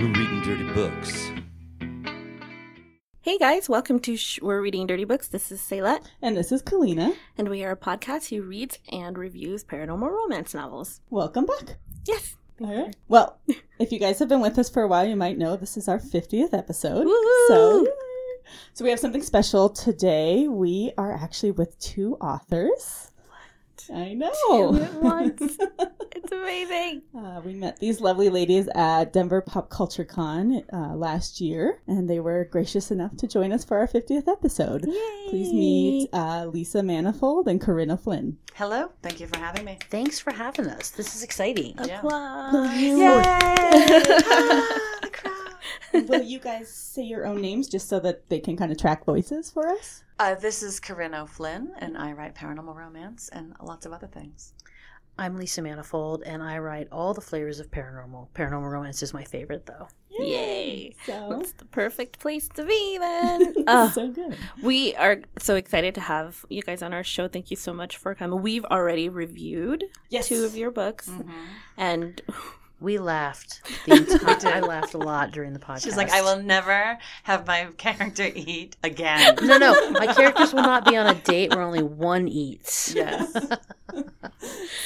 We're 0.00 0.06
reading 0.12 0.40
dirty 0.42 0.64
books. 0.72 1.30
Hey 3.20 3.36
guys, 3.38 3.68
welcome 3.68 4.00
to 4.00 4.16
Sh- 4.16 4.40
We're 4.40 4.62
Reading 4.62 4.86
Dirty 4.86 5.04
Books. 5.04 5.28
This 5.28 5.52
is 5.52 5.60
Saylet, 5.60 6.02
And 6.22 6.36
this 6.36 6.50
is 6.52 6.62
Kalina. 6.62 7.14
and 7.36 7.48
we 7.48 7.62
are 7.64 7.72
a 7.72 7.76
podcast 7.76 8.30
who 8.30 8.42
reads 8.42 8.78
and 8.90 9.18
reviews 9.18 9.62
paranormal 9.62 10.10
romance 10.10 10.54
novels. 10.54 11.00
Welcome 11.10 11.44
back. 11.46 11.76
Yes. 12.06 12.36
All 12.62 12.74
right. 12.84 12.96
Well, 13.08 13.38
if 13.78 13.92
you 13.92 13.98
guys 13.98 14.18
have 14.20 14.28
been 14.28 14.40
with 14.40 14.58
us 14.58 14.70
for 14.70 14.82
a 14.82 14.88
while, 14.88 15.06
you 15.06 15.16
might 15.16 15.38
know 15.38 15.56
this 15.56 15.76
is 15.76 15.86
our 15.88 15.98
50th 15.98 16.54
episode. 16.54 17.06
Woohoo! 17.06 17.48
So, 17.48 17.86
so 18.72 18.84
we 18.84 18.90
have 18.90 19.00
something 19.00 19.22
special 19.22 19.68
today. 19.68 20.48
We 20.48 20.92
are 20.96 21.12
actually 21.12 21.52
with 21.52 21.78
two 21.78 22.14
authors. 22.16 23.09
I 23.92 24.14
know. 24.14 24.32
Two 24.48 24.82
at 24.82 24.94
once. 25.02 25.56
It's 26.16 26.32
amazing. 26.32 27.02
Uh, 27.16 27.40
we 27.44 27.54
met 27.54 27.78
these 27.78 28.00
lovely 28.00 28.28
ladies 28.28 28.68
at 28.74 29.12
Denver 29.12 29.40
Pop 29.40 29.70
Culture 29.70 30.04
Con 30.04 30.62
uh, 30.72 30.94
last 30.96 31.40
year, 31.40 31.80
and 31.86 32.10
they 32.10 32.20
were 32.20 32.44
gracious 32.50 32.90
enough 32.90 33.16
to 33.18 33.26
join 33.26 33.52
us 33.52 33.64
for 33.64 33.78
our 33.78 33.86
50th 33.86 34.28
episode. 34.28 34.86
Yay. 34.86 35.26
Please 35.28 35.52
meet 35.52 36.08
uh, 36.12 36.46
Lisa 36.46 36.82
Manifold 36.82 37.48
and 37.48 37.60
Corinne 37.60 37.90
O'Flynn. 37.90 38.36
Hello, 38.54 38.90
thank 39.02 39.20
you 39.20 39.26
for 39.26 39.38
having 39.38 39.64
me. 39.64 39.78
Thanks 39.90 40.18
for 40.18 40.32
having 40.32 40.66
us. 40.66 40.90
This 40.90 41.14
is 41.14 41.22
exciting. 41.22 41.74
Applause. 41.78 42.52
the 42.52 42.94
crowd. 42.96 44.90
Will 45.92 46.22
you 46.22 46.38
guys 46.38 46.68
say 46.72 47.02
your 47.02 47.26
own 47.26 47.40
names 47.40 47.68
just 47.68 47.88
so 47.88 48.00
that 48.00 48.28
they 48.28 48.40
can 48.40 48.56
kind 48.56 48.70
of 48.72 48.78
track 48.78 49.04
voices 49.04 49.50
for 49.50 49.68
us? 49.68 50.04
Uh, 50.18 50.34
this 50.34 50.62
is 50.62 50.78
Corinne 50.80 51.14
O'Flynn, 51.14 51.72
and 51.78 51.96
I 51.96 52.12
write 52.12 52.34
paranormal 52.34 52.74
romance 52.74 53.28
and 53.32 53.54
lots 53.62 53.86
of 53.86 53.92
other 53.92 54.06
things. 54.06 54.52
I'm 55.18 55.36
Lisa 55.36 55.60
Manifold, 55.60 56.22
and 56.24 56.42
I 56.42 56.58
write 56.58 56.88
all 56.92 57.12
the 57.12 57.20
flavors 57.20 57.60
of 57.60 57.70
paranormal. 57.70 58.28
Paranormal 58.34 58.70
romance 58.70 59.02
is 59.02 59.12
my 59.12 59.24
favorite, 59.24 59.66
though. 59.66 59.88
Yay. 60.10 60.94
So, 61.06 61.28
That's 61.36 61.52
the 61.52 61.64
perfect 61.66 62.18
place 62.18 62.48
to 62.54 62.64
be 62.64 62.98
then. 62.98 63.54
Uh, 63.66 63.90
so 63.90 64.08
good. 64.08 64.36
we 64.62 64.94
are 64.96 65.18
so 65.38 65.56
excited 65.56 65.94
to 65.96 66.00
have 66.00 66.44
you 66.48 66.62
guys 66.62 66.82
on 66.82 66.92
our 66.94 67.04
show. 67.04 67.28
Thank 67.28 67.50
you 67.50 67.56
so 67.56 67.72
much 67.74 67.96
for 67.98 68.14
coming. 68.14 68.40
We've 68.42 68.64
already 68.66 69.08
reviewed 69.08 69.84
Yes. 70.08 70.28
two 70.28 70.44
of 70.44 70.56
your 70.56 70.70
books, 70.70 71.08
Mm-hmm. 71.08 71.30
and 71.76 72.22
We 72.80 72.98
laughed. 72.98 73.60
The 73.86 73.94
entire, 73.96 74.54
I 74.54 74.60
laughed 74.60 74.94
a 74.94 74.98
lot 74.98 75.30
during 75.32 75.52
the 75.52 75.58
podcast. 75.58 75.84
She's 75.84 75.96
like, 75.96 76.10
I 76.10 76.22
will 76.22 76.42
never 76.42 76.98
have 77.24 77.46
my 77.46 77.68
character 77.76 78.28
eat 78.34 78.76
again. 78.82 79.36
No, 79.42 79.58
no, 79.58 79.90
my 79.92 80.06
characters 80.12 80.52
will 80.52 80.62
not 80.62 80.84
be 80.84 80.96
on 80.96 81.06
a 81.06 81.14
date 81.22 81.50
where 81.54 81.62
only 81.62 81.82
one 81.82 82.28
eats. 82.28 82.94
yes. 82.94 83.36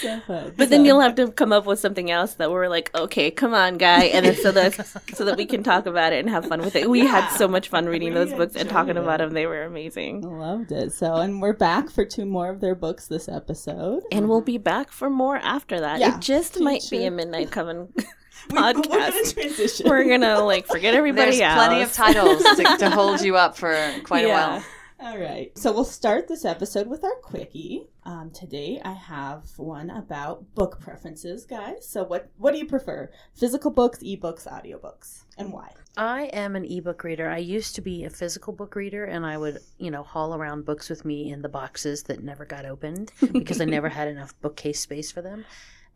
So 0.00 0.20
fun. 0.20 0.52
But 0.56 0.70
then 0.70 0.84
you'll 0.84 1.00
have 1.00 1.14
to 1.16 1.30
come 1.30 1.52
up 1.52 1.66
with 1.66 1.78
something 1.80 2.10
else 2.10 2.34
that 2.34 2.50
we're 2.50 2.68
like, 2.68 2.90
okay, 2.94 3.30
come 3.30 3.54
on, 3.54 3.78
guy, 3.78 4.04
and 4.04 4.26
then 4.26 4.34
so 4.36 4.52
that 4.52 4.74
so 5.14 5.24
that 5.24 5.36
we 5.36 5.46
can 5.46 5.62
talk 5.62 5.86
about 5.86 6.12
it 6.12 6.18
and 6.20 6.28
have 6.30 6.46
fun 6.46 6.60
with 6.60 6.76
it. 6.76 6.88
We 6.90 7.00
had 7.06 7.28
so 7.30 7.48
much 7.48 7.68
fun 7.68 7.86
reading 7.86 8.10
We 8.10 8.14
those 8.14 8.32
books 8.32 8.54
and 8.56 8.68
talking 8.68 8.96
it. 8.96 9.02
about 9.02 9.18
them. 9.18 9.32
They 9.32 9.46
were 9.46 9.62
amazing. 9.64 10.20
Loved 10.22 10.72
it. 10.72 10.92
So, 10.92 11.14
and 11.16 11.40
we're 11.40 11.52
back 11.54 11.90
for 11.90 12.04
two 12.04 12.26
more 12.26 12.48
of 12.50 12.60
their 12.60 12.74
books 12.74 13.06
this 13.06 13.28
episode. 13.28 14.02
And 14.12 14.28
we'll 14.28 14.40
be 14.40 14.58
back 14.58 14.90
for 14.90 15.08
more 15.10 15.36
after 15.38 15.80
that. 15.80 16.00
Yeah, 16.00 16.16
it 16.16 16.20
just 16.20 16.60
might 16.60 16.82
be 16.90 17.04
a 17.04 17.10
midnight 17.10 17.50
coven 17.50 17.88
We- 18.50 18.56
We're 18.58 18.72
gonna 18.74 18.82
podcast. 18.88 19.34
transition. 19.34 19.88
We're 19.88 20.04
gonna 20.08 20.40
like 20.40 20.66
forget 20.66 20.94
everybody 20.94 21.30
There's 21.38 21.40
else. 21.40 21.54
plenty 21.66 21.82
of 21.82 21.92
titles 21.92 22.42
to, 22.42 22.76
to 22.78 22.90
hold 22.90 23.22
you 23.22 23.36
up 23.36 23.56
for 23.56 23.74
quite 24.04 24.26
Yeah. 24.26 24.32
a 24.32 24.50
while. 24.58 24.64
All 25.00 25.18
right. 25.18 25.56
So 25.58 25.72
we'll 25.72 25.84
start 25.84 26.28
this 26.28 26.44
episode 26.44 26.86
with 26.86 27.02
our 27.02 27.16
quickie. 27.16 27.88
Um, 28.04 28.30
today 28.30 28.80
I 28.84 28.92
have 28.92 29.44
one 29.56 29.90
about 29.90 30.54
book 30.54 30.80
preferences, 30.80 31.44
guys. 31.44 31.88
So 31.88 32.04
what 32.04 32.30
what 32.38 32.52
do 32.52 32.58
you 32.58 32.66
prefer? 32.66 33.10
Physical 33.34 33.70
books, 33.72 33.98
ebooks, 33.98 34.46
audiobooks, 34.46 35.24
and 35.36 35.52
why? 35.52 35.72
I 35.96 36.24
am 36.32 36.54
an 36.54 36.64
ebook 36.64 37.02
reader. 37.02 37.28
I 37.28 37.38
used 37.38 37.74
to 37.74 37.80
be 37.80 38.04
a 38.04 38.10
physical 38.10 38.52
book 38.52 38.76
reader, 38.76 39.04
and 39.04 39.26
I 39.26 39.36
would, 39.36 39.58
you 39.78 39.90
know, 39.90 40.02
haul 40.04 40.34
around 40.34 40.64
books 40.64 40.88
with 40.88 41.04
me 41.04 41.30
in 41.30 41.42
the 41.42 41.48
boxes 41.48 42.04
that 42.04 42.22
never 42.22 42.44
got 42.44 42.64
opened 42.64 43.12
because 43.32 43.60
I 43.60 43.64
never 43.64 43.88
had 43.90 44.08
enough 44.08 44.40
bookcase 44.40 44.80
space 44.80 45.10
for 45.10 45.22
them. 45.22 45.44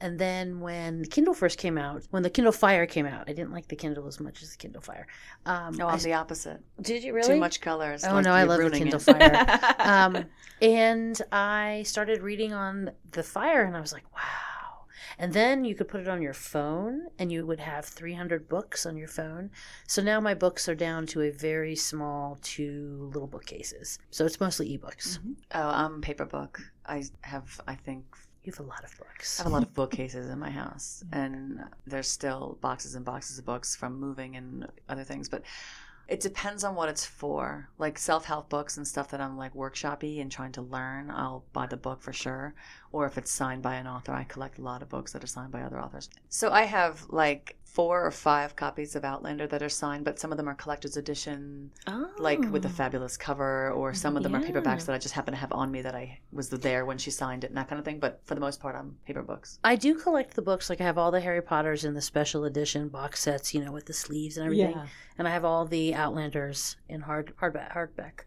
And 0.01 0.19
then 0.19 0.61
when 0.61 1.05
Kindle 1.07 1.35
first 1.35 1.59
came 1.59 1.77
out, 1.77 2.05
when 2.11 2.23
the 2.23 2.31
Kindle 2.31 2.53
Fire 2.53 2.87
came 2.87 3.07
out, 3.07 3.25
I 3.29 3.33
didn't 3.33 3.53
like 3.53 3.67
the 3.69 3.77
Kindle 3.77 4.07
as 4.07 4.21
much 4.21 4.43
as 4.43 4.53
the 4.53 4.57
Kindle 4.57 4.81
Fire. 4.81 5.07
Um, 5.45 5.75
No, 5.75 5.89
I 5.89 5.95
I'm 5.95 5.99
the 5.99 6.13
opposite. 6.15 6.61
Did 6.81 7.03
you 7.03 7.13
really? 7.13 7.35
Too 7.35 7.41
much 7.41 7.61
colors. 7.61 8.05
Oh 8.05 8.15
like 8.15 8.25
no, 8.25 8.33
I 8.33 8.45
love 8.45 8.61
the 8.61 8.71
Kindle 8.71 9.01
it. 9.01 9.03
Fire. 9.03 9.75
um, 9.79 10.25
and 10.63 11.21
I 11.33 11.83
started 11.85 12.23
reading 12.23 12.53
on 12.53 12.93
the 13.11 13.23
Fire, 13.23 13.65
and 13.65 13.77
I 13.77 13.81
was 13.81 13.93
like, 13.93 14.05
wow. 14.15 14.23
And 15.21 15.33
then 15.33 15.65
you 15.65 15.75
could 15.75 15.89
put 15.89 16.01
it 16.01 16.07
on 16.07 16.23
your 16.23 16.33
phone, 16.33 17.09
and 17.19 17.33
you 17.33 17.45
would 17.45 17.59
have 17.59 17.85
300 17.85 18.49
books 18.49 18.87
on 18.87 18.97
your 18.97 19.09
phone. 19.09 19.51
So 19.89 20.01
now 20.01 20.21
my 20.21 20.35
books 20.35 20.69
are 20.69 20.77
down 20.77 21.07
to 21.09 21.23
a 21.23 21.31
very 21.31 21.75
small 21.75 22.39
two 22.41 23.11
little 23.13 23.27
bookcases. 23.27 23.99
So 24.11 24.25
it's 24.25 24.39
mostly 24.39 24.79
ebooks. 24.79 25.19
Oh, 25.53 25.69
I'm 25.69 26.01
paper 26.03 26.25
book. 26.25 26.61
I 26.87 27.03
have, 27.23 27.61
I 27.67 27.75
think, 27.75 28.05
You 28.49 28.53
have 28.53 28.65
a 28.65 28.71
lot 28.71 28.83
of 28.83 28.97
books. 28.97 29.39
I 29.39 29.43
have 29.43 29.53
a 29.53 29.55
lot 29.55 29.63
of 29.63 29.75
bookcases 29.75 30.31
in 30.31 30.39
my 30.39 30.49
house, 30.49 31.05
and 31.13 31.63
there's 31.87 32.09
still 32.09 32.57
boxes 32.63 32.95
and 32.95 33.05
boxes 33.05 33.39
of 33.39 33.45
books 33.45 33.77
from 33.77 34.01
moving 34.01 34.37
and 34.37 34.67
other 34.89 35.05
things. 35.05 35.29
But 35.29 35.43
it 36.09 36.21
depends 36.21 36.65
on 36.65 36.75
what 36.75 36.89
it's 36.89 37.05
for. 37.05 37.69
Like 37.77 37.99
self 37.99 38.25
help 38.25 38.49
books 38.49 38.79
and 38.79 38.89
stuff 38.89 39.11
that 39.11 39.21
I'm 39.21 39.37
like 39.37 39.53
workshoppy 39.53 40.23
and 40.23 40.33
trying 40.33 40.53
to 40.53 40.63
learn, 40.63 41.11
I'll 41.11 41.45
buy 41.53 41.67
the 41.67 41.77
book 41.77 42.01
for 42.01 42.15
sure. 42.15 42.55
Or 42.91 43.05
if 43.05 43.19
it's 43.19 43.31
signed 43.31 43.61
by 43.61 43.75
an 43.75 43.87
author, 43.87 44.13
I 44.13 44.25
collect 44.25 44.57
a 44.57 44.63
lot 44.63 44.81
of 44.81 44.89
books 44.89 45.13
that 45.13 45.23
are 45.23 45.27
signed 45.27 45.53
by 45.53 45.61
other 45.61 45.79
authors. 45.79 46.09
So 46.31 46.51
I 46.51 46.63
have 46.63 47.05
like 47.11 47.58
four 47.73 48.05
or 48.05 48.11
five 48.11 48.57
copies 48.57 48.97
of 48.97 49.05
Outlander 49.05 49.47
that 49.47 49.63
are 49.63 49.69
signed, 49.69 50.05
but 50.05 50.19
some 50.19 50.33
of 50.33 50.37
them 50.37 50.49
are 50.49 50.55
collector's 50.55 50.97
edition, 50.97 51.71
oh. 51.87 52.11
like 52.19 52.41
with 52.51 52.65
a 52.65 52.69
fabulous 52.69 53.17
cover, 53.17 53.71
or 53.73 53.93
some 53.95 54.17
of 54.17 54.23
them 54.23 54.35
are 54.35 54.41
paperbacks 54.41 54.87
that 54.87 54.95
I 54.95 54.99
just 54.99 55.15
happen 55.15 55.33
to 55.33 55.39
have 55.39 55.53
on 55.53 55.71
me 55.71 55.83
that 55.83 55.95
I 55.95 56.19
was 56.33 56.49
there 56.49 56.87
when 56.87 56.99
she 56.99 57.11
signed 57.11 57.45
it 57.45 57.49
and 57.49 57.57
that 57.57 57.69
kind 57.69 57.79
of 57.79 57.85
thing. 57.85 58.01
But 58.01 58.21
for 58.25 58.35
the 58.35 58.41
most 58.41 58.59
part, 58.59 58.75
I'm 58.75 58.97
paper 59.07 59.23
books. 59.23 59.59
I 59.63 59.77
do 59.77 59.95
collect 59.95 60.35
the 60.35 60.43
books. 60.43 60.71
Like 60.71 60.81
I 60.81 60.85
have 60.85 60.99
all 60.99 61.11
the 61.11 61.21
Harry 61.21 61.43
Potters 61.43 61.85
in 61.85 61.95
the 61.95 62.01
special 62.01 62.47
edition 62.47 62.89
box 62.89 63.21
sets, 63.21 63.55
you 63.55 63.65
know, 63.65 63.73
with 63.73 63.87
the 63.87 63.93
sleeves 63.93 64.39
and 64.39 64.47
everything. 64.47 64.71
Yeah. 64.71 64.87
and 65.19 65.29
I 65.29 65.31
have 65.31 65.45
all 65.45 65.65
the 65.65 65.95
Outlanders 65.95 66.77
in 66.89 67.03
hard 67.03 67.35
hardback. 67.37 67.75
hardback. 67.75 68.21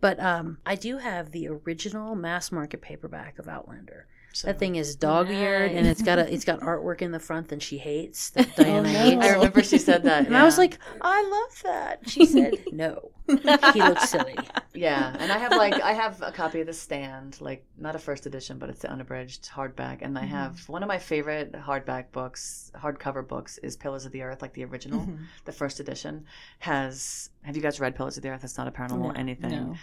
But 0.00 0.20
um, 0.20 0.58
I 0.64 0.74
do 0.74 0.98
have 0.98 1.32
the 1.32 1.48
original 1.48 2.14
mass 2.14 2.52
market 2.52 2.82
paperback 2.82 3.38
of 3.38 3.48
Outlander. 3.48 4.06
So- 4.36 4.48
That 4.48 4.58
thing 4.58 4.76
is 4.76 4.96
dog-eared, 4.96 5.70
and 5.72 5.86
it's 5.86 6.02
got 6.02 6.18
a 6.18 6.30
it's 6.32 6.44
got 6.44 6.60
artwork 6.70 7.00
in 7.00 7.10
the 7.10 7.18
front 7.18 7.48
that 7.48 7.62
she 7.62 7.78
hates. 7.78 8.30
That 8.30 8.54
Diana 8.54 8.82
no. 8.92 8.98
hates. 8.98 9.24
I 9.24 9.32
remember 9.32 9.62
she 9.62 9.78
said 9.78 10.02
that. 10.02 10.26
And 10.26 10.36
I 10.36 10.44
was 10.44 10.58
like, 10.58 10.78
I 11.00 11.22
love 11.22 11.62
that. 11.62 12.08
She 12.10 12.26
said, 12.26 12.52
No, 12.72 13.12
he 13.26 13.80
looks 13.82 14.10
silly. 14.10 14.36
yeah, 14.74 15.16
and 15.18 15.32
I 15.32 15.38
have 15.38 15.52
like 15.52 15.80
I 15.80 15.92
have 15.94 16.20
a 16.20 16.32
copy 16.32 16.60
of 16.60 16.66
The 16.66 16.74
Stand, 16.74 17.40
like 17.40 17.64
not 17.78 17.94
a 17.96 17.98
first 17.98 18.26
edition, 18.26 18.58
but 18.58 18.68
it's 18.68 18.80
the 18.80 18.90
unabridged 18.90 19.48
hardback, 19.48 20.02
and 20.02 20.18
I 20.18 20.22
Mm-hmm. 20.22 20.30
have 20.34 20.68
one 20.68 20.82
of 20.82 20.88
my 20.88 20.98
favorite 20.98 21.52
hardback 21.52 22.12
books, 22.12 22.70
hardcover 22.76 23.26
books, 23.26 23.56
is 23.58 23.74
Pillars 23.76 24.04
of 24.04 24.12
the 24.12 24.20
Earth, 24.22 24.42
like 24.42 24.52
the 24.52 24.64
original, 24.64 25.00
Mhm. 25.00 25.18
the 25.46 25.52
first 25.52 25.80
edition. 25.80 26.26
Has 26.58 27.30
have 27.42 27.56
you 27.56 27.62
guys 27.62 27.80
read 27.80 27.94
Pillars 27.96 28.16
of 28.18 28.22
the 28.22 28.28
Earth? 28.28 28.44
It's 28.44 28.58
not 28.58 28.68
a 28.68 28.70
paranormal 28.72 28.98
No, 29.14 29.20
anything. 29.20 29.50
No. 29.50 29.74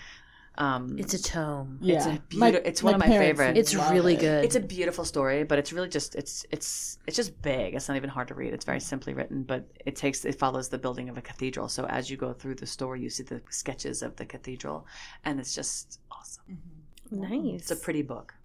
Um, 0.55 0.99
It's 0.99 1.13
a 1.15 1.21
tome. 1.21 1.79
Yeah. 1.81 1.95
It's 1.97 2.05
a 2.05 2.37
My- 2.37 2.51
beauti- 2.51 2.61
it's 2.65 2.83
one 2.83 2.91
my 2.91 2.95
of 2.95 2.99
my 2.99 3.07
parents 3.07 3.39
favorite. 3.39 3.57
It's 3.57 3.73
really 3.73 4.13
it. 4.13 4.19
good. 4.19 4.45
It's 4.45 4.55
a 4.55 4.59
beautiful 4.59 5.03
story, 5.03 5.43
but 5.43 5.57
it's 5.57 5.73
really 5.73 5.89
just 5.89 6.13
it's 6.15 6.45
it's 6.51 6.99
it's 7.07 7.15
just 7.17 7.41
big. 7.41 7.73
It's 7.73 7.87
not 7.87 7.97
even 7.97 8.09
hard 8.09 8.27
to 8.27 8.35
read. 8.35 8.53
It's 8.53 8.65
very 8.65 8.79
simply 8.79 9.13
written, 9.15 9.43
but 9.43 9.65
it 9.85 9.95
takes 9.95 10.25
it 10.25 10.35
follows 10.37 10.69
the 10.69 10.77
building 10.77 11.09
of 11.09 11.17
a 11.17 11.21
cathedral. 11.21 11.67
So 11.69 11.85
as 11.87 12.09
you 12.11 12.17
go 12.17 12.33
through 12.33 12.55
the 12.55 12.67
story, 12.67 13.01
you 13.01 13.09
see 13.09 13.23
the 13.23 13.41
sketches 13.49 14.03
of 14.03 14.15
the 14.17 14.25
cathedral, 14.25 14.85
and 15.25 15.39
it's 15.39 15.55
just 15.55 15.99
awesome. 16.11 16.59
nice. 17.09 17.61
It's 17.61 17.71
a 17.71 17.75
pretty 17.75 18.03
book. 18.03 18.35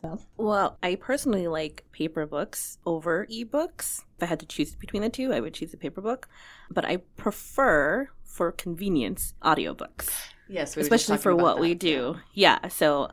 So, 0.00 0.18
Well, 0.36 0.78
I 0.82 0.96
personally 0.96 1.46
like 1.48 1.84
paper 1.92 2.26
books 2.26 2.78
over 2.84 3.26
ebooks. 3.26 4.00
If 4.16 4.22
I 4.22 4.26
had 4.26 4.40
to 4.40 4.46
choose 4.46 4.74
between 4.74 5.02
the 5.02 5.08
two, 5.10 5.32
I 5.32 5.38
would 5.40 5.54
choose 5.54 5.72
a 5.74 5.76
paper 5.76 6.00
book. 6.00 6.28
But 6.70 6.84
I 6.84 6.96
prefer, 7.16 8.08
for 8.24 8.50
convenience, 8.50 9.34
audiobooks, 9.42 10.10
Yes, 10.52 10.76
we 10.76 10.80
were 10.80 10.88
just 10.88 10.92
especially 11.04 11.22
for 11.22 11.30
about 11.30 11.42
what 11.42 11.60
we 11.60 11.74
do. 11.74 12.16
Yeah. 12.34 12.68
So 12.68 13.10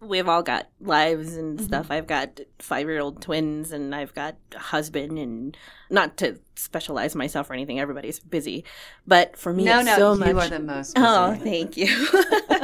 we've 0.00 0.28
all 0.28 0.42
got 0.42 0.68
lives 0.80 1.36
and 1.36 1.56
Mm-hmm. 1.58 1.66
stuff. 1.66 1.86
I've 1.90 2.06
got 2.06 2.40
five 2.58 2.86
year 2.88 3.00
old 3.00 3.22
twins 3.22 3.72
and 3.72 3.94
I've 3.94 4.12
got 4.14 4.36
a 4.54 4.58
husband, 4.58 5.18
and 5.18 5.56
not 5.90 6.16
to 6.18 6.38
specialize 6.56 7.14
myself 7.14 7.48
or 7.50 7.54
anything, 7.54 7.78
everybody's 7.80 8.18
busy. 8.20 8.64
But 9.06 9.36
for 9.36 9.52
me, 9.52 9.64
No, 9.64 9.78
it's 9.78 9.86
no, 9.86 9.96
so 10.16 10.26
you 10.26 10.34
much. 10.34 10.46
are 10.46 10.58
the 10.58 10.64
most. 10.64 10.92
Oh, 10.96 11.34
thank 11.36 11.76
you. 11.76 11.88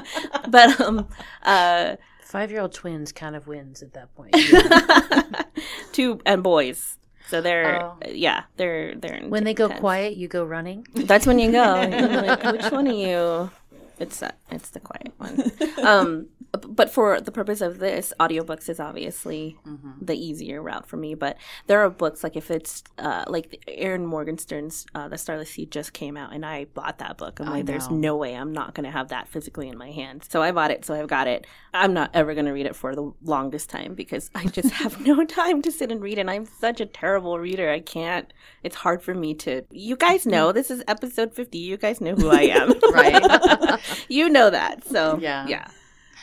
but 0.48 0.80
um, 0.80 1.08
uh, 1.42 1.96
Five 2.22 2.50
year 2.50 2.60
old 2.60 2.72
twins 2.74 3.10
kind 3.12 3.34
of 3.34 3.46
wins 3.46 3.82
at 3.82 3.94
that 3.94 4.14
point. 4.14 4.34
two 5.92 6.20
and 6.26 6.42
boys. 6.42 6.96
So 7.28 7.40
they're 7.40 7.82
Oh. 7.82 7.96
yeah, 8.08 8.44
they're 8.56 8.94
they're 8.96 9.22
when 9.28 9.44
they 9.44 9.54
go 9.54 9.68
tents. 9.68 9.80
quiet, 9.80 10.16
you 10.16 10.28
go 10.28 10.44
running. 10.44 10.86
That's 10.94 11.26
when 11.26 11.38
you 11.38 11.50
go. 11.52 11.62
Like, 11.62 12.42
which 12.52 12.70
one 12.72 12.88
are 12.88 12.92
you? 12.92 13.50
It's 13.98 14.18
that. 14.20 14.38
It's 14.50 14.70
the 14.70 14.80
quiet 14.80 15.12
one. 15.18 15.52
Um, 15.82 16.26
but 16.58 16.90
for 16.90 17.20
the 17.20 17.30
purpose 17.32 17.60
of 17.60 17.78
this, 17.78 18.12
audiobooks 18.20 18.68
is 18.68 18.80
obviously 18.80 19.56
Mm-hmm. 19.66 20.04
the 20.04 20.14
easier 20.14 20.62
route 20.62 20.86
for 20.86 20.96
me. 20.96 21.14
But 21.14 21.36
there 21.66 21.80
are 21.80 21.90
books 21.90 22.22
like 22.24 22.36
if 22.36 22.50
it's 22.50 22.82
uh, 22.98 23.24
like 23.28 23.62
Erin 23.68 24.06
Morgenstern's 24.06 24.86
uh, 24.94 25.08
The 25.08 25.18
Starless 25.18 25.50
Sea 25.50 25.66
just 25.66 25.92
came 25.92 26.16
out, 26.16 26.32
and 26.32 26.44
I 26.44 26.64
bought 26.66 26.98
that 26.98 27.16
book. 27.18 27.40
I'm 27.40 27.48
I 27.48 27.50
like, 27.52 27.66
there's 27.66 27.90
no 27.90 28.16
way 28.16 28.34
I'm 28.34 28.52
not 28.52 28.74
going 28.74 28.84
to 28.84 28.90
have 28.90 29.08
that 29.08 29.28
physically 29.28 29.68
in 29.68 29.76
my 29.78 29.90
hands. 29.90 30.26
So 30.30 30.42
I 30.42 30.52
bought 30.52 30.70
it. 30.70 30.84
So 30.84 30.94
I've 30.94 31.08
got 31.08 31.26
it. 31.28 31.46
I'm 31.74 31.92
not 31.92 32.10
ever 32.14 32.34
going 32.34 32.46
to 32.46 32.52
read 32.52 32.66
it 32.66 32.74
for 32.76 32.94
the 32.94 33.12
longest 33.22 33.68
time 33.70 33.94
because 33.94 34.30
I 34.34 34.46
just 34.46 34.70
have 34.74 35.00
no 35.06 35.24
time 35.24 35.62
to 35.62 35.70
sit 35.72 35.90
and 35.92 36.00
read, 36.00 36.18
and 36.18 36.30
I'm 36.30 36.46
such 36.46 36.80
a 36.80 36.86
terrible 36.86 37.38
reader. 37.38 37.70
I 37.70 37.80
can't. 37.80 38.32
It's 38.62 38.76
hard 38.76 39.02
for 39.02 39.14
me 39.14 39.34
to. 39.34 39.62
You 39.70 39.96
guys 39.96 40.26
know 40.26 40.52
this 40.52 40.70
is 40.70 40.82
episode 40.88 41.34
50. 41.34 41.58
You 41.58 41.76
guys 41.76 42.00
know 42.00 42.14
who 42.14 42.30
I 42.30 42.42
am, 42.42 42.72
Right. 42.92 43.80
you 44.08 44.28
know 44.28 44.50
that. 44.50 44.86
So 44.86 45.18
Yeah. 45.20 45.46
yeah. 45.46 45.68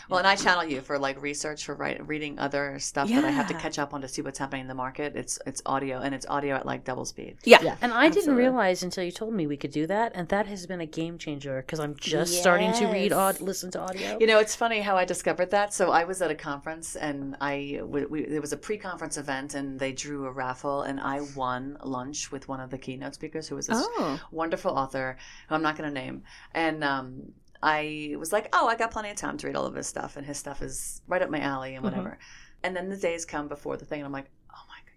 Well, 0.09 0.19
and 0.19 0.27
I 0.27 0.35
channel 0.35 0.63
you 0.63 0.81
for 0.81 0.97
like 0.99 1.21
research 1.21 1.65
for 1.65 1.75
write, 1.75 2.05
reading 2.07 2.37
other 2.39 2.79
stuff 2.79 3.09
that 3.09 3.23
I 3.25 3.29
have 3.31 3.47
to 3.47 3.53
catch 3.55 3.79
up 3.79 3.93
on 3.93 4.01
to 4.01 4.07
see 4.07 4.21
what's 4.21 4.39
happening 4.39 4.61
in 4.61 4.67
the 4.67 4.75
market. 4.75 5.15
It's 5.15 5.39
it's 5.45 5.61
audio 5.65 5.99
and 5.99 6.13
it's 6.13 6.25
audio 6.27 6.55
at 6.55 6.65
like 6.65 6.83
double 6.83 7.05
speed. 7.05 7.37
Yeah. 7.43 7.61
Yeah. 7.61 7.75
And 7.81 7.91
I 7.93 8.09
didn't 8.09 8.35
realize 8.35 8.83
until 8.83 9.03
you 9.03 9.11
told 9.11 9.33
me 9.33 9.47
we 9.47 9.57
could 9.57 9.71
do 9.71 9.87
that, 9.87 10.11
and 10.15 10.27
that 10.29 10.47
has 10.47 10.65
been 10.67 10.81
a 10.81 10.85
game 10.85 11.17
changer 11.17 11.61
because 11.61 11.79
I'm 11.79 11.95
just 11.95 12.39
starting 12.39 12.71
to 12.73 12.85
read, 12.87 13.11
aud- 13.13 13.41
listen 13.41 13.71
to 13.71 13.79
audio. 13.79 14.17
You 14.19 14.27
know, 14.27 14.39
it's 14.39 14.55
funny 14.55 14.81
how 14.81 14.95
I 14.97 15.05
discovered 15.05 15.51
that. 15.51 15.73
So 15.73 15.91
I 15.91 16.03
was 16.03 16.21
at 16.21 16.31
a 16.31 16.35
conference 16.35 16.95
and 16.95 17.35
I 17.41 17.81
we, 17.83 18.05
we, 18.05 18.25
there 18.25 18.41
was 18.41 18.53
a 18.53 18.57
pre-conference 18.57 19.17
event 19.17 19.55
and 19.55 19.79
they 19.79 19.91
drew 19.91 20.25
a 20.25 20.31
raffle 20.31 20.81
and 20.83 20.99
I 20.99 21.21
won 21.35 21.77
lunch 21.83 22.31
with 22.31 22.47
one 22.47 22.59
of 22.59 22.69
the 22.69 22.77
keynote 22.77 23.15
speakers 23.15 23.47
who 23.47 23.55
was 23.55 23.67
this 23.67 23.77
Oh. 23.97 24.19
wonderful 24.31 24.71
author 24.71 25.17
who 25.49 25.55
I'm 25.55 25.61
not 25.61 25.77
going 25.77 25.87
to 25.91 25.93
name. 25.93 26.23
And 26.53 26.83
um, 26.83 27.31
I 27.65 28.15
was 28.19 28.31
like, 28.31 28.47
oh, 28.53 28.67
I 28.67 28.75
got 28.75 28.91
plenty 28.91 29.09
of 29.09 29.15
time 29.15 29.37
to 29.37 29.47
read 29.47 29.55
all 29.55 29.65
of 29.65 29.73
his 29.73 29.87
stuff, 29.87 30.17
and 30.17 30.25
his 30.25 30.37
stuff 30.37 30.61
is 30.61 31.01
right 31.07 31.23
up 31.23 31.31
my 31.31 31.39
alley 31.39 31.73
and 31.73 31.83
mm-hmm. 31.83 31.97
whatever. 31.97 32.19
And 32.63 32.75
then 32.75 32.89
the 32.89 32.95
days 32.95 33.25
come 33.25 33.47
before 33.47 33.75
the 33.75 33.85
thing, 33.85 34.01
and 34.01 34.05
I'm 34.05 34.11
like, 34.11 34.29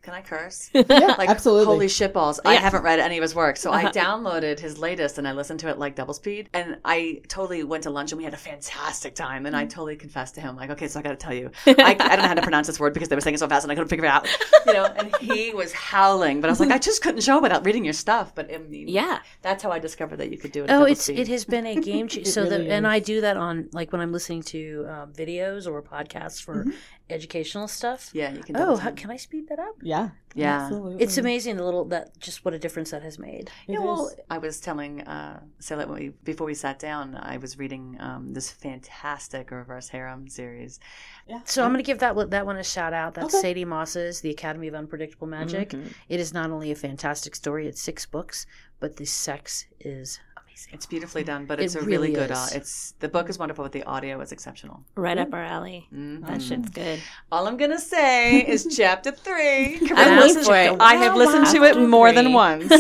can 0.09 0.15
I 0.17 0.23
curse? 0.23 0.71
Yeah, 0.75 1.15
Like, 1.19 1.29
absolutely. 1.29 1.67
holy 1.67 1.87
shitballs. 1.87 2.39
I 2.45 2.55
haven't 2.55 2.83
read 2.83 2.99
any 2.99 3.19
of 3.19 3.23
his 3.23 3.35
work. 3.35 3.57
So 3.59 3.71
I 3.71 3.85
Uh-huh. 3.85 3.93
downloaded 3.93 4.59
his 4.59 4.79
latest 4.79 5.19
and 5.19 5.29
I 5.29 5.33
listened 5.33 5.61
to 5.61 5.69
it 5.69 5.79
like 5.79 5.95
double 5.97 6.15
speed. 6.15 6.49
And 6.55 6.79
I 6.85 7.21
totally 7.29 7.63
went 7.63 7.83
to 7.83 7.91
lunch 7.91 8.13
and 8.13 8.17
we 8.19 8.25
had 8.25 8.33
a 8.33 8.39
fantastic 8.39 9.15
time. 9.15 9.45
And 9.45 9.55
I 9.55 9.65
Mm. 9.67 9.71
totally 9.71 9.97
confessed 9.97 10.35
to 10.37 10.41
him, 10.41 10.57
like, 10.57 10.71
okay, 10.71 10.89
so 10.89 10.99
I 10.99 11.03
got 11.03 11.11
to 11.11 11.17
tell 11.17 11.35
you, 11.35 11.51
I, 11.67 11.73
I 11.91 11.95
don't 11.95 12.23
know 12.23 12.29
how 12.29 12.35
to 12.35 12.43
pronounce 12.43 12.67
this 12.69 12.81
word 12.81 12.95
because 12.95 13.09
they 13.11 13.17
were 13.17 13.21
saying 13.21 13.35
it 13.35 13.39
so 13.39 13.49
fast 13.49 13.65
and 13.65 13.71
I 13.73 13.75
couldn't 13.75 13.89
figure 13.89 14.07
it 14.07 14.09
out. 14.09 14.27
You 14.67 14.73
know, 14.73 14.87
and 14.87 15.15
he 15.17 15.53
was 15.53 15.73
howling. 15.75 16.41
But 16.41 16.49
I 16.49 16.53
was 16.53 16.61
like, 16.61 16.71
I 16.71 16.79
just 16.79 17.03
couldn't 17.03 17.21
show 17.21 17.39
without 17.41 17.67
reading 17.67 17.85
your 17.85 17.93
stuff. 17.93 18.35
But 18.35 18.51
I 18.53 18.59
mean, 18.59 18.89
Yeah. 18.89 19.19
that's 19.43 19.63
how 19.63 19.71
I 19.71 19.79
discovered 19.79 20.17
that 20.17 20.31
you 20.33 20.39
could 20.39 20.53
do 20.53 20.61
it. 20.65 20.71
Oh, 20.71 20.81
double 20.81 20.87
it's 20.93 21.05
speed. 21.05 21.19
it 21.19 21.29
has 21.29 21.45
been 21.45 21.67
a 21.67 21.77
game 21.77 22.09
changer. 22.09 22.31
So 22.39 22.43
really 22.45 22.67
that, 22.69 22.73
and. 22.73 22.87
I 22.87 22.99
do 23.01 23.21
that 23.21 23.37
on 23.37 23.69
like 23.73 23.93
when 23.93 24.01
I'm 24.01 24.13
listening 24.13 24.43
to 24.55 24.87
um, 24.89 25.13
videos 25.13 25.67
or 25.71 25.83
podcasts 25.83 26.41
for 26.43 26.65
Mhm. 26.65 26.73
educational 27.11 27.69
stuff. 27.69 28.11
Yeah, 28.15 28.31
you 28.33 28.43
can. 28.43 28.57
Oh, 28.57 28.61
double 28.61 28.77
how, 28.79 28.91
can 28.93 29.11
I 29.11 29.17
speed 29.17 29.49
that 29.51 29.59
up? 29.59 29.75
Yeah. 29.83 29.98
Yeah. 30.35 30.61
Absolutely. 30.65 31.03
It's 31.03 31.19
amazing 31.19 31.57
the 31.57 31.65
little 31.65 31.85
that 31.87 32.17
just 32.21 32.45
what 32.45 32.55
a 32.55 32.59
difference 32.59 32.91
that 32.93 33.03
has 33.03 33.19
made. 33.19 33.51
It 33.67 33.73
Yeah, 33.73 33.81
well. 33.81 34.11
I 34.31 34.39
was 34.39 34.61
telling 34.61 35.01
uh, 35.03 35.41
Sarah 35.59 35.87
when 35.87 35.99
we, 35.99 36.09
before 36.23 36.47
we 36.47 36.55
sat 36.55 36.79
down, 36.79 37.17
I 37.17 37.39
was 37.39 37.59
reading 37.59 37.97
um, 37.99 38.33
this 38.35 38.49
fantastic 38.51 39.51
reverse 39.51 39.89
harem 39.89 40.29
series. 40.29 40.79
Yeah. 41.27 41.41
So 41.45 41.63
I'm 41.65 41.71
going 41.73 41.83
to 41.83 41.87
give 41.87 41.99
that 42.01 42.15
one- 42.15 42.31
that 42.31 42.47
one 42.47 42.57
a 42.57 42.63
shout 42.65 42.93
out. 42.93 43.15
That's 43.15 43.35
Okay. 43.35 43.41
Sadie 43.43 43.65
Moss's 43.65 44.21
The 44.21 44.31
Academy 44.31 44.69
of 44.69 44.75
Unpredictable 44.75 45.27
Magic. 45.27 45.71
Mhm. 45.71 45.93
It 46.09 46.21
is 46.21 46.33
not 46.33 46.51
only 46.51 46.71
a 46.71 46.77
fantastic 46.77 47.35
story; 47.35 47.67
it's 47.67 47.81
six 47.83 48.07
books, 48.07 48.47
but 48.81 48.97
the 48.97 49.07
sex 49.07 49.67
is 49.81 50.21
amazing. 50.59 50.75
It's 50.75 50.87
beautifully 50.87 51.25
done, 51.25 51.47
but 51.47 51.61
It 51.61 51.65
it's 51.65 51.75
a 51.75 51.81
really 51.81 52.09
really, 52.09 52.13
good. 52.15 52.31
Uh, 52.33 52.47
it's 52.53 52.95
the 53.01 53.09
book 53.09 53.29
is 53.31 53.39
wonderful, 53.39 53.65
but 53.65 53.73
the 53.73 53.85
audio 53.85 54.21
is 54.21 54.33
exceptional. 54.33 54.83
Right 54.95 55.19
up 55.19 55.33
our 55.33 55.43
alley. 55.43 55.87
Mhm. 55.95 56.27
That 56.27 56.43
shit's 56.43 56.69
good. 56.71 57.01
All 57.31 57.47
I'm 57.47 57.57
gonna 57.57 57.79
say 57.79 58.41
is 58.47 58.67
chapter 58.77 59.11
three. 59.13 59.77
I'm 59.77 59.87
Corinne 59.89 59.97
waiting 59.97 60.19
listens- 60.19 60.47
for 60.47 60.57
it. 60.57 60.77
I 60.81 60.95
have 60.97 61.17
listened 61.17 61.47
to 61.47 61.63
it 61.65 61.75
Chapter 61.75 61.89
more 61.89 62.13
than 62.13 62.33
once. 62.33 62.67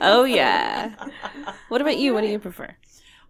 oh 0.00 0.24
yeah. 0.28 0.92
What 1.68 1.80
about 1.80 1.96
you? 1.98 2.14
What 2.14 2.20
do 2.20 2.28
you 2.28 2.38
prefer? 2.38 2.76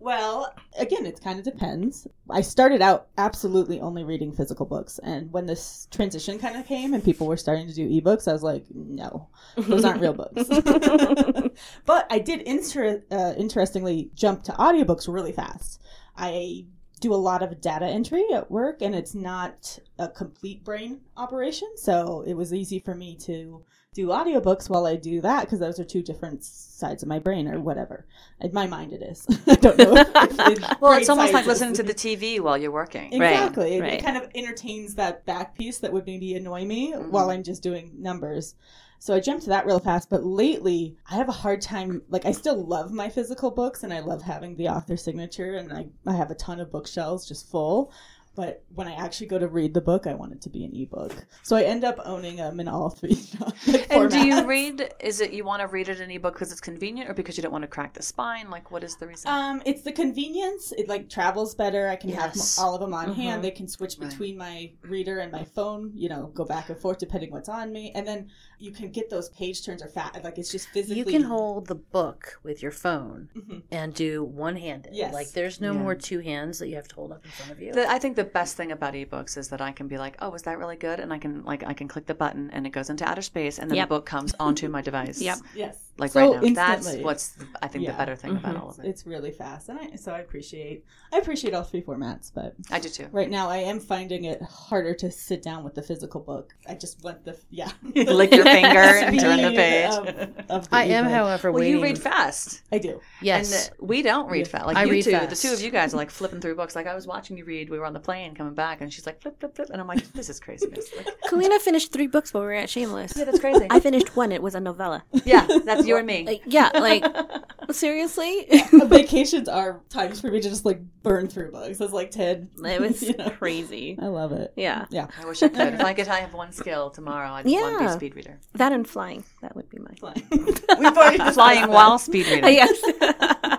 Well, 0.07 0.55
again, 0.79 1.05
it 1.05 1.21
kind 1.21 1.41
of 1.41 1.45
depends. 1.45 2.07
I 2.31 2.41
started 2.41 2.81
out 2.81 3.09
absolutely 3.19 3.81
only 3.81 4.05
reading 4.05 4.31
physical 4.31 4.65
books, 4.65 5.01
and 5.01 5.33
when 5.33 5.47
this 5.47 5.89
transition 5.91 6.39
kind 6.39 6.55
of 6.55 6.65
came 6.65 6.95
and 6.95 7.03
people 7.03 7.27
were 7.27 7.37
starting 7.37 7.67
to 7.67 7.75
do 7.75 7.89
ebooks, 7.89 8.29
I 8.29 8.33
was 8.33 8.45
like, 8.45 8.67
no, 8.73 9.29
those 9.57 9.85
aren't 9.85 10.01
real 10.01 10.13
books. 10.13 10.49
but 11.87 12.07
I 12.09 12.21
did 12.21 12.43
inter- 12.43 13.03
uh, 13.11 13.35
interestingly 13.37 14.13
jump 14.15 14.45
to 14.45 14.53
audiobooks 14.53 15.13
really 15.13 15.33
fast. 15.33 15.83
I 16.17 16.67
do 17.01 17.13
a 17.13 17.17
lot 17.17 17.43
of 17.43 17.61
data 17.61 17.87
entry 17.87 18.27
at 18.33 18.49
work, 18.49 18.83
and 18.83 18.95
it's 18.95 19.17
not 19.17 19.77
a 19.99 20.09
complete 20.09 20.63
brain 20.63 21.01
operation, 21.17 21.73
so 21.75 22.23
it 22.25 22.35
was 22.35 22.55
easy 22.55 22.79
for 22.79 22.95
me 22.95 23.17
to 23.23 23.65
do 23.97 24.09
audiobooks 24.09 24.69
while 24.69 24.87
I 24.87 24.95
do 24.97 25.23
that 25.23 25.41
because 25.47 25.59
those 25.59 25.81
are 25.81 25.85
two 25.85 26.03
different 26.03 26.45
sides 26.45 27.03
of 27.03 27.09
my 27.09 27.19
brain 27.19 27.49
or 27.49 27.59
whatever. 27.61 28.07
In 28.43 28.53
my 28.53 28.67
mind, 28.67 28.93
it 28.93 29.01
is. 29.03 29.27
I 29.47 29.55
don't 29.55 29.79
know. 29.79 29.95
Well, 30.81 30.93
it's 30.93 31.09
almost 31.09 31.33
like 31.33 31.47
listening 31.47 31.73
to 31.75 31.83
the 31.83 31.95
TV 31.95 32.39
while 32.39 32.59
you're 32.59 32.71
working. 32.71 33.19
Right, 33.19 33.33
Exactly. 33.33 33.77
It- 33.77 33.81
right. 33.81 33.93
It 33.95 34.05
kind 34.05 34.19
of 34.19 34.29
entertains 34.35 34.95
that 34.97 35.25
back 35.25 35.57
piece 35.57 35.79
that 35.79 35.93
would 35.93 36.05
maybe 36.07 36.35
annoy 36.35 36.67
me 36.67 36.93
Mhm. 36.93 37.11
while 37.11 37.31
I'm 37.31 37.43
just 37.43 37.63
doing 37.63 37.91
numbers. 37.99 38.55
So 38.99 39.15
I 39.15 39.21
jumped 39.21 39.45
to 39.45 39.51
that 39.51 39.65
real 39.67 39.79
fast, 39.79 40.11
but 40.11 40.25
lately 40.25 40.97
I 41.11 41.15
have 41.17 41.29
a 41.31 41.33
hard 41.33 41.61
time. 41.63 42.03
Like, 42.11 42.27
I 42.27 42.33
still 42.33 42.63
love 42.67 42.93
my 42.93 43.09
physical 43.09 43.51
books 43.51 43.83
and 43.83 43.93
I 43.93 44.01
love 44.01 44.23
having 44.23 44.57
the 44.57 44.69
author 44.69 44.97
signature, 44.97 45.57
and 45.57 45.73
I, 45.73 45.87
I 46.07 46.15
have 46.15 46.31
a 46.31 46.35
ton 46.35 46.61
of 46.61 46.71
bookshelves 46.71 47.27
just 47.27 47.49
full. 47.51 47.93
But 48.37 48.63
when 48.75 48.87
I 48.87 48.95
actually 48.95 49.29
go 49.29 49.39
to 49.39 49.49
read 49.49 49.73
the 49.73 49.81
book, 49.81 50.07
I 50.07 50.13
want 50.13 50.33
it 50.33 50.43
to 50.43 50.51
be 50.51 50.63
an 50.65 50.77
ebook. 50.77 51.27
So 51.43 51.57
I 51.57 51.63
end 51.63 51.85
up 51.85 51.99
owning 52.05 52.37
them 52.37 52.61
in 52.61 52.69
all 52.69 52.91
three. 52.91 53.19
like, 53.67 53.87
And 53.91 54.11
do 54.11 54.25
you 54.27 54.47
read? 54.47 54.91
Is 55.01 55.23
it 55.23 55.33
you 55.33 55.43
want 55.43 55.63
to 55.63 55.69
read 55.69 55.89
it 55.89 56.01
in 56.01 56.11
ebook 56.11 56.35
because 56.35 56.53
it's 56.53 56.61
convenient, 56.61 57.09
or 57.09 57.15
because 57.15 57.39
you 57.39 57.43
don't 57.43 57.51
want 57.53 57.63
to 57.63 57.69
crack 57.69 57.95
the 57.95 58.03
spine? 58.03 58.51
Like, 58.51 58.71
what 58.71 58.85
is 58.85 58.97
the 58.97 59.07
reason? 59.07 59.31
Um, 59.31 59.63
it's 59.65 59.81
the 59.83 59.93
convenience. 59.93 60.73
It 60.77 60.87
like 60.87 61.09
travels 61.09 61.55
better. 61.55 61.89
I 61.89 61.97
can 61.97 62.11
Yes. 62.11 62.57
have 62.57 62.65
all 62.65 62.75
of 62.75 62.81
them 62.81 62.93
on 62.93 63.09
Mhm. 63.09 63.15
hand. 63.15 63.43
They 63.45 63.51
can 63.51 63.69
switch 63.69 63.97
Right. 63.99 64.11
between 64.11 64.37
my 64.37 64.71
reader 64.83 65.19
and 65.21 65.33
my 65.33 65.45
phone. 65.45 65.93
You 65.95 66.11
know, 66.11 66.31
go 66.35 66.45
back 66.45 66.69
and 66.69 66.79
forth 66.79 66.99
depending 66.99 67.31
what's 67.31 67.49
on 67.49 67.73
me. 67.73 67.91
And 67.95 68.07
then 68.07 68.29
you 68.59 68.71
can 68.73 68.91
get 68.91 69.11
those 69.11 69.29
page 69.31 69.65
turns 69.65 69.83
are 69.83 69.89
fat. 69.89 70.19
Like 70.25 70.39
it's 70.39 70.51
just 70.51 70.69
physically. 70.69 70.99
You 70.99 71.05
can 71.05 71.23
hold 71.23 71.67
the 71.67 71.75
book 71.75 72.39
with 72.43 72.63
your 72.63 72.71
phone 72.73 73.29
Mhm. 73.37 73.63
and 73.71 73.95
do 73.95 74.25
one 74.25 74.57
handed. 74.57 74.95
Yes. 74.95 75.13
Like 75.13 75.31
there's 75.33 75.61
no 75.61 75.73
Yeah. 75.73 75.79
more 75.79 75.95
two 75.95 76.21
hands 76.21 76.59
that 76.59 76.69
you 76.69 76.77
have 76.77 76.89
to 76.89 76.95
hold 76.95 77.13
up 77.13 77.25
in 77.25 77.31
front 77.31 77.53
of 77.53 77.61
you. 77.61 77.73
The, 77.73 77.89
I 77.91 77.99
think 77.99 78.17
the 78.17 78.25
best 78.25 78.57
thing 78.57 78.73
about 78.73 78.95
ebooks 78.95 79.37
is 79.37 79.49
that 79.49 79.61
I 79.61 79.73
can 79.73 79.89
be 79.89 79.99
like, 79.99 80.17
"Oh, 80.21 80.33
is 80.35 80.43
that 80.43 80.59
really 80.59 80.77
good?" 80.77 81.01
And 81.01 81.13
I 81.13 81.19
can 81.19 81.45
like 81.45 81.63
I 81.65 81.75
can 81.75 81.89
click 81.89 82.07
the 82.07 82.15
button 82.15 82.51
and 82.51 82.67
it 82.67 82.71
goes 82.71 82.89
into 82.91 83.05
outer 83.09 83.23
space, 83.23 83.59
and 83.59 83.71
then 83.71 83.77
Yep. 83.77 83.89
the 83.89 83.95
book 83.97 84.07
comes 84.07 84.35
onto 84.41 84.69
my 84.69 84.83
device. 84.83 85.21
Yep. 85.27 85.39
Yes. 85.55 85.77
Like 85.99 86.13
So 86.13 86.21
right 86.21 86.43
now, 86.43 86.55
that's 86.55 86.77
instantly. 86.87 87.05
what's 87.05 87.37
I 87.63 87.69
think 87.69 87.85
Yeah. 87.85 87.93
the 87.93 87.97
better 87.99 88.17
thing 88.17 88.33
about 88.37 88.55
Mhm. 88.57 88.63
all 88.63 88.71
of 88.71 88.79
it. 88.79 88.87
It's 88.87 89.07
really 89.07 89.31
fast, 89.31 89.69
and 89.71 89.79
I 89.79 89.97
so 89.97 90.13
I 90.13 90.19
appreciate 90.19 90.85
I 91.13 91.19
appreciate 91.19 91.55
all 91.55 91.63
three 91.63 91.83
formats. 91.83 92.31
But 92.35 92.55
I 92.71 92.79
do 92.81 92.89
too. 92.89 93.09
right 93.13 93.31
now, 93.31 93.49
I 93.49 93.59
am 93.59 93.81
finding 93.81 94.25
it 94.25 94.43
harder 94.43 94.93
to 94.95 95.11
sit 95.11 95.43
down 95.43 95.65
with 95.65 95.75
the 95.75 95.83
physical 95.83 96.21
book. 96.21 96.55
I 96.69 96.75
just 96.75 97.03
want 97.03 97.25
the 97.25 97.37
yeah. 97.51 97.71
Lick 97.95 98.33
your 98.35 98.45
finger 98.45 98.79
and 98.79 99.19
turn 99.19 99.41
the 99.43 99.51
page. 99.53 99.91
Of, 99.91 100.07
of 100.51 100.69
the 100.71 100.77
I 100.77 100.85
am, 100.85 101.07
however, 101.07 101.51
well, 101.51 101.61
waiting. 101.61 101.77
you 101.79 101.83
read 101.83 101.99
fast, 101.99 102.63
I 102.73 102.79
do. 102.79 103.01
Yes. 103.23 103.69
and 103.69 103.73
uh, 103.73 103.87
we 103.87 104.03
don't 104.03 104.29
read 104.31 104.49
fast. 104.49 104.67
Like 104.67 104.77
I 104.77 104.85
you 104.85 104.91
read 104.91 105.05
two, 105.05 105.13
fast. 105.13 105.31
the 105.31 105.49
two 105.49 105.55
of 105.55 105.61
you 105.63 105.71
guys 105.71 105.95
are 105.95 105.97
like 105.97 106.11
flipping 106.11 106.41
through 106.41 106.57
books. 106.57 106.77
Like 106.77 106.87
I 106.87 106.95
was 106.95 107.07
watching 107.07 107.37
you 107.39 107.45
read. 107.45 107.71
We 107.71 107.79
were 107.79 107.87
on 107.87 107.93
the 107.95 108.01
plane 108.01 108.35
coming 108.35 108.55
back, 108.55 108.81
and 108.83 108.93
she's 108.93 109.07
like 109.07 109.23
flip, 109.23 109.41
flip, 109.41 109.57
flip, 109.57 109.71
and 109.71 109.81
I'm 109.81 109.87
like, 109.89 110.13
this 110.13 110.29
is 110.29 110.41
craziness. 110.41 110.91
Like, 110.97 111.09
Kalina 111.29 111.59
finished 111.61 111.93
three 111.93 112.07
books 112.07 112.35
while 112.35 112.43
we 112.43 112.49
were 112.49 112.53
at 112.55 112.69
Shameless. 112.69 113.15
yeah, 113.17 113.25
that's 113.25 113.39
crazy. 113.41 113.67
I 113.71 113.81
finished 113.81 114.15
one. 114.17 114.33
It 114.33 114.43
was 114.43 114.55
a 114.55 114.61
novella. 114.61 115.05
yeah, 115.25 115.47
that's 115.65 115.86
you 115.87 115.97
and 115.97 116.07
me. 116.07 116.25
Like, 116.27 116.43
yeah, 116.47 116.71
like 116.75 117.05
seriously, 117.71 118.47
Vacations 118.73 119.49
are 119.49 119.81
times 119.89 120.21
for 120.21 120.31
me 120.31 120.41
to 120.41 120.49
just 120.49 120.65
like 120.65 120.81
burn 121.03 121.29
through 121.29 121.53
books. 121.53 121.81
It's 121.81 121.93
like 121.93 122.11
ten. 122.11 122.51
it 122.65 122.81
was 122.81 123.03
you 123.09 123.17
know? 123.17 123.31
crazy. 123.31 123.99
I 124.01 124.07
love 124.07 124.33
it. 124.33 124.53
Yeah, 124.57 124.87
Yeah. 124.91 125.07
I 125.21 125.27
wish 125.27 125.43
I 125.43 125.49
could. 125.49 125.75
If 125.75 125.81
I 125.81 125.95
could 125.95 126.09
I 126.09 126.21
have 126.21 126.35
one 126.35 126.53
skill 126.53 126.91
tomorrow, 126.91 127.31
I'd 127.31 127.47
want 127.47 127.79
to 127.79 127.79
be 127.81 127.85
a 127.87 127.93
speed 127.93 128.17
reader. 128.17 128.39
that 128.55 128.73
and 128.73 128.87
flying. 128.89 129.25
That 129.43 129.55
would 129.57 129.69
be 129.69 129.79
mine. 129.79 129.97
We've 130.31 130.97
already 130.97 131.19
Flying 131.33 131.69
while 131.69 131.99
speed 131.99 132.27
reading. 132.27 132.45
yes. 132.55 132.81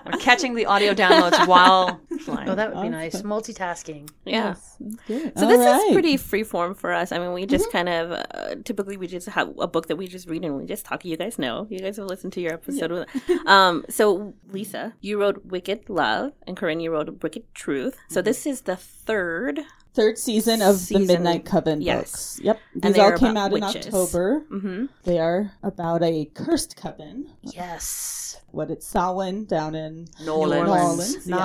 Or 0.06 0.12
catching 0.20 0.56
the 0.56 0.66
audio 0.66 0.94
downloads 0.94 1.48
while 1.48 2.00
flying. 2.20 2.50
oh, 2.50 2.56
that 2.56 2.70
would 2.74 2.82
be 2.82 2.88
Awesome. 2.88 2.92
nice. 2.92 3.22
Multitasking. 3.22 4.10
yeah. 4.26 4.56
Yes. 5.08 5.32
So 5.38 5.44
All 5.44 5.48
this 5.48 5.60
right. 5.60 5.86
is 5.88 5.94
pretty 5.94 6.18
free 6.18 6.44
form 6.44 6.74
for 6.76 6.94
us. 6.94 7.12
I 7.12 7.20
mean, 7.20 7.34
we 7.34 7.46
just 7.46 7.72
kind 7.72 7.90
of 7.90 8.12
uh, 8.12 8.56
typically 8.64 8.98
we 8.98 9.08
just 9.08 9.28
have 9.30 9.54
a 9.60 9.68
book 9.68 9.88
that 9.88 9.96
we 9.96 10.08
just 10.08 10.28
read 10.30 10.44
and 10.46 10.56
we 10.58 10.66
just 10.66 10.86
talk. 10.86 11.04
You 11.06 11.18
guys 11.18 11.38
know. 11.40 11.68
You 11.70 11.80
guys 11.80 11.98
have 11.98 12.06
listened 12.08 12.34
to 12.34 12.42
your 12.42 12.54
episode. 12.54 12.92
With, 12.92 13.08
um, 13.48 13.86
so 13.90 14.34
Lisa, 14.52 14.94
you 15.02 15.20
wrote 15.20 15.46
Wicked 15.46 15.90
Love, 15.90 16.34
and 16.46 16.56
Corinne, 16.58 16.80
you 16.80 16.92
wrote 16.92 17.22
Wicked 17.24 17.44
Truth. 17.54 17.98
So 18.10 18.22
this 18.22 18.46
is 18.46 18.62
the 18.62 18.76
third 18.76 19.62
third 19.94 20.18
season 20.18 20.62
of 20.62 20.76
Season- 20.76 21.08
the 21.08 21.14
Midnight 21.14 21.44
Coven 21.46 21.82
yes. 21.82 22.00
books. 22.12 22.40
Yep, 22.44 22.60
these 22.76 22.94
they 22.94 23.00
all 23.00 23.18
came 23.18 23.32
about 23.32 23.52
out 23.52 23.58
in. 23.58 23.64
October. 23.64 24.46
Mm-hmm. 24.52 24.86
They 25.06 25.18
are 25.20 25.52
about 25.64 26.04
a 26.04 26.26
cursed 26.36 26.76
coven. 26.76 27.32
Yes. 27.42 28.40
What 28.52 28.70
it's 28.72 28.86
Samhain 28.88 29.46
down 29.46 29.76
in 29.76 30.08
Nolan. 30.24 30.66
New 30.66 30.72
Orleans. 30.72 31.28
yeah. 31.28 31.38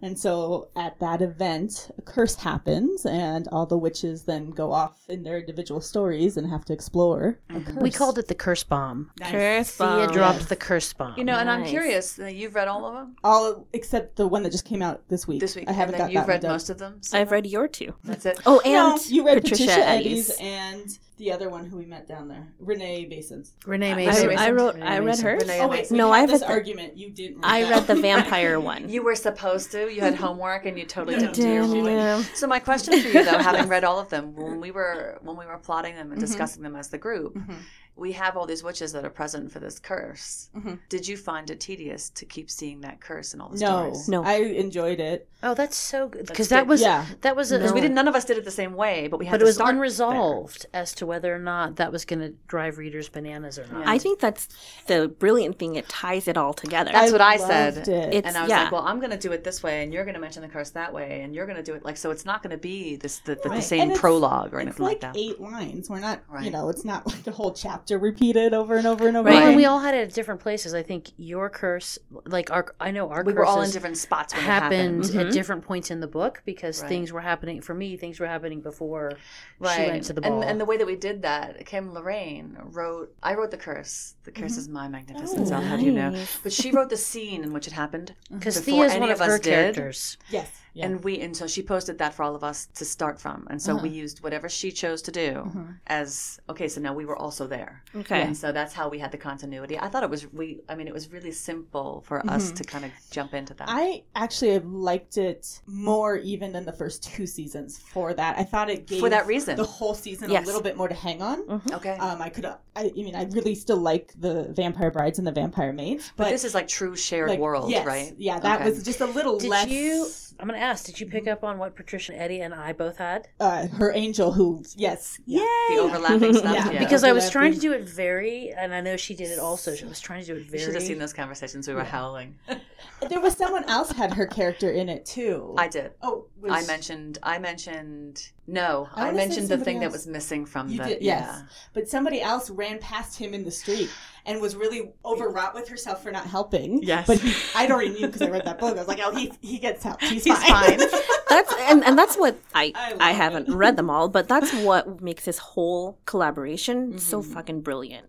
Nolans. 0.00 0.10
And 0.10 0.18
so 0.18 0.68
at 0.76 0.98
that 1.00 1.22
event, 1.22 1.90
a 1.98 2.02
curse 2.02 2.34
happens, 2.36 3.06
and 3.06 3.48
all 3.48 3.66
the 3.66 3.78
witches 3.78 4.24
then 4.24 4.50
go 4.50 4.72
off 4.72 4.98
in 5.08 5.22
their 5.22 5.38
individual 5.38 5.80
stories 5.80 6.36
and 6.36 6.48
have 6.50 6.64
to 6.66 6.72
explore. 6.72 7.38
Mm-hmm. 7.50 7.64
curse. 7.74 7.82
We 7.82 7.90
called 7.90 8.18
it 8.18 8.28
the 8.28 8.34
curse 8.34 8.64
bomb. 8.64 9.10
Curse 9.22 9.70
Thea 9.70 9.86
bomb. 9.86 10.12
dropped 10.12 10.48
the 10.48 10.56
curse 10.56 10.92
bomb. 10.92 11.14
You 11.16 11.24
know, 11.24 11.36
and 11.36 11.50
I'm 11.50 11.64
curious. 11.64 12.18
uh, 12.18 12.26
You've 12.26 12.54
read 12.54 12.68
all 12.68 12.84
of 12.86 12.94
them 12.94 13.16
all 13.24 13.66
except 13.72 14.16
the 14.16 14.26
one 14.28 14.42
that 14.42 14.52
just 14.52 14.64
came 14.64 14.82
out 14.82 15.08
this 15.08 15.26
week. 15.26 15.40
this 15.40 15.56
week. 15.56 15.68
I 15.68 15.72
haven't 15.72 15.94
and 15.94 16.00
then 16.02 16.08
got 16.08 16.12
you've 16.12 16.22
that 16.26 16.28
read 16.28 16.42
one 16.42 16.42
done. 16.42 16.52
most 16.52 16.70
of 16.70 16.78
them. 16.78 16.98
so 17.02 17.18
I've 17.18 17.30
read 17.30 17.46
your 17.46 17.68
two. 17.68 17.94
That's 18.04 18.26
it. 18.26 18.40
Oh, 18.46 18.60
and 18.60 18.72
no, 18.72 18.98
you 19.08 19.24
read 19.26 19.42
Patricia, 19.42 19.64
Patricia, 19.64 19.86
Eddy's. 19.88 20.30
Eddy's 20.30 20.40
and 20.40 20.98
the 21.16 21.30
other 21.30 21.48
one 21.48 21.64
who 21.64 21.76
we 21.76 21.86
met 21.86 22.08
down 22.08 22.26
there, 22.28 22.46
Renee 22.58 23.04
Basins. 23.04 23.52
Renee 23.66 23.92
I, 23.92 23.94
Mason. 23.94 24.36
I 24.36 24.50
wrote. 24.50 24.74
Renee 24.74 24.86
I 24.86 24.98
read 24.98 25.04
Mason. 25.06 25.24
hers. 25.26 25.42
Renee 25.42 25.60
Oh 25.60 25.68
wait, 25.68 25.90
we 25.90 25.96
No, 25.96 26.10
I've 26.12 26.28
this 26.28 26.40
read 26.40 26.48
the- 26.50 26.52
argument. 26.52 26.96
You 26.96 27.10
didn't. 27.10 27.36
Read 27.36 27.44
I 27.44 27.62
that. 27.62 27.70
read 27.70 27.86
the 27.86 27.94
vampire 28.02 28.58
one. 28.58 28.88
You 28.88 29.02
were 29.02 29.14
supposed 29.14 29.70
to. 29.72 29.92
You 29.92 30.00
had 30.00 30.14
homework, 30.16 30.66
and 30.66 30.78
you 30.78 30.84
totally 30.84 31.16
didn't 31.20 31.34
do 31.34 31.48
your 31.48 31.62
homework. 31.64 31.92
yeah. 31.92 32.22
So 32.34 32.46
my 32.46 32.58
question 32.58 33.00
for 33.00 33.08
you, 33.08 33.24
though, 33.24 33.38
having 33.50 33.68
read 33.68 33.84
all 33.84 33.98
of 34.00 34.08
them, 34.08 34.34
when 34.34 34.60
we 34.60 34.70
were 34.72 35.18
when 35.22 35.36
we 35.36 35.46
were 35.46 35.58
plotting 35.58 35.94
them 35.94 36.10
and 36.10 36.18
Mhm. 36.20 36.24
discussing 36.26 36.62
them 36.62 36.74
as 36.74 36.88
the 36.88 36.98
group, 36.98 37.34
Mhm. 37.34 37.54
We 37.96 38.10
have 38.12 38.36
all 38.36 38.44
these 38.44 38.64
witches 38.64 38.92
that 38.92 39.04
are 39.04 39.10
present 39.10 39.52
for 39.52 39.60
this 39.60 39.78
curse. 39.78 40.48
Mhm. 40.56 40.80
Did 40.88 41.06
you 41.06 41.16
find 41.16 41.48
it 41.48 41.60
tedious 41.60 42.10
to 42.10 42.24
keep 42.24 42.50
seeing 42.50 42.80
that 42.80 43.00
curse 43.00 43.34
in 43.34 43.40
all 43.40 43.48
the 43.50 43.58
No, 43.58 43.92
stories? 43.92 44.08
No. 44.08 44.24
I 44.24 44.34
enjoyed 44.38 44.98
it. 44.98 45.28
Oh, 45.44 45.54
that's 45.54 45.76
so 45.76 46.08
good. 46.08 46.26
Because 46.26 46.48
that 46.48 46.66
was 46.66 46.80
Yeah. 46.80 47.04
that 47.20 47.36
was 47.36 47.52
a, 47.52 47.58
Because 47.58 47.72
we 47.72 47.80
didn't. 47.80 47.94
None 47.94 48.08
of 48.08 48.16
us 48.16 48.24
did 48.24 48.36
it 48.36 48.44
the 48.44 48.50
same 48.50 48.74
way, 48.74 49.06
but 49.06 49.18
we 49.18 49.26
had 49.26 49.32
but 49.32 49.38
to 49.38 49.44
it 49.44 49.46
was 49.46 49.54
start 49.56 49.68
there. 49.68 49.76
unresolved 49.76 50.66
as 50.74 50.92
to 50.94 51.06
whether 51.06 51.32
or 51.34 51.38
not 51.38 51.76
that 51.76 51.92
was 51.92 52.04
going 52.04 52.18
to 52.20 52.30
drive 52.48 52.78
readers 52.78 53.08
bananas 53.08 53.58
or 53.60 53.66
not. 53.70 53.86
I 53.86 53.98
think 53.98 54.18
that's 54.18 54.48
the 54.86 55.06
brilliant 55.08 55.58
thing. 55.58 55.76
It 55.76 55.88
ties 55.88 56.26
it 56.26 56.36
all 56.36 56.52
together. 56.54 56.90
That's 56.92 57.12
what 57.12 57.20
I 57.20 57.36
said. 57.36 57.76
It. 57.76 57.88
It's- 57.88 58.22
and 58.26 58.36
I 58.36 58.42
was 58.42 58.50
yeah. 58.50 58.64
like, 58.64 58.72
well, 58.72 58.82
I'm 58.82 58.98
going 58.98 59.10
to 59.12 59.18
do 59.18 59.30
it 59.32 59.44
this 59.44 59.62
way, 59.62 59.84
and 59.84 59.92
you're 59.92 60.04
going 60.04 60.14
to 60.14 60.20
mention 60.20 60.42
the 60.42 60.48
curse 60.48 60.70
that 60.70 60.92
way, 60.92 61.20
and 61.22 61.32
you're 61.34 61.46
going 61.46 61.58
to 61.58 61.62
do 61.62 61.74
it 61.74 61.84
like 61.84 61.96
so. 61.96 62.10
It's 62.10 62.24
not 62.24 62.42
going 62.42 62.50
to 62.52 62.56
be 62.58 62.96
this 62.96 63.18
the, 63.20 63.36
the, 63.36 63.50
the 63.50 63.62
same 63.62 63.94
prologue 63.94 64.52
or 64.52 64.58
anything 64.58 64.84
like, 64.84 65.00
that." 65.02 65.14
It's 65.14 65.28
like, 65.28 65.38
that. 65.38 65.44
eight 65.44 65.52
lines. 65.52 65.88
We're 65.88 66.00
not, 66.00 66.22
Right. 66.28 66.44
you 66.44 66.50
know, 66.50 66.70
it's 66.70 66.84
not 66.84 67.06
like 67.06 67.24
a 67.26 67.30
whole 67.30 67.52
chapter 67.52 67.83
repeated 67.90 68.54
over 68.54 68.76
and 68.76 68.86
over 68.86 69.06
and 69.08 69.16
over. 69.16 69.26
Right. 69.28 69.34
Well, 69.34 69.38
again. 69.42 69.48
and 69.50 69.56
we 69.56 69.64
all 69.66 69.80
had 69.80 69.94
it 69.94 70.08
at 70.08 70.14
different 70.14 70.40
places. 70.40 70.74
I 70.74 70.82
think 70.82 71.10
your 71.16 71.48
curse, 71.50 71.98
like 72.26 72.50
our, 72.50 72.74
I 72.80 72.90
know 72.90 73.10
our 73.10 73.22
we 73.24 73.32
were 73.32 73.44
all 73.44 73.62
in 73.62 73.70
different 73.70 73.96
spots 73.98 74.34
when 74.34 74.42
happened 74.42 75.04
it 75.04 75.06
happened. 75.08 75.20
at 75.20 75.26
Mhm. 75.28 75.32
different 75.32 75.64
points 75.64 75.90
in 75.90 76.00
the 76.00 76.06
book 76.06 76.42
because 76.44 76.80
Right. 76.82 76.88
things 76.88 77.12
were 77.12 77.20
happening 77.20 77.60
for 77.60 77.74
me. 77.74 77.96
Things 77.96 78.18
were 78.20 78.26
happening 78.26 78.60
before 78.60 79.12
Right. 79.58 79.76
she 79.76 79.90
went 79.90 80.04
to 80.04 80.12
the 80.12 80.20
ball. 80.20 80.40
And, 80.42 80.50
and 80.50 80.60
the 80.60 80.64
way 80.64 80.76
that 80.76 80.86
we 80.86 80.96
did 80.96 81.22
that, 81.22 81.64
Kim 81.66 81.92
Lorraine 81.92 82.56
wrote, 82.62 83.14
I 83.22 83.34
wrote 83.34 83.50
the 83.50 83.56
curse. 83.56 84.14
The 84.24 84.30
curse 84.32 84.56
is 84.56 84.68
my 84.68 84.88
magnificence, 84.88 85.50
Oh, 85.50 85.54
I'll 85.56 85.60
have 85.62 85.80
you 85.80 85.92
know. 85.92 86.14
But 86.42 86.52
she 86.52 86.70
wrote 86.70 86.88
the 86.90 86.96
scene 86.96 87.42
in 87.44 87.52
which 87.52 87.66
it 87.66 87.72
happened. 87.72 88.14
because 88.32 88.58
Thea 88.60 88.84
is 88.84 88.94
one 88.94 89.10
of, 89.10 89.16
of 89.16 89.20
us 89.22 89.28
her 89.28 89.38
did. 89.38 89.50
characters. 89.74 90.16
yes, 90.30 90.50
And 90.76 91.04
we 91.04 91.20
and 91.20 91.36
so 91.36 91.46
she 91.46 91.62
posted 91.62 91.98
that 91.98 92.14
for 92.14 92.22
all 92.24 92.34
of 92.34 92.42
us 92.42 92.66
to 92.74 92.84
start 92.84 93.20
from. 93.20 93.46
And 93.48 93.62
so 93.62 93.74
we 93.74 93.88
Uh-huh. 93.88 94.02
used 94.04 94.22
whatever 94.24 94.48
she 94.48 94.72
chose 94.72 95.02
to 95.02 95.12
do 95.12 95.30
Mhm. 95.54 95.76
as 95.86 96.40
okay, 96.48 96.66
so 96.68 96.80
now 96.80 96.92
we 96.92 97.04
were 97.04 97.16
also 97.16 97.46
there. 97.46 97.82
Okay. 97.94 98.22
And 98.22 98.36
so 98.36 98.50
that's 98.50 98.74
how 98.74 98.88
we 98.88 98.98
had 98.98 99.12
the 99.12 99.18
continuity. 99.18 99.78
I 99.78 99.88
thought 99.88 100.02
it 100.02 100.10
was 100.10 100.26
we 100.32 100.60
I 100.68 100.74
mean 100.74 100.88
it 100.88 100.94
was 100.94 101.12
really 101.12 101.30
simple 101.32 102.02
for 102.06 102.18
us 102.28 102.50
Mhm. 102.50 102.56
to 102.56 102.64
kind 102.64 102.84
of 102.84 102.90
jump 103.10 103.34
into 103.34 103.54
that. 103.54 103.68
I 103.68 104.02
actually 104.16 104.52
have 104.54 104.66
liked 104.66 105.16
it 105.16 105.60
more 105.66 106.16
even 106.16 106.52
than 106.52 106.64
the 106.64 106.72
first 106.72 107.02
two 107.04 107.26
seasons 107.26 107.78
for 107.78 108.12
that. 108.14 108.36
I 108.36 108.42
thought 108.44 108.68
it 108.68 108.86
gave 108.86 109.00
for 109.00 109.10
that 109.10 109.26
reason. 109.26 109.56
the 109.56 109.64
whole 109.64 109.94
season 109.94 110.28
Yes. 110.30 110.42
a 110.42 110.46
little 110.46 110.62
bit 110.62 110.76
more 110.76 110.88
to 110.88 110.94
hang 110.94 111.22
on. 111.22 111.42
Mhm. 111.46 111.72
okay. 111.74 111.96
Um, 111.98 112.20
I 112.20 112.30
could, 112.30 112.46
I, 112.46 112.56
I 112.76 112.90
mean, 112.96 113.14
I 113.14 113.24
really 113.26 113.54
still 113.54 113.76
like 113.76 114.12
the 114.18 114.44
Vampire 114.52 114.90
Brides 114.90 115.18
and 115.18 115.26
the 115.26 115.32
Vampire 115.32 115.72
Mates, 115.72 116.10
but, 116.16 116.24
but, 116.24 116.30
this 116.30 116.44
is 116.44 116.54
like 116.54 116.66
true 116.66 116.96
shared 116.96 117.28
like, 117.30 117.38
world, 117.38 117.70
yes, 117.70 117.86
right? 117.86 118.12
Yeah, 118.18 118.40
that 118.40 118.60
Okay. 118.60 118.70
was 118.70 118.82
just 118.82 119.00
a 119.00 119.06
little 119.06 119.38
Did 119.38 119.50
less. 119.50 119.68
you? 119.68 120.06
I'm 120.40 120.48
going 120.48 120.58
to 120.58 120.64
ask. 120.64 120.84
Did 120.86 121.00
you 121.00 121.06
pick 121.06 121.26
up 121.28 121.44
on 121.44 121.58
what 121.58 121.76
Patricia 121.76 122.12
and 122.12 122.20
Eddie 122.20 122.40
and 122.40 122.52
I 122.52 122.72
both 122.72 122.98
had? 122.98 123.28
uh, 123.40 123.66
her 123.68 123.92
angel, 123.92 124.32
who 124.32 124.62
yes, 124.76 125.18
yeah. 125.26 125.40
the 125.70 125.76
overlapping 125.80 126.34
stuff. 126.34 126.54
Yeah. 126.54 126.70
Yeah. 126.72 126.78
Because 126.80 127.04
I 127.04 127.12
was 127.12 127.30
trying 127.30 127.54
to 127.54 127.60
do 127.60 127.72
it 127.72 127.88
very, 127.88 128.52
and 128.56 128.74
I 128.74 128.80
know 128.80 128.96
she 128.96 129.14
did 129.14 129.30
it 129.30 129.38
also. 129.38 129.74
She 129.74 129.84
was 129.84 130.00
trying 130.00 130.20
to 130.22 130.26
do 130.26 130.34
it 130.34 130.44
you 130.44 130.50
very. 130.50 130.62
should 130.64 130.74
have 130.74 130.82
seen 130.82 130.98
those 130.98 131.12
conversations. 131.12 131.68
We 131.68 131.74
were 131.74 131.80
Yeah. 131.80 131.86
howling. 131.86 132.34
There 133.08 133.20
was 133.20 133.34
someone 133.36 133.64
else 133.64 133.90
had 133.92 134.14
her 134.14 134.26
character 134.26 134.70
in 134.70 134.88
it 134.88 135.04
too. 135.04 135.54
I 135.58 135.68
did. 135.68 135.92
oh, 136.02 136.26
was, 136.40 136.52
I 136.52 136.66
mentioned. 136.66 137.18
I 137.22 137.38
mentioned. 137.38 138.30
No, 138.46 138.88
I 138.94 139.08
I, 139.08 139.12
mentioned 139.12 139.44
the 139.46 139.54
somebody 139.54 139.64
thing 139.64 139.80
that 139.80 139.90
was 139.92 140.06
missing 140.06 140.46
from 140.46 140.68
You 140.68 140.78
the. 140.78 140.84
did, 140.84 141.02
yes. 141.02 141.26
Yeah. 141.26 141.42
but 141.72 141.88
somebody 141.88 142.20
else 142.22 142.50
ran 142.50 142.78
past 142.78 143.18
him 143.18 143.34
in 143.34 143.44
the 143.44 143.50
street 143.50 143.90
and 144.26 144.40
was 144.40 144.56
really 144.56 144.92
overwrought 145.04 145.54
with 145.54 145.68
herself 145.68 146.02
for 146.02 146.10
not 146.10 146.26
helping. 146.26 146.82
Yes. 146.82 147.06
but 147.06 147.18
he, 147.18 147.34
I'd 147.54 147.70
already 147.70 147.90
knew 147.90 148.06
because 148.06 148.22
I 148.22 148.30
read 148.30 148.44
that 148.46 148.58
book. 148.58 148.74
I 148.76 148.78
was 148.78 148.88
like, 148.88 149.00
oh, 149.04 149.14
he 149.14 149.32
he 149.40 149.58
gets 149.58 149.82
help. 149.84 150.00
He's, 150.00 150.24
He's 150.24 150.36
fine. 150.42 150.78
fine. 150.78 150.88
that's 151.28 151.54
and, 151.60 151.84
and 151.84 151.98
that's 151.98 152.16
what 152.16 152.36
I 152.54 152.72
I 152.74 152.96
I, 153.00 153.12
haven't 153.12 153.48
it. 153.48 153.54
read 153.54 153.76
them 153.76 153.90
all, 153.90 154.08
but 154.08 154.28
that's 154.28 154.52
what 154.64 155.00
makes 155.02 155.24
this 155.24 155.38
whole 155.38 155.98
collaboration 156.06 156.98
so 156.98 157.20
Mhm. 157.22 157.32
fucking 157.34 157.60
brilliant. 157.60 158.06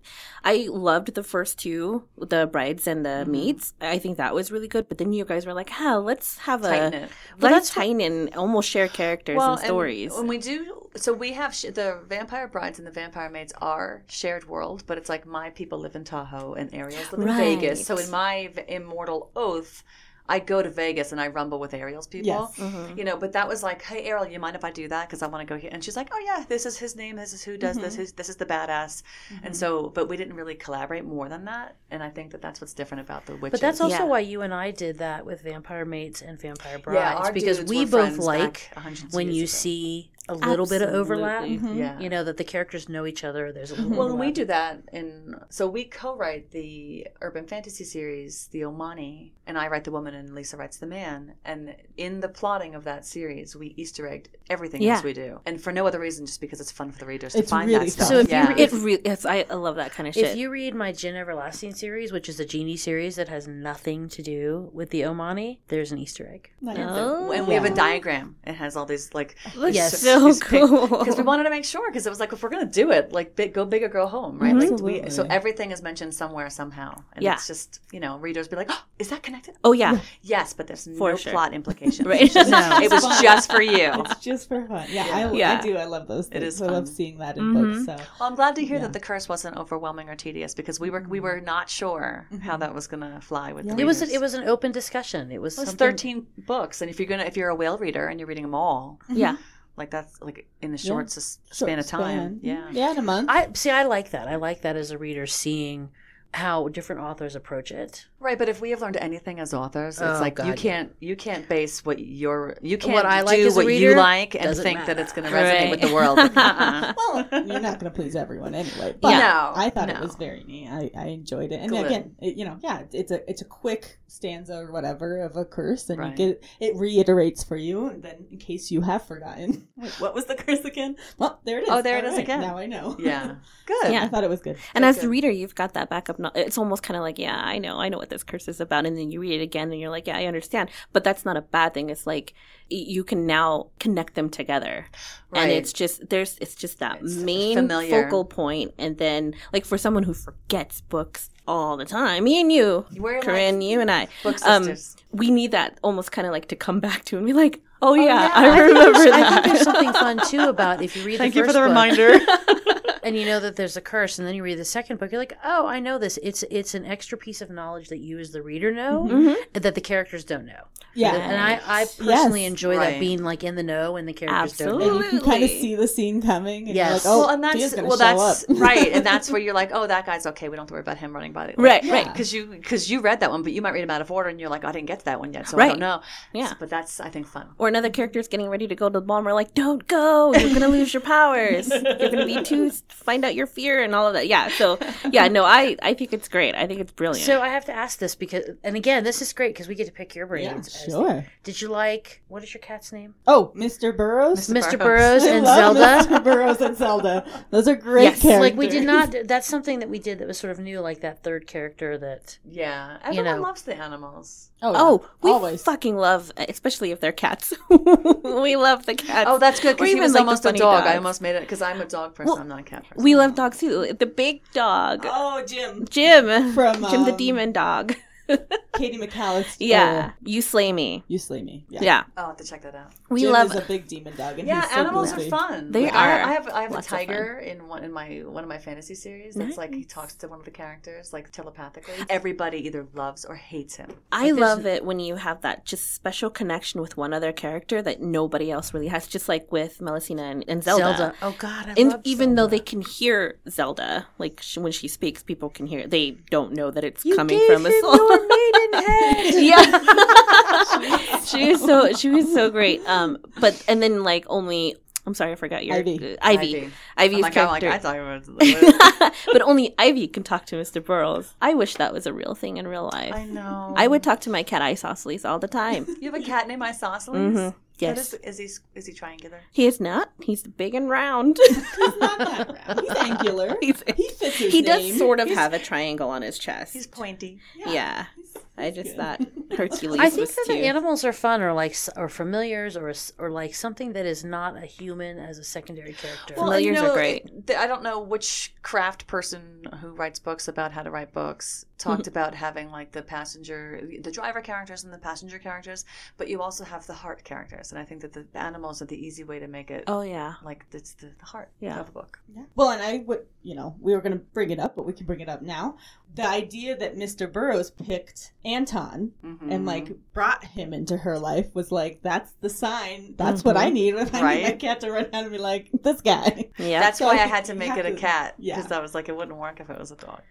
I 0.48 0.68
loved 0.70 1.16
the 1.16 1.24
first 1.24 1.58
two, 1.58 2.04
the 2.18 2.46
brides 2.46 2.86
and 2.86 3.04
the 3.04 3.24
Mhm. 3.26 3.28
mates. 3.28 3.74
I 3.82 3.98
think 3.98 4.18
that 4.18 4.36
was 4.36 4.52
really 4.52 4.68
good. 4.68 4.88
But 4.88 5.00
then 5.00 5.12
you 5.12 5.26
guys 5.26 5.46
were 5.48 5.56
like, 5.56 5.70
"Hell, 5.70 6.04
let's 6.04 6.38
have 6.40 6.62
Tighten 6.62 6.94
a 6.94 6.98
it. 7.06 7.10
Well, 7.40 7.52
let's 7.52 7.76
what- 7.76 7.82
tighten 7.84 8.00
and 8.02 8.36
almost 8.36 8.70
share 8.70 8.88
characters 8.88 9.42
and 9.42 9.60
stories." 9.60 10.14
when 10.14 10.28
we 10.28 10.38
do, 10.38 10.88
so 10.96 11.12
we 11.14 11.34
have 11.34 11.56
sh- 11.56 11.72
the 11.74 12.00
Vampire 12.08 12.48
Brides 12.48 12.78
and 12.78 12.88
the 12.88 12.92
Vampire 12.92 13.30
Mates 13.30 13.54
are 13.60 14.04
shared 14.08 14.48
world, 14.48 14.84
but 14.86 15.00
it's 15.00 15.10
like 15.10 15.26
my 15.26 15.50
people 15.50 15.80
live 15.80 15.96
in 15.96 16.04
Tahoe 16.04 16.54
and 16.54 16.72
Ariel's 16.76 17.12
live 17.12 17.22
in 17.22 17.28
Right. 17.28 17.58
Vegas. 17.60 17.84
So 17.86 17.98
in 17.98 18.12
my 18.12 18.52
v- 18.54 18.62
immortal 18.68 19.32
oath, 19.36 19.84
I 20.28 20.40
go 20.40 20.62
to 20.64 20.70
Vegas 20.72 21.12
and 21.12 21.22
I 21.22 21.28
rumble 21.28 21.60
with 21.60 21.74
Ariel's 21.74 22.08
people. 22.08 22.28
Yes. 22.28 22.58
Mhm. 22.58 22.98
You 22.98 23.04
know, 23.04 23.16
but 23.16 23.34
that 23.34 23.48
was 23.48 23.62
like, 23.62 23.82
hey, 23.84 24.06
Ariel, 24.06 24.26
you 24.28 24.40
mind 24.40 24.56
if 24.56 24.64
I 24.66 24.72
do 24.72 24.88
that? 24.88 25.08
Because 25.08 25.22
I 25.22 25.28
want 25.28 25.48
to 25.48 25.54
go 25.54 25.60
here. 25.60 25.70
And 25.72 25.84
she's 25.84 25.96
like, 25.96 26.10
oh, 26.12 26.20
yeah, 26.26 26.44
this 26.48 26.66
is 26.66 26.78
his 26.78 26.96
name. 26.96 27.16
This 27.16 27.32
is 27.34 27.44
who 27.44 27.58
does 27.58 27.78
this. 27.78 27.94
Mhm. 27.94 27.98
Who's, 27.98 28.12
this 28.14 28.30
is 28.30 28.36
the 28.36 28.46
badass. 28.46 29.04
Mm-hmm. 29.30 29.46
And 29.46 29.56
so, 29.56 29.90
but 29.90 30.10
we 30.10 30.18
didn't 30.18 30.34
really 30.36 30.56
collaborate 30.56 31.06
more 31.06 31.30
than 31.30 31.46
that. 31.46 31.76
And 31.92 32.02
I 32.02 32.10
think 32.10 32.32
that 32.32 32.42
that's 32.42 32.60
what's 32.60 32.74
different 32.74 33.02
about 33.02 33.28
the 33.28 33.34
witches. 33.36 33.60
But 33.60 33.62
that's 33.62 33.82
also 33.82 33.98
Yeah. 33.98 34.04
why 34.06 34.20
you 34.22 34.42
and 34.42 34.54
I 34.54 34.72
did 34.72 34.98
that 34.98 35.26
with 35.26 35.42
Vampire 35.42 35.86
Mates 35.86 36.22
and 36.24 36.42
Vampire 36.42 36.80
Brides 36.80 36.96
yeah, 37.00 37.16
our 37.16 37.32
because 37.32 37.60
dudes 37.60 37.70
we 37.70 37.86
were 37.86 37.92
both 38.08 38.18
like 38.18 38.72
when 39.12 39.32
you 39.32 39.44
ago. 39.44 39.48
see 39.48 40.12
a 40.28 40.36
little 40.36 40.66
bit 40.66 40.82
of 40.82 40.90
overlap. 40.90 41.44
Absolutely. 41.44 41.68
Mhm. 41.70 41.78
Yeah. 41.78 42.00
You 42.00 42.10
know 42.10 42.24
that 42.24 42.38
the 42.38 42.44
characters 42.44 42.90
know 42.90 43.06
each 43.06 43.24
other. 43.24 43.52
There's 43.52 43.72
a 43.72 43.76
little. 43.76 43.92
Well, 43.98 44.10
and 44.10 44.20
we 44.20 44.32
do 44.32 44.46
that 44.46 44.82
in 44.92 45.36
so 45.50 45.68
we 45.68 45.86
co-write 45.86 46.52
the 46.52 47.08
urban 47.22 47.46
fantasy 47.48 47.84
series, 47.84 48.48
the 48.52 48.62
Aumahnee, 48.62 49.32
and 49.48 49.58
I 49.58 49.68
write 49.68 49.84
the 49.84 49.92
woman 49.92 50.14
and 50.16 50.34
Lisa 50.34 50.58
writes 50.58 50.78
the 50.78 50.88
man. 50.88 51.34
And 51.46 51.76
in 51.98 52.20
the 52.22 52.30
plotting 52.30 52.74
of 52.76 52.84
that 52.86 53.06
series, 53.06 53.56
we 53.56 53.74
Easter 53.78 54.08
egged 54.08 54.30
everything 54.50 54.82
Yeah. 54.82 54.96
else 54.96 55.04
we 55.04 55.14
do, 55.14 55.40
and 55.46 55.62
for 55.62 55.72
no 55.72 55.86
other 55.86 56.00
reason, 56.00 56.26
just 56.26 56.42
because 56.42 56.60
it's 56.60 56.72
fun 56.72 56.92
for 56.92 57.00
the 57.00 57.06
readers 57.06 57.34
to 57.34 57.44
find 57.44 57.70
really 57.70 57.86
that 57.86 57.92
stuff. 57.92 58.08
So 58.08 58.20
if 58.20 58.28
you 58.30 58.36
yeah. 58.38 58.54
re- 58.54 58.62
It 58.64 58.72
really, 58.72 59.02
yes, 59.06 59.26
I, 59.26 59.46
I 59.50 59.54
love 59.56 59.76
that 59.76 59.92
kind 59.92 60.08
of 60.08 60.14
shit. 60.16 60.26
If 60.26 60.38
you 60.38 60.50
read 60.50 60.74
my 60.74 60.92
Jin 60.92 61.16
Everlasting 61.16 61.74
series, 61.76 62.12
which 62.12 62.30
is 62.30 62.40
a 62.40 62.46
genie 62.46 62.78
series 62.78 63.16
that 63.18 63.28
has 63.30 63.48
nothing 63.48 64.10
to 64.10 64.22
do 64.24 64.70
with 64.74 64.90
the 64.90 65.02
Aumahnee, 65.02 65.60
there's 65.68 65.92
an 65.92 66.00
Easter 66.00 66.28
egg. 66.32 66.50
Nice. 66.62 66.78
Oh. 66.80 67.32
and 67.32 67.48
we 67.48 67.54
have 67.54 67.66
a 67.66 67.70
diagram. 67.74 68.36
It 68.46 68.54
has 68.54 68.76
all 68.76 68.86
these 68.86 69.14
like 69.14 69.36
Yes. 69.56 70.00
so 70.02 70.15
cool. 70.42 70.88
because 70.88 71.18
we 71.18 71.24
wanted 71.24 71.44
to 71.44 71.50
make 71.50 71.66
sure 71.66 71.90
because 71.90 72.06
it 72.06 72.10
was 72.10 72.20
like 72.20 72.34
if 72.34 72.42
we're 72.44 72.50
gonna 72.50 72.66
do 72.66 72.92
it, 72.92 73.12
like 73.12 73.36
big, 73.36 73.54
go 73.54 73.66
big 73.66 73.84
or 73.84 73.88
go 73.90 74.08
home, 74.08 74.38
right? 74.40 74.56
Like 74.56 74.80
we, 74.82 75.10
so 75.10 75.26
everything 75.30 75.72
is 75.72 75.82
mentioned 75.82 76.14
somewhere 76.14 76.50
somehow, 76.50 77.02
and 77.14 77.24
Yeah. 77.24 77.34
it's 77.34 77.48
just 77.48 77.80
you 77.92 78.00
know 78.00 78.18
readers 78.18 78.48
be 78.48 78.56
like, 78.56 78.68
oh, 78.70 78.84
is 79.00 79.10
that 79.10 79.24
connected? 79.24 79.56
oh 79.64 79.72
yeah, 79.74 80.00
Yes, 80.22 80.54
but 80.54 80.68
there's 80.68 80.86
For 80.98 81.12
no 81.12 81.18
sure. 81.18 81.32
plot 81.32 81.54
implications. 81.54 82.08
Right. 82.14 82.30
Just- 82.32 82.50
No. 82.50 82.80
it 82.82 82.92
was 82.92 83.04
just 83.22 83.52
for 83.52 83.62
you. 83.62 83.92
It's 84.06 84.20
just 84.20 84.48
for 84.48 84.66
fun. 84.68 84.88
Yeah, 84.90 85.08
I, 85.12 85.32
Yeah. 85.34 85.58
I 85.60 85.62
do. 85.62 85.78
I 85.78 85.86
love 85.86 86.08
those. 86.08 86.28
It 86.28 86.40
Things. 86.40 86.56
is 86.56 86.62
I 86.62 86.68
love 86.68 86.88
seeing 86.88 87.18
that 87.20 87.38
in 87.38 87.44
Mhm. 87.54 87.54
books. 87.74 87.86
So 87.86 87.96
Well, 88.20 88.30
I'm 88.30 88.36
glad 88.36 88.56
to 88.56 88.66
hear 88.66 88.76
Yeah. 88.78 88.84
that 88.84 88.94
the 88.94 89.00
curse 89.00 89.28
wasn't 89.30 89.58
overwhelming 89.58 90.10
or 90.10 90.16
tedious 90.16 90.54
because 90.56 90.80
we 90.80 90.90
were 90.90 91.06
we 91.08 91.20
were 91.20 91.40
not 91.42 91.70
sure 91.70 92.28
how 92.42 92.56
Mhm. 92.56 92.60
that 92.60 92.74
was 92.74 92.88
gonna 92.88 93.20
fly 93.22 93.54
with 93.54 93.66
Yeah. 93.66 93.76
the 93.76 93.82
It 93.82 93.86
was 93.86 94.02
readers. 94.02 94.16
it 94.16 94.22
was 94.22 94.34
an 94.34 94.48
open 94.48 94.72
discussion. 94.72 95.32
It 95.32 95.42
was 95.42 95.58
Well, 95.58 95.64
it's 95.64 95.72
something- 95.72 95.88
13 95.88 96.28
books, 96.46 96.82
and 96.82 96.90
if 96.90 97.00
you're 97.00 97.08
gonna 97.08 97.24
if 97.24 97.36
you're 97.38 97.50
a 97.50 97.56
whale 97.56 97.78
reader 97.78 98.08
and 98.08 98.20
you're 98.20 98.28
reading 98.28 98.44
them 98.44 98.56
all, 98.56 99.00
yeah. 99.10 99.36
Like 99.78 99.92
that's 99.92 100.22
like 100.22 100.48
in 100.62 100.74
a 100.74 100.78
short 100.78 101.06
s- 101.08 101.40
short 101.52 101.70
span 101.70 101.80
of 101.80 101.86
time. 101.88 102.40
span. 102.40 102.40
Yeah. 102.42 102.68
yeah, 102.72 102.92
in 102.92 102.98
a 102.98 103.02
month. 103.02 103.30
I 103.30 103.50
see. 103.54 103.70
I 103.70 103.84
like 103.84 104.12
that. 104.12 104.28
I 104.28 104.36
like 104.36 104.62
that 104.62 104.76
as 104.76 104.92
a 104.92 104.98
reader, 104.98 105.26
seeing 105.28 105.90
how 106.34 106.68
different 106.68 107.02
authors 107.02 107.36
approach 107.36 107.72
it. 107.72 108.06
Right, 108.26 108.40
but 108.40 108.50
if 108.50 108.60
we 108.60 108.72
have 108.72 108.82
learned 108.82 108.98
anything 108.98 109.40
as 109.40 109.54
authors, 109.54 110.02
it's 110.02 110.18
Oh, 110.18 110.20
like 110.20 110.40
you 110.44 110.54
can't 110.54 110.92
you 111.00 111.16
can't 111.16 111.48
base 111.48 111.86
what 111.86 112.00
your 112.00 112.58
you 112.64 112.76
can't 112.76 112.94
What 112.94 113.06
I 113.06 113.22
like 113.22 113.38
do 113.38 113.46
as 113.46 113.56
a 113.56 113.64
what 113.64 113.72
you 113.72 113.94
like 113.96 114.34
and 114.34 114.46
doesn't 114.46 114.64
think 114.64 114.84
that 114.88 114.98
it's 115.00 115.14
going 115.14 115.30
to 115.30 115.36
resonate 115.36 115.60
Right. 115.62 115.70
with 115.70 115.82
the 115.82 115.94
world. 115.94 116.18
Uh-uh. 116.36 116.94
well, 116.98 117.28
you're 117.46 117.60
not 117.60 117.80
going 117.80 117.92
to 117.92 117.96
please 117.96 118.16
everyone 118.16 118.56
anyway. 118.56 118.96
But 119.00 119.12
No, 119.12 119.52
I 119.56 119.70
thought 119.70 119.90
it 119.92 120.00
was 120.00 120.16
very 120.16 120.44
neat. 120.44 120.68
I, 120.70 120.90
I 120.98 121.06
enjoyed 121.10 121.52
it, 121.52 121.60
and 121.62 121.70
Good. 121.70 121.86
again, 121.86 122.16
it, 122.20 122.36
you 122.36 122.46
know, 122.46 122.58
yeah, 122.64 122.82
it's 122.92 123.12
a 123.12 123.30
it's 123.30 123.44
a 123.44 123.46
quick 123.46 124.00
stanza 124.08 124.58
or 124.58 124.72
whatever 124.72 125.22
of 125.22 125.36
a 125.38 125.46
curse, 125.46 125.88
and 125.92 126.00
Right. 126.00 126.18
you 126.18 126.34
get 126.34 126.44
it 126.60 126.76
reiterates 126.76 127.44
for 127.44 127.58
you. 127.58 127.90
And 127.90 128.02
then, 128.02 128.26
in 128.32 128.40
case 128.40 128.72
you 128.72 128.82
have 128.82 129.06
forgotten, 129.06 129.68
Wait, 129.78 129.92
what 130.02 130.16
was 130.16 130.26
the 130.26 130.34
curse 130.36 130.66
again? 130.66 130.96
Well, 131.20 131.40
there 131.46 131.60
it 131.60 131.64
is. 131.64 131.70
Oh, 131.70 131.84
there 131.84 132.00
it 132.00 132.06
All 132.06 132.14
is 132.14 132.18
again. 132.18 132.42
Now 132.42 132.58
I 132.58 132.66
know. 132.66 132.96
Yeah, 132.98 133.36
good. 133.68 133.92
Yeah. 133.94 134.04
I 134.04 134.08
thought 134.08 134.24
it 134.24 134.32
was 134.32 134.42
good. 134.42 134.58
And 134.74 134.82
Good, 134.82 134.90
as 134.90 134.98
the 135.00 135.10
reader, 135.10 135.30
you've 135.30 135.54
got 135.54 135.74
that 135.76 135.90
backup. 135.92 136.18
No- 136.18 136.32
it's 136.34 136.58
almost 136.58 136.82
kind 136.82 136.98
of 136.98 137.04
like, 137.04 137.20
yeah, 137.20 137.40
I 137.40 137.60
know, 137.60 137.78
I 137.80 137.90
know 137.90 137.98
what 138.00 138.10
this 138.16 138.24
curse 138.24 138.48
is 138.48 138.60
about, 138.60 138.86
and 138.86 138.98
then 138.98 139.12
you 139.12 139.20
read 139.20 139.40
it 139.40 139.44
again, 139.44 139.72
and 139.72 139.80
you're 139.80 139.90
like, 139.98 140.08
yeah, 140.08 140.18
I 140.18 140.26
understand. 140.26 140.70
But 140.94 141.04
that's 141.04 141.26
not 141.26 141.38
a 141.38 141.42
bad 141.42 141.74
thing. 141.74 141.90
It's 141.90 142.08
like 142.08 142.34
you 142.70 143.04
can 143.04 143.28
now 143.28 143.68
connect 143.80 144.16
them 144.16 144.30
together, 144.30 144.88
and 145.34 145.52
it's 145.52 145.72
just 145.74 146.10
there's 146.10 146.38
it's 146.40 146.56
just 146.56 146.80
that 146.80 147.02
It's 147.02 147.16
main 147.16 147.56
familiar. 147.58 148.04
focal 148.04 148.26
point, 148.26 148.74
and 148.78 148.98
then 148.98 149.36
like 149.54 149.66
for 149.66 149.78
someone 149.78 150.04
who 150.04 150.14
forgets 150.14 150.82
books 150.82 151.30
all 151.48 151.78
the 151.78 151.86
time, 151.86 152.24
me 152.24 152.42
and 152.42 152.52
you, 152.52 152.86
We're 152.98 153.22
Corinne, 153.22 153.60
like 153.60 153.70
you 153.70 153.82
and 153.82 153.92
I, 153.92 154.08
book 154.24 154.42
um, 154.46 154.74
we 155.12 155.30
need 155.30 155.52
that 155.52 155.78
almost 155.84 156.12
kind 156.12 156.26
of 156.26 156.32
like 156.34 156.48
to 156.48 156.56
come 156.56 156.80
back 156.80 157.06
to 157.06 157.18
and 157.18 157.26
be 157.26 157.34
like, 157.34 157.62
oh 157.82 157.94
yeah, 157.94 158.04
yeah, 158.06 158.32
I 158.34 158.46
I 158.46 158.60
remember 158.62 159.00
I 159.00 159.10
that. 159.12 159.44
think 159.44 159.46
there's 159.46 159.64
something 159.64 159.94
fun 159.94 160.20
too 160.32 160.48
about 160.50 160.82
if 160.82 160.96
you 160.96 161.04
read 161.04 161.18
Thank 161.20 161.34
the 161.34 161.40
you 161.42 161.46
for 161.46 161.54
the 161.54 161.60
book 161.60 161.68
reminder. 161.70 162.20
and 163.06 163.16
you 163.16 163.26
know 163.26 163.40
that 163.40 163.56
there's 163.56 163.78
a 163.78 163.82
curse, 163.82 164.20
and 164.20 164.28
then 164.28 164.36
you 164.36 164.44
read 164.44 164.58
the 164.60 164.66
second 164.66 165.00
book, 165.00 165.12
you're 165.12 165.22
like, 165.22 165.38
oh, 165.46 165.66
I 165.66 165.80
know 165.80 165.98
this. 165.98 166.20
It's 166.22 166.44
it's 166.52 166.74
an 166.76 166.86
extra 166.86 167.18
piece 167.18 167.42
of 167.42 167.50
knowledge 167.50 167.88
that 167.90 168.00
you 168.00 168.20
as 168.20 168.32
the 168.32 168.42
reader 168.42 168.74
know 168.74 169.08
Mhm. 169.10 169.36
that 169.54 169.76
the 169.76 169.82
characters 169.82 170.24
don't 170.26 170.46
know. 170.46 170.64
Yeah, 170.98 171.14
And 171.14 171.42
I, 171.42 171.60
I 171.82 171.86
personally 171.86 172.44
Yes. 172.44 172.52
enjoy 172.52 172.78
Right. 172.78 172.92
that 172.92 173.00
being 173.02 173.22
like 173.22 173.44
in 173.44 173.56
the 173.56 173.64
know 173.64 173.98
and 173.98 174.08
the 174.08 174.14
characters 174.14 174.58
don't 174.58 174.80
know. 174.80 174.96
and 174.96 175.04
you 175.04 175.10
can 175.10 175.22
kind 175.22 175.44
of 175.44 175.50
see 175.50 175.76
the 175.76 175.90
scene 175.90 176.22
coming. 176.22 176.68
And 176.68 176.76
Yes. 176.76 177.04
Like, 177.04 177.14
oh, 177.14 177.20
well, 177.20 177.30
and 177.32 177.44
that's 177.44 177.76
well, 177.76 177.98
that's 177.98 178.46
right, 178.48 178.94
and 178.94 179.06
that's 179.10 179.30
where 179.30 179.42
you're 179.42 179.54
like, 179.54 179.72
oh, 179.74 179.88
that 179.88 180.06
guy's 180.06 180.26
okay. 180.26 180.48
We 180.48 180.56
don't 180.56 180.64
have 180.64 180.68
to 180.70 180.74
worry 180.76 180.82
about 180.82 180.98
him 180.98 181.14
running 181.14 181.34
by 181.34 181.48
the 181.48 181.54
Right, 181.62 181.84
Yeah. 181.84 181.94
right. 181.94 182.06
because 182.14 182.34
you 182.34 182.46
because 182.46 182.90
you 182.90 183.02
read 183.02 183.20
that 183.20 183.30
one, 183.30 183.44
but 183.44 183.52
you 183.52 183.62
might 183.62 183.72
read 183.74 183.82
them 183.84 183.90
out 183.92 184.00
of 184.02 184.10
order, 184.10 184.30
and 184.30 184.40
you're 184.40 184.50
like, 184.50 184.64
I 184.64 184.72
didn't 184.72 184.88
get 184.88 185.00
to 185.00 185.06
that 185.06 185.20
one 185.20 185.34
yet, 185.34 185.50
so 185.50 185.60
I 185.60 185.68
don't 185.68 185.80
know. 185.80 186.02
Yeah. 186.34 186.48
So- 186.52 186.56
but 186.62 186.70
that's 186.70 187.02
I 187.02 187.10
think 187.10 187.28
fun. 187.28 187.48
or 187.58 187.68
another 187.68 187.90
character's 187.90 188.28
getting 188.30 188.48
ready 188.50 188.66
to 188.68 188.76
go 188.76 188.88
to 188.88 188.94
the 188.94 189.02
ball 189.02 189.18
and 189.18 189.26
we're 189.26 189.34
like 189.34 189.54
don't 189.54 189.86
go 189.88 190.34
you're 190.34 190.54
gonna 190.54 190.68
lose 190.70 190.94
your 190.94 191.02
powers 191.02 191.68
you're 191.70 192.10
gonna 192.10 192.26
be 192.26 192.42
too 192.42 192.72
find 192.96 193.24
out 193.26 193.36
your 193.36 193.46
fear 193.46 193.84
and 193.84 193.94
all 193.94 194.08
of 194.08 194.14
that 194.14 194.28
yeah 194.28 194.48
so 194.48 194.80
yeah 195.12 195.28
no 195.28 195.44
i 195.44 195.76
i 195.84 195.94
think 195.94 196.12
it's 196.14 196.28
great 196.28 196.56
i 196.56 196.66
think 196.66 196.80
it's 196.80 196.92
brilliant 196.92 197.26
So 197.26 197.42
I 197.42 197.50
have 197.50 197.66
to 197.66 197.74
ask 197.74 198.00
this 198.00 198.16
because, 198.16 198.46
and 198.64 198.76
again, 198.76 199.04
this 199.04 199.22
is 199.22 199.32
great 199.34 199.54
because 199.54 199.68
we 199.68 199.76
get 199.76 199.86
to 199.88 199.92
pick 199.92 200.16
your 200.16 200.26
brains. 200.28 200.68
as- 200.68 200.84
sure. 200.94 201.26
Did 201.44 201.62
you 201.62 201.68
like 201.68 202.22
what 202.28 202.42
is 202.44 202.54
your 202.54 202.62
cat's 202.62 202.92
name? 202.92 203.14
Oh, 203.28 203.52
Mr. 203.56 203.96
Burrows. 203.96 204.48
Mr. 204.48 204.54
Mr. 204.74 204.80
Burrows. 204.80 205.24
Burrows 205.24 205.24
I 205.24 205.30
and 205.36 205.46
love 205.46 205.78
Zelda. 205.78 206.10
Mr. 206.10 206.24
Burrows 206.24 206.62
and 206.62 206.78
Zelda. 206.78 207.46
Those 207.52 207.68
are 207.68 207.76
great 207.76 208.04
Yes. 208.04 208.22
characters. 208.22 208.42
Like 208.42 208.56
we 208.58 208.68
did 208.68 208.86
not. 208.86 209.14
That's 209.26 209.48
something 209.48 209.80
that 209.80 209.90
we 209.90 210.00
did 210.00 210.20
that 210.20 210.28
was 210.28 210.38
sort 210.38 210.52
of 210.52 210.60
new, 210.60 210.80
like 210.80 211.02
that 211.02 211.22
third 211.24 211.46
character 211.48 211.98
that. 212.00 212.38
Yeah, 212.50 212.94
You 212.94 213.00
everyone 213.20 213.26
know. 213.38 213.42
loves 213.42 213.62
the 213.64 213.76
animals. 213.76 214.52
Oh, 214.66 214.72
yeah. 214.72 214.78
oh 214.82 215.10
we 215.22 215.30
always. 215.32 215.62
fucking 215.62 215.96
love 215.96 216.32
especially 216.38 216.92
if 216.92 217.00
they're 217.00 217.12
cats 217.12 217.54
we 217.70 218.56
love 218.56 218.86
the 218.88 218.96
cats 218.96 219.30
Oh, 219.30 219.38
that's 219.38 219.60
good 219.60 219.78
because 219.78 219.94
he 219.94 220.00
was 220.00 220.14
like, 220.14 220.22
almost 220.22 220.44
a 220.44 220.50
funny 220.50 220.60
dog. 220.60 220.86
I 220.86 220.96
almost 220.96 221.22
made 221.22 221.36
it 221.36 221.42
because 221.42 221.62
I'm 221.62 221.80
a 221.82 221.86
dog 221.86 222.16
person. 222.16 222.32
Well, 222.34 222.42
I'm 222.42 222.48
not 222.48 222.60
a 222.62 222.64
cat 222.64 222.84
person. 222.90 223.04
we 223.04 223.16
love 223.16 223.36
dogs 223.36 223.60
too 223.60 223.94
the 224.00 224.06
big 224.06 224.42
dog 224.54 225.06
Oh, 225.06 225.44
Jim. 225.46 225.86
jim 225.88 226.54
From, 226.54 226.82
jim 226.90 227.04
the 227.06 227.12
um, 227.12 227.18
demon 227.18 227.52
dog 227.52 227.96
Katie 228.76 228.98
MacAlister. 228.98 229.58
yeah 229.60 230.12
you 230.24 230.42
slay 230.42 230.74
me 230.74 231.04
You 231.08 231.18
slay 231.18 231.42
me. 231.42 231.66
Yeah. 231.70 231.80
yeah, 231.84 232.04
Oh, 232.18 232.22
I'll 232.22 232.28
have 232.28 232.38
to 232.38 232.44
check 232.44 232.62
that 232.64 232.76
out. 232.76 232.92
we 233.10 233.22
Jim 233.22 233.32
love 233.32 233.52
is 233.52 233.56
a 233.58 233.62
big 233.62 233.88
demon 233.88 234.16
dog. 234.18 234.40
And 234.40 234.48
Yeah, 234.48 234.62
he's 234.62 234.72
so 234.72 234.76
animals 234.80 235.12
goofy. 235.14 235.28
are 235.28 235.30
fun. 235.30 235.72
They 235.72 235.84
Like, 235.86 235.94
are. 235.96 236.20
I 236.22 236.32
have 236.34 236.48
I 236.50 236.62
have 236.64 236.72
Lots 236.72 236.88
a 236.88 236.90
tiger 236.90 237.40
in 237.40 237.68
one 237.68 237.84
in 237.84 237.92
my 237.94 238.08
one 238.26 238.44
of 238.44 238.50
my 238.50 238.58
fantasy 238.58 238.96
series. 238.96 239.36
That's 239.36 239.58
like 239.58 239.74
he 239.74 239.84
talks 239.86 240.16
to 240.16 240.28
one 240.28 240.40
of 240.40 240.46
the 240.46 240.52
characters 240.52 241.14
like 241.14 241.32
telepathically. 241.32 241.94
Everybody 242.10 242.58
either 242.68 242.86
loves 242.94 243.24
or 243.26 243.36
hates 243.36 243.76
him. 243.78 243.90
I 244.12 244.26
there's- 244.26 244.40
love 244.40 244.66
it 244.66 244.84
when 244.84 245.00
you 245.00 245.16
have 245.16 245.42
that 245.42 245.66
just 245.66 245.94
special 245.94 246.30
connection 246.30 246.82
with 246.82 246.98
one 246.98 247.14
other 247.14 247.32
character 247.32 247.82
that 247.82 248.02
nobody 248.02 248.52
else 248.52 248.74
really 248.74 248.88
has, 248.88 249.08
just 249.08 249.30
like 249.30 249.52
with 249.52 249.80
Melusina 249.80 250.32
and, 250.32 250.44
and 250.48 250.64
Zelda. 250.64 251.14
Oh 251.22 251.36
God, 251.38 251.70
I 251.70 251.74
And 251.78 251.92
love 251.92 252.02
even 252.04 252.36
though 252.36 252.48
they 252.48 252.60
can 252.60 252.82
hear 252.82 253.38
Zelda, 253.50 254.08
like 254.18 254.42
sh 254.42 254.58
when 254.58 254.72
she 254.74 254.88
speaks, 254.90 255.24
people 255.24 255.50
can 255.50 255.66
hear. 255.68 255.88
They 255.88 256.12
don't 256.30 256.52
know 256.54 256.72
that 256.72 256.84
it's 256.84 257.06
You 257.06 257.16
coming 257.16 257.38
gave 257.38 257.54
from 257.54 257.66
a 257.66 257.72
soul. 257.82 258.15
Your 258.16 258.28
maiden 258.28 259.44
yeah, 259.44 261.20
she 261.26 261.52
was 261.52 261.62
so 261.62 261.94
she 261.94 262.10
was 262.10 262.32
so 262.34 262.50
great. 262.50 262.86
Um, 262.88 263.18
but 263.40 263.62
and 263.68 263.82
then 263.82 264.04
like 264.04 264.26
only 264.28 264.76
I'm 265.08 265.14
sorry, 265.14 265.34
I 265.34 265.36
forgot 265.36 265.66
your 265.66 265.76
Ivy. 265.76 266.16
uh, 266.16 266.18
Ivy. 266.22 266.64
I'm 266.66 266.72
Ivy's 266.98 267.22
like, 267.22 267.38
I'm 267.38 267.48
like, 267.48 267.62
character. 267.62 267.70
I 267.70 267.78
thought 267.78 267.96
it 268.42 269.14
but 269.32 269.42
only 269.44 269.76
Ivy 269.78 270.08
can 270.08 270.24
talk 270.24 270.48
to 270.48 270.56
Mr. 270.56 270.84
Burrows. 270.84 271.36
I 271.42 271.54
wish 271.54 271.76
that 271.76 271.94
was 271.94 272.08
a 272.08 272.14
real 272.14 272.34
thing 272.34 272.58
in 272.58 272.68
real 272.68 272.90
life. 272.92 273.14
I 273.14 273.26
know. 273.26 273.74
I 273.78 273.88
would 273.88 274.02
talk 274.02 274.22
to 274.22 274.32
my 274.32 274.42
cat 274.42 274.64
Isosceles 274.64 275.24
all 275.24 275.38
the 275.38 275.48
time. 275.48 275.86
You 276.02 276.12
have 276.12 276.20
a 276.20 276.24
cat 276.26 276.48
named 276.48 276.64
Isosceles. 276.64 277.18
Mhm. 277.18 277.54
What 277.78 277.98
Yes. 277.98 278.14
is, 278.14 278.40
is 278.40 278.62
he 278.74 278.80
is 278.80 278.86
he 278.86 278.94
triangular? 278.94 279.42
He 279.52 279.66
is 279.68 279.80
not. 279.82 280.12
He's 280.24 280.44
big 280.44 280.74
and 280.76 280.90
round. 280.90 281.38
He's 281.48 281.58
not 282.00 282.18
that 282.20 282.48
round. 282.68 282.80
He's 282.82 282.96
angular. 282.98 283.58
He's- 283.62 283.84
he 283.98 284.10
fits 284.10 284.38
his 284.38 284.52
he 284.54 284.62
does 284.62 284.98
sort 284.98 285.20
of 285.20 285.28
He's- 285.28 285.38
have 285.38 285.54
a 285.54 285.60
triangle 285.60 286.10
on 286.10 286.22
his 286.22 286.40
chest. 286.40 286.72
He's 286.74 286.88
pointy. 286.88 287.40
yeah. 287.58 288.06
he's- 288.16 288.45
I 288.58 288.72
just 288.72 288.96
good. 288.96 288.98
thought 288.98 289.22
Hercules 289.58 290.00
I 290.00 290.10
think 290.10 290.22
was 290.28 290.36
that 290.36 290.46
too. 290.48 290.54
the 290.54 290.66
animals 290.66 291.04
are 291.04 291.14
fun, 291.14 291.42
or 291.42 291.54
like, 291.54 291.76
or 291.98 292.08
familiars, 292.10 292.76
or 292.78 292.94
or 293.20 293.30
like 293.30 293.54
something 293.54 293.94
that 293.94 294.06
is 294.06 294.24
not 294.24 294.56
a 294.56 294.66
human 294.66 295.18
as 295.20 295.38
a 295.38 295.44
secondary 295.44 295.94
character. 295.94 296.34
Well, 296.38 296.46
Familiars 296.48 296.80
are 296.82 296.94
great. 296.94 297.26
it- 297.48 297.56
I 297.58 297.68
don't 297.68 297.84
know 297.84 298.00
which 298.00 298.54
craft 298.62 299.08
person 299.08 299.64
who 299.82 299.90
writes 299.90 300.20
books 300.20 300.48
about 300.48 300.72
how 300.72 300.84
to 300.84 300.90
write 300.92 301.14
books 301.14 301.66
talked 301.78 302.08
about 302.14 302.34
having 302.34 302.72
like 302.72 302.92
the 302.92 303.02
passenger, 303.02 303.82
the 304.02 304.12
driver 304.12 304.42
characters 304.42 304.84
and 304.86 304.94
the 304.94 304.98
passenger 304.98 305.38
characters, 305.40 305.84
but 306.18 306.28
you 306.30 306.42
also 306.42 306.64
have 306.64 306.86
the 306.88 306.94
heart 306.94 307.24
characters, 307.24 307.72
and 307.72 307.80
I 307.80 307.84
think 307.86 308.02
that 308.02 308.14
the 308.14 308.26
animals 308.34 308.82
are 308.82 308.86
the 308.86 308.98
easy 309.06 309.24
way 309.26 309.40
to 309.40 309.48
make 309.48 309.70
it 309.72 309.84
oh 309.88 310.02
yeah. 310.02 310.36
like 310.44 310.66
it's 310.72 310.94
the, 310.94 311.12
the 311.20 311.26
heart 311.26 311.50
Yeah. 311.60 311.80
of 311.80 311.90
a 311.90 311.92
book. 311.92 312.20
Yeah. 312.36 312.44
Well, 312.56 312.70
and 312.70 312.82
I 312.82 313.04
would, 313.06 313.26
you 313.44 313.56
know, 313.56 313.76
we 313.82 313.94
were 313.94 314.02
going 314.02 314.14
to 314.14 314.24
bring 314.34 314.52
it 314.52 314.60
up, 314.60 314.76
but 314.76 314.86
we 314.86 314.94
can 314.94 315.06
bring 315.06 315.20
it 315.20 315.30
up 315.30 315.42
now. 315.42 315.78
The 316.16 316.26
idea 316.28 316.78
that 316.78 316.96
Mr. 316.96 317.30
Burroughs 317.32 317.72
picked 317.72 318.32
Anton 318.46 319.12
Mhm. 319.24 319.52
and 319.52 319.66
like 319.66 319.92
brought 320.14 320.44
him 320.44 320.74
into 320.74 320.96
her 320.98 321.18
life 321.20 321.48
was 321.54 321.72
like, 321.72 322.00
that's 322.02 322.32
the 322.42 322.50
sign. 322.50 323.16
That's 323.18 323.44
what 323.44 323.58
I 323.58 323.70
need 323.70 323.96
if 323.96 324.14
I 324.14 324.36
need 324.36 324.44
my 324.44 324.52
cat 324.54 324.80
to 324.82 324.92
run 324.92 325.06
out 325.06 325.24
and 325.24 325.32
be 325.32 325.38
like, 325.38 325.70
this 325.84 326.02
guy. 326.02 326.50
Yeah. 326.58 326.80
That's 326.80 327.00
So 327.00 327.06
why 327.08 327.18
I 327.18 327.24
I 327.24 327.28
had 327.28 327.46
to 327.46 327.56
make 327.56 327.76
it 327.76 327.86
a 327.86 327.92
to- 327.92 327.96
cat 327.98 328.36
yeah. 328.38 328.56
because 328.56 328.72
I 328.72 328.80
was 328.80 328.94
like, 328.96 329.10
it 329.10 329.16
wouldn't 329.18 329.38
work 329.38 329.60
if 329.60 329.70
it 329.70 329.78
was 329.80 329.92
a 329.92 329.96
dog. 329.96 330.22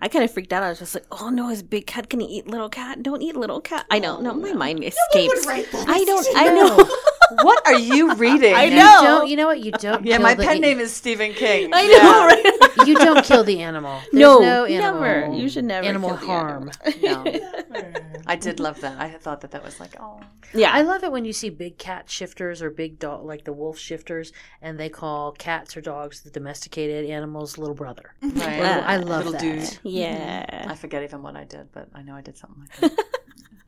I 0.00 0.08
kind 0.08 0.24
of 0.24 0.30
freaked 0.30 0.52
out. 0.52 0.62
I 0.62 0.68
was 0.68 0.78
just 0.78 0.94
like, 0.94 1.06
"Oh 1.10 1.30
no, 1.30 1.48
is 1.48 1.62
big 1.62 1.86
cat 1.86 2.08
gonna 2.08 2.26
eat 2.28 2.46
little 2.46 2.68
cat? 2.68 3.02
Don't 3.02 3.22
eat 3.22 3.36
little 3.36 3.60
cat." 3.60 3.86
I 3.90 3.98
know. 3.98 4.18
Oh, 4.18 4.20
No, 4.20 4.34
my 4.34 4.50
no. 4.50 4.54
mind 4.58 4.80
would 4.80 4.88
escapes. 4.88 5.46
write 5.46 5.70
that. 5.72 5.88
I 5.88 6.04
don't. 6.04 6.26
I 6.36 6.52
know. 6.52 6.76
bad. 7.30 7.44
what 7.44 7.66
are 7.66 7.78
you 7.78 8.14
reading? 8.24 8.54
I 8.54 8.64
You 8.64 8.76
know. 8.76 9.00
don't. 9.02 9.28
You 9.28 9.36
know 9.36 9.46
what? 9.46 9.60
You 9.60 9.72
don't. 9.72 10.04
Yeah, 10.04 10.16
kill 10.16 10.22
my 10.22 10.34
the, 10.34 10.42
pen 10.44 10.60
name 10.60 10.78
is 10.80 10.92
Stephen 10.92 11.32
King. 11.32 11.70
I 11.72 11.82
Yeah. 11.82 12.02
know, 12.02 12.26
right? 12.76 12.86
You 12.86 12.94
don't 12.96 13.24
kill 13.24 13.44
the 13.44 13.60
animal. 13.62 14.00
There's 14.12 14.20
no, 14.20 14.40
no 14.40 14.64
animal, 14.64 15.00
never. 15.00 15.34
You 15.34 15.48
should 15.48 15.64
never 15.64 15.86
animal 15.86 16.10
kill 16.10 16.18
the 16.18 16.26
harm. 16.26 16.70
animal. 16.84 17.32
No. 17.32 17.92
I 18.26 18.36
did 18.36 18.58
love 18.60 18.80
that. 18.80 18.98
I 19.00 19.10
thought 19.10 19.42
that 19.42 19.50
that 19.52 19.62
was 19.64 19.78
like, 19.80 19.96
oh, 20.00 20.20
yeah, 20.54 20.70
I 20.72 20.82
love 20.82 21.04
it 21.04 21.12
when 21.12 21.24
you 21.24 21.32
see 21.32 21.50
big 21.50 21.76
cat 21.78 22.08
shifters 22.10 22.62
or 22.62 22.70
big 22.70 22.98
dog, 22.98 23.24
like 23.24 23.44
the 23.44 23.52
wolf 23.52 23.78
shifters, 23.78 24.32
and 24.62 24.78
they 24.80 24.88
call 24.88 25.32
cats 25.32 25.76
or 25.76 25.80
dogs 25.82 26.22
the 26.22 26.30
domesticated 26.30 27.08
animal's 27.10 27.58
little 27.58 27.74
brother. 27.74 28.14
right. 28.22 28.34
Yeah. 28.34 28.82
I 28.86 28.96
love 28.96 29.26
Little 29.26 29.32
that. 29.32 29.40
dude. 29.40 29.78
yeah. 29.82 30.66
I 30.68 30.74
forget 30.74 31.02
even 31.02 31.22
what 31.22 31.36
I 31.36 31.44
did, 31.44 31.70
but 31.72 31.88
I 31.94 32.02
know 32.02 32.14
I 32.16 32.22
did 32.22 32.36
something 32.38 32.66
like 32.82 32.92
that. 32.96 33.04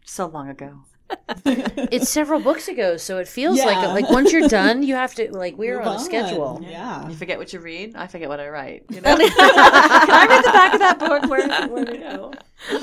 so 0.04 0.26
long 0.26 0.48
ago. 0.48 0.80
It's 1.44 2.08
several 2.08 2.40
books 2.40 2.66
ago, 2.68 2.96
so 2.96 3.18
it 3.18 3.28
feels 3.28 3.58
like 3.58 3.76
Yeah. 3.76 3.92
like 3.92 4.08
once 4.10 4.32
you're 4.32 4.48
done, 4.48 4.82
you 4.82 4.94
have 4.94 5.14
to 5.16 5.30
like 5.36 5.56
we're 5.56 5.78
Move 5.78 5.86
on 5.86 5.96
a 5.96 6.00
schedule. 6.00 6.60
Yeah. 6.62 7.08
You 7.08 7.14
forget 7.14 7.38
what 7.38 7.52
you 7.52 7.60
read. 7.60 7.94
I 7.96 8.06
forget 8.06 8.28
what 8.28 8.40
I 8.40 8.48
write. 8.48 8.84
You 8.90 9.00
know? 9.00 9.16
Can 9.16 9.30
I 9.30 10.26
read 10.28 10.44
the 10.44 10.52
back 10.52 10.74
of 10.74 10.80
that 10.80 10.98
book? 10.98 11.30
Where 11.30 11.68
where 11.68 11.84
to 11.84 11.96
go? 11.98 12.32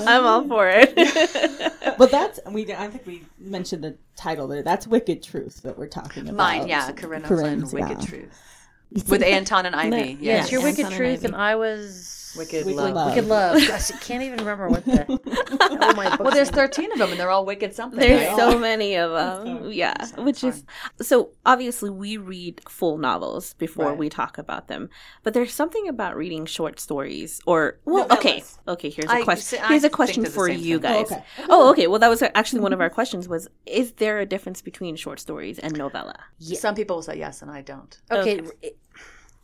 I'm 0.08 0.26
all 0.26 0.48
for 0.48 0.70
it. 0.70 1.74
Well, 2.00 2.08
that's 2.08 2.40
we. 2.50 2.74
I 2.74 2.88
think 2.88 3.06
we 3.06 3.24
mentioned 3.38 3.84
the 3.84 3.96
title 4.16 4.48
there. 4.48 4.64
That's 4.64 4.88
Wicked 4.88 5.22
Truth 5.22 5.62
that 5.62 5.78
we're 5.78 5.88
talking 5.88 6.24
about. 6.24 6.36
Mine, 6.36 6.68
yeah, 6.68 6.92
Corinne 6.92 7.24
O'Flynn, 7.24 7.70
Wicked 7.72 8.00
yeah. 8.02 8.06
Truth. 8.06 9.10
with 9.10 9.22
Anton 9.22 9.68
and 9.68 9.76
Ivy. 9.84 9.96
Yeah. 9.96 10.02
Yeah, 10.02 10.16
Yes, 10.38 10.52
your 10.52 10.62
Anton 10.62 10.72
Wicked 10.72 10.86
and 10.88 10.96
Truth, 10.96 11.20
Ivy. 11.20 11.26
and 11.28 11.36
I 11.36 11.56
was 11.56 12.23
Wicked, 12.36 12.66
Wicked 12.66 12.76
Love. 12.78 12.94
Love. 12.94 13.16
Wicked 13.16 13.30
Love. 13.30 13.56
Gosh, 13.68 13.92
I 13.92 13.98
can't 13.98 14.24
even 14.24 14.40
remember 14.40 14.70
what 14.70 14.86
the. 14.86 15.06
all 15.08 15.94
my 15.94 16.10
books 16.10 16.20
Well, 16.20 16.32
there's 16.32 16.50
13 16.50 16.92
of 16.94 17.00
them, 17.00 17.12
and 17.12 17.20
they're 17.20 17.30
all 17.30 17.46
wicked 17.46 17.74
something. 17.74 18.00
There's 18.00 18.28
right? 18.28 18.38
so 18.38 18.58
many 18.58 18.96
of 18.96 19.12
them. 19.12 19.60
fun. 19.60 19.72
Yeah, 19.72 19.94
It's 20.00 20.12
fun, 20.12 20.26
which 20.26 20.44
it's 20.44 20.64
is 21.00 21.08
so 21.08 21.32
obviously 21.46 21.90
we 21.90 22.18
read 22.18 22.62
full 22.68 22.98
novels 22.98 23.54
before 23.56 23.90
Right. 23.90 23.98
we 23.98 24.10
talk 24.10 24.38
about 24.38 24.68
them. 24.68 24.90
But 25.24 25.34
there's 25.34 25.54
something 25.54 25.88
about 25.88 26.16
reading 26.16 26.46
short 26.46 26.80
stories 26.80 27.42
or 27.46 27.80
well, 27.86 28.08
okay. 28.12 28.40
Novellas. 28.40 28.60
Okay, 28.68 28.90
here's 28.90 29.10
a 29.10 29.14
I- 29.14 29.24
question. 29.24 29.44
see, 29.44 29.64
I 29.64 29.68
Here's 29.70 29.84
a 29.84 29.90
question 29.90 30.26
for 30.26 30.48
you 30.50 30.80
thing. 30.80 30.92
Oh, 30.92 31.04
guys. 31.04 31.12
okay. 31.12 31.24
Oh, 31.50 31.70
okay. 31.72 31.88
Well, 31.88 32.00
that 32.00 32.10
was 32.10 32.22
actually 32.22 32.62
one 32.62 32.74
of 32.74 32.82
our 32.82 32.88
mm-hmm. 32.88 32.96
questions 32.96 33.28
was 33.28 33.48
is 33.66 33.94
there 33.94 34.20
a 34.20 34.26
difference 34.26 34.62
between 34.62 34.96
short 34.96 35.20
stories 35.20 35.60
and 35.60 35.78
novella? 35.78 36.16
Yeah. 36.40 36.60
Some 36.60 36.76
people 36.76 36.98
will 36.98 37.04
say 37.04 37.18
yes, 37.18 37.42
and 37.42 37.52
I 37.52 37.62
don't. 37.62 38.00
Okay. 38.12 38.42
Okay. 38.42 38.74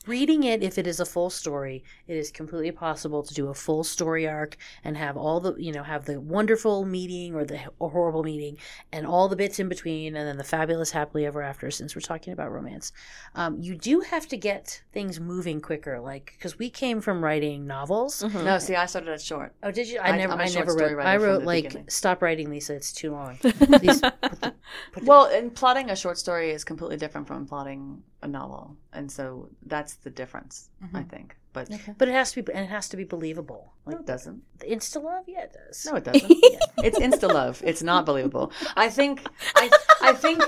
It- 0.09 0.19
reading 0.19 0.43
it, 0.43 0.63
if 0.63 0.77
it 0.77 0.87
is 0.87 0.99
a 0.99 1.05
full 1.05 1.29
story, 1.29 1.83
it 2.07 2.15
is 2.15 2.31
completely 2.31 2.71
possible 2.71 3.23
to 3.23 3.33
do 3.33 3.47
a 3.49 3.53
full 3.53 3.83
story 3.83 4.27
arc 4.27 4.57
and 4.83 4.97
have 4.97 5.15
all 5.17 5.39
the, 5.39 5.53
you 5.55 5.71
know, 5.71 5.83
have 5.83 6.05
the 6.05 6.19
wonderful 6.19 6.85
meeting 6.85 7.35
or 7.35 7.45
the 7.45 7.55
h- 7.55 7.67
horrible 7.79 8.23
meeting 8.23 8.57
and 8.91 9.05
all 9.05 9.27
the 9.29 9.35
bits 9.35 9.59
in 9.59 9.69
between 9.69 10.15
and 10.15 10.27
then 10.27 10.37
the 10.37 10.43
fabulous 10.43 10.91
happily 10.91 11.25
ever 11.25 11.41
after, 11.41 11.69
since 11.71 11.95
we're 11.95 12.01
talking 12.01 12.33
about 12.33 12.51
romance. 12.51 12.91
Um, 13.35 13.59
you 13.59 13.75
do 13.75 14.01
have 14.01 14.27
to 14.29 14.37
get 14.37 14.81
things 14.93 15.19
moving 15.19 15.61
quicker, 15.61 15.99
like, 15.99 16.33
because 16.37 16.57
we 16.57 16.69
came 16.69 17.01
from 17.01 17.23
writing 17.23 17.67
novels. 17.67 18.21
Mhm. 18.23 18.43
No, 18.43 18.57
see, 18.59 18.75
I 18.75 18.85
started 18.87 19.11
at 19.11 19.21
short. 19.21 19.53
Oh, 19.63 19.71
did 19.71 19.87
you? 19.87 19.99
I, 19.99 20.09
I- 20.11 20.17
never. 20.17 20.33
I'm 20.33 20.39
a 20.39 20.43
I 20.43 20.45
short 20.47 20.67
never 20.67 20.77
story 20.77 20.95
wrote. 20.95 21.05
I 21.05 21.17
wrote 21.17 21.43
like, 21.43 21.63
beginning. 21.65 21.89
stop 21.89 22.21
writing, 22.21 22.49
Lisa. 22.49 22.75
It's 22.75 22.91
too 22.93 23.11
long. 23.11 23.37
These- 23.43 23.53
put 23.61 23.81
the- 24.41 24.53
put 24.91 25.03
the- 25.03 25.05
Well, 25.05 25.25
and 25.25 25.53
plotting 25.53 25.89
a 25.89 25.95
short 25.95 26.17
story 26.17 26.51
is 26.51 26.63
completely 26.63 26.97
different 26.97 27.27
from 27.27 27.45
plotting 27.45 28.03
a 28.21 28.27
novel, 28.27 28.75
and 28.93 29.11
so 29.11 29.49
that's 29.65 29.93
the 29.95 30.09
difference, 30.09 30.69
I 30.93 31.03
think. 31.03 31.35
But 31.53 31.71
Okay. 31.73 31.93
but 31.97 32.07
it 32.07 32.11
has 32.11 32.31
to 32.33 32.43
be, 32.43 32.53
and 32.53 32.65
it 32.65 32.69
has 32.69 32.89
to 32.89 32.97
be 32.97 33.03
believable. 33.05 33.73
no, 33.87 33.97
it 33.97 34.05
doesn't. 34.05 34.43
Insta 34.59 35.01
love, 35.03 35.23
yeah, 35.27 35.43
it 35.43 35.53
does. 35.53 35.85
No, 35.85 35.95
it 35.95 36.03
doesn't. 36.03 36.31
it's 36.87 36.99
insta 36.99 37.27
love. 37.33 37.61
It's 37.65 37.81
not 37.81 38.05
believable. 38.05 38.51
I 38.75 38.89
think. 38.89 39.21
I, 39.55 39.69
I 40.01 40.13
think. 40.13 40.43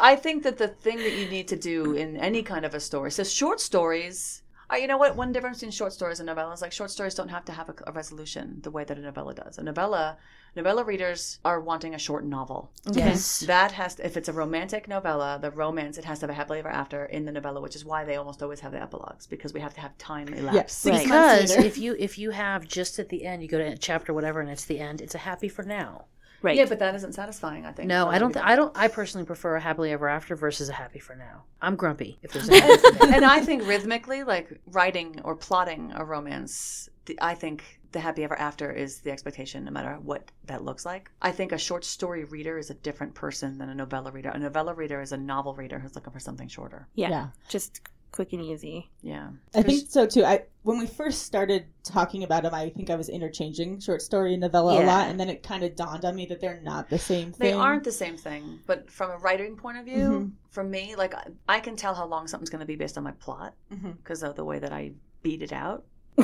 I 0.00 0.16
think 0.16 0.42
that 0.42 0.58
the 0.58 0.68
thing 0.68 0.98
that 0.98 1.12
you 1.18 1.26
need 1.28 1.48
to 1.48 1.56
do 1.56 1.94
in 1.94 2.16
any 2.16 2.42
kind 2.42 2.64
of 2.64 2.74
a 2.74 2.80
story. 2.80 3.10
So 3.10 3.24
short 3.24 3.60
stories. 3.60 4.42
Uh, 4.72 4.76
you 4.76 4.86
know 4.86 4.96
what? 4.96 5.14
One 5.16 5.30
difference 5.32 5.58
between 5.58 5.72
short 5.72 5.92
stories 5.92 6.20
and 6.20 6.28
novellas, 6.28 6.62
like 6.62 6.72
short 6.72 6.90
stories, 6.90 7.14
don't 7.14 7.28
have 7.28 7.44
to 7.46 7.52
have 7.52 7.68
a, 7.68 7.74
a 7.86 7.92
resolution 7.92 8.60
the 8.62 8.70
way 8.70 8.84
that 8.84 8.96
a 8.98 9.00
novella 9.00 9.34
does. 9.34 9.58
A 9.58 9.62
novella, 9.62 10.16
novella 10.56 10.84
readers 10.84 11.38
are 11.44 11.60
wanting 11.60 11.94
a 11.94 11.98
short 11.98 12.24
novel. 12.24 12.70
Yes. 12.92 13.40
That 13.40 13.72
has, 13.72 13.98
if 14.00 14.16
it's 14.16 14.28
a 14.28 14.32
romantic 14.32 14.88
novella, 14.88 15.38
the 15.40 15.50
romance 15.50 15.98
it 15.98 16.04
has 16.04 16.20
to 16.20 16.24
have 16.24 16.30
a 16.30 16.34
happily 16.34 16.60
ever 16.60 16.68
after 16.68 17.04
in 17.06 17.24
the 17.24 17.32
novella, 17.32 17.60
which 17.60 17.76
is 17.76 17.84
why 17.84 18.04
they 18.04 18.16
almost 18.16 18.42
always 18.42 18.60
have 18.60 18.72
the 18.72 18.80
epilogues 18.80 19.26
because 19.26 19.52
we 19.52 19.60
have 19.60 19.74
to 19.74 19.80
have 19.80 19.96
time 19.98 20.28
elapse. 20.28 20.54
Yes. 20.54 20.72
Six 20.72 20.96
Right. 20.96 21.40
Because 21.42 21.50
if 21.56 21.78
you 21.78 21.96
if 21.98 22.18
you 22.18 22.30
have 22.30 22.66
just 22.66 22.98
at 22.98 23.08
the 23.08 23.24
end, 23.24 23.42
you 23.42 23.48
go 23.48 23.58
to 23.58 23.76
chapter 23.76 24.12
whatever, 24.12 24.40
and 24.40 24.50
it's 24.50 24.64
the 24.64 24.78
end. 24.80 25.00
It's 25.00 25.14
a 25.14 25.18
happy 25.18 25.48
for 25.48 25.64
now. 25.64 26.06
Right. 26.42 26.56
Yeah, 26.56 26.66
but 26.66 26.78
that 26.80 26.94
isn't 26.94 27.14
satisfying. 27.14 27.64
I 27.64 27.72
think. 27.72 27.88
No, 27.88 28.06
I 28.06 28.18
don't. 28.18 28.32
Th- 28.32 28.44
I 28.44 28.54
don't. 28.54 28.70
I 28.76 28.88
personally 28.88 29.24
prefer 29.24 29.56
a 29.56 29.60
happily 29.60 29.92
ever 29.92 30.08
after 30.08 30.36
versus 30.36 30.68
a 30.68 30.74
happy 30.74 30.98
for 30.98 31.16
now. 31.16 31.44
I'm 31.62 31.74
grumpy 31.74 32.18
if 32.22 32.32
there's 32.32 32.50
a 32.50 32.60
happy 32.60 32.98
for 32.98 33.06
now. 33.06 33.16
and 33.16 33.24
I 33.24 33.40
think 33.40 33.66
rhythmically, 33.66 34.24
like 34.24 34.60
writing 34.66 35.20
or 35.24 35.36
plotting 35.36 35.92
a 35.94 36.04
romance, 36.04 36.90
the, 37.06 37.18
I 37.22 37.34
think 37.34 37.80
the 37.94 38.00
happy 38.00 38.22
ever 38.24 38.38
after 38.38 38.70
is 38.70 38.98
the 39.00 39.10
expectation, 39.10 39.64
no 39.64 39.70
matter 39.70 39.96
what 40.02 40.30
that 40.44 40.62
looks 40.62 40.84
like. 40.84 41.10
I 41.22 41.32
think 41.32 41.52
a 41.52 41.58
short 41.58 41.84
story 41.84 42.24
reader 42.24 42.58
is 42.58 42.68
a 42.68 42.74
different 42.74 43.14
person 43.14 43.56
than 43.56 43.70
a 43.70 43.74
novella 43.74 44.10
reader. 44.12 44.28
A 44.28 44.38
novella 44.38 44.74
reader 44.74 45.00
is 45.00 45.12
a 45.12 45.16
novel 45.16 45.54
reader 45.54 45.78
who's 45.78 45.94
looking 45.94 46.12
for 46.12 46.20
something 46.20 46.48
shorter. 46.48 46.86
yeah. 46.94 47.08
Yeah. 47.08 47.28
Just 47.48 47.80
quick 48.12 48.32
and 48.32 48.42
easy. 48.42 48.90
Yeah. 49.02 49.30
I 49.56 49.62
think 49.62 49.88
so 49.88 50.06
too. 50.06 50.24
I 50.24 50.44
when 50.62 50.78
we 50.78 50.86
first 50.86 51.22
started 51.24 51.66
talking 51.82 52.22
about 52.22 52.44
them, 52.44 52.54
I 52.54 52.68
think 52.70 52.88
I 52.90 52.94
was 52.94 53.08
interchanging 53.08 53.80
short 53.80 54.02
story 54.02 54.34
and 54.34 54.40
novella 54.40 54.80
a 54.80 54.86
lot, 54.86 55.08
and 55.08 55.18
then 55.18 55.28
it 55.28 55.42
kind 55.42 55.64
of 55.64 55.74
dawned 55.74 56.04
on 56.04 56.14
me 56.14 56.24
that 56.26 56.40
they're 56.40 56.60
not 56.62 56.88
the 56.88 56.98
same 56.98 57.32
thing. 57.32 57.48
They 57.48 57.52
aren't 57.52 57.82
the 57.84 57.90
same 57.92 58.16
thing, 58.16 58.60
but 58.66 58.88
from 58.90 59.10
a 59.10 59.16
writing 59.18 59.56
point 59.56 59.78
of 59.78 59.84
view, 59.84 59.96
Mhm. 59.96 60.30
for 60.50 60.62
me, 60.62 60.94
like 60.96 61.12
I- 61.14 61.26
I 61.48 61.58
can 61.60 61.74
tell 61.74 61.94
how 61.94 62.06
long 62.06 62.28
something's 62.28 62.50
going 62.50 62.60
to 62.60 62.66
be 62.66 62.76
based 62.76 62.96
on 62.96 63.02
my 63.04 63.12
plot 63.12 63.54
because 63.68 64.22
of 64.22 64.36
the 64.36 64.44
way 64.44 64.58
that 64.60 64.72
I 64.72 64.92
beat 65.22 65.42
it 65.42 65.52
out. 65.52 65.84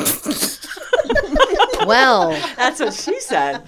well, 1.86 2.30
That's 2.56 2.80
what 2.80 2.94
she 2.94 3.18
said. 3.20 3.62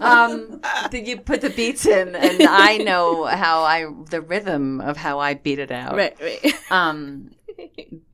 Um, 0.00 0.60
you 0.92 1.18
put 1.18 1.40
the 1.40 1.50
beats 1.50 1.86
in, 1.86 2.14
and 2.14 2.42
I 2.42 2.78
know 2.78 3.24
how 3.24 3.62
I 3.62 3.86
the 4.10 4.20
rhythm 4.20 4.80
of 4.80 4.96
how 4.96 5.18
I 5.18 5.34
beat 5.34 5.58
it 5.58 5.70
out. 5.70 5.96
right, 5.96 6.16
right. 6.20 6.54
Um, 6.70 7.30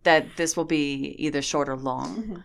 that 0.05 0.27
this 0.37 0.57
will 0.57 0.65
be 0.65 1.15
either 1.19 1.43
short 1.43 1.69
or 1.69 1.77
long, 1.77 2.17
Mhm. 2.23 2.43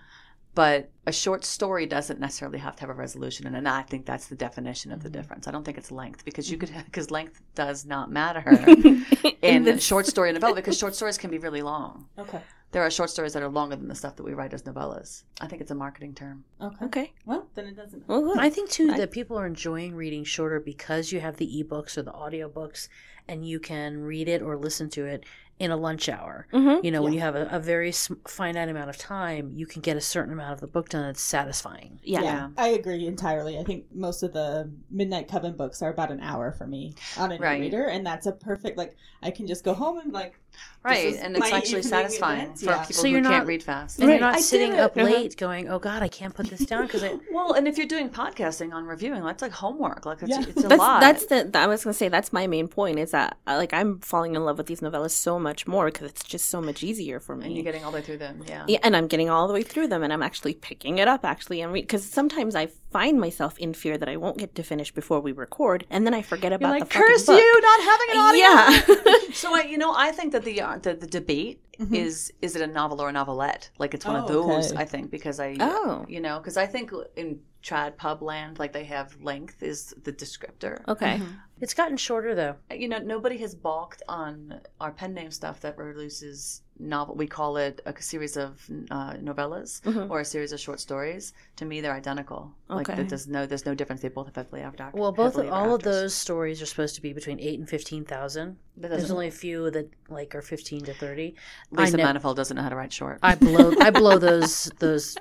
but 0.56 0.90
a 1.06 1.12
short 1.12 1.46
story 1.46 1.86
doesn't 1.86 2.20
necessarily 2.20 2.58
have 2.60 2.76
to 2.78 2.82
have 2.82 2.90
a 2.90 2.94
resolution, 2.94 3.46
and 3.54 3.68
I 3.68 3.82
think 3.84 4.06
that's 4.06 4.28
the 4.28 4.36
definition 4.36 4.92
of 4.92 5.04
the 5.04 5.10
difference. 5.10 5.48
I 5.48 5.52
don't 5.52 5.64
think 5.64 5.78
it's 5.78 5.92
length 5.92 6.26
because 6.26 6.50
you 6.50 6.58
could 6.58 6.72
because 6.86 7.12
length 7.12 7.42
does 7.54 7.86
not 7.86 8.10
matter 8.12 8.44
in 9.42 9.64
the- 9.64 9.80
short 9.80 10.06
story 10.08 10.30
and 10.30 10.36
novella 10.40 10.56
because 10.56 10.78
short 10.78 10.96
stories 10.96 11.18
can 11.18 11.30
be 11.30 11.38
really 11.38 11.62
long. 11.62 12.08
Okay. 12.18 12.42
There 12.76 12.84
are 12.84 12.92
short 12.92 13.10
stories 13.10 13.32
that 13.32 13.42
are 13.42 13.48
longer 13.48 13.78
than 13.78 13.88
the 13.88 13.96
stuff 13.96 14.18
that 14.18 14.24
we 14.24 14.34
write 14.34 14.54
as 14.54 14.64
novellas. 14.64 15.24
I 15.40 15.48
think 15.48 15.62
it's 15.62 15.72
a 15.72 15.76
marketing 15.76 16.14
term. 16.14 16.44
Okay. 16.62 16.86
Okay. 16.86 17.14
Well, 17.26 17.48
then 17.56 17.68
it 17.68 17.78
doesn't. 17.78 18.06
Well. 18.06 18.34
I 18.38 18.50
think 18.50 18.70
too 18.70 18.90
I- 18.92 18.98
that 18.98 19.12
people 19.12 19.40
are 19.40 19.46
enjoying 19.48 19.96
reading 19.96 20.26
shorter 20.26 20.60
because 20.60 21.14
you 21.14 21.22
have 21.22 21.38
the 21.38 21.48
ebooks 21.64 21.98
or 21.98 22.02
the 22.02 22.12
audiobooks, 22.12 22.90
and 23.30 23.48
you 23.48 23.62
can 23.62 24.00
read 24.00 24.28
it 24.28 24.42
or 24.42 24.58
listen 24.58 24.90
to 24.90 25.06
it 25.06 25.24
in 25.58 25.72
a 25.72 25.78
lunch 25.78 26.10
hour. 26.10 26.48
Mhm. 26.52 26.84
You 26.84 26.92
know, 26.92 27.02
when 27.02 27.14
you 27.14 27.22
have 27.22 27.34
a, 27.38 27.48
a 27.50 27.62
very 27.62 27.94
sm- 27.94 28.16
finite 28.28 28.68
amount 28.68 28.90
of 28.90 28.98
time, 28.98 29.54
you 29.56 29.66
can 29.66 29.82
get 29.82 29.96
a 29.96 30.02
certain 30.02 30.34
amount 30.34 30.52
of 30.52 30.60
the 30.60 30.68
book 30.68 30.90
done. 30.90 31.06
It's 31.06 31.22
satisfying. 31.22 31.98
Yeah. 32.04 32.24
Yeah. 32.24 32.50
I 32.58 32.68
agree 32.70 33.08
entirely. 33.08 33.58
I 33.58 33.64
think 33.64 33.86
most 33.94 34.22
of 34.22 34.34
the 34.34 34.70
Midnight 34.92 35.30
Coven 35.30 35.56
books 35.56 35.82
are 35.82 35.92
about 35.92 36.12
an 36.12 36.20
hour 36.20 36.52
for 36.52 36.68
me 36.68 36.94
on 37.18 37.32
a 37.32 37.38
Right. 37.38 37.62
reader, 37.62 37.86
and 37.86 38.06
that's 38.06 38.26
a 38.26 38.34
perfect 38.34 38.78
like 38.78 38.98
I 39.24 39.32
can 39.32 39.48
just 39.48 39.64
go 39.64 39.74
home 39.74 39.98
and 40.00 40.12
like 40.12 40.38
Right, 40.84 41.15
and 41.20 41.36
it's 41.36 41.52
actually 41.52 41.82
satisfying 41.82 42.41
event, 42.41 42.60
for 42.60 42.65
yeah. 42.65 42.82
people 42.82 42.94
So 42.94 43.02
who 43.04 43.08
you're 43.10 43.22
can't 43.22 43.34
not- 43.38 43.48
read 43.48 43.63
fast. 43.63 43.98
And 43.98 44.08
Right. 44.08 44.13
you're 44.20 44.22
not 44.30 44.36
I 44.36 44.39
sitting 44.41 44.70
did. 44.72 44.80
up 44.80 44.96
Uh-huh. 44.96 45.06
late 45.08 45.36
going, 45.36 45.68
"Oh 45.68 45.80
God, 45.80 46.04
I 46.04 46.08
can't 46.08 46.32
put 46.36 46.46
this 46.48 46.60
down" 46.60 46.86
because 46.86 47.04
I. 47.04 47.18
Well, 47.32 47.54
and 47.54 47.68
if 47.68 47.78
you're 47.80 47.88
doing 47.88 48.08
podcasting 48.10 48.72
on 48.72 48.86
reviewing, 48.86 49.24
that's 49.24 49.41
like 49.41 49.52
homework. 49.52 50.06
Like 50.06 50.22
it's, 50.22 50.30
Yeah. 50.30 50.41
it's 50.48 50.63
a 50.63 50.68
that's 50.68 50.80
lot. 50.80 51.02
that's 51.02 51.26
the 51.26 51.50
I 51.56 51.65
was 51.65 51.84
gonna 51.84 51.96
say 51.96 52.08
that's 52.08 52.32
my 52.32 52.46
main 52.46 52.68
point 52.68 53.00
is 53.00 53.12
that 53.12 53.38
uh, 53.48 53.56
like 53.58 53.74
I'm 53.74 54.00
falling 54.00 54.36
in 54.36 54.46
love 54.46 54.60
with 54.60 54.68
these 54.68 54.82
novellas 54.82 55.10
so 55.12 55.39
much 55.39 55.65
more 55.65 55.86
because 55.86 56.08
it's 56.12 56.24
just 56.24 56.52
so 56.52 56.62
much 56.62 56.84
easier 56.84 57.20
for 57.20 57.36
me. 57.36 57.46
and 57.48 57.56
you're 57.56 57.63
getting 57.63 57.84
all 57.84 57.89
the 57.91 57.98
way 57.98 58.04
through 58.04 58.18
them. 58.20 58.44
Yeah. 58.48 58.65
yeah, 58.68 58.78
and 58.84 58.96
I'm 58.96 59.08
getting 59.08 59.30
all 59.32 59.48
the 59.48 59.56
way 59.56 59.63
through 59.63 59.88
them, 59.88 60.04
and 60.04 60.13
I'm 60.13 60.22
actually 60.22 60.54
picking 60.54 61.00
it 61.00 61.08
up 61.08 61.26
actually, 61.26 61.62
and 61.62 61.74
because 61.74 62.04
sometimes 62.06 62.56
I 62.56 62.68
find 62.98 63.16
myself 63.28 63.54
in 63.66 63.72
fear 63.84 63.96
that 64.02 64.10
I 64.14 64.18
won't 64.24 64.38
get 64.44 64.52
to 64.60 64.64
finish 64.64 64.90
before 65.02 65.20
we 65.28 65.32
record, 65.46 65.80
and 65.94 66.02
then 66.06 66.14
I 66.20 66.22
forget 66.32 66.50
You're 66.52 66.62
about 66.62 66.72
like, 66.76 66.84
the 66.88 66.94
fucking 66.94 67.08
curse 67.08 67.26
book. 67.26 67.40
you 67.44 67.52
not 67.72 67.80
having 67.92 68.10
an 68.14 68.20
audio. 68.28 68.48
Yeah. 68.48 69.34
so 69.42 69.48
I, 69.60 69.62
you 69.72 69.78
know, 69.84 69.92
I 70.08 70.10
think 70.18 70.30
that 70.34 70.44
the 70.50 70.56
uh, 70.68 70.78
the, 70.86 70.94
the 71.04 71.10
debate 71.20 71.58
Mhm. 71.86 71.94
is 72.06 72.16
is 72.46 72.52
it 72.58 72.62
a 72.70 72.72
novel 72.80 72.98
or 73.04 73.08
a 73.10 73.16
novelette? 73.22 73.64
Like 73.84 73.92
it's 73.96 74.06
one 74.12 74.16
of 74.22 74.24
Oh, 74.26 74.34
those. 74.36 74.72
okay. 74.72 74.82
I 74.84 74.86
think 74.94 75.12
because 75.18 75.38
I, 75.48 75.50
Oh. 75.60 76.06
you 76.16 76.22
know, 76.26 76.36
because 76.40 76.56
I 76.66 76.68
think 76.74 76.86
in 77.22 77.28
trad 77.65 77.97
pub 77.97 78.21
land, 78.21 78.60
like 78.60 78.71
they 78.73 78.84
have 78.84 79.19
length 79.21 79.63
is 79.63 79.93
the 80.04 80.13
descriptor. 80.13 80.82
okay. 80.88 81.19
It's 81.62 81.73
gotten 81.73 81.95
shorter 81.97 82.36
though. 82.36 82.56
You 82.69 82.89
know, 82.89 82.97
nobody 82.99 83.38
has 83.38 83.56
balked 83.56 84.04
on 84.10 84.60
our 84.82 84.91
pen 84.91 85.13
name 85.13 85.32
stuff 85.32 85.62
that 85.62 85.78
releases 85.78 86.62
novel. 86.78 87.15
We 87.15 87.28
call 87.28 87.56
it 87.56 87.80
a 87.86 87.93
series 88.01 88.36
of 88.36 88.62
uh, 88.91 89.13
novellas 89.13 89.82
Mhm. 89.84 90.10
or 90.10 90.19
a 90.19 90.25
series 90.25 90.51
of 90.51 90.60
short 90.60 90.82
stories. 90.82 91.32
To 91.56 91.63
me, 91.65 91.80
they're 91.80 91.93
identical. 91.93 92.51
Like 92.67 92.89
Okay. 92.89 93.04
there's 93.04 93.28
no 93.28 93.45
there's 93.45 93.65
no 93.65 93.73
difference. 93.73 94.01
They 94.01 94.10
both 94.10 94.28
effectively 94.28 94.60
have 94.60 94.73
happily 94.73 94.82
ever 94.82 94.88
after. 94.89 94.99
Well, 95.01 95.12
both 95.13 95.34
happily 95.36 95.47
ever 95.47 95.56
all 95.56 95.75
of 95.75 95.82
those 95.84 96.13
stories 96.13 96.62
are 96.62 96.65
supposed 96.65 96.95
to 96.95 97.01
be 97.01 97.13
between 97.13 97.39
eight 97.39 97.58
and 97.58 97.69
fifteen 97.69 98.04
thousand. 98.04 98.58
That 98.78 98.89
There's 98.91 99.10
only 99.10 99.30
a 99.30 99.32
few 99.32 99.71
that 99.71 99.89
like 100.10 100.36
are 100.36 100.41
fifteen 100.41 100.84
to 100.84 100.93
thirty. 100.93 101.36
Lisa 101.71 101.93
I 101.93 101.97
ne- 101.97 102.04
Manifold 102.04 102.36
doesn't 102.36 102.56
know 102.58 102.63
how 102.63 102.69
to 102.69 102.75
write 102.75 102.91
short. 102.91 103.19
I 103.23 103.36
blow 103.36 103.73
I 103.80 103.89
blow 103.91 104.17
those 104.30 104.65
those 104.80 105.15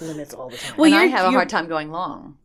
limits 0.00 0.34
all 0.34 0.48
the 0.50 0.56
time. 0.56 0.74
Well, 0.76 0.92
I 0.92 0.96
you're- 1.04 1.10
have 1.10 1.26
a 1.26 1.30
hard 1.30 1.48
time 1.48 1.68
going 1.68 1.90
long. 1.90 2.36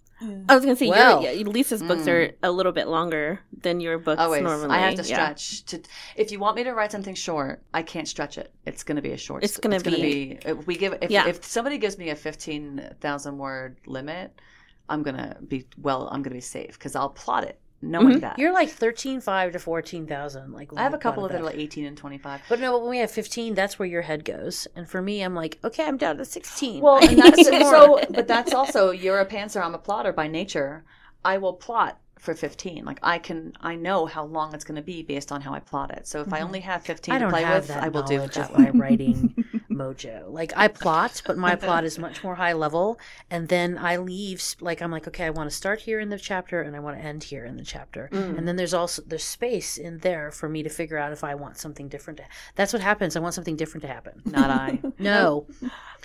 I 0.47 0.55
was 0.55 0.63
gonna 0.63 0.77
say 0.77 0.87
Well. 0.87 1.21
your, 1.21 1.31
yeah, 1.33 1.45
Lisa's 1.45 1.83
books 1.83 2.03
Mm. 2.03 2.07
are 2.07 2.31
a 2.43 2.49
little 2.51 2.71
bit 2.71 2.87
longer 2.87 3.41
than 3.61 3.81
your 3.81 3.97
books 3.97 4.21
Always, 4.21 4.41
normally. 4.41 4.69
I 4.69 4.77
have 4.79 4.95
to 4.95 5.01
Yeah. 5.03 5.35
stretch. 5.35 5.65
To 5.65 5.81
if 6.15 6.31
you 6.31 6.39
want 6.39 6.55
me 6.55 6.63
to 6.63 6.71
write 6.73 6.93
something 6.93 7.13
short, 7.15 7.61
I 7.73 7.81
can't 7.81 8.07
stretch 8.07 8.37
it. 8.37 8.53
It's 8.65 8.83
going 8.83 8.95
to 8.95 9.01
be 9.01 9.11
a 9.11 9.17
short. 9.17 9.43
It's 9.43 9.57
gonna 9.57 9.81
be. 9.81 10.39
If 10.45 10.65
we 10.65 10.77
give 10.77 10.97
if, 11.01 11.11
Yeah. 11.11 11.27
if 11.27 11.43
somebody 11.43 11.77
gives 11.77 11.97
me 11.97 12.09
a 12.09 12.15
fifteen 12.15 12.89
thousand 13.01 13.37
word 13.37 13.77
limit, 13.85 14.39
I'm 14.87 15.03
gonna 15.03 15.35
be 15.45 15.67
well. 15.81 16.07
I'm 16.09 16.23
gonna 16.23 16.35
be 16.35 16.41
safe 16.41 16.73
because 16.73 16.95
I'll 16.95 17.09
plot 17.09 17.43
it 17.43 17.59
knowing 17.83 18.17
Mhm. 18.17 18.21
that. 18.21 18.39
You're 18.39 18.53
like 18.53 18.69
thirteen 18.69 19.21
five 19.21 19.51
to 19.53 19.59
fourteen 19.59 20.07
thousand. 20.07 20.53
Like 20.53 20.69
I 20.75 20.81
have 20.83 20.93
a 20.93 20.97
couple 20.97 21.25
of 21.25 21.31
it 21.31 21.33
that 21.33 21.41
are 21.41 21.45
like 21.45 21.55
eighteen 21.57 21.85
and 21.85 21.97
twenty 21.97 22.17
five. 22.17 22.41
But 22.49 22.59
no, 22.59 22.77
when 22.79 22.89
we 22.89 22.97
have 22.99 23.11
fifteen, 23.11 23.53
that's 23.53 23.77
where 23.77 23.87
your 23.87 24.01
head 24.03 24.25
goes. 24.25 24.67
And 24.75 24.89
for 24.89 25.01
me, 25.01 25.21
I'm 25.21 25.35
like, 25.35 25.59
okay, 25.63 25.83
I'm 25.85 25.97
down 25.97 26.17
to 26.17 26.25
sixteen. 26.25 26.81
Well, 26.81 26.97
and 27.03 27.17
that's 27.17 27.43
so. 27.47 27.99
But 28.09 28.27
that's 28.27 28.53
also 28.53 28.91
you're 28.91 29.19
a 29.19 29.25
pantser. 29.25 29.63
I'm 29.63 29.75
a 29.75 29.79
plotter 29.79 30.13
by 30.13 30.27
nature. 30.27 30.83
I 31.25 31.37
will 31.37 31.53
plot 31.53 31.99
for 32.23 32.33
15. 32.33 32.85
Like 32.85 32.99
I 33.03 33.19
can, 33.19 33.53
I 33.59 33.75
know 33.75 34.05
how 34.05 34.23
long 34.23 34.55
it's 34.55 34.63
going 34.63 34.77
to 34.77 34.81
be 34.81 35.03
based 35.03 35.31
on 35.31 35.41
how 35.41 35.53
I 35.53 35.59
plot 35.59 35.91
it. 35.91 36.07
So 36.07 36.21
if 36.21 36.31
I 36.31 36.39
only 36.39 36.61
have 36.61 36.81
15 36.83 37.13
Mm-hmm. 37.13 37.23
I 37.23 37.25
to 37.25 37.29
play 37.29 37.45
with, 37.45 37.69
I 37.71 37.89
will 37.89 38.03
do 38.03 38.15
it 38.15 38.17
knowledge 38.17 38.33
that 38.35 38.55
way. 38.57 38.71
writing 38.73 39.45
mojo. 39.69 40.31
Like 40.31 40.53
I 40.55 40.67
plot, 40.69 41.21
but 41.27 41.37
my 41.37 41.55
plot 41.55 41.83
is 41.83 41.99
much 41.99 42.23
more 42.23 42.35
high 42.35 42.53
level, 42.53 42.97
and 43.29 43.49
then 43.49 43.77
I 43.77 43.97
leave. 43.97 44.41
Like 44.61 44.81
I'm 44.81 44.89
like, 44.91 45.07
okay, 45.09 45.25
I 45.25 45.31
want 45.31 45.49
to 45.49 45.55
start 45.55 45.81
here 45.81 45.99
in 45.99 46.09
the 46.09 46.17
chapter, 46.17 46.61
and 46.61 46.75
I 46.75 46.79
want 46.79 46.97
to 46.97 47.03
end 47.03 47.23
here 47.25 47.45
in 47.45 47.57
the 47.57 47.63
chapter, 47.63 48.09
Mm. 48.13 48.37
and 48.37 48.47
then 48.47 48.55
there's 48.55 48.73
also 48.73 49.01
there's 49.05 49.23
space 49.23 49.77
in 49.77 49.97
there 49.99 50.31
for 50.31 50.47
me 50.47 50.63
to 50.63 50.69
figure 50.69 50.97
out 50.97 51.11
if 51.11 51.23
I 51.23 51.35
want 51.35 51.57
something 51.57 51.87
different. 51.89 52.17
To, 52.17 52.25
that's 52.55 52.71
what 52.73 52.81
happens. 52.81 53.15
I 53.15 53.19
want 53.19 53.33
something 53.33 53.55
different 53.57 53.81
to 53.81 53.87
happen. 53.89 54.21
Not 54.25 54.49
I. 54.49 54.79
No, 54.99 55.47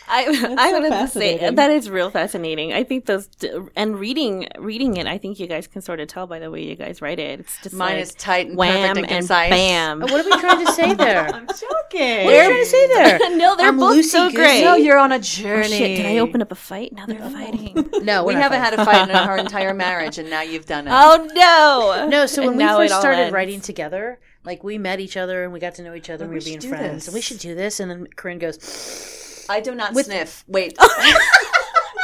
I 0.09 0.25
I 0.59 0.71
so 0.71 0.73
wanted 0.73 0.91
to 0.91 1.09
say 1.09 1.51
that 1.51 1.71
is 1.71 1.89
real 1.91 2.11
fascinating. 2.11 2.73
I 2.73 2.83
think 2.85 3.07
those 3.07 3.29
and 3.77 3.99
reading 4.01 4.49
reading 4.59 4.97
it, 4.97 5.07
I 5.07 5.19
think 5.19 5.39
you 5.39 5.47
guys 5.47 5.67
can 5.67 5.83
sort 5.83 6.01
of 6.01 6.08
tell 6.09 6.27
by 6.27 6.39
the 6.39 6.51
way 6.51 6.63
you 6.65 6.75
guys 6.75 7.01
write 7.03 7.19
it. 7.19 7.41
It's 7.41 7.63
just 7.63 7.75
Mine 7.75 7.95
like 7.95 8.03
is 8.03 8.15
tight 8.15 8.49
and 8.49 8.57
wham 8.57 8.89
perfect 8.89 8.97
and 8.99 9.07
and 9.07 9.19
concise. 9.21 9.51
bam. 9.51 10.01
what 10.01 10.13
are 10.13 10.25
we 10.25 10.41
trying 10.41 10.67
to 10.67 10.73
say 10.73 10.95
there? 11.05 11.27
I'm 11.29 11.47
joking. 11.47 12.25
What 12.25 12.35
are 12.35 12.43
you 12.43 12.49
trying 12.51 12.65
to 12.65 12.67
say 12.67 12.87
there? 12.89 13.19
no, 13.37 13.57
they're 13.57 13.69
I'm 13.69 13.77
both 13.79 14.05
so 14.05 14.31
great. 14.31 14.63
No, 14.65 14.75
you're 14.75 14.99
on 14.99 15.13
a 15.13 15.17
Oh, 15.17 15.19
journey. 15.19 15.69
shit, 15.69 15.97
did 15.99 16.07
I 16.07 16.19
open 16.19 16.43
up 16.43 16.51
a 16.53 16.55
fight? 16.55 16.93
Now 16.93 17.07
they're 17.07 17.19
fighting. 17.19 17.91
No, 18.03 18.25
We 18.25 18.35
haven't 18.35 18.61
fighting. 18.61 18.79
had 18.79 18.81
a 18.81 18.85
fight 18.85 19.09
in 19.11 19.17
our 19.17 19.37
entire 19.39 19.75
marriage, 19.75 20.19
and 20.19 20.31
now 20.31 20.41
you've 20.43 20.67
done 20.67 20.87
it. 20.87 20.93
oh 20.95 21.29
no. 21.35 22.09
No, 22.09 22.27
so 22.27 22.43
And 22.43 22.57
when 22.57 22.59
we 22.59 22.89
first 22.89 22.99
started 23.01 23.19
ends. 23.19 23.33
writing 23.33 23.61
together, 23.61 24.19
like 24.45 24.63
we 24.65 24.79
met 24.79 25.01
each 25.01 25.17
other 25.17 25.45
and 25.45 25.53
we 25.53 25.61
got 25.61 25.75
to 25.75 25.83
know 25.83 25.95
each 25.95 26.09
other 26.11 26.25
and 26.25 26.33
we 26.33 26.39
we 26.39 26.41
were 26.41 26.45
being 26.45 26.61
friends. 26.61 26.95
this. 27.05 27.09
And 27.09 27.15
we 27.15 27.21
should 27.21 27.39
do 27.39 27.55
this. 27.55 27.81
And 27.81 27.91
then 27.91 28.07
Corinne 28.17 28.39
goes, 28.39 29.47
I 29.51 29.61
do 29.61 29.75
not 29.75 29.95
With- 29.95 30.07
sniff. 30.07 30.45
Wait. 30.47 30.77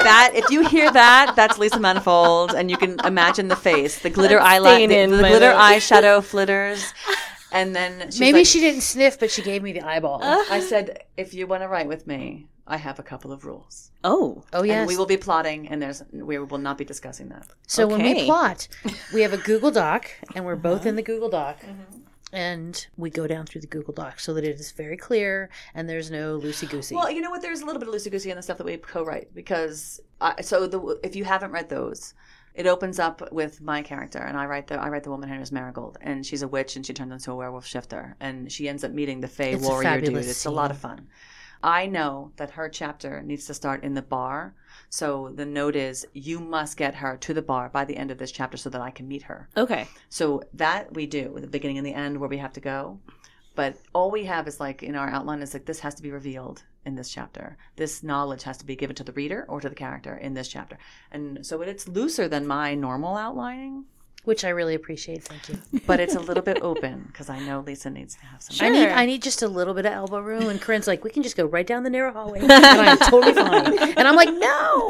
That 0.01 0.33
if 0.35 0.51
you 0.51 0.67
hear 0.69 0.91
that, 0.93 1.35
that's 1.37 1.59
Lisa 1.59 1.79
Manifold, 1.81 2.55
and 2.55 2.71
you 2.71 2.77
can 2.77 2.99
imagine 3.05 3.49
the 3.49 3.57
face, 3.57 3.99
the 4.01 4.11
glitter 4.11 4.39
eyeliner, 4.39 5.09
the, 5.09 5.17
the 5.17 5.23
glitter 5.29 5.51
nose. 5.51 5.61
eyeshadow 5.61 6.23
flitters, 6.23 6.93
and 7.53 7.75
then 7.75 8.11
she's 8.11 8.21
maybe 8.21 8.39
like- 8.39 8.47
she 8.47 8.61
didn't 8.61 8.83
sniff, 8.83 9.19
but 9.19 9.31
she 9.31 9.43
gave 9.43 9.63
me 9.63 9.73
the 9.73 9.83
eyeball. 9.83 10.21
I 10.23 10.61
said, 10.61 11.05
if 11.17 11.35
you 11.35 11.47
want 11.47 11.63
to 11.63 11.69
write 11.69 11.89
with 11.89 12.07
me, 12.07 12.47
I 12.67 12.77
have 12.79 12.99
a 12.99 13.03
couple 13.03 13.31
of 13.31 13.45
rules, 13.45 13.91
Oh. 14.03 14.43
oh, 14.53 14.63
yes. 14.63 14.77
and 14.79 14.89
we 14.89 14.97
will 14.97 15.07
be 15.07 15.19
plotting, 15.19 15.69
and 15.69 15.83
there's 15.83 16.03
we 16.13 16.39
will 16.39 16.59
not 16.59 16.79
be 16.79 16.85
discussing 16.85 17.29
that. 17.29 17.47
so 17.67 17.87
when 17.87 18.03
we 18.03 18.25
plot, 18.25 18.69
we 19.13 19.21
have 19.23 19.33
a 19.35 19.39
Google 19.39 19.71
Doc 19.71 20.11
and 20.35 20.45
we're 20.47 20.57
both 20.57 20.87
in 20.87 20.97
the 20.97 21.03
Google 21.03 21.29
Doc. 21.29 21.61
Mm-hmm. 21.61 22.01
And 22.35 22.87
we 22.97 23.11
go 23.11 23.27
down 23.27 23.47
through 23.47 23.61
the 23.63 23.67
Google 23.67 23.95
Doc 23.95 24.21
so 24.21 24.35
that 24.35 24.45
it 24.45 24.59
is 24.59 24.73
very 24.73 24.97
clear 24.97 25.51
and 25.75 25.89
there's 25.89 26.11
no 26.11 26.39
loosey 26.39 26.69
goosey. 26.69 26.95
Well, 26.95 27.11
you 27.11 27.21
know 27.21 27.31
what? 27.31 27.43
There's 27.43 27.61
a 27.61 27.67
little 27.67 27.79
bit 27.79 27.89
of 27.89 27.95
loosey 27.95 28.11
goosey 28.11 28.31
in 28.31 28.37
the 28.37 28.43
stuff 28.43 28.59
that 28.59 28.65
we 28.67 28.77
co-write 28.77 29.35
because 29.35 30.01
I, 30.21 30.43
so 30.43 30.67
the 30.67 30.99
if 31.03 31.15
you 31.17 31.25
haven't 31.25 31.53
read 31.53 31.69
those, 31.69 32.15
it 32.55 32.67
opens 32.67 32.99
up 32.99 33.33
with 33.33 33.61
my 33.61 33.83
character, 33.83 34.19
and 34.19 34.39
I 34.39 34.47
write 34.47 34.69
the 34.69 34.81
I 34.81 34.89
write 34.89 35.03
the 35.05 35.11
woman 35.11 35.29
her 35.29 35.35
name 35.35 35.43
is 35.43 35.53
Marigold, 35.53 35.99
and 36.01 36.25
she's 36.25 36.43
a 36.43 36.49
witch, 36.49 36.77
and 36.77 36.87
she 36.87 36.93
turns 36.93 37.13
into 37.13 37.33
a 37.33 37.35
werewolf 37.35 37.67
shifter, 37.67 38.17
and 38.21 38.51
she 38.51 38.69
ends 38.69 38.85
up 38.85 38.93
meeting 38.93 39.21
the 39.21 39.29
Fey 39.29 39.57
warrior 39.57 40.01
dude. 40.01 40.17
It's 40.17 40.45
a 40.45 40.51
lot 40.51 40.71
of 40.71 40.79
fun. 40.79 41.09
I 41.63 41.87
know 41.87 42.33
that 42.37 42.51
her 42.51 42.69
chapter 42.69 43.23
needs 43.23 43.47
to 43.47 43.55
start 43.55 43.83
in 43.83 43.95
the 43.95 44.03
bar, 44.03 44.55
so 44.95 45.33
the 45.35 45.45
note 45.45 45.75
is 45.75 46.07
you 46.13 46.39
must 46.39 46.77
get 46.77 46.95
her 46.95 47.17
to 47.17 47.35
the 47.35 47.43
bar 47.43 47.69
by 47.69 47.85
the 47.85 47.97
end 47.97 48.13
of 48.13 48.19
this 48.19 48.31
chapter 48.31 48.57
so 48.57 48.71
that 48.71 48.81
I 48.81 48.93
can 48.93 49.09
meet 49.09 49.25
her. 49.25 49.49
Okay. 49.57 49.89
So 50.09 50.45
that 50.55 50.95
we 50.95 51.05
do 51.05 51.33
with 51.33 51.43
the 51.43 51.49
beginning 51.49 51.79
and 51.79 51.85
the 51.85 51.93
end 51.93 52.17
where 52.17 52.29
we 52.29 52.39
have 52.39 52.53
to 52.53 52.61
go. 52.61 53.01
But 53.57 53.77
all 53.93 54.13
we 54.13 54.25
have 54.27 54.47
is 54.47 54.61
like 54.61 54.85
in 54.85 54.95
our 54.95 55.09
outline 55.09 55.43
is 55.43 55.53
like 55.53 55.65
this 55.65 55.81
has 55.81 55.97
to 55.97 56.03
be 56.05 56.13
revealed 56.13 56.63
in 56.87 56.95
this 56.95 57.11
chapter. 57.11 57.57
This 57.75 58.05
knowledge 58.05 58.45
has 58.45 58.57
to 58.59 58.65
be 58.65 58.77
given 58.77 58.95
to 58.95 59.03
the 59.03 59.11
reader 59.15 59.45
or 59.49 59.61
to 59.61 59.69
the 59.69 59.75
character 59.75 60.15
in 60.15 60.35
this 60.35 60.47
chapter. 60.47 60.79
And 61.11 61.45
so 61.45 61.61
it's 61.63 61.89
looser 61.89 62.29
than 62.29 62.47
my 62.47 62.77
normal 62.77 63.17
outlining, 63.17 63.87
which 64.25 64.45
I 64.45 64.49
really 64.51 64.75
appreciate. 64.75 65.23
Thank 65.25 65.49
you. 65.49 65.81
but 65.87 66.01
it's 66.01 66.15
a 66.15 66.21
little 66.21 66.43
bit 66.43 66.59
open 66.63 67.05
because 67.09 67.29
I 67.31 67.39
know 67.41 67.61
Lisa 67.61 67.91
needs 67.91 68.15
to 68.17 68.25
have 68.27 68.43
some. 68.43 68.57
Sure. 68.57 68.67
I 68.67 68.71
need 68.71 68.89
I 68.89 69.07
need 69.07 69.23
just 69.23 69.43
a 69.43 69.49
little 69.49 69.75
bit 69.75 69.87
of 69.87 69.93
elbow 69.93 70.21
room. 70.21 70.49
And 70.49 70.61
Corinne's 70.61 70.87
like, 70.87 71.05
we 71.05 71.11
can 71.11 71.23
just 71.23 71.37
go 71.37 71.45
right 71.47 71.67
down 71.67 71.83
the 71.83 71.91
narrow 71.91 72.13
hallway, 72.13 72.41
and 72.43 72.53
I'm 72.53 72.99
totally 72.99 73.35
fine. 73.35 73.79
And 73.97 74.09
I'm 74.09 74.17
like, 74.17 74.31
no. 74.33 74.89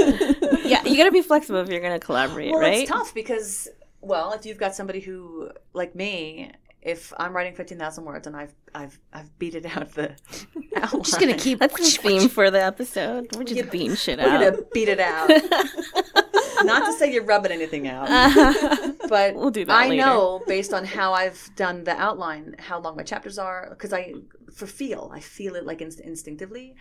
Yeah, 0.64 0.82
you 0.84 0.96
gotta 0.96 1.12
be 1.12 1.22
flexible 1.22 1.60
if 1.60 1.68
you're 1.68 1.80
gonna 1.80 1.98
collaborate, 2.00 2.50
Well, 2.50 2.60
right? 2.60 2.82
it's 2.82 2.90
tough 2.90 3.12
because, 3.14 3.68
well, 4.00 4.32
if 4.32 4.46
you've 4.46 4.58
got 4.58 4.74
somebody 4.74 5.00
who, 5.00 5.50
like 5.74 5.94
me, 5.94 6.50
if 6.80 7.12
I'm 7.18 7.34
writing 7.34 7.54
fifteen 7.54 7.78
thousand 7.78 8.04
words 8.04 8.26
and 8.26 8.36
I've 8.36 8.54
I've 8.74 8.98
I've 9.12 9.38
beat 9.38 9.54
it 9.54 9.64
out 9.76 9.92
the 9.94 10.14
outline, 10.76 11.02
Just 11.02 11.18
gonna 11.18 11.34
keep. 11.36 11.58
That's 11.60 11.74
the 11.96 12.02
theme 12.02 12.28
for 12.28 12.50
the 12.50 12.62
episode. 12.62 13.34
We're 13.36 13.44
just 13.44 13.70
beating 13.70 13.96
shit 13.96 14.18
We're 14.18 14.26
out. 14.28 14.40
gonna 14.52 14.62
beat 14.72 14.88
it 14.88 15.00
out. 15.00 15.30
Not 16.64 16.86
to 16.86 16.92
say 16.92 17.12
you're 17.12 17.24
rubbing 17.24 17.52
anything 17.52 17.86
out, 17.88 18.08
but 19.08 19.34
We'll 19.34 19.50
do 19.50 19.64
that 19.64 19.74
I 19.76 19.88
later. 19.88 20.02
know 20.06 20.42
based 20.46 20.72
on 20.72 20.84
how 20.84 21.12
I've 21.12 21.50
done 21.56 21.84
the 21.84 21.92
outline 21.96 22.56
how 22.58 22.78
long 22.80 22.96
my 22.96 23.02
chapters 23.02 23.38
are 23.38 23.68
because 23.70 23.92
I 23.92 24.14
for 24.52 24.66
feel 24.66 25.10
I 25.12 25.20
feel 25.20 25.54
it 25.56 25.64
like 25.66 25.80
inst- 25.80 26.00
instinctively. 26.00 26.74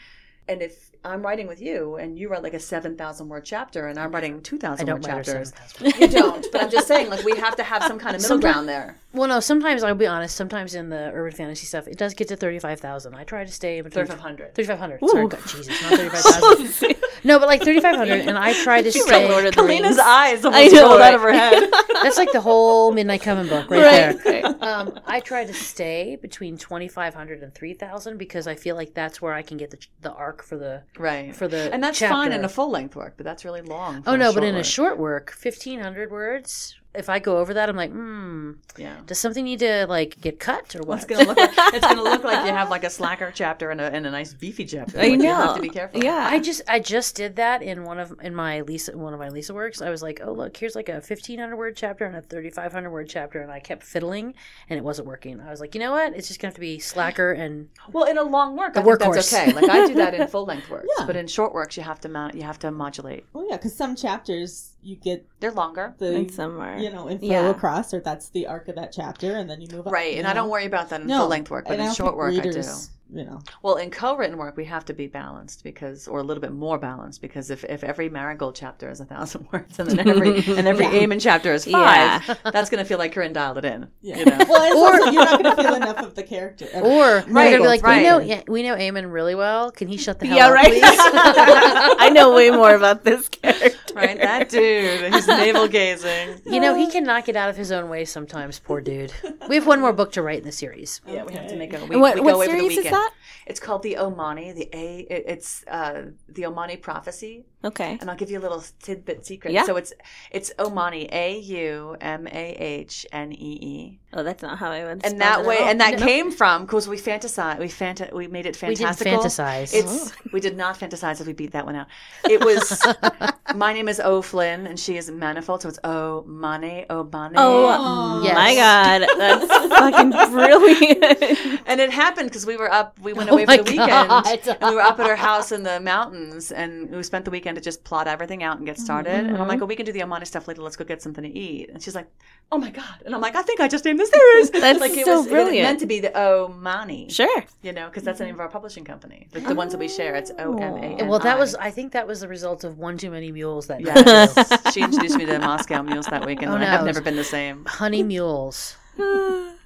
And 0.46 0.62
if 0.62 0.92
I'm 1.06 1.22
writing 1.22 1.48
with 1.48 1.62
you 1.62 1.96
and 1.96 2.20
you 2.20 2.28
write 2.28 2.44
like 2.44 2.54
a 2.54 2.60
seven 2.60 2.98
thousand 2.98 3.30
word 3.30 3.46
chapter 3.46 3.88
and 3.88 3.98
I'm 3.98 4.12
writing 4.12 4.42
two 4.42 4.58
I 4.58 4.60
thousand 4.60 4.88
don't 4.88 5.02
word 5.02 5.24
chapters, 5.24 5.54
7,000. 5.78 6.02
you 6.02 6.08
don't. 6.10 6.46
But 6.52 6.64
I'm 6.64 6.70
just 6.70 6.86
saying 6.86 7.10
like 7.14 7.24
we 7.24 7.38
have 7.38 7.56
to 7.56 7.64
have 7.64 7.82
some 7.84 7.98
kind 7.98 8.14
of 8.14 8.22
middle 8.22 8.36
Sometime- 8.42 8.52
ground 8.54 8.68
there. 8.68 8.98
Well, 9.14 9.30
no. 9.30 9.40
Sometimes 9.40 9.84
I'll 9.84 9.96
be 9.96 10.06
honest. 10.08 10.36
Sometimes 10.36 10.76
in 10.76 10.90
the 10.90 11.12
urban 11.14 11.32
fantasy 11.34 11.66
stuff, 11.66 11.88
it 11.88 11.98
does 11.98 12.14
get 12.14 12.28
to 12.28 12.36
thirty-five 12.36 12.82
thousand. 12.82 13.16
I 13.16 13.24
try 13.24 13.46
to 13.46 13.52
stay 13.54 13.80
between 13.80 14.06
Thirty 14.06 14.12
five 14.12 14.20
hundred. 14.20 14.54
thirty-five 14.54 14.80
hundred. 14.80 15.02
Ooh. 15.02 15.08
Sorry, 15.08 15.28
God, 15.30 15.40
Jesus, 15.48 15.82
not 15.82 15.94
thirty-five 15.94 16.22
thousand. 16.24 16.96
no, 17.24 17.40
but 17.40 17.48
like 17.48 17.62
thirty-five 17.64 17.96
hundred, 17.96 18.22
and 18.22 18.38
I 18.38 18.54
try 18.64 18.82
to 18.82 18.92
She 18.92 19.00
stay. 19.00 19.28
Lord 19.30 19.46
of 19.46 19.54
the 19.56 19.62
Kalina's 19.62 19.82
Rings. 19.82 20.00
eyes 20.00 20.46
I 20.46 20.50
almost 20.50 20.74
know, 20.74 20.88
rolled 20.90 21.00
right? 21.00 21.08
out 21.10 21.16
of 21.16 21.22
her 21.22 21.32
head. 21.34 21.70
That's 22.04 22.18
like 22.18 22.32
the 22.32 22.42
whole 22.42 22.92
Midnight 22.92 23.22
Coven 23.22 23.48
book 23.48 23.70
right, 23.70 23.82
Right, 24.16 24.24
there. 24.24 24.42
right. 24.44 24.62
Um, 24.64 25.00
I 25.06 25.20
try 25.20 25.46
to 25.46 25.54
stay 25.54 26.18
between 26.22 26.58
2,500 26.58 27.44
and 27.44 27.54
3,000 27.54 28.18
because 28.18 28.48
I 28.48 28.56
feel 28.56 28.76
like 28.76 28.94
that's 28.94 29.22
where 29.22 29.34
I 29.34 29.42
can 29.42 29.58
get 29.58 29.72
the, 29.72 29.78
the 30.02 30.12
arc 30.14 30.44
for 30.44 30.58
the 30.58 30.84
right. 30.98 31.36
for 31.36 31.48
the 31.48 31.74
and 31.74 31.82
that's 31.84 32.00
chapter. 32.00 32.14
fine 32.14 32.32
in 32.32 32.44
a 32.46 32.50
full 32.50 32.70
length 32.70 32.96
work, 32.96 33.14
but 33.18 33.24
that's 33.26 33.46
really 33.46 33.62
long. 33.62 34.04
for 34.04 34.12
Oh 34.12 34.16
no, 34.16 34.28
but 34.34 34.42
short 34.42 34.44
in 34.46 34.56
a 34.56 34.64
short 34.64 34.98
work, 34.98 35.34
1,500 35.42 36.12
words. 36.12 36.76
If 36.96 37.10
I 37.10 37.18
go 37.20 37.38
over 37.40 37.56
that, 37.56 37.70
I'm 37.70 37.76
like, 37.76 37.92
hmm, 37.92 38.52
yeah. 38.78 38.98
does 39.08 39.18
something 39.20 39.44
need 39.44 39.60
to 39.60 39.88
like 39.88 40.22
get 40.22 40.40
cut 40.40 40.76
or 40.76 40.80
Well, 40.80 40.90
what? 40.90 40.98
it's 40.98 41.06
gonna 41.06 41.24
look 41.28 41.38
like 41.38 41.52
it's 41.74 41.88
gonna 41.88 42.04
look 42.04 42.24
like 42.24 42.46
you 42.46 42.52
have 42.56 42.70
like 42.70 42.84
a 42.84 42.90
slacker 42.90 43.32
chapter 43.34 43.72
and 43.72 43.82
a, 43.82 43.86
and 43.86 44.06
a 44.06 44.12
nice 44.12 44.34
beefy 44.34 44.66
chapter. 44.66 45.00
I 45.00 45.10
Like, 45.10 45.20
know. 45.20 45.24
You 45.26 45.34
have 45.34 45.56
to 45.56 45.62
be 45.62 45.70
careful. 45.70 46.04
Yeah. 46.04 46.28
I 46.30 46.40
just 46.50 46.62
I 46.68 46.80
just 46.80 47.16
did 47.16 47.38
that 47.38 47.64
in 47.64 47.84
one 47.84 48.00
of 48.00 48.14
in 48.22 48.36
my 48.36 48.62
Lisa 48.62 48.96
one 48.96 49.14
of 49.14 49.20
my 49.20 49.30
Lisa 49.30 49.54
works. 49.56 49.82
I 49.82 49.90
was 49.90 50.04
like, 50.04 50.22
oh 50.24 50.34
look, 50.34 50.56
here's 50.56 50.76
like 50.76 50.88
a 50.90 51.02
fifteen 51.02 51.40
hundred 51.40 51.56
word 51.58 51.76
chapter 51.76 52.06
and 52.06 52.16
a 52.16 52.22
thirty 52.22 52.52
five 52.52 52.72
hundred 52.72 52.92
word 52.92 53.10
chapter, 53.10 53.42
and 53.42 53.52
I 53.52 53.60
kept 53.60 53.82
fiddling 53.84 54.36
and 54.70 54.78
it 54.78 54.84
wasn't 54.84 55.08
working. 55.08 55.42
I 55.42 55.50
was 55.50 55.60
like, 55.62 55.74
you 55.74 55.80
know 55.82 55.92
what? 55.94 56.16
It's 56.16 56.28
just 56.28 56.40
gonna 56.40 56.50
have 56.50 56.56
to 56.56 56.62
be 56.62 56.78
slacker 56.78 57.32
and 57.32 57.70
Well, 57.92 58.04
in 58.04 58.20
a 58.20 58.24
long 58.24 58.56
work, 58.56 58.76
The 58.76 58.82
I 58.82 58.84
think 58.84 59.00
workhorse. 59.00 59.16
that's 59.16 59.34
okay. 59.34 59.52
Like 59.54 59.70
I 59.70 59.88
do 59.88 59.96
that 59.96 60.14
in 60.14 60.28
full 60.34 60.46
length 60.46 60.70
works, 60.70 60.88
Yeah. 61.00 61.06
but 61.08 61.16
in 61.16 61.26
short 61.28 61.54
works, 61.56 61.76
you 61.76 61.82
have 61.84 62.00
to 62.02 62.10
mount, 62.10 62.36
you 62.36 62.44
have 62.44 62.60
to 62.60 62.70
modulate. 62.72 63.26
Well, 63.34 63.48
yeah, 63.50 63.58
because 63.58 63.76
some 63.76 63.96
chapters 63.96 64.73
you 64.84 64.96
get 64.96 65.26
They're 65.40 65.52
longer, 65.52 65.96
the 65.98 66.16
And 66.16 66.32
some 66.32 66.60
are. 66.60 66.78
you 66.78 66.90
know 66.92 67.10
info 67.10 67.26
Yeah. 67.26 67.50
across, 67.50 67.94
or 67.94 68.00
that's 68.02 68.30
the 68.30 68.48
arc 68.48 68.68
of 68.68 68.76
that 68.76 68.92
chapter, 68.92 69.36
and 69.36 69.50
then 69.50 69.62
you 69.62 69.68
move 69.72 69.88
up. 69.88 69.94
right? 69.94 70.14
you 70.14 70.20
And 70.20 70.28
I 70.28 70.34
don't 70.34 70.50
worry 70.50 70.66
about 70.66 70.90
that 70.90 71.02
in 71.02 71.08
No, 71.08 71.20
full 71.22 71.28
length 71.30 71.50
work, 71.52 71.66
but 71.66 71.80
and 71.80 71.88
in 71.88 71.94
short 71.94 72.12
think 72.12 72.18
work, 72.18 72.32
readers, 72.32 72.90
You 73.16 73.26
know, 73.26 73.42
Well, 73.62 73.76
in 73.76 73.92
co-written 73.92 74.38
work, 74.38 74.58
we 74.58 74.66
have 74.66 74.86
to 74.86 74.94
be 74.94 75.06
balanced 75.06 75.64
because, 75.64 76.08
or 76.08 76.20
a 76.20 76.24
little 76.24 76.42
bit 76.42 76.52
more 76.52 76.80
balanced, 76.80 77.22
because 77.22 77.52
if, 77.52 77.64
if 77.66 77.84
every 77.84 78.10
Marigold 78.10 78.56
chapter 78.56 78.90
is 78.90 79.00
a 79.02 79.06
thousand 79.06 79.48
words, 79.54 79.78
and 79.78 79.88
then 79.92 80.08
every 80.16 80.38
and 80.58 80.68
every 80.68 80.86
Yeah. 80.86 80.94
Eamon 81.06 81.22
chapter 81.22 81.54
is 81.54 81.66
five, 81.66 82.28
Yeah. 82.28 82.36
that's 82.52 82.72
going 82.72 82.84
to 82.84 82.88
feel 82.88 82.98
like 82.98 83.12
Corinne 83.14 83.32
dialed 83.34 83.60
it 83.60 83.66
in. 83.66 83.88
yeah. 84.02 84.18
You 84.18 84.26
know? 84.26 84.38
well, 84.50 84.78
Or- 84.78 84.94
also, 84.96 85.12
you're 85.12 85.26
not 85.26 85.44
going 85.44 85.56
to 85.56 85.64
feel 85.64 85.76
enough 85.76 85.98
of 85.98 86.16
the 86.16 86.24
character. 86.24 86.66
or 86.74 86.82
they're 86.82 87.24
Right, 87.28 87.52
gonna 87.52 87.58
be 87.64 87.68
like, 87.68 87.84
right. 87.84 87.98
we 87.98 88.04
know 88.10 88.18
yeah, 88.20 88.42
we 88.48 88.64
know 88.64 88.76
Eamon 88.76 89.12
really 89.14 89.36
well. 89.36 89.70
Can 89.70 89.88
he 89.88 89.98
shut 89.98 90.18
the 90.20 90.26
hell 90.26 90.38
Yeah, 90.38 90.48
up, 90.48 90.54
right. 90.54 90.68
please? 90.68 90.82
I 90.84 92.10
know 92.14 92.34
way 92.34 92.50
more 92.50 92.74
about 92.76 93.04
this 93.04 93.30
character. 93.30 93.94
right? 93.94 94.18
That 94.20 94.50
dude, 94.50 95.14
he's 95.14 95.28
navel 95.28 95.68
gazing. 95.68 96.42
You 96.46 96.60
know, 96.60 96.76
he 96.76 96.90
cannot 96.90 97.26
get 97.26 97.36
out 97.36 97.50
of 97.50 97.58
his 97.58 97.72
own 97.72 97.90
way 97.90 98.06
sometimes, 98.06 98.60
poor 98.60 98.82
dude. 98.82 99.14
We 99.50 99.56
have 99.56 99.68
one 99.68 99.80
more 99.82 99.94
book 99.94 100.12
to 100.14 100.22
write 100.22 100.40
in 100.40 100.46
the 100.46 100.52
series. 100.52 101.02
Yeah, 101.08 101.24
we 101.26 101.34
have 101.34 101.48
to 101.50 101.56
make 101.56 101.74
a. 101.74 101.78
We, 101.86 101.92
And 101.94 102.02
what 102.02 102.16
we 102.16 102.22
what 102.22 102.34
go 102.34 102.42
over 102.42 102.46
the 102.46 102.52
series 102.60 102.72
is 102.72 102.78
weekend. 102.86 102.96
That? 103.04 103.14
It's 103.48 103.60
called 103.60 103.84
the 103.84 103.96
Aumahnee. 104.00 104.56
The 104.56 104.70
A. 104.74 105.00
It, 105.00 105.24
it's 105.28 105.64
uh, 105.68 106.12
the 106.28 106.44
Aumahnee 106.44 106.82
prophecy, 106.82 107.46
Okay. 107.66 107.98
and 108.02 108.10
I'll 108.10 108.16
give 108.18 108.30
you 108.30 108.40
a 108.40 108.42
little 108.42 108.64
tidbit 108.82 109.26
secret. 109.26 109.54
Yeah. 109.54 109.64
So 109.64 109.78
it's 109.78 109.94
it's 110.32 110.52
Aumahnee. 110.60 111.08
A 111.12 111.40
U 111.40 111.96
M 112.02 112.28
A 112.28 112.32
H 112.60 113.06
N 113.12 113.32
E 113.32 113.36
E. 113.62 114.00
Oh, 114.16 114.22
that's 114.22 114.44
not 114.44 114.60
how 114.60 114.70
I 114.72 114.84
would. 114.84 115.06
And 115.06 115.20
that 115.22 115.40
it 115.40 115.46
way, 115.48 115.58
at 115.58 115.62
all. 115.64 115.68
and 115.70 115.82
that 115.82 115.98
came 116.10 116.32
from 116.32 116.66
because 116.66 116.88
we 116.88 116.98
fantasize. 116.98 117.58
We 117.60 117.68
fanta- 117.68 118.14
We 118.14 118.28
made 118.28 118.46
it 118.46 118.62
We 118.62 118.76
didn't 118.76 118.96
fantastical. 118.98 119.20
fantasize. 119.24 119.74
It's 119.74 120.12
oh. 120.12 120.30
we 120.34 120.40
did 120.40 120.56
not 120.58 120.78
fantasize 120.80 121.22
if 121.22 121.28
we 121.28 121.34
beat 121.34 121.52
that 121.52 121.66
one 121.66 121.76
out. 121.76 121.88
It 122.30 122.44
was 122.44 122.82
my 123.56 123.74
name 123.74 123.88
is 123.88 124.00
O 124.00 124.22
Flynn 124.22 124.68
and 124.68 124.80
she 124.80 124.98
is 124.98 125.10
manifold, 125.10 125.62
so 125.62 125.70
it's 125.70 125.80
O 125.84 126.24
Mane 126.28 126.86
O 126.90 127.04
Bane. 127.04 127.32
Oh 127.36 128.20
mm. 128.22 128.26
Yes. 128.26 128.36
my 128.36 128.56
god, 128.56 129.08
that's 129.18 129.48
fucking 129.80 130.12
brilliant. 130.32 131.62
And 131.66 131.80
it 131.80 131.92
happened 131.92 132.30
because 132.30 132.46
we 132.46 132.58
were 132.58 132.72
up. 132.72 133.00
We 133.00 133.14
went 133.14 133.30
Oh 133.30 133.34
away 133.34 133.46
my 133.46 133.58
for 133.58 133.64
the 133.64 133.72
weekend, 133.72 134.12
and 134.12 134.58
we 134.70 134.76
were 134.76 134.82
up 134.82 135.00
at 135.00 135.08
her 135.08 135.16
house 135.16 135.52
in 135.52 135.64
the 135.64 135.80
mountains, 135.80 136.52
and 136.52 136.90
we 136.92 137.04
spent 137.04 137.26
the 137.26 137.32
weekend 137.32 137.53
weekend 137.54 137.64
to 137.64 137.70
just 137.70 137.84
plot 137.84 138.08
everything 138.08 138.44
out 138.44 138.58
and 138.58 138.66
get 138.66 138.76
mm-hmm, 138.76 138.84
started. 138.84 139.14
And 139.14 139.30
I'm 139.30 139.36
mm-hmm. 139.36 139.50
like, 139.50 139.62
oh, 139.62 139.66
we 139.66 139.76
can 139.76 139.86
do 139.86 139.92
the 139.92 140.02
Aumahnee 140.02 140.28
stuff 140.28 140.48
later. 140.48 140.62
Let's 140.62 140.76
go 140.76 140.86
get 140.86 141.02
something 141.02 141.24
to 141.24 141.30
eat. 141.30 141.70
And 141.70 141.82
she's 141.82 141.96
like, 141.96 142.08
oh 142.52 142.58
my 142.58 142.70
God. 142.70 143.04
And 143.06 143.14
I'm 143.14 143.22
like, 143.22 143.36
I 143.36 143.42
think 143.42 143.60
I 143.60 143.68
just 143.68 143.86
named 143.86 144.00
the 144.00 144.06
series. 144.06 144.50
That's 144.62 144.80
like, 144.80 144.92
it 144.92 145.06
so 145.06 145.22
was, 145.22 145.28
It 145.28 145.34
was 145.34 145.52
meant 145.52 145.80
to 145.80 145.86
be 145.86 146.00
the 146.00 146.10
Aumahnee. 146.10 147.12
Sure. 147.12 147.44
You 147.62 147.74
know, 147.74 147.88
because 147.88 148.04
that's 148.04 148.20
the 148.20 148.26
name 148.26 148.36
of 148.36 148.40
our 148.40 148.50
publishing 148.50 148.84
company. 148.84 149.28
The, 149.32 149.40
the 149.40 149.56
ones 149.56 149.72
that 149.72 149.78
we 149.78 149.88
share. 149.88 150.16
It's 150.16 150.32
oh. 150.38 150.54
O 150.54 150.58
M 150.58 150.76
A 150.76 151.02
N. 151.02 151.08
Well, 151.08 151.20
that 151.20 151.38
was 151.38 151.56
I 151.56 151.72
think 151.72 151.94
that 151.94 152.08
was 152.08 152.22
the 152.22 152.28
result 152.28 152.64
of 152.64 152.78
one 152.78 152.98
too 152.98 153.12
many 153.12 153.32
mules 153.32 153.68
that 153.68 153.82
night. 153.82 153.94
Yes. 154.14 154.74
she 154.74 154.82
introduced 154.82 155.18
me 155.18 155.26
to 155.26 155.40
Moscow 155.40 155.82
mules 155.82 156.06
that 156.08 156.26
weekend. 156.26 156.52
Oh, 156.52 156.56
and 156.56 156.64
I've 156.64 156.86
never 156.86 157.02
been 157.02 157.16
the 157.16 157.24
same. 157.24 157.66
Honey 157.66 158.04
mules. 158.04 158.76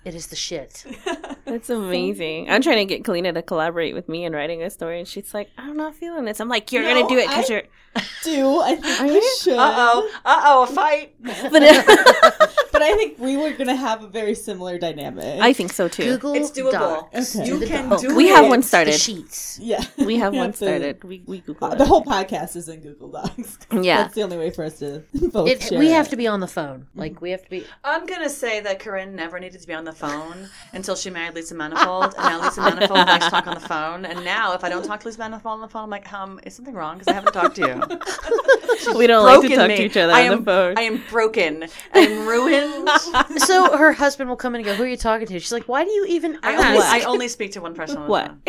It 0.05 0.15
is 0.15 0.27
the 0.27 0.35
shit. 0.37 0.85
That's 1.45 1.69
amazing. 1.69 2.49
I'm 2.49 2.61
trying 2.61 2.77
to 2.77 2.85
get 2.85 3.03
Kalina 3.03 3.33
to 3.33 3.41
collaborate 3.41 3.93
with 3.93 4.07
me 4.07 4.23
in 4.25 4.33
writing 4.33 4.63
a 4.63 4.69
story, 4.69 4.99
and 4.99 5.07
she's 5.07 5.33
like, 5.33 5.49
"I'm 5.57 5.75
not 5.75 5.95
feeling 5.95 6.23
this." 6.25 6.39
I'm 6.39 6.47
like, 6.47 6.71
"You're 6.71 6.83
No, 6.83 6.93
gonna 6.93 7.09
do 7.09 7.17
it 7.17 7.27
because 7.27 7.49
you're." 7.49 7.63
Do 8.23 8.59
I 8.59 8.75
think 8.75 9.01
Are 9.01 9.07
we 9.07 9.21
should? 9.39 9.57
Uh 9.57 9.73
oh. 9.75 10.11
Uh 10.23 10.41
oh. 10.45 10.63
A 10.63 10.67
fight. 10.67 11.15
But 11.19 11.61
But 12.77 12.83
I 12.85 12.93
think 12.95 13.17
we 13.17 13.37
were 13.37 13.53
gonna 13.53 13.75
have 13.75 14.03
a 14.03 14.07
very 14.07 14.35
similar 14.35 14.77
dynamic. 14.77 15.41
I 15.41 15.51
think 15.51 15.73
so 15.73 15.87
too. 15.87 16.03
Google 16.03 16.35
It's 16.35 16.51
doable. 16.51 16.71
Docs. 17.11 17.35
Okay. 17.35 17.47
You 17.47 17.59
can 17.65 17.89
book. 17.89 18.01
do 18.01 18.15
we 18.15 18.29
it. 18.29 18.35
have 18.35 18.47
one 18.47 18.61
The 18.61 18.67
started. 18.67 18.93
sheets. 18.93 19.57
yeah, 19.59 19.83
We 19.97 20.17
have 20.17 20.33
one 20.43 20.51
to- 20.51 20.57
started. 20.57 21.03
We 21.03 21.23
we 21.25 21.39
Google 21.39 21.69
Uh, 21.71 21.75
the 21.75 21.85
whole 21.85 22.03
podcast 22.03 22.55
is 22.55 22.69
in 22.69 22.81
Google 22.81 23.09
Docs. 23.09 23.57
Yeah. 23.87 23.97
that's 24.03 24.13
the 24.15 24.21
only 24.21 24.37
way 24.37 24.51
for 24.51 24.63
us 24.63 24.77
to 24.79 25.01
both 25.33 25.49
It, 25.49 25.63
share 25.63 25.79
we 25.79 25.87
it. 25.87 25.93
have 25.93 26.09
to 26.09 26.15
be 26.17 26.27
on 26.27 26.39
the 26.39 26.47
phone. 26.47 26.85
Like 26.93 27.19
we 27.19 27.31
have 27.31 27.43
to 27.43 27.49
be. 27.49 27.65
I'm 27.83 28.05
gonna 28.05 28.29
say 28.29 28.59
that 28.61 28.77
Corinne 28.79 29.15
never 29.15 29.39
needed 29.39 29.59
to 29.61 29.67
be 29.67 29.73
on 29.73 29.83
the 29.85 29.91
phone 30.03 30.47
until 30.73 30.95
she 30.95 31.09
married 31.09 31.33
Lisa 31.33 31.55
Manifold, 31.55 32.13
and 32.17 32.23
now 32.29 32.43
Lisa 32.43 32.61
Manifold 32.61 33.07
likes 33.07 33.25
to 33.25 33.31
talk 33.31 33.47
on 33.47 33.55
the 33.55 33.67
phone. 33.75 34.05
And 34.05 34.23
now, 34.23 34.53
if 34.53 34.63
I 34.63 34.69
don't 34.69 34.85
talk 34.85 34.99
to 35.01 35.07
Lisa 35.07 35.17
Manifold 35.19 35.53
on 35.55 35.61
the 35.61 35.67
phone, 35.67 35.85
I'm 35.85 35.89
like, 35.89 36.13
um, 36.13 36.39
is 36.45 36.53
something 36.53 36.75
wrong? 36.75 36.97
Because 36.99 37.07
I 37.11 37.15
haven't 37.15 37.33
talked 37.33 37.55
to 37.55 37.61
you. 37.67 38.97
we 38.97 39.07
don't 39.07 39.25
like 39.25 39.41
to 39.41 39.55
talk 39.55 39.67
me. 39.67 39.77
to 39.77 39.83
each 39.83 39.97
other 39.97 40.13
I 40.13 40.27
on 40.27 40.31
am, 40.33 40.39
the 40.39 40.45
phone. 40.45 40.73
I 40.77 40.81
am 40.83 41.01
broken. 41.09 41.65
I 41.93 41.99
am 41.99 42.27
ruined. 42.67 43.39
So 43.41 43.77
her 43.77 43.93
husband 43.93 44.29
will 44.29 44.35
come 44.37 44.55
in 44.55 44.59
and 44.61 44.65
go, 44.65 44.75
"Who 44.75 44.83
are 44.83 44.87
you 44.87 44.97
talking 44.97 45.27
to?" 45.27 45.39
She's 45.39 45.51
like, 45.51 45.65
"Why 45.67 45.83
do 45.83 45.91
you 45.91 46.05
even 46.07 46.39
I 46.43 46.55
only, 46.55 46.79
I 46.83 47.01
only 47.07 47.27
speak 47.27 47.51
to 47.53 47.61
one 47.61 47.73
person 47.75 47.97
on 47.97 48.07
What? 48.09 48.31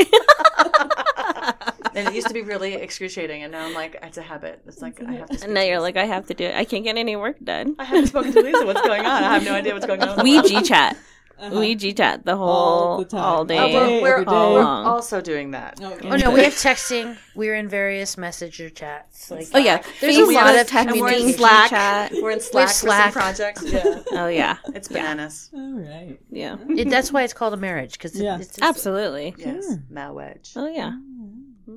And 1.95 2.07
it 2.07 2.15
used 2.15 2.29
to 2.29 2.35
be 2.35 2.43
really 2.43 2.75
excruciating, 2.75 3.43
and 3.43 3.51
now 3.51 3.67
I'm 3.67 3.75
like, 3.75 3.99
it's 4.01 4.19
a 4.19 4.23
habit. 4.23 4.63
It's 4.69 4.81
like 4.81 5.03
I 5.03 5.13
have 5.15 5.29
to. 5.31 5.35
Speak 5.35 5.45
and 5.47 5.55
now 5.55 5.63
to 5.63 5.67
you're 5.67 5.77
this. 5.79 5.83
like, 5.83 5.97
I 5.97 6.05
have 6.05 6.27
to 6.27 6.35
do 6.35 6.45
it. 6.45 6.55
I 6.55 6.65
can't 6.65 6.85
get 6.85 6.97
any 6.97 7.17
work 7.17 7.37
done. 7.43 7.75
I 7.77 7.85
haven't 7.85 8.07
spoken 8.09 8.33
to 8.35 8.41
Lisa. 8.41 8.65
What's 8.65 8.83
going 8.83 9.01
on? 9.01 9.25
I 9.25 9.35
have 9.35 9.45
no 9.45 9.53
idea 9.55 9.75
what's 9.75 9.87
going 9.87 10.03
on. 10.03 10.11
in 10.11 10.17
the 10.17 10.23
We. 10.23 10.41
G 10.43 10.63
chat. 10.63 10.97
Uh-huh. 11.41 11.61
We 11.61 11.75
G 11.77 11.93
chat 11.93 12.25
the 12.25 12.37
whole 12.37 12.49
All 12.49 13.05
the 13.05 13.17
all 13.17 13.43
Oh, 13.43 13.45
day. 13.45 13.59
Oh, 13.59 13.73
we're, 13.73 14.03
we're, 14.03 14.13
every 14.15 14.25
day. 14.25 14.31
we're 14.33 14.63
also 14.65 15.21
doing 15.21 15.53
that. 15.53 15.79
Okay. 15.89 16.09
Oh 16.11 16.17
no, 16.17 16.31
we 16.33 16.43
have 16.43 16.55
texting. 16.55 17.17
We're 17.35 17.55
in 17.55 17.69
various 17.69 18.19
messenger 18.19 18.69
chats. 18.71 19.31
Like, 19.31 19.47
Oh 19.55 19.59
yeah, 19.59 19.83
There's 20.01 20.17
a 20.17 20.25
lot 20.25 20.57
of 20.57 20.67
texting, 20.67 20.89
communication. 20.89 21.33
Slack. 21.35 21.71
Chat. 21.71 22.13
We're 22.21 22.33
in 22.33 22.41
Slack, 22.41 22.69
Slack. 22.71 23.13
for 23.13 23.21
some 23.21 23.23
projects. 23.23 23.63
Yeah, 23.73 24.03
Oh 24.13 24.27
yeah, 24.29 24.57
it's 24.75 24.89
bananas. 24.89 25.51
All 25.55 25.79
right. 25.81 26.19
yeah, 26.31 26.57
it, 26.71 26.91
that's 26.91 27.13
why 27.13 27.23
it's 27.23 27.33
called 27.33 27.55
a 27.55 27.57
marriage 27.57 27.93
because 27.93 28.19
Yeah. 28.21 28.37
it's, 28.39 28.49
it's 28.49 28.63
absolutely. 28.63 29.35
Yes, 29.39 29.65
Sure. 29.65 29.83
marriage. 29.89 30.53
Oh 30.57 30.67
yeah, 30.69 30.93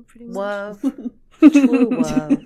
pretty 0.08 0.26
much. 0.26 0.76
Whoa, 0.82 1.50
true 1.50 1.90
whoa. 1.90 2.36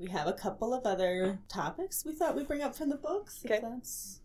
We 0.00 0.08
have 0.08 0.26
a 0.26 0.32
couple 0.32 0.72
of 0.72 0.86
other 0.86 1.38
topics 1.48 2.04
we 2.06 2.12
thought 2.12 2.34
we'd 2.34 2.48
bring 2.48 2.62
up 2.62 2.74
from 2.74 2.88
the 2.88 2.96
books. 2.96 3.42
if 3.44 3.50
Okay. 3.50 3.60
that's 3.62 4.20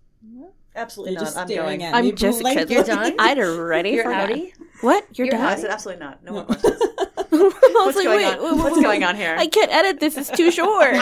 Absolutely 0.75 1.11
you're 1.13 1.19
not. 1.21 1.25
just 1.27 1.37
I'm 1.37 1.47
staring 1.47 1.79
going. 1.79 1.83
at 1.83 2.01
me. 2.03 2.09
I'm 2.09 2.15
Jessica. 2.15 2.41
blankly. 2.43 2.75
You're 2.75 2.83
done? 2.85 3.13
I'd 3.19 3.37
ready 3.37 3.89
You're 3.91 4.03
for 4.05 4.09
that. 4.09 4.29
outie. 4.29 4.53
What? 4.81 5.05
You're, 5.17 5.27
You're 5.27 5.33
done? 5.37 5.45
I 5.45 5.55
said 5.55 5.69
absolutely 5.69 6.03
not. 6.05 6.23
No 6.23 6.31
more 6.31 6.41
I 6.49 6.53
questions. 6.53 6.81
What's 7.29 7.97
like, 7.97 8.05
going 8.05 8.17
wait, 8.25 8.37
on? 8.37 8.43
wait, 8.43 8.63
What's 8.63 8.81
going 8.81 9.03
on 9.03 9.15
here? 9.17 9.35
I 9.37 9.47
can't 9.47 9.71
edit 9.71 9.99
this. 9.99 10.17
It's 10.17 10.29
too 10.31 10.49
short. 10.49 10.93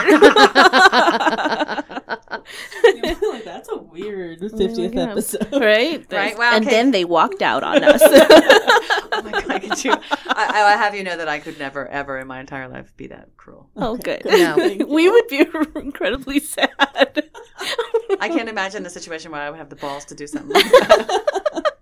Like, 3.22 3.44
that's 3.44 3.68
a 3.68 3.76
weird 3.76 4.40
50th 4.40 4.94
God. 4.94 5.08
episode. 5.10 5.48
right? 5.52 6.04
Right, 6.10 6.38
wow, 6.38 6.52
and 6.54 6.64
okay. 6.64 6.74
then 6.74 6.90
they 6.92 7.04
walked 7.04 7.42
out 7.42 7.62
on 7.64 7.82
us. 7.84 8.00
oh 8.04 9.22
my 9.24 9.32
god! 9.32 9.62
Could 9.62 9.84
you? 9.84 9.92
I, 9.92 10.74
I 10.74 10.76
have 10.76 10.94
you 10.94 11.02
know 11.02 11.16
that 11.16 11.28
I 11.28 11.38
could 11.40 11.58
never, 11.58 11.86
ever 11.88 12.18
in 12.18 12.26
my 12.26 12.40
entire 12.40 12.68
life 12.68 12.92
be 12.96 13.06
that 13.08 13.36
cruel. 13.36 13.68
oh, 13.76 13.94
Okay, 13.94 14.20
good. 14.22 14.30
good. 14.56 14.78
No. 14.80 14.86
We 14.86 15.08
would 15.10 15.26
be 15.28 15.46
incredibly 15.76 16.38
sad. 16.40 16.70
I 18.20 18.28
can't 18.28 18.48
imagine 18.48 18.84
a 18.86 18.90
situation 18.90 19.32
where 19.32 19.40
I 19.40 19.50
would 19.50 19.58
have 19.58 19.70
the 19.70 19.76
balls 19.76 20.04
to 20.06 20.14
do 20.14 20.26
something 20.26 20.50
like 20.52 20.64
that. 20.70 21.72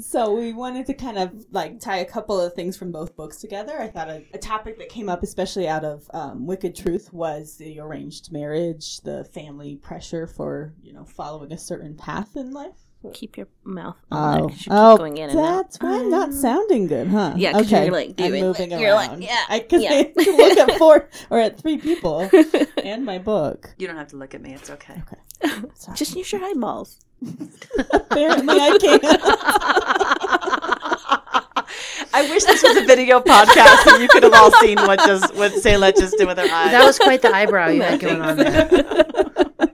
So 0.00 0.32
we 0.34 0.52
wanted 0.52 0.86
to 0.86 0.94
kind 0.94 1.18
of 1.18 1.32
like 1.50 1.80
tie 1.80 1.98
a 1.98 2.04
couple 2.04 2.40
of 2.40 2.54
things 2.54 2.76
from 2.76 2.92
both 2.92 3.16
books 3.16 3.36
together. 3.38 3.80
I 3.80 3.88
thought 3.88 4.08
a, 4.08 4.24
a 4.34 4.38
topic 4.38 4.78
that 4.78 4.88
came 4.88 5.08
up, 5.08 5.22
especially 5.22 5.68
out 5.68 5.84
of 5.84 6.08
um, 6.14 6.46
Wicked 6.46 6.74
Truth, 6.74 7.12
was 7.12 7.56
the 7.56 7.80
arranged 7.80 8.32
marriage, 8.32 9.00
the 9.02 9.24
family 9.24 9.76
pressure 9.76 10.26
for 10.26 10.74
you 10.82 10.92
know 10.92 11.04
following 11.04 11.52
a 11.52 11.58
certain 11.58 11.94
path 11.96 12.36
in 12.36 12.52
life. 12.52 12.76
Keep 13.14 13.36
your 13.36 13.46
mouth 13.62 13.94
on 14.10 14.18
Oh, 14.40 14.46
that. 14.46 14.48
'cause 14.50 14.58
keep 14.58 14.72
oh, 14.72 14.96
going 14.96 15.16
in 15.16 15.30
and 15.30 15.38
out. 15.38 15.62
that's 15.62 15.76
why 15.78 16.00
I'm 16.00 16.10
not 16.10 16.32
sounding 16.34 16.88
good, 16.88 17.06
huh? 17.06 17.34
Yeah, 17.36 17.52
'cause 17.52 17.70
you're, 17.70 17.88
like, 17.92 18.08
I'm 18.08 18.30
doing- 18.30 18.42
moving 18.42 18.70
you're 18.72 18.94
like, 18.94 19.10
around. 19.10 19.22
yeah, 19.22 19.44
I, 19.48 19.60
cause 19.60 19.80
yeah. 19.80 19.90
I 20.18 20.24
can 20.24 20.36
look 20.36 20.58
at 20.58 20.76
four 20.76 21.08
or 21.30 21.38
at 21.38 21.56
three 21.60 21.78
people 21.78 22.28
and 22.82 23.04
my 23.04 23.18
book. 23.18 23.72
You 23.78 23.86
don't 23.86 23.96
have 23.96 24.08
to 24.08 24.16
look 24.16 24.34
at 24.34 24.40
me. 24.42 24.54
It's 24.54 24.70
okay. 24.70 25.00
Sorry. 25.74 25.96
Just 25.96 26.16
use 26.16 26.32
your 26.32 26.42
eyeballs. 26.44 26.98
Apparently 27.92 28.60
I 28.60 28.78
can't. 28.78 29.04
I 32.12 32.22
wish 32.30 32.44
this 32.44 32.62
was 32.62 32.76
a 32.78 32.84
video 32.86 33.20
podcast 33.20 33.92
and 33.92 34.02
you 34.02 34.08
could 34.08 34.22
have 34.22 34.32
all 34.32 34.50
seen 34.52 34.78
what 34.78 34.98
just 35.00 35.34
what 35.34 35.52
Sayla 35.52 35.94
just 35.96 36.16
did 36.16 36.26
with 36.26 36.38
her 36.38 36.44
eyes. 36.44 36.70
That 36.70 36.84
was 36.84 36.98
quite 36.98 37.20
the 37.22 37.34
eyebrow 37.34 37.68
you 37.68 37.82
had 37.82 38.00
going 38.00 38.22
on 38.22 38.36
there. 38.36 38.68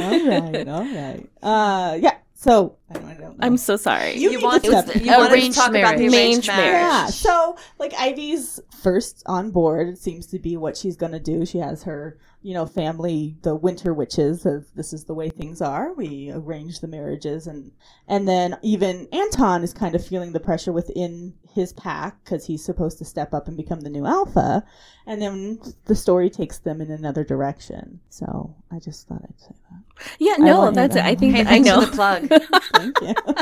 all 0.00 0.28
right, 0.28 0.68
all 0.68 0.84
right. 0.84 1.28
Uh, 1.42 1.98
yeah. 2.00 2.16
So 2.34 2.76
I 2.90 2.94
don't, 2.94 3.04
I 3.04 3.14
don't 3.14 3.20
know. 3.38 3.46
I'm 3.46 3.56
so 3.58 3.76
sorry. 3.76 4.14
You 4.14 4.30
you 4.30 4.40
want 4.40 4.64
to 4.64 4.70
step 4.70 4.96
in. 4.96 5.04
you 5.04 5.10
wanted 5.10 5.28
to 5.28 5.34
Arranged 5.34 5.56
talk 5.58 5.70
about 5.70 5.96
the 5.98 6.08
marriage. 6.08 6.14
arranged 6.14 6.48
Arranged 6.48 6.48
marriage. 6.48 6.80
Yeah. 6.80 7.06
So 7.06 7.56
like 7.78 7.92
Ivy's 7.98 8.60
first 8.82 9.22
on 9.26 9.50
board 9.50 9.88
it 9.88 9.98
seems 9.98 10.26
to 10.28 10.38
be 10.38 10.56
what 10.56 10.76
she's 10.76 10.96
gonna 10.96 11.20
do. 11.20 11.44
She 11.44 11.58
has 11.58 11.82
her, 11.82 12.18
you 12.42 12.54
know, 12.54 12.64
family, 12.64 13.36
the 13.42 13.54
winter 13.54 13.92
witches 13.92 14.46
of 14.46 14.66
this 14.74 14.92
is 14.92 15.04
the 15.04 15.14
way 15.14 15.28
things 15.28 15.60
are. 15.60 15.92
We 15.92 16.30
arrange 16.32 16.80
the 16.80 16.88
marriages 16.88 17.46
and 17.46 17.72
and 18.06 18.26
then 18.26 18.56
even 18.62 19.06
Anton 19.12 19.62
is 19.62 19.74
kind 19.74 19.94
of 19.94 20.06
feeling 20.06 20.32
the 20.32 20.40
pressure 20.40 20.72
within 20.72 21.34
his 21.52 21.72
pack 21.74 22.22
because 22.24 22.46
he's 22.46 22.64
supposed 22.64 22.98
to 22.98 23.04
step 23.04 23.34
up 23.34 23.48
and 23.48 23.56
become 23.56 23.80
the 23.80 23.90
new 23.90 24.06
alpha. 24.06 24.64
And 25.06 25.20
then 25.20 25.58
the 25.86 25.94
story 25.94 26.30
takes 26.30 26.58
them 26.58 26.80
in 26.80 26.90
another 26.90 27.24
direction. 27.24 28.00
So 28.10 28.54
I 28.70 28.78
just 28.78 29.08
thought 29.08 29.22
I'd 29.24 29.40
say 29.40 29.54
that. 29.70 30.16
yeah, 30.20 30.34
no, 30.38 30.70
that's 30.70 30.94
it. 30.96 31.02
I 31.04 31.14
think 31.14 31.34
Hey, 31.34 31.44
I 31.46 31.58
know. 31.58 31.80
the 31.84 31.90
plug. 31.96 32.28
Thank 32.78 33.00
you. 33.00 33.14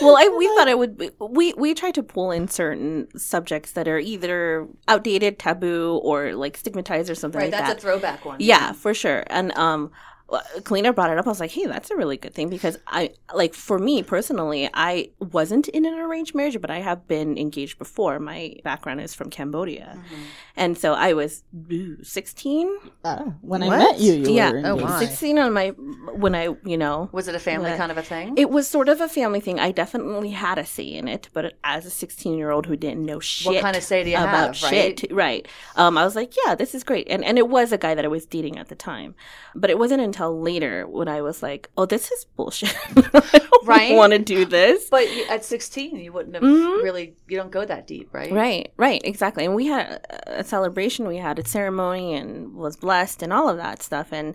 well, 0.00 0.16
I, 0.16 0.34
we 0.36 0.46
thought 0.48 0.68
it 0.68 0.78
would 0.78 0.96
be. 0.96 1.10
We 1.20 1.52
we 1.54 1.74
try 1.74 1.90
to 1.92 2.02
pull 2.02 2.30
in 2.30 2.48
certain 2.48 3.08
subjects 3.16 3.72
that 3.72 3.88
are 3.88 3.98
either 3.98 4.68
outdated, 4.88 5.38
taboo, 5.38 6.00
or 6.02 6.34
like 6.34 6.56
stigmatized 6.56 7.10
or 7.10 7.14
something 7.14 7.38
Right, 7.38 7.44
like 7.46 7.52
that's 7.52 7.62
that. 7.62 7.74
That's 7.74 7.84
a 7.84 7.86
throwback 7.86 8.24
one. 8.24 8.36
Yeah, 8.40 8.72
for 8.72 8.94
sure. 8.94 9.24
And 9.28 9.56
um 9.56 9.90
Kalina 10.30 10.94
brought 10.94 11.10
it 11.10 11.18
up. 11.18 11.26
I 11.26 11.30
was 11.30 11.40
like, 11.40 11.50
"Hey, 11.50 11.66
that's 11.66 11.90
a 11.90 11.96
really 11.96 12.16
good 12.16 12.34
thing 12.34 12.48
because 12.48 12.78
I 12.86 13.10
like 13.34 13.52
for 13.54 13.78
me 13.78 14.02
personally, 14.02 14.70
I 14.72 15.10
wasn't 15.18 15.68
in 15.68 15.84
an 15.84 15.94
arranged 15.94 16.34
marriage, 16.34 16.60
but 16.60 16.70
I 16.70 16.78
have 16.78 17.08
been 17.08 17.36
engaged 17.36 17.78
before. 17.78 18.18
My 18.20 18.54
background 18.62 19.00
is 19.00 19.14
from 19.14 19.30
Cambodia, 19.30 19.98
Mhm. 19.98 20.18
and 20.56 20.78
so 20.78 20.94
I 20.94 21.14
was 21.14 21.42
ooh, 21.72 22.02
16. 22.04 22.70
Uh, 23.04 23.24
when 23.40 23.62
I 23.62 23.68
met 23.70 23.98
you, 23.98 24.12
you 24.12 24.30
Yeah. 24.32 24.52
were 24.52 24.58
Oh, 24.58 24.70
engaged. 24.74 24.82
wow. 24.90 24.98
16 25.00 25.38
on 25.38 25.52
my 25.52 25.68
when 25.70 26.34
I 26.34 26.54
you 26.64 26.76
know 26.78 27.08
Was 27.12 27.26
it 27.28 27.34
a 27.34 27.40
family 27.40 27.72
kind 27.76 27.90
of 27.90 27.98
a 27.98 28.02
thing? 28.02 28.34
it 28.36 28.50
was 28.50 28.68
sort 28.68 28.88
of 28.88 29.00
a 29.00 29.08
family 29.08 29.40
thing. 29.40 29.58
I 29.58 29.72
definitely 29.72 30.30
had 30.30 30.58
a 30.58 30.64
say 30.66 30.84
in 30.84 31.08
it, 31.08 31.28
but 31.32 31.54
as 31.64 31.86
a 31.86 31.90
16 31.90 32.36
year 32.38 32.50
old 32.50 32.66
who 32.66 32.76
didn't 32.76 33.04
know 33.04 33.18
shit 33.20 33.46
what 33.54 33.62
kind 33.62 33.76
of 33.76 33.82
say 33.82 34.04
do 34.04 34.10
you 34.10 34.16
about 34.16 34.54
have? 34.56 34.62
Right? 34.62 34.98
shit, 35.00 35.12
right? 35.12 35.48
Um, 35.76 35.98
I 35.98 36.04
was 36.04 36.14
like, 36.14 36.34
yeah, 36.46 36.54
this 36.54 36.74
is 36.74 36.84
great, 36.84 37.08
and 37.10 37.24
and 37.24 37.36
it 37.36 37.48
was 37.48 37.72
a 37.72 37.78
guy 37.78 37.94
that 37.96 38.04
I 38.04 38.08
was 38.08 38.26
dating 38.26 38.58
at 38.58 38.68
the 38.68 38.76
time, 38.76 39.14
but 39.56 39.70
it 39.70 39.78
wasn't 39.78 40.02
until 40.02 40.19
later 40.28 40.86
when 40.86 41.08
I 41.08 41.22
was 41.22 41.42
like, 41.42 41.70
oh, 41.78 41.86
this 41.86 42.10
is 42.10 42.24
bullshit. 42.36 42.76
I 42.96 43.38
don't 43.38 43.66
Right? 43.66 43.94
Want 43.96 44.12
to 44.12 44.18
do 44.18 44.44
this? 44.44 44.88
But 44.90 45.06
at 45.28 45.44
16, 45.44 45.96
you 45.96 46.12
wouldn't 46.12 46.34
have 46.34 46.42
Mhm. 46.44 46.82
really, 46.82 47.14
you 47.28 47.36
don't 47.36 47.50
go 47.50 47.64
that 47.64 47.86
deep, 47.86 48.08
right? 48.12 48.32
Right, 48.32 48.72
right, 48.76 49.00
exactly. 49.04 49.44
And 49.44 49.54
we 49.54 49.66
had 49.66 50.04
a 50.26 50.42
celebration, 50.44 51.06
we 51.06 51.18
had 51.18 51.38
a 51.38 51.46
ceremony, 51.46 52.14
and 52.14 52.54
was 52.54 52.76
blessed, 52.76 53.22
and 53.22 53.32
all 53.32 53.48
of 53.48 53.56
that 53.58 53.82
stuff. 53.82 54.12
And 54.12 54.34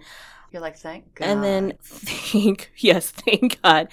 You're 0.55 0.61
like, 0.61 0.77
thank 0.77 1.15
God. 1.15 1.25
And 1.27 1.43
then 1.43 1.73
thank 1.81 2.71
yes, 2.77 3.11
thank 3.11 3.61
God, 3.61 3.89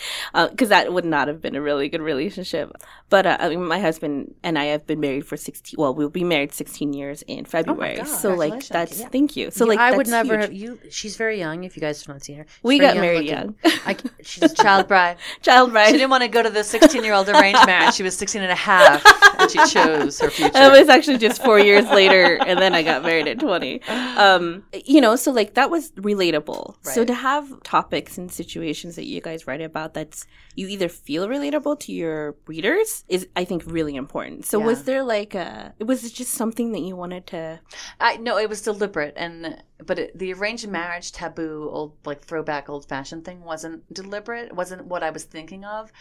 because 0.50 0.68
that 0.68 0.92
would 0.92 1.04
not 1.04 1.26
have 1.26 1.40
been 1.40 1.56
a 1.56 1.60
really 1.60 1.88
good 1.88 2.00
relationship. 2.00 2.70
But 3.10 3.26
uh, 3.26 3.36
I 3.40 3.48
mean, 3.48 3.64
my 3.66 3.80
husband 3.80 4.34
and 4.44 4.56
I 4.56 4.66
have 4.66 4.86
been 4.86 5.00
married 5.00 5.26
for 5.26 5.36
sixteen. 5.36 5.74
Well, 5.78 5.92
we'll 5.92 6.08
be 6.08 6.22
married 6.22 6.52
sixteen 6.52 6.92
years 6.92 7.22
in 7.26 7.44
February. 7.46 7.96
God. 7.96 8.06
so 8.06 8.34
like 8.34 8.66
that's 8.68 9.00
Yeah. 9.00 9.08
thank 9.08 9.36
you. 9.36 9.50
So 9.50 9.64
Yeah, 9.64 9.70
like 9.70 9.78
I 9.80 9.96
would 9.96 10.06
never 10.06 10.34
huge. 10.38 10.40
have 10.42 10.52
you. 10.52 10.78
She's 10.88 11.16
very 11.16 11.36
young. 11.38 11.64
If 11.64 11.76
you 11.76 11.80
guys 11.80 12.00
have 12.00 12.14
not 12.14 12.22
seen 12.24 12.36
her, 12.38 12.46
She's 12.48 12.62
We 12.62 12.78
got 12.78 12.96
married 12.96 13.26
looking. 13.28 13.56
young. 13.64 13.80
I, 13.84 13.96
she's 14.22 14.52
child 14.54 14.86
bride. 14.86 15.16
Child 15.42 15.72
bride. 15.72 15.86
She 15.88 15.92
didn't 15.94 16.10
want 16.10 16.22
to 16.22 16.28
go 16.28 16.42
to 16.44 16.50
the 16.50 16.62
16 16.62 17.02
year 17.02 17.14
old 17.14 17.28
arranged 17.28 17.66
marriage. 17.66 17.94
She 17.94 18.04
was 18.04 18.16
16 18.16 18.40
and 18.40 18.52
a 18.52 18.54
half, 18.54 19.04
and 19.40 19.50
she 19.50 19.58
chose 19.66 20.20
her 20.20 20.30
future. 20.38 20.52
It 20.54 20.70
was 20.70 20.88
actually 20.88 21.18
just 21.18 21.42
four 21.42 21.58
years 21.58 21.84
later, 21.90 22.36
and 22.46 22.58
then 22.60 22.72
I 22.74 22.82
got 22.84 23.02
married 23.02 23.26
at 23.26 23.40
20. 23.40 23.82
Um, 24.16 24.62
you 24.84 25.00
know, 25.00 25.16
so 25.16 25.32
like 25.32 25.54
that 25.54 25.68
was 25.70 25.90
relatable. 25.92 26.51
So 26.82 27.00
Right. 27.00 27.06
to 27.06 27.14
have 27.14 27.62
topics 27.62 28.18
and 28.18 28.30
situations 28.30 28.96
that 28.96 29.06
you 29.06 29.20
guys 29.20 29.46
write 29.46 29.60
about 29.60 29.94
that's 29.94 30.26
you 30.54 30.68
either 30.68 30.88
feel 30.88 31.26
relatable 31.28 31.80
to 31.80 31.92
your 31.92 32.36
readers 32.46 33.04
is, 33.08 33.26
I 33.36 33.44
think, 33.44 33.62
really 33.66 33.96
important. 33.96 34.46
So 34.46 34.58
Yeah. 34.58 34.66
was 34.66 34.84
there 34.84 35.02
like 35.02 35.34
a, 35.34 35.74
was 35.80 36.04
it 36.04 36.12
just 36.12 36.32
something 36.34 36.72
that 36.72 36.80
you 36.80 36.94
wanted 36.96 37.26
to, 37.28 37.60
I 38.00 38.16
no, 38.16 38.38
it 38.38 38.48
was 38.48 38.62
deliberate, 38.62 39.14
and 39.16 39.62
but 39.84 39.98
it, 39.98 40.18
the 40.18 40.32
arranged 40.34 40.68
marriage 40.68 41.12
taboo, 41.12 41.68
old 41.72 41.96
like 42.04 42.22
throwback, 42.22 42.68
old 42.68 42.88
fashioned 42.88 43.24
thing 43.24 43.42
wasn't 43.42 43.82
deliberate. 43.92 44.46
It 44.46 44.56
wasn't 44.56 44.86
what 44.86 45.02
I 45.02 45.10
was 45.10 45.24
thinking 45.24 45.64
of. 45.64 45.92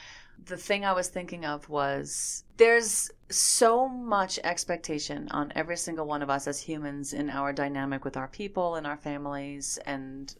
The 0.43 0.57
thing 0.57 0.83
I 0.85 0.93
was 0.93 1.07
thinking 1.07 1.45
of 1.45 1.69
was 1.69 2.43
there's 2.57 3.11
so 3.29 3.87
much 3.87 4.39
expectation 4.43 5.29
on 5.29 5.51
every 5.55 5.77
single 5.77 6.05
one 6.07 6.21
of 6.23 6.29
us 6.29 6.47
as 6.47 6.59
humans 6.59 7.13
in 7.13 7.29
our 7.29 7.53
dynamic 7.53 8.03
with 8.03 8.17
our 8.17 8.27
people 8.27 8.75
and 8.75 8.87
our 8.87 8.97
families 8.97 9.77
and 9.85 10.35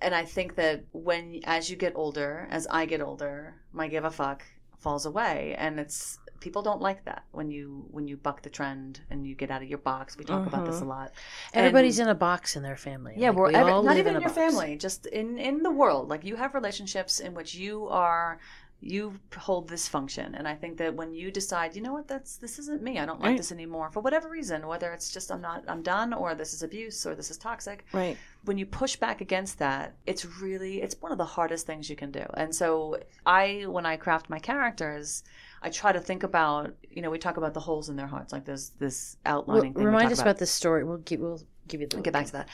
and 0.00 0.14
I 0.14 0.24
think 0.24 0.54
that 0.56 0.84
when 0.92 1.40
as 1.44 1.70
you 1.70 1.76
get 1.76 1.92
older, 1.96 2.46
as 2.50 2.66
I 2.70 2.86
get 2.86 3.00
older, 3.00 3.54
my 3.72 3.88
give 3.88 4.04
a 4.04 4.10
fuck 4.10 4.44
falls 4.78 5.06
away 5.06 5.54
and 5.58 5.80
it's 5.80 6.18
people 6.38 6.60
don't 6.62 6.82
like 6.82 7.02
that 7.06 7.24
when 7.32 7.50
you 7.50 7.86
when 7.90 8.06
you 8.06 8.16
buck 8.16 8.42
the 8.42 8.50
trend 8.50 9.00
and 9.10 9.26
you 9.26 9.34
get 9.34 9.50
out 9.50 9.62
of 9.62 9.68
your 9.68 9.78
box. 9.78 10.16
We 10.18 10.24
talk 10.24 10.46
about 10.46 10.66
this 10.66 10.76
uh-huh. 10.76 10.84
a 10.84 10.88
lot. 10.96 11.12
everybody's 11.54 11.98
And- 11.98 12.08
in 12.08 12.12
a 12.12 12.18
box 12.18 12.56
in 12.56 12.62
their 12.62 12.76
family. 12.76 13.14
yeah, 13.16 13.28
Like, 13.30 13.38
we're 13.38 13.48
we 13.48 13.54
every- 13.54 13.72
not 13.72 13.96
even 13.96 14.10
in 14.10 14.16
in 14.16 14.22
your 14.22 14.30
box. 14.30 14.34
family, 14.34 14.76
just 14.76 15.06
in 15.06 15.38
in 15.38 15.62
the 15.62 15.70
world. 15.70 16.08
Like 16.08 16.24
you 16.24 16.36
have 16.36 16.54
relationships 16.54 17.20
in 17.20 17.32
which 17.34 17.54
you 17.54 17.88
are 17.88 18.38
you 18.82 19.14
hold 19.34 19.70
this 19.70 19.88
function, 19.88 20.34
and 20.34 20.46
I 20.46 20.54
think 20.54 20.76
that 20.76 20.94
when 20.94 21.14
you 21.14 21.30
decide, 21.30 21.74
you 21.74 21.80
know 21.80 21.94
what, 21.94 22.06
that's 22.06 22.36
this 22.36 22.58
isn't 22.58 22.82
me. 22.82 22.98
I 22.98 23.06
don't 23.06 23.18
like 23.20 23.28
Right. 23.30 23.36
this 23.38 23.50
anymore 23.50 23.90
for 23.90 24.00
whatever 24.00 24.28
reason, 24.28 24.66
whether 24.66 24.92
it's 24.92 25.10
just 25.10 25.32
I'm 25.32 25.40
not 25.40 25.64
I'm 25.66 25.80
done, 25.80 26.12
or 26.12 26.34
this 26.34 26.52
is 26.52 26.62
abuse, 26.62 27.06
or 27.06 27.14
this 27.14 27.30
is 27.30 27.38
toxic. 27.38 27.86
right? 27.94 28.18
When 28.46 28.58
you 28.58 28.66
push 28.66 28.96
back 28.96 29.20
against 29.20 29.58
that, 29.58 29.96
it's 30.06 30.24
really 30.40 30.80
it's 30.82 30.96
one 31.00 31.12
of 31.12 31.18
the 31.18 31.24
hardest 31.24 31.66
things 31.66 31.90
you 31.90 31.96
can 31.96 32.10
do. 32.10 32.24
And 32.34 32.54
so 32.54 32.98
I, 33.24 33.64
when 33.68 33.84
I 33.86 33.96
craft 33.96 34.30
my 34.30 34.38
characters. 34.38 35.22
I 35.62 35.70
try 35.70 35.90
to 35.90 36.00
think 36.00 36.22
about, 36.22 36.74
you 36.88 37.02
know, 37.02 37.10
we 37.10 37.18
talk 37.18 37.38
about 37.38 37.54
the 37.54 37.60
holes 37.60 37.88
in 37.88 37.96
their 37.96 38.06
hearts, 38.06 38.32
like 38.32 38.44
there's 38.44 38.70
this 38.78 39.16
Well, 39.24 39.38
outlining 39.38 39.74
thing. 39.74 39.84
remind 39.84 40.12
us 40.12 40.20
about. 40.20 40.38
this 40.38 40.50
story. 40.50 40.84
We'll 40.84 40.98
give 40.98 41.18
we'll 41.20 41.40
give 41.66 41.80
you 41.80 41.88
the 41.88 41.96
I'll 41.96 42.02
get 42.02 42.12
back 42.12 42.26
to 42.26 42.32
that. 42.32 42.48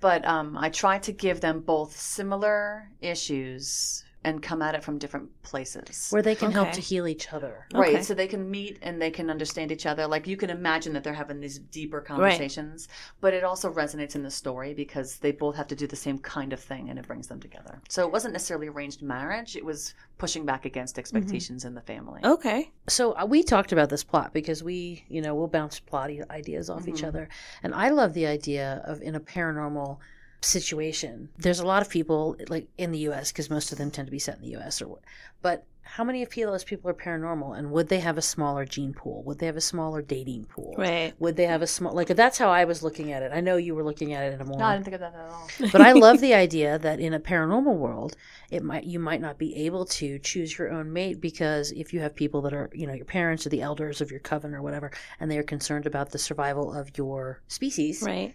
But 0.00 0.24
um, 0.26 0.56
I 0.56 0.70
try 0.70 0.98
to 1.00 1.12
give 1.12 1.40
them 1.40 1.60
both 1.60 1.96
similar 1.96 2.90
issues 3.00 4.04
and 4.24 4.42
come 4.42 4.60
at 4.62 4.74
it 4.74 4.82
from 4.82 4.98
different 4.98 5.30
places. 5.42 6.08
where 6.10 6.22
they 6.22 6.34
can 6.34 6.50
help 6.50 6.72
to 6.72 6.80
heal 6.80 7.06
each 7.06 7.32
other. 7.32 7.66
Right, 7.72 7.94
Okay. 7.94 8.02
so 8.02 8.14
they 8.14 8.26
can 8.26 8.50
meet 8.50 8.78
and 8.82 9.00
they 9.00 9.10
can 9.10 9.30
understand 9.30 9.70
each 9.70 9.86
other. 9.86 10.06
Like 10.06 10.26
you 10.26 10.36
can 10.36 10.50
imagine 10.50 10.92
that 10.94 11.04
they're 11.04 11.12
having 11.14 11.40
these 11.40 11.58
deeper 11.58 12.00
conversations, 12.00 12.88
but 13.20 13.32
it 13.32 13.44
also 13.44 13.72
resonates 13.72 14.14
in 14.16 14.22
the 14.22 14.30
story 14.30 14.74
because 14.74 15.18
they 15.18 15.30
both 15.32 15.54
have 15.56 15.68
to 15.68 15.76
do 15.76 15.86
the 15.86 15.96
same 15.96 16.18
kind 16.18 16.52
of 16.52 16.60
thing 16.60 16.90
and 16.90 16.98
it 16.98 17.06
brings 17.06 17.28
them 17.28 17.40
together. 17.40 17.80
So 17.88 18.04
it 18.04 18.12
wasn't 18.12 18.32
necessarily 18.32 18.68
arranged 18.68 19.02
marriage, 19.02 19.54
it 19.56 19.64
was 19.64 19.94
pushing 20.18 20.44
back 20.44 20.64
against 20.64 20.98
expectations 20.98 21.64
in 21.64 21.74
the 21.74 21.80
family. 21.82 22.20
Okay. 22.24 22.72
So 22.88 23.12
uh, 23.12 23.24
we 23.24 23.42
talked 23.44 23.72
about 23.72 23.88
this 23.88 24.02
plot 24.02 24.32
because 24.32 24.62
we, 24.64 25.04
you 25.08 25.22
know, 25.22 25.34
we'll 25.34 25.46
bounce 25.48 25.78
plot 25.78 26.10
ideas 26.30 26.68
off 26.68 26.88
each 26.88 27.02
Mhm. 27.02 27.08
other, 27.08 27.28
and 27.62 27.72
I 27.74 27.90
love 27.90 28.14
the 28.14 28.26
idea 28.26 28.82
of 28.84 29.00
in 29.00 29.14
a 29.14 29.20
paranormal 29.20 29.98
situation. 30.40 31.28
There's 31.38 31.60
a 31.60 31.66
lot 31.66 31.82
of 31.82 31.88
people 31.88 32.36
like 32.48 32.68
in 32.78 32.92
the 32.92 32.98
U.S. 33.00 33.32
because 33.32 33.50
most 33.50 33.72
of 33.72 33.78
them 33.78 33.90
tend 33.90 34.06
to 34.06 34.12
be 34.12 34.18
set 34.18 34.36
in 34.36 34.42
the 34.42 34.50
U.S. 34.50 34.80
or, 34.80 34.98
but 35.42 35.64
how 35.90 36.04
many 36.04 36.22
of 36.22 36.30
those 36.34 36.64
people 36.64 36.90
are 36.90 36.94
paranormal, 36.94 37.58
and 37.58 37.70
would 37.72 37.88
they 37.88 38.00
have 38.00 38.18
a 38.18 38.22
smaller 38.22 38.64
gene 38.64 38.92
pool? 38.92 39.22
Would 39.24 39.38
they 39.38 39.46
have 39.46 39.56
a 39.56 39.60
smaller 39.60 40.02
dating 40.02 40.44
pool? 40.44 40.74
Right. 40.76 41.14
Would 41.18 41.36
they 41.36 41.46
have 41.46 41.62
a 41.62 41.66
small 41.66 41.94
like? 41.94 42.08
That's 42.08 42.36
how 42.36 42.50
I 42.50 42.64
was 42.66 42.82
looking 42.82 43.10
at 43.10 43.22
it. 43.22 43.32
I 43.34 43.40
know 43.40 43.56
you 43.56 43.74
were 43.74 43.82
looking 43.82 44.12
at 44.12 44.24
it 44.24 44.34
in 44.34 44.40
a 44.40 44.44
more 44.44 44.58
No, 44.58 44.66
I 44.66 44.74
didn't 44.74 44.84
think 44.84 44.94
of 44.94 45.00
that 45.00 45.14
at 45.14 45.30
all. 45.30 45.48
but 45.72 45.80
I 45.80 45.92
love 45.92 46.20
the 46.20 46.34
idea 46.46 46.78
that 46.78 47.00
in 47.00 47.14
a 47.14 47.20
paranormal 47.20 47.74
world, 47.76 48.16
it 48.50 48.62
might 48.62 48.84
you 48.84 48.98
might 48.98 49.20
not 49.20 49.38
be 49.38 49.56
able 49.66 49.86
to 49.86 50.18
choose 50.18 50.58
your 50.58 50.70
own 50.70 50.92
mate 50.92 51.20
because 51.20 51.72
if 51.72 51.92
you 51.94 52.00
have 52.00 52.14
people 52.14 52.42
that 52.42 52.52
are 52.52 52.70
you 52.74 52.86
know 52.86 52.92
your 52.94 53.06
parents 53.06 53.46
or 53.46 53.48
the 53.48 53.62
elders 53.62 54.00
of 54.00 54.10
your 54.10 54.20
coven 54.20 54.54
or 54.54 54.62
whatever, 54.62 54.90
and 55.20 55.30
they 55.30 55.38
are 55.38 55.42
concerned 55.42 55.86
about 55.86 56.10
the 56.10 56.18
survival 56.18 56.72
of 56.72 56.96
your 56.98 57.40
species. 57.48 58.02
Right. 58.02 58.34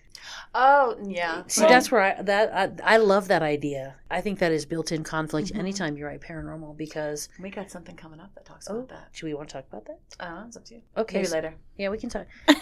Oh, 0.55 0.95
yeah. 1.05 1.43
See, 1.47 1.61
Well, 1.61 1.69
that's 1.69 1.91
where 1.91 2.01
I 2.01 2.21
that 2.21 2.81
I, 2.81 2.95
I 2.95 2.97
love 2.97 3.27
that 3.27 3.43
idea. 3.43 3.95
I 4.09 4.21
think 4.21 4.39
that 4.39 4.51
is 4.51 4.65
built-in 4.65 5.03
conflict 5.03 5.51
Mhm. 5.51 5.59
anytime 5.59 5.97
you 5.97 6.05
write 6.05 6.21
paranormal 6.21 6.77
because 6.77 7.29
we 7.43 7.49
got 7.49 7.69
something 7.69 7.95
coming 7.95 8.19
up 8.19 8.33
that 8.35 8.45
talks 8.45 8.67
oh, 8.69 8.77
about 8.77 8.89
that. 8.89 9.09
should 9.11 9.25
we 9.27 9.33
want 9.33 9.49
to 9.49 9.53
talk 9.53 9.65
about 9.69 9.85
that? 9.85 9.99
Uh, 10.19 10.43
it's 10.47 10.57
up 10.57 10.65
to 10.65 10.75
you. 10.75 10.81
Okay, 10.97 11.17
Maybe 11.17 11.27
so- 11.27 11.35
later. 11.35 11.53
yeah, 11.77 11.89
we 11.89 11.97
can 11.97 12.09
talk. 12.09 12.25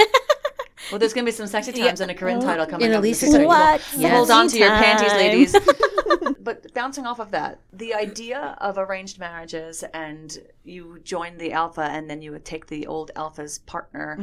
Well, 0.92 1.00
there's 1.00 1.14
going 1.14 1.26
to 1.26 1.32
be 1.32 1.36
some 1.36 1.48
sexy 1.48 1.72
Yeah. 1.72 1.88
times 1.88 2.02
and 2.02 2.12
a 2.12 2.14
Corinne 2.14 2.42
title 2.42 2.66
coming 2.66 2.88
In 2.88 2.94
up. 2.94 3.00
Elisa's 3.00 3.32
the 3.32 3.38
future. 3.38 3.48
What? 3.48 3.82
Yes. 3.96 4.12
Hold 4.14 4.32
on 4.32 4.48
to 4.50 4.58
your 4.58 4.70
panties, 4.70 5.14
ladies. 5.14 5.56
but 6.42 6.74
bouncing 6.74 7.06
off 7.06 7.20
of 7.20 7.32
that, 7.32 7.60
the 7.72 7.94
idea 7.94 8.58
of 8.60 8.78
arranged 8.78 9.20
marriages 9.20 9.84
and 9.94 10.38
you 10.64 11.00
join 11.04 11.38
the 11.38 11.54
alpha 11.54 11.84
and 11.84 12.10
then 12.10 12.22
you 12.22 12.32
would 12.32 12.44
take 12.44 12.68
the 12.68 12.88
old 12.88 13.12
alpha's 13.16 13.60
partner 13.60 14.20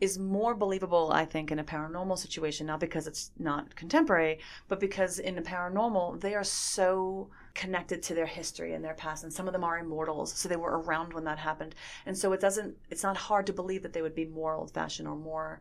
is 0.00 0.18
more 0.18 0.54
believable, 0.54 1.10
I 1.12 1.24
think, 1.24 1.50
in 1.50 1.58
a 1.58 1.64
paranormal 1.64 2.18
situation, 2.18 2.66
not 2.66 2.80
because 2.80 3.06
it's 3.06 3.32
not 3.38 3.74
contemporary, 3.74 4.38
but 4.68 4.78
because 4.78 5.18
in 5.18 5.34
the 5.34 5.42
paranormal, 5.42 6.20
they 6.20 6.34
are 6.34 6.44
so 6.44 7.28
connected 7.54 8.02
to 8.02 8.14
their 8.14 8.26
history 8.26 8.74
and 8.74 8.84
their 8.84 8.94
past 8.94 9.22
and 9.24 9.32
some 9.32 9.46
of 9.46 9.52
them 9.52 9.62
are 9.64 9.78
immortals 9.78 10.32
so 10.32 10.48
they 10.48 10.56
were 10.56 10.80
around 10.80 11.12
when 11.12 11.24
that 11.24 11.38
happened 11.38 11.74
and 12.04 12.18
so 12.18 12.32
it 12.32 12.40
doesn't 12.40 12.74
it's 12.90 13.02
not 13.04 13.16
hard 13.16 13.46
to 13.46 13.52
believe 13.52 13.82
that 13.82 13.92
they 13.92 14.02
would 14.02 14.14
be 14.14 14.24
more 14.26 14.54
old 14.54 14.70
fashioned 14.72 15.06
or 15.06 15.14
more 15.16 15.60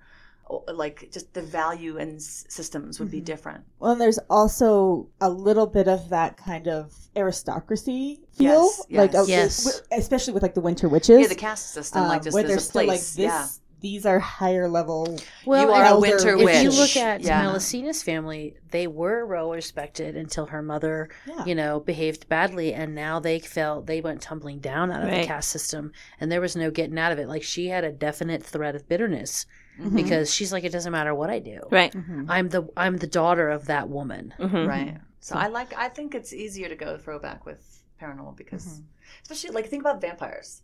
like 0.74 1.10
just 1.12 1.34
the 1.34 1.42
value 1.42 1.98
and 1.98 2.22
systems 2.22 3.00
would 3.00 3.10
be 3.10 3.22
Mhm. 3.22 3.26
different 3.26 3.64
Well, 3.80 3.94
and 3.94 4.02
there's 4.02 4.20
also 4.30 5.08
a 5.22 5.30
little 5.30 5.66
bit 5.68 5.88
of 5.88 6.10
that 6.10 6.36
kind 6.36 6.68
of 6.68 6.94
aristocracy 7.16 8.20
feel, 8.34 8.64
Yes, 8.64 8.82
like 8.90 9.14
yes. 9.14 9.22
uh, 9.22 9.26
Yes. 9.28 9.82
especially 9.92 10.34
with 10.34 10.44
like 10.44 10.54
the 10.54 10.62
Winter 10.62 10.90
Witches. 10.90 11.22
yeah 11.22 11.28
the 11.28 11.36
caste 11.36 11.72
system 11.74 12.04
like 12.08 12.18
um, 12.20 12.24
just 12.24 12.34
where 12.34 12.44
there's 12.44 12.52
there's 12.54 12.64
a 12.64 12.70
still 12.70 12.88
like 12.88 13.00
this. 13.00 13.18
yeah 13.18 13.48
These 13.84 14.06
are 14.06 14.18
higher 14.18 14.68
level. 14.70 15.20
Well, 15.46 15.62
You 15.62 15.72
are 15.74 15.84
a 15.84 15.88
elder- 15.90 16.00
winter 16.02 16.36
if 16.38 16.50
if 16.50 16.64
you 16.64 16.70
look 16.72 16.96
at 16.98 17.22
yeah 17.22 17.44
Melusina's 17.44 18.02
family, 18.02 18.56
they 18.72 18.88
were 18.88 19.26
well 19.26 19.52
respected 19.52 20.16
until 20.16 20.46
her 20.48 20.62
mother 20.62 21.10
Yeah. 21.28 21.44
you 21.46 21.54
know, 21.54 21.82
behaved 21.82 22.30
badly, 22.30 22.74
and 22.74 22.96
now 22.96 23.20
they 23.20 23.40
felt 23.40 23.86
they 23.86 24.00
went 24.00 24.22
tumbling 24.22 24.60
down 24.60 24.90
out 24.90 25.04
of 25.04 25.10
Right. 25.10 25.22
the 25.22 25.28
caste 25.28 25.50
system, 25.50 25.92
and 26.20 26.32
there 26.32 26.40
was 26.40 26.56
no 26.56 26.72
getting 26.72 26.98
out 26.98 27.12
of 27.12 27.20
it. 27.20 27.28
Like 27.28 27.44
she 27.44 27.68
had 27.68 27.84
a 27.84 27.92
definite 27.92 28.42
threat 28.42 28.74
of 28.74 28.88
bitterness 28.88 29.46
Mhm. 29.78 29.96
because 29.96 30.34
she's 30.34 30.54
like, 30.54 30.64
it 30.64 30.72
doesn't 30.72 30.92
matter 30.94 31.14
what 31.14 31.30
I 31.30 31.40
do. 31.40 31.60
Right. 31.70 31.92
Mhm. 31.92 32.28
I'm 32.30 32.48
the 32.50 32.64
I'm 32.78 32.98
the 32.98 33.08
daughter 33.08 33.50
of 33.50 33.66
that 33.66 33.90
woman. 33.90 34.34
Mhm. 34.40 34.66
right 34.68 34.98
so 35.20 35.36
i 35.36 35.48
like 35.48 35.74
i 35.78 35.88
think 35.90 36.14
it's 36.16 36.34
easier 36.34 36.68
to 36.70 36.76
go 36.76 36.98
throwback 36.98 37.46
with 37.46 37.84
paranormal 38.02 38.36
because 38.36 38.66
Mhm. 38.66 38.84
especially 39.24 39.52
like 39.52 39.68
think 39.70 39.82
about 39.82 40.02
vampires 40.02 40.62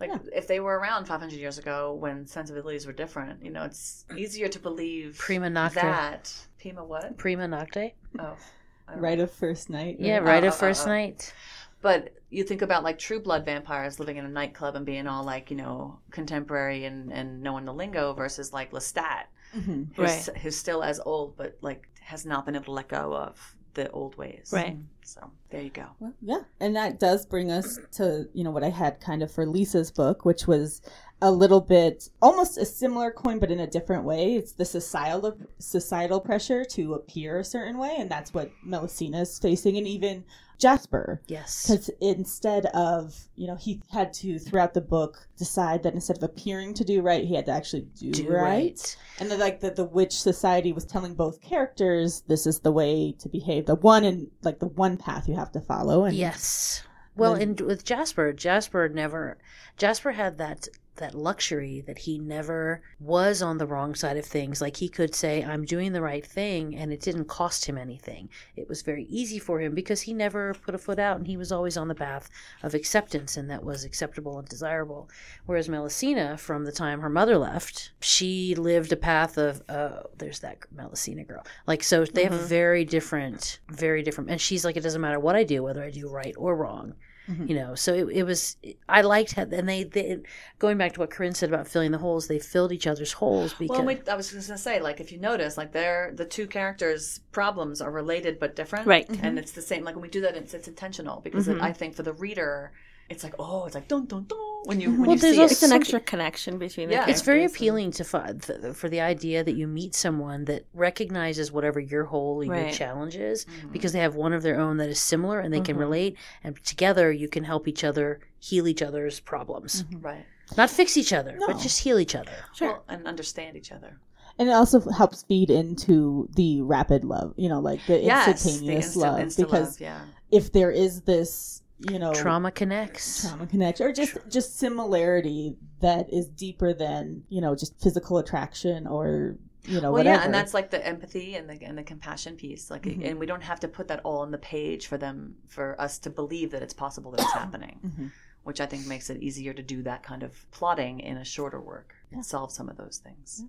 like 0.00 0.10
Yeah. 0.10 0.18
if 0.34 0.46
they 0.46 0.60
were 0.60 0.78
around 0.78 1.06
500 1.06 1.34
years 1.36 1.58
ago 1.58 1.94
when 1.94 2.26
sensibilities 2.26 2.86
were 2.86 2.92
different 2.92 3.42
you 3.44 3.50
know 3.50 3.64
it's 3.64 4.04
easier 4.16 4.48
to 4.48 4.58
believe 4.58 5.16
Prima 5.18 5.48
nocte. 5.48 5.74
that 5.74 6.32
prima 6.60 6.84
what 6.84 7.16
Prima 7.16 7.46
nocte. 7.46 7.92
oh 8.18 8.36
Right 8.94 9.18
know. 9.18 9.24
of 9.24 9.32
first 9.32 9.68
night. 9.68 9.96
Yeah, 9.98 10.18
right? 10.18 10.24
right 10.26 10.44
Oh, 10.44 10.48
of 10.48 10.52
oh, 10.54 10.56
first 10.56 10.86
oh. 10.86 10.90
night. 10.90 11.34
But 11.82 12.14
you 12.30 12.44
think 12.44 12.62
about 12.62 12.84
like 12.84 12.98
true 13.00 13.18
blood 13.20 13.44
vampires 13.44 13.98
living 13.98 14.16
in 14.16 14.24
a 14.24 14.28
nightclub 14.28 14.76
and 14.76 14.86
being 14.86 15.08
all 15.08 15.24
like, 15.24 15.50
you 15.50 15.56
know, 15.56 15.98
contemporary 16.12 16.84
and, 16.84 17.12
and 17.12 17.42
knowing 17.42 17.64
the 17.64 17.74
lingo 17.74 18.12
versus 18.12 18.52
like 18.52 18.70
Lestat, 18.70 19.24
Mhm. 19.56 19.88
who's, 19.96 20.28
Right. 20.28 20.36
who's 20.38 20.56
still 20.56 20.84
as 20.84 21.00
old 21.00 21.36
but 21.36 21.56
like 21.62 21.88
has 22.00 22.24
not 22.24 22.46
been 22.46 22.54
able 22.54 22.66
to 22.66 22.70
let 22.72 22.86
go 22.88 23.12
of 23.16 23.55
the 23.76 23.90
old 23.90 24.16
ways. 24.16 24.50
Right. 24.52 24.76
So 25.04 25.30
there 25.50 25.62
you 25.62 25.70
go. 25.70 25.86
Well, 26.00 26.14
yeah, 26.20 26.40
and 26.58 26.74
that 26.74 26.98
does 26.98 27.24
bring 27.24 27.52
us 27.52 27.78
to 27.92 28.28
you 28.34 28.42
know 28.42 28.50
what 28.50 28.64
I 28.64 28.70
had 28.70 29.00
kind 29.00 29.22
of 29.22 29.30
for 29.30 29.46
Lisa's 29.46 29.92
book, 29.92 30.24
which 30.24 30.48
was 30.48 30.82
a 31.22 31.30
little 31.30 31.60
bit 31.60 32.08
almost 32.20 32.58
a 32.58 32.64
similar 32.64 33.12
coin, 33.12 33.38
but 33.38 33.52
in 33.52 33.60
a 33.60 33.66
different 33.66 34.02
way. 34.02 34.34
It's 34.34 34.52
the 34.52 34.64
societal 34.64 35.38
societal 35.58 36.20
pressure 36.20 36.64
to 36.64 36.94
appear 36.94 37.38
a 37.38 37.44
certain 37.44 37.78
way, 37.78 37.94
and 37.98 38.10
that's 38.10 38.34
what 38.34 38.50
Melusina 38.66 39.20
is 39.20 39.38
facing, 39.38 39.76
and 39.78 39.86
even 39.86 40.24
Jasper. 40.58 41.20
Yes. 41.26 41.66
Because 41.66 41.90
instead 42.00 42.66
of, 42.66 43.14
you 43.34 43.46
know, 43.46 43.56
he 43.56 43.82
had 43.92 44.12
to, 44.14 44.38
throughout 44.38 44.74
the 44.74 44.80
book, 44.80 45.28
decide 45.36 45.82
that 45.82 45.94
instead 45.94 46.16
of 46.16 46.22
appearing 46.22 46.74
to 46.74 46.84
do 46.84 47.02
right, 47.02 47.24
he 47.24 47.34
had 47.34 47.46
to 47.46 47.52
actually 47.52 47.86
do, 47.98 48.10
Do 48.10 48.28
right. 48.28 48.42
right. 48.42 48.96
And 49.20 49.30
then, 49.30 49.38
like, 49.38 49.60
the, 49.60 49.70
the 49.70 49.84
witch 49.84 50.18
society 50.18 50.72
was 50.72 50.84
telling 50.84 51.14
both 51.14 51.40
characters 51.40 52.22
this 52.28 52.46
is 52.46 52.60
the 52.60 52.72
way 52.72 53.14
to 53.18 53.28
behave. 53.28 53.66
The 53.66 53.74
one 53.74 54.04
and, 54.04 54.28
like, 54.42 54.58
the 54.58 54.68
one 54.68 54.96
path 54.96 55.28
you 55.28 55.34
have 55.34 55.52
to 55.52 55.60
follow. 55.60 56.04
And 56.04 56.16
Yes. 56.16 56.82
Well, 57.16 57.34
and 57.34 57.58
with 57.62 57.82
Jasper, 57.82 58.34
Jasper 58.34 58.90
never 58.90 59.38
Jasper 59.78 60.12
had 60.12 60.36
that 60.36 60.68
that 60.96 61.14
luxury 61.14 61.82
that 61.86 61.98
he 61.98 62.18
never 62.18 62.82
was 63.00 63.42
on 63.42 63.58
the 63.58 63.66
wrong 63.66 63.94
side 63.94 64.16
of 64.16 64.24
things. 64.24 64.60
Like 64.60 64.76
he 64.76 64.88
could 64.88 65.14
say, 65.14 65.42
I'm 65.44 65.64
doing 65.64 65.92
the 65.92 66.00
right 66.02 66.24
thing, 66.26 66.76
and 66.76 66.92
it 66.92 67.00
didn't 67.00 67.26
cost 67.26 67.64
him 67.64 67.78
anything. 67.78 68.28
It 68.56 68.68
was 68.68 68.82
very 68.82 69.04
easy 69.04 69.38
for 69.38 69.60
him 69.60 69.74
because 69.74 70.02
he 70.02 70.12
never 70.12 70.54
put 70.54 70.74
a 70.74 70.78
foot 70.78 70.98
out 70.98 71.18
and 71.18 71.26
he 71.26 71.36
was 71.36 71.52
always 71.52 71.76
on 71.76 71.88
the 71.88 71.94
path 71.94 72.28
of 72.62 72.74
acceptance, 72.74 73.36
and 73.36 73.50
that 73.50 73.64
was 73.64 73.84
acceptable 73.84 74.38
and 74.38 74.48
desirable. 74.48 75.08
Whereas 75.46 75.68
Melusina, 75.68 76.38
from 76.38 76.64
the 76.64 76.72
time 76.72 77.00
her 77.00 77.10
mother 77.10 77.38
left, 77.38 77.92
she 78.00 78.54
lived 78.54 78.92
a 78.92 78.96
path 78.96 79.38
of, 79.38 79.62
oh, 79.68 80.04
there's 80.18 80.40
that 80.40 80.58
Melusina 80.74 81.26
girl. 81.26 81.44
Like, 81.66 81.82
so 81.82 82.04
they 82.04 82.24
have 82.24 82.32
Mhm. 82.32 82.46
very 82.48 82.84
different, 82.84 83.60
very 83.68 84.02
different. 84.02 84.30
And 84.30 84.40
she's 84.40 84.64
like, 84.64 84.76
it 84.76 84.82
doesn't 84.82 85.00
matter 85.00 85.20
what 85.20 85.36
I 85.36 85.44
do, 85.44 85.62
whether 85.62 85.82
I 85.82 85.90
do 85.90 86.08
right 86.08 86.34
or 86.36 86.56
wrong 86.56 86.94
Mhm. 87.28 87.48
you 87.48 87.54
know 87.56 87.74
so 87.74 87.92
it, 87.94 88.06
it 88.10 88.22
was 88.22 88.56
i 88.88 89.00
liked 89.02 89.32
how 89.32 89.42
and 89.42 89.68
they, 89.68 89.82
they 89.84 90.18
going 90.58 90.78
back 90.78 90.92
to 90.94 91.00
what 91.00 91.10
corinne 91.10 91.34
said 91.34 91.48
about 91.48 91.66
filling 91.66 91.90
the 91.90 91.98
holes 91.98 92.28
they 92.28 92.38
filled 92.38 92.72
each 92.72 92.86
other's 92.86 93.12
holes 93.14 93.52
because 93.54 93.76
Well, 93.78 93.86
wait, 93.86 94.08
I 94.08 94.14
was 94.14 94.30
just 94.30 94.48
gonna 94.48 94.58
say, 94.58 94.80
like, 94.80 95.00
if 95.00 95.10
you 95.12 95.18
notice, 95.18 95.56
like, 95.56 95.72
they're 95.72 96.12
the 96.14 96.24
two 96.24 96.46
characters' 96.46 97.20
problems 97.32 97.80
are 97.80 97.90
related 97.90 98.38
but 98.38 98.54
different, 98.56 98.86
Right. 98.86 99.08
And 99.22 99.38
it's 99.38 99.52
the 99.52 99.62
same. 99.62 99.82
Like 99.84 99.94
when 99.96 100.02
we 100.02 100.08
do 100.08 100.20
that, 100.22 100.36
it's, 100.36 100.54
it's 100.54 100.68
intentional 100.68 101.20
because 101.20 101.48
it, 101.48 101.56
Mhm. 101.58 101.62
I 101.62 101.72
think 101.72 101.94
for 101.96 102.02
the 102.04 102.12
reader, 102.12 102.72
it's 103.08 103.22
like, 103.24 103.34
oh, 103.38 103.64
it's 103.66 103.74
like 103.74 103.88
dun 103.88 104.06
dun 104.06 104.24
dun 104.24 104.38
when 104.64 104.80
you 104.80 104.88
Mhm. 104.88 104.98
when 104.98 105.00
Well, 105.08 105.16
you 105.16 105.20
there's 105.20 105.34
see 105.36 105.42
also 105.42 105.52
It's 105.52 105.62
an 105.62 105.72
extra 105.72 106.00
connection 106.00 106.58
between 106.58 106.88
the 106.88 106.94
Yeah. 106.94 107.06
it's 107.08 107.22
very 107.22 107.38
characters 107.40 107.52
and- 107.52 107.56
appealing 107.56 107.90
to 107.92 108.04
fi- 108.04 108.32
th- 108.32 108.74
for 108.74 108.88
the 108.88 109.00
idea 109.00 109.44
that 109.44 109.54
you 109.54 109.68
meet 109.68 109.94
someone 109.94 110.44
that 110.46 110.64
recognizes 110.74 111.52
whatever 111.52 111.78
your 111.78 112.04
hole 112.04 112.38
or 112.38 112.44
your 112.44 112.70
challenge 112.70 113.14
is 113.16 113.42
it. 113.44 113.48
Mhm. 113.68 113.72
because 113.72 113.92
they 113.92 114.00
have 114.00 114.16
one 114.16 114.32
of 114.32 114.42
their 114.42 114.58
own 114.58 114.78
that 114.78 114.88
is 114.88 114.98
similar 114.98 115.38
and 115.38 115.54
they 115.54 115.60
can 115.60 115.76
Mhm. 115.76 115.80
relate 115.80 116.16
and 116.42 116.56
together 116.64 117.12
you 117.12 117.28
can 117.28 117.44
help 117.44 117.68
each 117.68 117.84
other 117.84 118.18
heal 118.40 118.66
each 118.66 118.82
other's 118.82 119.20
problems 119.20 119.84
right, 120.00 120.24
not 120.56 120.68
fix 120.70 120.96
each 120.96 121.12
other 121.12 121.38
but 121.46 121.58
just 121.58 121.80
heal 121.80 121.98
each 122.00 122.14
other 122.16 122.32
Sure. 122.54 122.68
Well, 122.72 122.84
and 122.88 123.06
understand 123.06 123.56
each 123.56 123.70
other. 123.70 123.98
And 124.38 124.48
it 124.48 124.52
also 124.52 124.80
helps 124.90 125.22
feed 125.22 125.48
into 125.48 126.28
the 126.34 126.60
rapid 126.60 127.04
love, 127.04 127.32
you 127.36 127.48
know, 127.48 127.58
like 127.60 127.80
the 127.86 128.00
Yes, 128.02 128.24
the 128.26 128.30
instantaneous 128.32 128.86
instant, 128.86 129.02
love. 129.02 129.20
instant 129.20 129.48
because 129.48 129.68
love, 129.68 129.80
yeah, 129.80 130.00
if 130.30 130.52
there 130.52 130.70
is 130.70 131.02
this, 131.02 131.62
you 131.78 131.98
know, 131.98 132.12
trauma 132.14 132.50
connects 132.50 133.28
trauma 133.28 133.46
connection 133.46 133.86
or 133.86 133.92
just 133.92 134.16
just 134.30 134.58
similarity 134.58 135.56
that 135.80 136.12
is 136.12 136.26
deeper 136.28 136.72
than 136.72 137.22
you 137.28 137.40
know 137.40 137.54
just 137.54 137.78
physical 137.80 138.18
attraction 138.18 138.86
or 138.86 139.36
you 139.64 139.74
know 139.80 139.90
well, 139.92 140.04
whatever. 140.04 140.16
yeah, 140.20 140.24
and 140.24 140.32
that's 140.32 140.54
like 140.54 140.70
the 140.70 140.84
empathy 140.86 141.34
and 141.34 141.50
the 141.50 141.62
and 141.62 141.76
the 141.76 141.82
compassion 141.82 142.36
piece. 142.36 142.70
Like, 142.70 142.84
Mhm. 142.84 143.10
and 143.10 143.18
we 143.18 143.26
don't 143.26 143.42
have 143.42 143.60
to 143.60 143.68
put 143.68 143.88
that 143.88 144.00
all 144.04 144.18
on 144.18 144.30
the 144.30 144.38
page 144.38 144.86
for 144.86 144.96
them 144.96 145.36
for 145.48 145.78
us 145.80 145.98
to 146.00 146.10
believe 146.10 146.52
that 146.52 146.62
it's 146.62 146.72
possible 146.74 147.10
that 147.10 147.20
it's 147.20 147.32
happening. 147.44 147.78
Mhm. 147.84 148.10
which 148.44 148.60
I 148.60 148.66
think 148.66 148.86
makes 148.86 149.10
it 149.10 149.20
easier 149.20 149.52
to 149.52 149.60
do 149.60 149.82
that 149.82 150.04
kind 150.04 150.22
of 150.22 150.48
plotting 150.52 151.00
in 151.00 151.16
a 151.16 151.24
shorter 151.24 151.60
work 151.60 151.95
Yeah. 151.95 151.95
And 152.12 152.24
solve 152.24 152.50
some 152.52 152.68
of 152.68 152.76
those 152.76 152.98
things. 152.98 153.44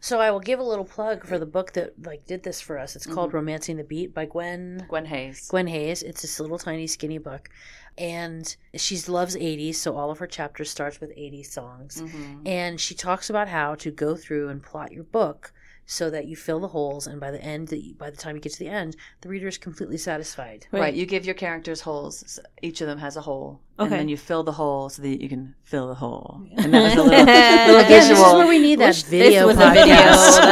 so 0.00 0.20
i 0.20 0.30
will 0.30 0.40
give 0.40 0.58
a 0.58 0.62
little 0.62 0.84
plug 0.84 1.24
for 1.24 1.38
the 1.38 1.46
book 1.46 1.72
that 1.72 1.92
like 2.04 2.26
did 2.26 2.42
this 2.42 2.60
for 2.60 2.78
us 2.78 2.96
it's 2.96 3.06
called 3.06 3.30
Mhm. 3.30 3.34
romancing 3.34 3.76
the 3.76 3.84
beat 3.84 4.12
by 4.12 4.24
gwen 4.26 4.84
Gwen 4.88 5.06
Hayes. 5.06 5.48
Gwen 5.48 5.66
Hayes. 5.68 6.02
It's 6.02 6.22
this 6.22 6.40
little 6.40 6.58
tiny 6.58 6.86
skinny 6.86 7.18
book. 7.18 7.48
And 7.96 8.56
she 8.74 8.96
loves 9.08 9.34
80s, 9.36 9.74
so 9.76 9.96
all 9.96 10.10
of 10.10 10.18
her 10.18 10.26
chapters 10.26 10.70
starts 10.70 11.00
with 11.00 11.10
80s 11.16 11.50
songs. 11.50 12.00
Mhm. 12.00 12.46
And 12.46 12.80
she 12.80 12.94
talks 12.94 13.28
about 13.28 13.48
how 13.48 13.74
to 13.76 13.90
go 13.90 14.14
through 14.16 14.48
and 14.50 14.62
plot 14.62 14.92
your 14.92 15.02
book 15.04 15.52
so 15.90 16.10
that 16.10 16.26
you 16.26 16.36
fill 16.36 16.60
the 16.60 16.68
holes 16.68 17.06
and 17.06 17.18
by 17.18 17.30
the 17.30 17.42
end 17.42 17.68
that 17.68 17.82
you- 17.82 17.94
by 17.94 18.10
the 18.10 18.16
time 18.16 18.36
you 18.36 18.42
get 18.42 18.52
to 18.52 18.58
the 18.58 18.68
end, 18.68 18.94
the 19.22 19.28
reader 19.30 19.48
is 19.48 19.56
completely 19.56 19.96
satisfied. 19.96 20.66
Right. 20.70 20.92
you 20.92 21.06
give 21.06 21.24
your 21.24 21.34
characters 21.34 21.80
holes. 21.80 22.22
So 22.26 22.42
Each 22.60 22.82
of 22.82 22.86
them 22.88 22.98
has 22.98 23.16
a 23.16 23.22
hole, 23.22 23.60
and 23.78 23.90
then 23.90 24.08
you 24.08 24.18
fill 24.18 24.42
the 24.42 24.52
hole 24.52 24.90
so 24.90 25.00
that 25.02 25.22
you 25.22 25.28
can 25.30 25.54
fill 25.62 25.88
the 25.88 25.94
hole. 25.94 26.42
And 26.58 26.74
that 26.74 26.82
was 26.82 26.92
a 26.92 27.02
little, 27.02 27.24
little 27.24 27.76
Again, 27.76 27.88
this 27.88 28.10
is 28.10 28.18
where 28.20 28.46
we 28.46 28.58
need 28.58 28.80
that 28.80 28.88
Wish 28.88 29.02
video 29.04 29.46
this 29.48 29.56
was 29.56 29.66
a 29.66 29.70
video. 29.70 29.94
podcast. 29.96 30.40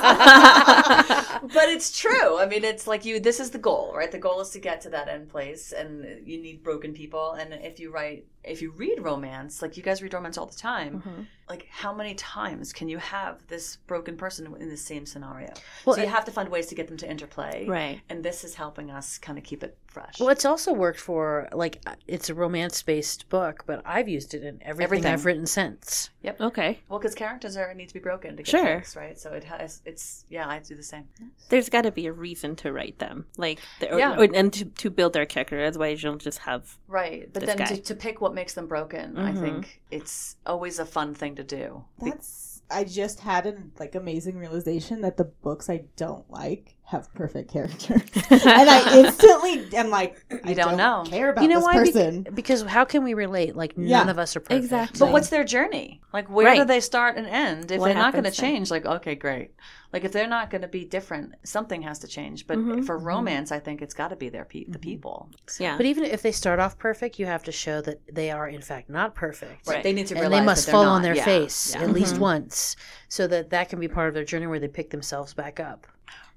That's 0.00 1.44
it. 1.44 1.52
but 1.52 1.68
it's 1.68 1.98
true. 1.98 2.38
I 2.38 2.46
mean, 2.46 2.64
it's 2.64 2.86
like 2.86 3.04
you. 3.04 3.20
This 3.20 3.38
is 3.40 3.50
the 3.50 3.58
goal, 3.58 3.92
right? 3.94 4.10
The 4.10 4.18
goal 4.18 4.40
is 4.40 4.50
to 4.50 4.58
get 4.60 4.80
to 4.82 4.90
that 4.90 5.08
end 5.08 5.28
place, 5.28 5.72
and 5.72 6.26
you 6.26 6.40
need 6.40 6.62
broken 6.62 6.92
people. 6.94 7.32
And 7.32 7.52
if 7.54 7.78
you 7.80 7.90
write, 7.92 8.26
if 8.42 8.62
you 8.62 8.70
read 8.70 8.98
romance, 9.00 9.60
like 9.62 9.76
you 9.76 9.82
guys 9.82 10.02
read 10.02 10.14
romance 10.14 10.38
all 10.38 10.46
the 10.46 10.56
time, 10.56 11.02
Mhm. 11.02 11.26
like 11.48 11.66
how 11.70 11.92
many 11.94 12.14
times 12.14 12.72
can 12.72 12.88
you 12.88 12.98
have 12.98 13.46
this 13.48 13.76
broken 13.86 14.16
person 14.16 14.54
in 14.58 14.68
the 14.68 14.76
same 14.76 15.04
scenario? 15.04 15.52
Well, 15.84 15.96
so 15.96 16.02
you 16.02 16.08
have 16.08 16.24
to 16.24 16.30
find 16.30 16.48
ways 16.48 16.66
to 16.68 16.74
get 16.74 16.88
them 16.88 16.96
to 16.98 17.10
interplay, 17.10 17.66
Right. 17.66 18.00
And 18.08 18.24
this 18.24 18.42
is 18.44 18.54
helping 18.54 18.90
us 18.90 19.18
kind 19.18 19.36
of 19.36 19.44
keep 19.44 19.62
it 19.62 19.76
fresh. 19.90 20.18
Well, 20.18 20.28
it's 20.30 20.44
also 20.44 20.72
worked 20.72 21.00
for 21.00 21.48
like 21.52 21.82
it's 22.06 22.30
a 22.30 22.34
romance 22.34 22.82
based 22.82 23.28
book, 23.28 23.64
but 23.66 23.82
I've 23.84 24.08
used 24.08 24.34
it 24.34 24.42
in 24.42 24.58
everything, 24.62 24.84
Everything. 24.84 25.12
I've 25.12 25.24
written 25.26 25.46
since. 25.46 26.10
Yep. 26.22 26.40
Okay. 26.40 26.78
Well, 26.88 26.98
because 26.98 27.14
characters 27.14 27.56
are 27.56 27.72
need 27.74 27.88
to 27.88 27.94
be 27.94 28.00
broken 28.00 28.30
to 28.36 28.42
get 28.42 28.48
Sure. 28.48 28.64
fixed, 28.78 28.96
right? 28.96 29.18
So 29.18 29.32
it 29.32 29.44
has. 29.44 29.82
It's 29.84 30.24
yeah, 30.28 30.48
I 30.48 30.58
do 30.60 30.74
the 30.74 30.82
same. 30.82 31.08
There's 31.48 31.68
got 31.68 31.82
to 31.82 31.92
be 31.92 32.06
a 32.06 32.12
reason 32.12 32.56
to 32.56 32.72
write 32.72 32.98
them, 32.98 33.26
like, 33.36 33.58
the, 33.80 33.92
or, 33.94 33.98
Yeah. 33.98 34.16
or- 34.18 34.28
and 34.34 34.52
to, 34.52 34.64
to 34.64 34.90
build 34.90 35.12
their 35.12 35.26
character. 35.26 35.62
Otherwise, 35.64 36.02
you'll 36.02 36.16
just 36.16 36.38
have 36.40 36.78
Right, 36.88 37.28
but 37.32 37.40
This 37.40 37.48
then 37.48 37.58
guy. 37.58 37.64
to, 37.66 37.76
to 37.82 37.94
pick 37.94 38.20
what 38.20 38.34
makes 38.34 38.54
them 38.54 38.66
broken, 38.66 39.18
I 39.18 39.32
Mhm. 39.32 39.40
think 39.40 39.82
it's 39.90 40.36
always 40.46 40.78
a 40.78 40.86
fun 40.86 41.14
thing 41.14 41.34
to 41.36 41.44
do. 41.44 41.84
Be- 42.02 42.10
That's 42.10 42.62
I 42.72 42.84
just 42.84 43.18
had 43.20 43.46
an 43.46 43.72
like 43.80 43.96
amazing 43.96 44.38
realization 44.38 45.00
that 45.00 45.16
the 45.16 45.24
books 45.24 45.68
I 45.68 45.84
don't 45.96 46.30
like 46.30 46.76
have 46.90 47.12
perfect 47.14 47.52
characters, 47.52 48.02
and 48.30 48.40
I 48.70 48.98
instantly 48.98 49.76
am 49.76 49.90
like, 49.90 50.22
I 50.44 50.54
don't 50.54 50.76
know. 50.76 51.04
care 51.06 51.30
about 51.30 51.42
you 51.42 51.48
know 51.48 51.56
this 51.56 51.64
why? 51.64 51.74
Bec- 51.84 51.92
person. 51.92 52.26
because 52.34 52.62
how 52.62 52.84
can 52.84 53.04
we 53.04 53.14
relate? 53.14 53.54
Like 53.56 53.78
none 53.78 54.08
of 54.08 54.18
us 54.18 54.34
are 54.36 54.40
perfect. 54.40 54.64
Exactly. 54.64 54.98
But 54.98 55.12
what's 55.12 55.28
their 55.28 55.44
journey? 55.44 56.00
Like, 56.12 56.28
where 56.28 56.46
Right. 56.46 56.58
do 56.58 56.64
they 56.64 56.80
start 56.80 57.16
and 57.16 57.26
end? 57.28 57.70
If 57.70 57.78
What 57.78 57.86
they're 57.86 57.94
not 57.94 58.12
going 58.12 58.24
to 58.24 58.32
change, 58.32 58.70
like, 58.70 58.84
okay, 58.84 59.14
great. 59.14 59.52
Like, 59.92 60.02
if 60.04 60.10
they're 60.12 60.26
not 60.26 60.50
going 60.50 60.62
to 60.62 60.68
be 60.68 60.84
different, 60.84 61.34
something 61.44 61.82
has 61.82 62.00
to 62.00 62.08
change. 62.08 62.46
But 62.48 62.58
Mhm. 62.58 62.84
for 62.84 62.98
romance, 62.98 63.52
I 63.52 63.60
think 63.60 63.80
it's 63.82 63.94
got 63.94 64.08
to 64.08 64.16
be 64.16 64.28
their 64.28 64.44
pe- 64.44 64.64
the 64.64 64.78
Mhm. 64.78 64.82
people. 64.82 65.30
yeah. 65.60 65.76
But 65.76 65.86
even 65.86 66.02
if 66.04 66.22
they 66.22 66.32
start 66.32 66.58
off 66.58 66.78
perfect, 66.78 67.18
you 67.20 67.26
have 67.26 67.44
to 67.44 67.52
show 67.52 67.80
that 67.82 68.00
they 68.12 68.30
are 68.32 68.48
in 68.48 68.60
fact 68.62 68.90
not 68.90 69.14
perfect. 69.14 69.68
Right. 69.68 69.82
They 69.84 69.92
need 69.92 70.08
to 70.08 70.14
And 70.14 70.22
realize 70.22 70.40
they 70.40 70.44
must 70.46 70.66
that 70.66 70.72
they're 70.72 70.80
fall 70.82 70.90
on 70.90 71.02
their 71.02 71.14
Yeah, 71.16 71.24
face 71.24 71.74
yeah. 71.74 71.82
at 71.82 71.90
least 71.92 72.16
Mhm. 72.16 72.18
once, 72.18 72.74
so 73.08 73.28
that 73.28 73.50
that 73.50 73.68
can 73.68 73.78
be 73.78 73.86
part 73.88 74.08
of 74.08 74.14
their 74.14 74.24
journey 74.24 74.48
where 74.48 74.58
they 74.58 74.68
pick 74.68 74.90
themselves 74.90 75.32
back 75.34 75.60
up. 75.60 75.86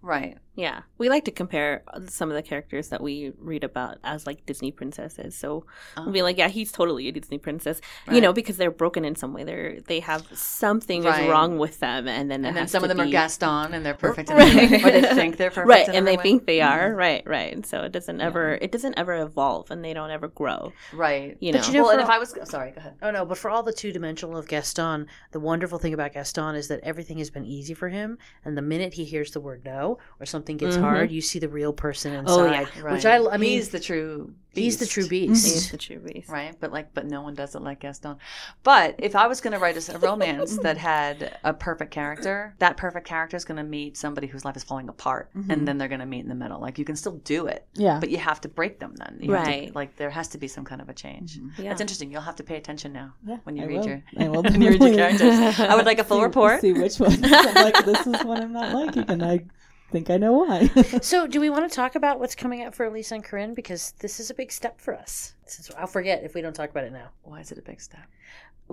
Right. 0.04 0.38
Yeah, 0.56 0.82
we 1.00 1.10
like 1.10 1.26
to 1.26 1.32
compare 1.32 1.84
some 2.08 2.30
of 2.30 2.36
the 2.36 2.44
characters 2.44 2.90
that 2.90 3.02
we 3.02 3.32
read 3.40 3.64
about 3.64 3.98
as 4.04 4.28
like 4.28 4.46
Disney 4.46 4.72
princesses. 4.72 5.36
So 5.36 5.66
Oh. 5.98 6.04
we'll 6.04 6.14
be 6.14 6.22
like, 6.22 6.38
yeah, 6.38 6.48
he's 6.48 6.72
totally 6.72 7.08
a 7.08 7.12
Disney 7.12 7.40
princess, 7.40 7.82
you 8.12 8.22
know, 8.22 8.32
because 8.34 8.58
they're 8.58 8.70
broken 8.70 9.04
in 9.04 9.16
some 9.16 9.34
way. 9.34 9.44
They're 9.44 9.80
they 9.82 10.00
have 10.02 10.28
something 10.38 11.02
Right. 11.04 11.24
is 11.24 11.30
wrong 11.30 11.58
with 11.58 11.80
them, 11.80 12.08
and 12.08 12.30
then 12.30 12.46
And 12.46 12.56
then 12.56 12.68
some 12.68 12.84
of 12.84 12.90
to 12.92 12.96
them 12.96 13.08
are 13.08 13.10
Gaston 13.12 13.74
and 13.74 13.84
they're 13.84 13.96
perfect, 13.96 14.30
in 14.30 14.38
Right. 14.38 14.56
every 14.56 14.78
way, 14.78 14.84
or 14.98 15.02
they 15.02 15.02
think 15.16 15.38
they're 15.38 15.50
perfect, 15.50 15.68
right, 15.68 15.88
in 15.90 15.96
and 15.96 16.08
they 16.08 16.18
way. 16.18 16.24
think 16.24 16.46
they 16.46 16.62
are 16.62 16.92
Mhm. 16.92 16.98
right, 16.98 17.24
right. 17.26 17.66
So 17.66 17.82
it 17.82 17.92
doesn't 17.92 18.22
ever 18.22 18.54
it 18.62 18.72
doesn't 18.72 18.94
ever 18.96 19.16
evolve, 19.16 19.72
and 19.72 19.84
they 19.84 19.94
don't 19.96 20.12
ever 20.12 20.28
grow. 20.28 20.72
Right. 20.94 21.36
You 21.40 21.52
But 21.54 21.62
know, 21.62 21.68
you 21.68 21.74
know, 21.74 21.80
well, 21.84 21.92
for 21.94 22.00
and 22.00 22.02
if 22.04 22.10
I 22.10 22.20
was 22.20 22.36
sorry, 22.44 22.72
go 22.72 22.78
ahead. 22.78 22.94
Oh 23.02 23.10
no, 23.10 23.26
but 23.26 23.40
for 23.40 23.50
all 23.50 23.64
the 23.64 23.74
two 23.74 23.92
dimensional 23.92 24.38
of 24.38 24.48
Gaston, 24.48 25.08
the 25.32 25.40
wonderful 25.40 25.80
thing 25.80 25.96
about 25.96 26.14
Gaston 26.14 26.54
is 26.56 26.68
that 26.68 26.80
everything 26.84 27.18
has 27.18 27.32
been 27.32 27.46
easy 27.46 27.74
for 27.74 27.90
him, 27.90 28.20
and 28.46 28.56
the 28.56 28.62
minute 28.62 28.94
he 28.94 29.04
hears 29.04 29.32
the 29.32 29.40
word 29.42 29.64
no 29.66 29.98
or 30.20 30.28
something 30.28 30.43
gets 30.46 30.78
Mhm. 30.78 30.82
hard, 30.82 31.12
you 31.12 31.22
see 31.22 31.40
the 31.40 31.50
real 31.50 31.74
person 31.74 32.14
inside. 32.14 32.34
Oh, 32.34 32.46
yeah. 32.46 32.92
Which 32.94 33.06
I, 33.06 33.18
I 33.26 33.38
mean, 33.38 33.52
he's 33.52 33.70
the 33.70 33.80
true. 33.80 34.34
he's 34.52 34.78
the 34.78 34.86
true 34.86 35.08
beast. 35.08 35.46
He's 35.46 35.72
the 35.72 35.78
true 35.78 35.98
beast. 36.00 36.30
right? 36.30 36.56
But 36.60 36.72
like, 36.72 36.94
but 36.94 37.06
no 37.08 37.22
one 37.24 37.34
does 37.34 37.56
it 37.56 37.62
like 37.62 37.80
Gaston. 37.80 38.18
But 38.64 38.96
if 39.00 39.16
I 39.16 39.26
was 39.28 39.42
going 39.42 39.54
to 39.54 39.60
write 39.60 39.78
a 39.90 39.98
romance 39.98 40.58
that 40.60 40.78
had 40.92 41.38
a 41.44 41.54
perfect 41.54 41.92
character, 41.92 42.54
that 42.60 42.78
perfect 42.78 43.08
character 43.08 43.36
is 43.38 43.46
going 43.46 43.58
to 43.58 43.64
meet 43.64 43.98
somebody 43.98 44.28
whose 44.28 44.46
life 44.46 44.56
is 44.56 44.64
falling 44.64 44.90
apart, 44.90 45.30
Mhm. 45.36 45.50
and 45.52 45.68
then 45.68 45.78
they're 45.78 45.88
going 45.88 46.02
to 46.02 46.06
meet 46.06 46.20
in 46.22 46.30
the 46.30 46.36
middle. 46.36 46.60
Like 46.60 46.78
you 46.78 46.86
can 46.86 46.96
still 46.96 47.14
do 47.24 47.48
it, 47.48 47.66
Yeah, 47.74 48.00
but 48.00 48.10
you 48.12 48.18
have 48.18 48.42
to 48.42 48.48
break 48.50 48.80
them. 48.80 48.94
Then, 48.96 49.18
You 49.22 49.32
have 49.34 49.46
to- 49.46 49.50
Right. 49.52 49.76
like 49.76 49.96
there 49.98 50.10
has 50.12 50.28
to 50.30 50.38
be 50.38 50.48
some 50.48 50.66
kind 50.66 50.82
of 50.82 50.90
a 50.90 50.94
change. 50.94 51.40
Mhm. 51.40 51.50
Yeah. 51.58 51.70
That's 51.70 51.82
interesting. 51.82 52.12
You'll 52.12 52.22
have 52.22 52.36
to 52.36 52.44
pay 52.44 52.58
attention 52.58 52.94
now 52.94 53.14
yeah. 53.26 53.38
when 53.44 53.56
you 53.56 53.64
I 53.64 53.66
read 53.68 53.80
will. 53.80 53.88
your 53.88 54.04
I 54.20 54.28
will 54.30 54.44
when 54.44 54.62
you 54.62 54.70
read 54.70 54.82
your 54.84 54.96
characters. 54.96 55.60
I 55.60 55.76
would 55.76 55.86
like 55.86 56.00
a 56.00 56.04
full 56.04 56.18
see, 56.20 56.24
report. 56.24 56.62
See 56.62 56.74
which 56.74 57.00
ones. 57.00 57.20
I'm 57.24 57.56
like, 57.56 57.86
this 57.86 58.06
is 58.06 58.24
what 58.24 58.40
I'm 58.42 58.54
not 58.54 58.74
liking, 58.74 59.06
and 59.08 59.24
I 59.24 59.46
think 59.92 60.10
I 60.10 60.18
know 60.18 60.34
why. 60.34 60.70
So, 61.02 61.28
do 61.28 61.40
we 61.40 61.50
want 61.50 61.70
to 61.70 61.76
talk 61.76 61.96
about 61.96 62.20
what's 62.20 62.36
coming 62.36 62.64
up 62.64 62.74
for 62.74 62.90
Lisa 62.90 63.16
and 63.16 63.24
Corinne? 63.24 63.54
Because 63.54 63.94
this 64.00 64.20
is 64.20 64.30
a 64.30 64.34
big 64.34 64.52
step 64.52 64.80
for 64.80 64.96
us. 64.96 65.34
Since 65.46 65.72
I'll 65.78 65.88
forget 65.88 66.24
if 66.24 66.34
we 66.34 66.42
don't 66.42 66.54
talk 66.54 66.70
about 66.70 66.86
it 66.86 66.94
now. 66.94 67.10
Why 67.24 67.40
is 67.40 67.52
it 67.52 67.58
a 67.58 67.62
big 67.62 67.82
step? 67.82 68.02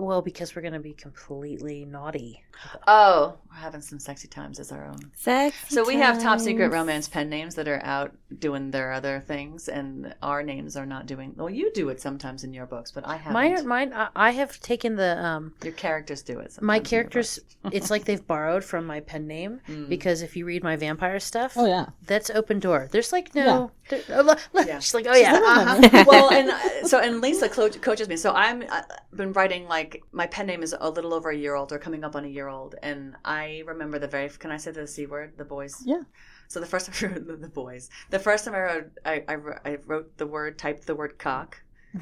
Well, 0.01 0.21
because 0.21 0.55
we're 0.55 0.61
going 0.63 0.73
to 0.73 0.79
be 0.79 0.93
completely 0.93 1.85
naughty. 1.85 2.41
Oh, 2.87 3.35
we're 3.49 3.55
having 3.57 3.81
some 3.81 3.99
sexy 3.99 4.27
times 4.27 4.59
as 4.59 4.71
our 4.71 4.85
own. 4.85 5.11
Sex. 5.15 5.55
So 5.69 5.85
we 5.85 5.95
have 5.95 6.21
top 6.21 6.39
secret 6.39 6.69
romance 6.71 7.07
pen 7.07 7.29
names 7.29 7.55
that 7.55 7.67
are 7.67 7.81
out 7.83 8.11
doing 8.39 8.71
their 8.71 8.91
other 8.91 9.19
things, 9.25 9.67
and 9.67 10.13
our 10.21 10.43
names 10.43 10.75
are 10.77 10.85
not 10.85 11.05
doing. 11.05 11.33
Well, 11.35 11.49
you 11.49 11.71
do 11.73 11.89
it 11.89 12.01
sometimes 12.01 12.43
in 12.43 12.53
your 12.53 12.65
books, 12.65 12.91
but 12.91 13.05
I 13.07 13.15
haven't. 13.17 13.33
Mine, 13.33 13.67
mine. 13.67 13.93
I 13.93 14.09
I 14.15 14.31
have 14.31 14.59
taken 14.59 14.95
the 14.95 15.23
um, 15.23 15.53
Your 15.63 15.73
characters 15.73 16.21
do 16.21 16.39
it. 16.39 16.51
my 16.61 16.77
sometimes 16.77 16.91
in 16.91 16.95
your 16.95 17.01
characters. 17.03 17.39
it's 17.71 17.89
like 17.91 18.05
they've 18.05 18.25
borrowed 18.25 18.63
from 18.63 18.85
my 18.85 18.99
pen 18.99 19.27
name 19.27 19.59
Mm. 19.67 19.89
because 19.89 20.21
if 20.21 20.35
you 20.35 20.45
read 20.45 20.63
my 20.63 20.75
vampire 20.75 21.19
stuff, 21.19 21.53
oh 21.55 21.65
yeah. 21.65 21.87
that's 22.07 22.29
open 22.29 22.59
door. 22.59 22.87
There's 22.91 23.11
like 23.11 23.33
no. 23.35 23.71
there- 23.89 24.01
oh, 24.09 24.21
look, 24.21 24.39
look. 24.53 24.67
Yeah. 24.67 24.79
She's 24.79 24.93
like, 24.93 25.07
oh 25.07 25.15
yeah. 25.15 25.33
uh-huh. 25.33 26.03
well, 26.07 26.29
and 26.31 26.49
uh, 26.49 26.87
so 26.87 26.99
and 26.99 27.21
Lisa 27.21 27.49
co- 27.49 27.69
coaches 27.69 28.07
me. 28.07 28.17
So 28.17 28.33
I'm 28.33 28.63
uh, 28.69 28.81
been 29.13 29.33
writing 29.33 29.67
like 29.67 29.90
my 30.11 30.27
pen 30.27 30.47
name 30.47 30.63
is 30.63 30.75
a 30.79 30.89
little 30.89 31.13
over 31.13 31.29
a 31.29 31.35
year 31.35 31.55
old 31.55 31.71
or 31.71 31.79
coming 31.79 32.03
up 32.03 32.15
on 32.15 32.25
a 32.25 32.27
year 32.27 32.47
old, 32.47 32.75
and 32.83 33.15
I 33.25 33.63
remember 33.65 33.99
the 33.99 34.07
very. 34.07 34.29
Can 34.29 34.51
I 34.51 34.57
say 34.57 34.71
the 34.71 34.87
c 34.87 35.05
word? 35.05 35.37
The 35.37 35.45
boys. 35.45 35.81
Yeah. 35.85 36.03
So 36.47 36.59
the 36.59 36.65
first 36.65 36.91
time 36.91 36.95
I 37.13 37.15
wrote 37.15 37.41
the, 37.41 37.49
boys, 37.49 37.89
the 38.09 38.19
first 38.19 38.45
time 38.45 38.55
I 38.55 38.59
wrote, 38.59 38.91
I, 39.05 39.23
I, 39.27 39.35
wrote- 39.35 39.61
I 39.65 39.77
wrote 39.85 40.17
the 40.17 40.27
word, 40.27 40.57
typed 40.57 40.85
the 40.85 40.95
word 40.95 41.17
cock. 41.17 41.61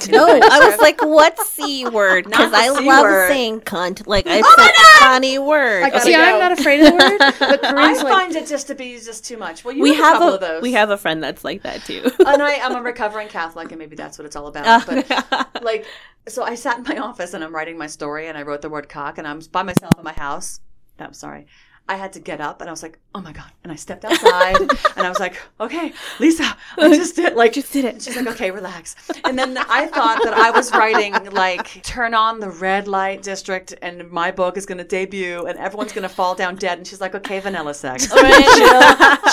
No, 0.10 0.28
I 0.44 0.70
was 0.70 0.80
like, 0.80 1.02
what 1.02 1.40
c 1.40 1.88
word? 1.88 2.26
Because 2.26 2.52
Not 2.52 2.58
the 2.58 2.58
I 2.58 2.78
C 2.80 2.88
love 2.88 3.04
word. 3.04 3.28
saying 3.28 3.62
cunt. 3.62 4.06
Like 4.06 4.26
it's 4.28 4.48
oh 4.48 4.70
a 4.70 5.00
funny 5.00 5.40
word. 5.40 5.84
I 5.84 5.90
gotta 5.90 6.04
See, 6.04 6.16
I'm 6.16 6.40
not 6.40 6.52
afraid 6.52 6.82
of 6.82 6.88
the 6.88 6.94
word, 6.94 7.18
but 7.40 7.66
I 7.66 7.72
Corinne's 7.72 8.04
like, 8.04 8.14
find 8.14 8.36
it 8.36 8.48
just 8.48 8.68
to 8.68 8.76
be 8.76 9.00
just 9.00 9.26
too 9.26 9.38
much. 9.38 9.66
Well, 9.66 9.76
you 9.76 9.82
we 9.82 9.96
have, 9.96 10.18
a 10.18 10.20
couple 10.20 10.30
a, 10.30 10.34
of 10.36 10.42
those. 10.42 10.62
we 10.62 10.74
have 10.74 10.92
a 10.92 10.98
friend 10.98 11.24
that's 11.24 11.44
like 11.44 11.64
that 11.64 11.84
too. 11.86 12.04
and 12.26 12.42
I, 12.42 12.60
I'm 12.60 12.76
a 12.76 12.82
recovering 12.82 13.30
Catholic, 13.30 13.72
and 13.72 13.80
maybe 13.80 13.96
that's 13.96 14.20
what 14.20 14.26
it's 14.26 14.36
all 14.36 14.48
about. 14.48 14.86
But 14.86 15.64
like, 15.64 15.86
so 16.28 16.44
I 16.44 16.54
sat 16.54 16.78
in 16.78 16.84
my 16.84 16.98
office 16.98 17.34
and 17.34 17.44
I'm 17.44 17.54
writing 17.54 17.78
my 17.78 17.88
story, 17.88 18.28
and 18.28 18.38
I 18.38 18.44
wrote 18.44 18.62
the 18.62 18.70
word 18.70 18.90
cock, 18.90 19.18
and 19.18 19.28
I'm 19.28 19.40
by 19.52 19.64
myself 19.64 19.98
in 19.98 20.04
my 20.04 20.14
house. 20.14 20.60
I'm 21.00 21.14
sorry. 21.14 21.48
I 21.90 21.96
had 21.96 22.14
to 22.14 22.20
get 22.20 22.40
up, 22.40 22.62
and 22.62 22.70
I 22.70 22.72
was 22.72 22.84
like, 22.84 23.00
"Oh 23.16 23.22
my 23.22 23.34
god!" 23.34 23.52
And 23.64 23.72
I 23.72 23.76
stepped 23.76 24.06
outside, 24.10 24.62
and 24.62 25.06
I 25.06 25.10
was 25.10 25.20
like, 25.20 25.36
"Okay, 25.60 25.92
Lisa, 26.20 26.56
I 26.78 26.90
just 26.96 27.16
did 27.16 27.36
like 27.36 27.54
just 27.54 27.74
did 27.74 27.86
it. 27.86 28.02
she's 28.02 28.16
like, 28.16 28.28
okay, 28.28 28.52
relax. 28.52 28.96
And 29.26 29.38
then 29.38 29.58
I 29.58 29.88
thought 29.88 30.22
that 30.24 30.34
I 30.34 30.52
was 30.52 30.72
writing 30.72 31.14
like, 31.32 31.82
turn 31.84 32.14
on 32.14 32.40
the 32.40 32.50
red 32.50 32.88
light 32.88 33.24
district, 33.24 33.74
and 33.82 34.10
my 34.12 34.32
book 34.32 34.56
is 34.56 34.66
going 34.66 34.78
to 34.78 34.84
debut, 34.84 35.46
and 35.48 35.58
everyone's 35.58 35.92
going 35.92 36.08
to 36.08 36.14
fall 36.14 36.36
down 36.36 36.56
dead. 36.56 36.78
And 36.78 36.88
she's 36.88 37.02
like, 37.02 37.16
okay, 37.16 37.40
vanilla 37.40 37.74
sex. 37.74 38.08
chill, 38.08 38.82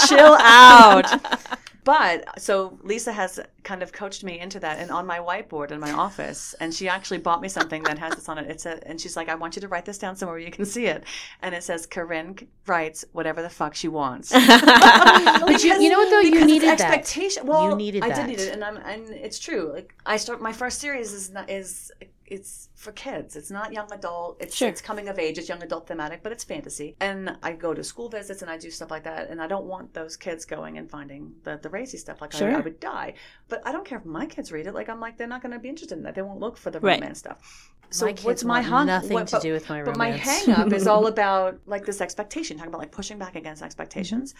chill 0.08 0.34
out. 0.40 1.06
But 1.84 2.40
so 2.40 2.78
Lisa 2.82 3.12
has 3.12 3.38
kind 3.66 3.82
of 3.82 3.92
coached 3.92 4.22
me 4.24 4.38
into 4.38 4.58
that, 4.60 4.78
and 4.78 4.90
on 4.90 5.04
my 5.06 5.18
whiteboard 5.18 5.72
in 5.72 5.80
my 5.80 5.90
office, 5.90 6.54
and 6.60 6.72
she 6.72 6.88
actually 6.88 7.18
bought 7.18 7.40
me 7.40 7.48
something 7.48 7.82
that 7.82 7.98
has 7.98 8.14
this 8.14 8.28
on 8.28 8.38
it. 8.38 8.48
It's 8.48 8.64
a, 8.64 8.74
and 8.88 9.00
she's 9.00 9.16
like, 9.16 9.28
I 9.28 9.34
want 9.34 9.56
you 9.56 9.60
to 9.62 9.68
write 9.68 9.84
this 9.84 9.98
down 9.98 10.14
somewhere 10.16 10.38
you 10.38 10.52
can 10.52 10.64
see 10.64 10.86
it, 10.86 11.02
and 11.42 11.54
it 11.54 11.62
says, 11.64 11.84
Corinne 11.84 12.36
writes 12.66 13.04
whatever 13.12 13.42
the 13.42 13.50
fuck 13.50 13.74
she 13.74 13.88
wants. 13.88 14.30
but 14.32 15.64
you, 15.64 15.74
you 15.82 15.90
know 15.90 15.98
what 15.98 16.10
though? 16.10 16.20
You 16.20 16.32
Because 16.32 16.46
needed 16.46 16.68
that. 16.68 16.80
expectation. 16.80 17.46
Well, 17.46 17.70
You 17.70 17.76
needed 17.76 18.02
I 18.04 18.08
that. 18.10 18.16
did 18.16 18.26
need 18.28 18.40
it, 18.40 18.52
and 18.54 18.64
I'm 18.64 18.76
and 18.78 19.08
it's 19.10 19.38
true. 19.38 19.72
Like 19.74 19.94
I 20.06 20.16
start 20.16 20.40
my 20.40 20.52
first 20.52 20.80
series 20.80 21.12
is 21.12 21.30
not 21.30 21.50
is 21.50 21.90
it's 22.28 22.68
for 22.74 22.90
kids. 22.92 23.36
It's 23.36 23.50
not 23.52 23.72
young 23.72 23.90
adult. 23.92 24.38
It's 24.40 24.56
Sure. 24.56 24.68
it's 24.68 24.80
coming 24.80 25.08
of 25.08 25.16
age. 25.18 25.38
It's 25.38 25.48
young 25.48 25.62
adult 25.62 25.86
thematic, 25.86 26.22
but 26.24 26.32
it's 26.32 26.42
fantasy. 26.42 26.96
And 27.00 27.36
I 27.42 27.52
go 27.52 27.72
to 27.72 27.84
school 27.84 28.08
visits 28.08 28.42
and 28.42 28.50
I 28.50 28.58
do 28.58 28.68
stuff 28.70 28.90
like 28.90 29.04
that. 29.04 29.30
And 29.30 29.40
I 29.40 29.46
don't 29.46 29.66
want 29.66 29.94
those 29.94 30.16
kids 30.16 30.44
going 30.44 30.76
and 30.78 30.90
finding 30.90 31.32
the 31.44 31.58
the 31.62 31.70
racy 31.70 31.98
stuff. 31.98 32.20
Like 32.20 32.34
I, 32.34 32.54
I 32.56 32.60
would 32.60 32.80
die. 32.80 33.14
But 33.48 33.55
I 33.64 33.72
don't 33.72 33.84
care 33.84 33.98
if 33.98 34.04
my 34.04 34.26
kids 34.26 34.52
read 34.52 34.66
it. 34.66 34.74
Like 34.74 34.88
I'm 34.88 35.00
like 35.00 35.16
they're 35.16 35.26
not 35.26 35.42
going 35.42 35.52
to 35.52 35.58
be 35.58 35.68
interested 35.68 35.96
in 35.96 36.04
that. 36.04 36.14
They 36.14 36.22
won't 36.22 36.40
look 36.40 36.56
for 36.56 36.70
the 36.70 36.80
Right. 36.80 37.00
romance 37.00 37.18
stuff. 37.18 37.70
So 37.90 38.06
my 38.06 38.12
what's 38.22 38.44
my 38.44 38.62
hung? 38.62 38.86
nothing 38.86 39.12
what- 39.14 39.28
to 39.28 39.38
do 39.40 39.52
with 39.52 39.68
my 39.68 39.80
romance. 39.80 39.96
but 39.96 39.98
my 39.98 40.10
hang 40.10 40.50
up 40.50 40.72
is 40.72 40.86
all 40.86 41.06
about 41.14 41.58
like 41.66 41.86
this 41.86 42.00
expectation, 42.00 42.56
talking 42.56 42.70
about 42.70 42.80
like 42.80 42.92
pushing 42.92 43.18
back 43.18 43.36
against 43.36 43.60
mm-hmm. 43.60 43.66
expectations. 43.66 44.34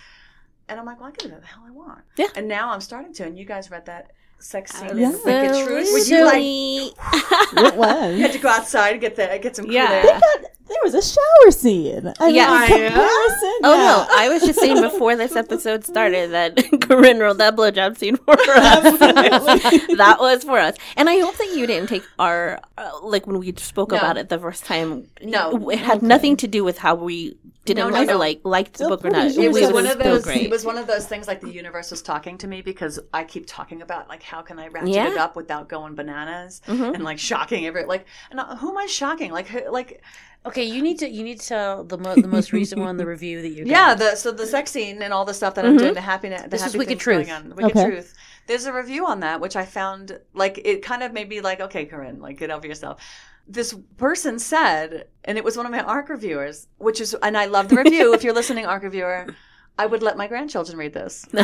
And 0.69 0.81
I'm 0.81 0.87
like, 0.87 0.99
well, 0.99 1.09
I 1.09 1.12
can 1.12 1.29
do 1.29 1.35
that 1.35 1.43
the 1.43 1.47
hell 1.47 1.62
I 1.67 1.71
want. 1.71 2.01
Yeah. 2.17 2.27
And 2.35 2.49
now 2.49 2.71
I'm 2.71 2.81
starting 2.81 3.12
to, 3.14 3.25
and 3.25 3.39
you 3.39 3.45
guys 3.45 3.71
read 3.71 3.87
that 3.87 4.11
sex 4.39 4.72
scene 4.72 4.91
in 4.91 4.99
Yeah. 4.99 5.11
Wicked 5.24 5.55
So 5.55 5.66
Truth. 5.66 5.89
Would 5.93 6.09
you 6.09 6.24
like 6.24 6.34
sweet. 6.34 6.93
It 7.66 7.74
was. 7.76 8.16
you 8.16 8.22
had 8.22 8.32
to 8.32 8.39
go 8.39 8.49
outside 8.49 8.93
and 8.93 9.01
get 9.01 9.16
the 9.16 9.39
get 9.43 9.57
some 9.57 9.64
cool 9.66 9.74
Yeah. 9.74 9.91
air? 9.91 10.03
They 10.03 10.09
got, 10.09 10.41
there 10.68 10.78
was 10.82 10.95
a 10.95 11.03
shower 11.03 11.51
scene. 11.53 12.12
I 12.18 12.28
Yeah. 12.28 12.62
in 12.64 12.68
comparison, 12.68 13.53
Oh 13.64 13.76
no! 13.76 14.07
I 14.16 14.28
was 14.28 14.43
just 14.43 14.59
saying 14.59 14.80
before 14.82 15.14
this 15.16 15.37
episode 15.37 15.84
started 15.84 16.32
that 16.32 16.57
Corinne 16.82 17.20
rolled 17.20 17.39
that 17.39 17.55
blowjob 17.57 17.97
scene 17.97 18.16
for 18.16 18.34
us. 18.39 18.99
That 19.97 20.16
was 20.20 20.45
for 20.45 20.59
us, 20.59 20.76
and 20.97 21.09
I 21.09 21.18
hope 21.20 21.37
that 21.39 21.55
you 21.57 21.66
didn't 21.66 21.89
take 21.89 22.03
our 22.18 22.61
uh, 22.78 22.91
like 23.03 23.26
when 23.26 23.39
we 23.39 23.53
spoke 23.57 23.93
No. 23.93 23.99
about 23.99 24.16
it 24.18 24.28
the 24.28 24.39
first 24.39 24.64
time. 24.64 25.09
No. 25.22 25.70
it 25.70 25.78
had 25.78 26.03
nothing 26.03 26.37
to 26.39 26.49
do 26.49 26.64
with 26.64 26.78
how 26.78 26.95
we 26.97 27.37
didn't 27.67 27.79
No, 27.85 27.89
no, 27.91 27.97
like, 27.99 28.09
no. 28.09 28.19
like 28.19 28.41
liked 28.45 28.73
the 28.75 28.79
Still 28.79 28.89
book 28.91 29.05
or 29.05 29.11
not. 29.11 29.23
pretty 29.35 29.45
It 29.45 29.53
was 29.53 29.62
It 29.62 29.75
one 29.75 29.87
of 29.87 29.99
those. 29.99 30.25
great. 30.25 30.43
It 30.43 30.51
was 30.51 30.64
one 30.64 30.79
of 30.79 30.87
those 30.87 31.07
things 31.07 31.27
like 31.29 31.41
the 31.41 31.51
universe 31.51 31.91
was 31.91 32.01
talking 32.03 32.39
to 32.39 32.47
me 32.47 32.62
because 32.62 32.99
I 33.12 33.25
keep 33.25 33.45
talking 33.47 33.83
about 33.83 34.09
like 34.09 34.23
how 34.23 34.43
can 34.43 34.59
I 34.59 34.69
ratchet 34.69 34.89
Yeah. 34.89 35.11
it 35.11 35.17
up 35.19 35.37
without 35.37 35.69
going 35.69 35.95
bananas 35.95 36.61
Mhm. 36.67 36.95
and 36.95 37.05
like 37.05 37.19
shocking 37.19 37.67
every 37.67 37.85
like 37.85 38.07
and 38.31 38.41
uh, 38.41 38.57
who 38.57 38.71
am 38.71 38.79
I 38.79 38.87
shocking 38.87 39.33
like 39.33 39.49
who, 39.49 39.71
like 39.71 40.03
Okay, 40.47 40.62
you 40.62 40.81
need 40.81 41.01
to 41.01 41.09
you 41.11 41.25
need 41.25 41.41
to 41.41 41.47
tell 41.49 41.83
the 41.83 41.99
mo- 41.99 42.14
the 42.14 42.29
most 42.29 42.53
recent 42.53 42.81
one, 42.81 42.97
the 42.99 43.07
review 43.14 43.43
that 43.43 43.49
you 43.49 43.64
got. 43.64 43.71
Yeah, 43.71 43.95
the 43.95 44.14
so 44.14 44.31
the 44.31 44.47
sex 44.47 44.71
scene 44.71 45.03
and 45.03 45.12
all 45.12 45.25
the 45.25 45.35
stuff 45.35 45.57
that 45.57 45.64
I'm 45.67 45.75
Mhm. 45.75 45.79
doing, 45.81 45.95
the 45.95 46.01
happiness, 46.01 46.43
the 46.43 46.49
This 46.51 46.64
is 46.64 46.77
Wicked 46.77 47.01
things 47.01 47.05
going 47.05 47.25
Truth. 47.27 47.37
on, 47.37 47.57
Wicked 47.57 47.77
Okay. 47.77 47.87
Truth. 47.91 48.14
There's 48.47 48.64
a 48.64 48.73
review 48.73 49.07
on 49.07 49.19
that 49.21 49.41
which 49.41 49.57
I 49.57 49.64
found 49.64 50.21
like 50.35 50.61
it 50.64 50.83
kind 50.85 51.03
of 51.03 51.12
made 51.12 51.29
me 51.29 51.41
like, 51.41 51.61
okay, 51.61 51.85
Corinne, 51.85 52.21
like 52.21 52.39
get 52.39 52.53
over 52.53 52.64
yourself. 52.64 53.01
This 53.49 53.75
person 53.97 54.39
said, 54.39 55.07
and 55.25 55.39
it 55.39 55.45
was 55.45 55.57
one 55.57 55.67
of 55.67 55.73
my 55.73 55.81
ARC 55.81 56.09
reviewers, 56.09 56.67
which 56.79 57.01
is, 57.01 57.15
and 57.23 57.37
I 57.37 57.47
love 57.47 57.69
the 57.69 57.77
review. 57.77 58.13
if 58.15 58.25
you're 58.25 58.35
listening, 58.43 58.67
ARC 58.67 58.83
reviewer, 58.83 59.27
I 59.79 59.87
would 59.87 60.03
let 60.03 60.17
my 60.17 60.27
grandchildren 60.27 60.77
read 60.79 60.93
this. 60.95 61.25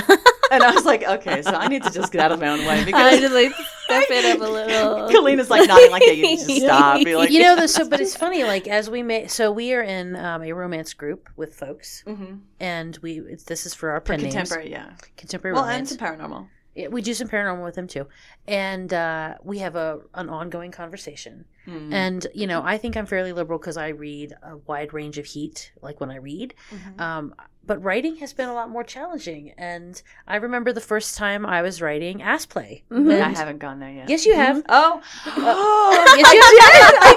And 0.53 0.63
I 0.63 0.73
was 0.75 0.85
like, 0.85 1.03
okay, 1.03 1.41
so 1.41 1.53
I 1.53 1.67
need 1.69 1.83
to 1.83 1.91
just 1.91 2.13
get 2.13 2.21
out 2.21 2.31
of 2.31 2.39
my 2.39 2.49
own 2.49 2.59
way 2.67 2.85
because 2.85 3.01
I 3.01 3.19
just 3.19 3.33
like 3.33 3.53
step 3.85 4.05
it 4.11 4.37
up 4.37 4.47
a 4.47 4.51
little. 4.53 5.09
Kalina's 5.09 5.49
like 5.49 5.67
nodding 5.67 5.91
like, 5.91 6.03
yeah, 6.05 6.13
you 6.13 6.23
need 6.25 6.41
to 6.41 6.47
just 6.47 6.61
stop. 6.61 7.03
Be 7.03 7.17
like, 7.17 7.31
you 7.31 7.41
know, 7.43 7.57
the, 7.57 7.67
so 7.67 7.89
but 7.89 8.03
it's 8.03 8.15
funny. 8.15 8.45
Like 8.45 8.69
as 8.69 8.91
we 8.91 9.03
may, 9.03 9.29
so 9.29 9.51
we 9.51 9.73
are 9.73 9.81
in 9.81 10.15
um, 10.15 10.43
a 10.43 10.53
romance 10.53 10.93
group 10.93 11.31
with 11.37 11.55
folks, 11.55 12.03
hmm 12.07 12.35
and 12.61 12.99
we 13.01 13.21
this 13.47 13.65
is 13.65 13.73
for 13.73 13.93
our 13.93 14.01
for 14.01 14.09
pen 14.09 14.21
names, 14.21 14.35
contemporary, 14.35 14.71
yeah. 14.71 14.91
contemporary 15.17 15.55
Well, 15.55 15.65
and 15.65 15.71
romance. 15.71 15.89
some 15.89 15.97
paranormal. 15.99 16.49
We 16.75 17.03
do 17.03 17.13
some 17.13 17.29
paranormal 17.29 17.65
with 17.65 17.75
them 17.75 17.87
too, 17.87 18.07
and 18.49 18.93
uh, 18.93 19.35
we 19.43 19.59
have 19.59 19.77
a 19.77 20.01
an 20.15 20.29
ongoing 20.31 20.71
conversation. 20.71 21.45
Mm. 21.67 21.93
And 21.93 22.27
you 22.35 22.47
know, 22.47 22.63
I 22.65 22.79
think 22.79 22.97
I'm 22.97 23.07
fairly 23.07 23.33
liberal 23.33 23.59
because 23.59 23.77
I 23.77 23.89
read 23.89 24.35
a 24.43 24.57
wide 24.57 24.95
range 24.95 25.19
of 25.19 25.27
heat, 25.27 25.73
like 25.83 26.01
when 26.01 26.11
I 26.11 26.17
read. 26.17 26.55
Mhm. 26.71 27.01
Um, 27.01 27.35
but 27.65 27.81
writing 27.83 28.17
has 28.17 28.33
been 28.33 28.49
a 28.49 28.55
lot 28.55 28.71
more 28.71 28.83
challenging, 28.83 29.53
and 29.57 30.01
I 30.27 30.37
remember 30.37 30.73
the 30.73 30.81
first 30.81 31.17
time 31.17 31.47
I 31.47 31.63
was 31.63 31.81
writing 31.81 32.23
ass 32.23 32.47
play. 32.47 32.85
Mhm. 32.91 33.21
I 33.21 33.29
haven't 33.29 33.59
gone 33.59 33.79
there 33.79 33.91
yet. 33.93 34.09
Yes, 34.09 34.27
you 34.27 34.35
have. 34.35 34.65
Oh, 34.69 35.01
yes, 36.17 36.33
you 36.33 36.59
have. 36.61 36.95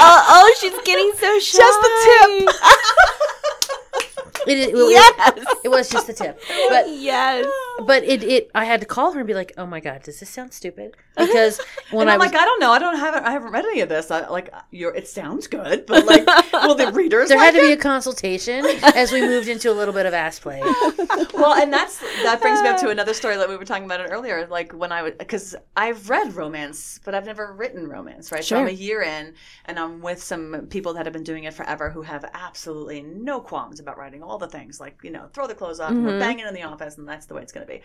oh, 0.00 0.24
oh, 0.30 0.56
she's 0.58 0.74
getting 0.84 1.12
so 1.16 1.38
shy. 1.38 1.58
Just 1.58 1.80
the 1.82 1.88
It, 1.88 2.56
it, 4.48 4.58
it, 4.58 4.74
Yes. 4.74 5.56
it 5.64 5.68
was 5.68 5.88
just 5.88 6.06
the 6.06 6.12
tip, 6.12 6.40
but 6.68 6.88
yes. 6.88 7.46
but 7.84 8.04
it, 8.04 8.22
it 8.22 8.50
I 8.54 8.64
had 8.64 8.80
to 8.80 8.86
call 8.86 9.12
her 9.12 9.20
and 9.20 9.26
be 9.26 9.34
like, 9.34 9.52
oh 9.58 9.66
my 9.66 9.80
god, 9.80 10.02
does 10.02 10.20
this 10.20 10.30
sound 10.30 10.52
stupid? 10.52 10.96
Because 11.16 11.60
when 11.90 12.08
I 12.08 12.12
I'm 12.14 12.18
was 12.20 12.30
like, 12.32 12.40
I 12.40 12.44
don't 12.44 12.60
know. 12.60 12.70
I 12.70 12.78
don't 12.78 12.96
have. 12.96 13.14
I 13.14 13.30
haven't 13.32 13.50
read 13.52 13.64
any 13.64 13.80
of 13.80 13.88
this. 13.88 14.10
I, 14.10 14.28
like, 14.28 14.52
you're. 14.70 14.94
It 14.94 15.08
sounds 15.08 15.46
good, 15.48 15.84
but 15.86 16.06
like, 16.06 16.24
will 16.52 16.74
the 16.76 16.92
readers? 16.94 17.28
there 17.28 17.38
like 17.38 17.54
had 17.54 17.60
to 17.60 17.66
be 17.66 17.72
a 17.72 17.76
consultation 17.76 18.64
as 18.94 19.10
we 19.12 19.20
moved 19.20 19.48
into 19.48 19.70
a 19.70 19.74
little 19.74 19.94
bit 19.94 20.06
of 20.06 20.14
ass 20.14 20.38
play. 20.38 20.60
well, 21.34 21.54
and 21.60 21.72
that's 21.72 21.98
that 22.22 22.40
brings 22.40 22.62
me 22.62 22.68
up 22.68 22.78
to 22.80 22.90
another 22.90 23.14
story 23.14 23.36
that 23.36 23.48
we 23.48 23.56
were 23.56 23.64
talking 23.64 23.84
about 23.84 24.00
it 24.00 24.08
earlier. 24.10 24.46
Like 24.46 24.72
when 24.72 24.92
I 24.92 25.02
was, 25.02 25.12
because 25.18 25.56
I've 25.76 26.08
read 26.08 26.34
romance, 26.34 27.00
but 27.04 27.14
I've 27.14 27.26
never 27.26 27.52
written 27.52 27.88
romance. 27.88 28.30
Right. 28.30 28.44
So 28.44 28.56
I'm 28.56 28.68
a 28.68 28.70
year 28.70 29.02
in, 29.02 29.34
and 29.64 29.78
I'm 29.78 30.00
with 30.00 30.22
some 30.22 30.66
people 30.70 30.94
that 30.94 31.06
have 31.06 31.12
been 31.12 31.24
doing 31.24 31.44
it 31.44 31.54
forever 31.54 31.90
who 31.90 32.02
have 32.02 32.24
absolutely 32.32 33.02
no 33.02 33.40
qualms 33.40 33.80
about 33.80 33.98
writing 33.98 34.22
all 34.22 34.37
the 34.38 34.48
things. 34.48 34.80
Like, 34.80 34.98
you 35.02 35.10
know, 35.10 35.28
throw 35.32 35.46
the 35.46 35.54
clothes 35.54 35.80
off, 35.80 35.90
and 35.90 36.04
we're 36.04 36.10
mm-hmm. 36.12 36.20
banging 36.20 36.46
in 36.46 36.54
the 36.54 36.62
office, 36.62 36.98
and 36.98 37.08
that's 37.08 37.26
the 37.26 37.34
way 37.34 37.42
it's 37.42 37.52
going 37.52 37.66
to 37.66 37.72
be. 37.72 37.82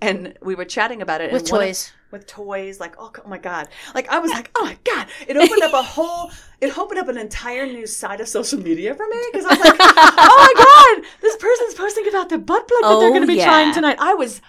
And 0.00 0.36
we 0.42 0.54
were 0.54 0.64
chatting 0.64 1.00
about 1.02 1.20
it 1.20 1.32
With 1.32 1.50
one 1.50 1.62
of- 1.62 1.68
toys. 1.68 1.92
with 2.10 2.26
toys 2.26 2.78
like 2.80 2.94
oh, 2.98 3.10
oh 3.24 3.28
my 3.28 3.38
god 3.38 3.68
like 3.94 4.08
i 4.08 4.18
was 4.18 4.30
like 4.30 4.50
oh 4.56 4.64
my 4.64 4.76
god 4.84 5.06
it 5.26 5.36
opened 5.36 5.62
up 5.62 5.72
a 5.72 5.82
whole 5.94 6.30
it 6.60 6.76
opened 6.76 7.00
up 7.00 7.08
an 7.08 7.16
entire 7.16 7.64
new 7.66 7.86
side 7.86 8.20
of 8.20 8.28
social 8.28 8.60
media 8.60 8.94
for 8.94 9.06
me 9.08 9.16
because 9.32 9.46
i 9.46 9.50
was 9.50 9.58
like 9.64 9.76
oh 9.80 10.52
my 10.56 11.02
god 11.02 11.10
this 11.22 11.36
person's 11.36 11.74
posting 11.74 12.06
about 12.08 12.28
the 12.28 12.38
butt 12.38 12.68
plug 12.68 12.82
that 12.82 12.98
they're 13.00 13.08
Oh, 13.08 13.10
going 13.10 13.22
to 13.22 13.26
be 13.26 13.34
yeah. 13.36 13.46
trying 13.46 13.72
tonight 13.74 13.96
i 13.98 14.14
was 14.14 14.40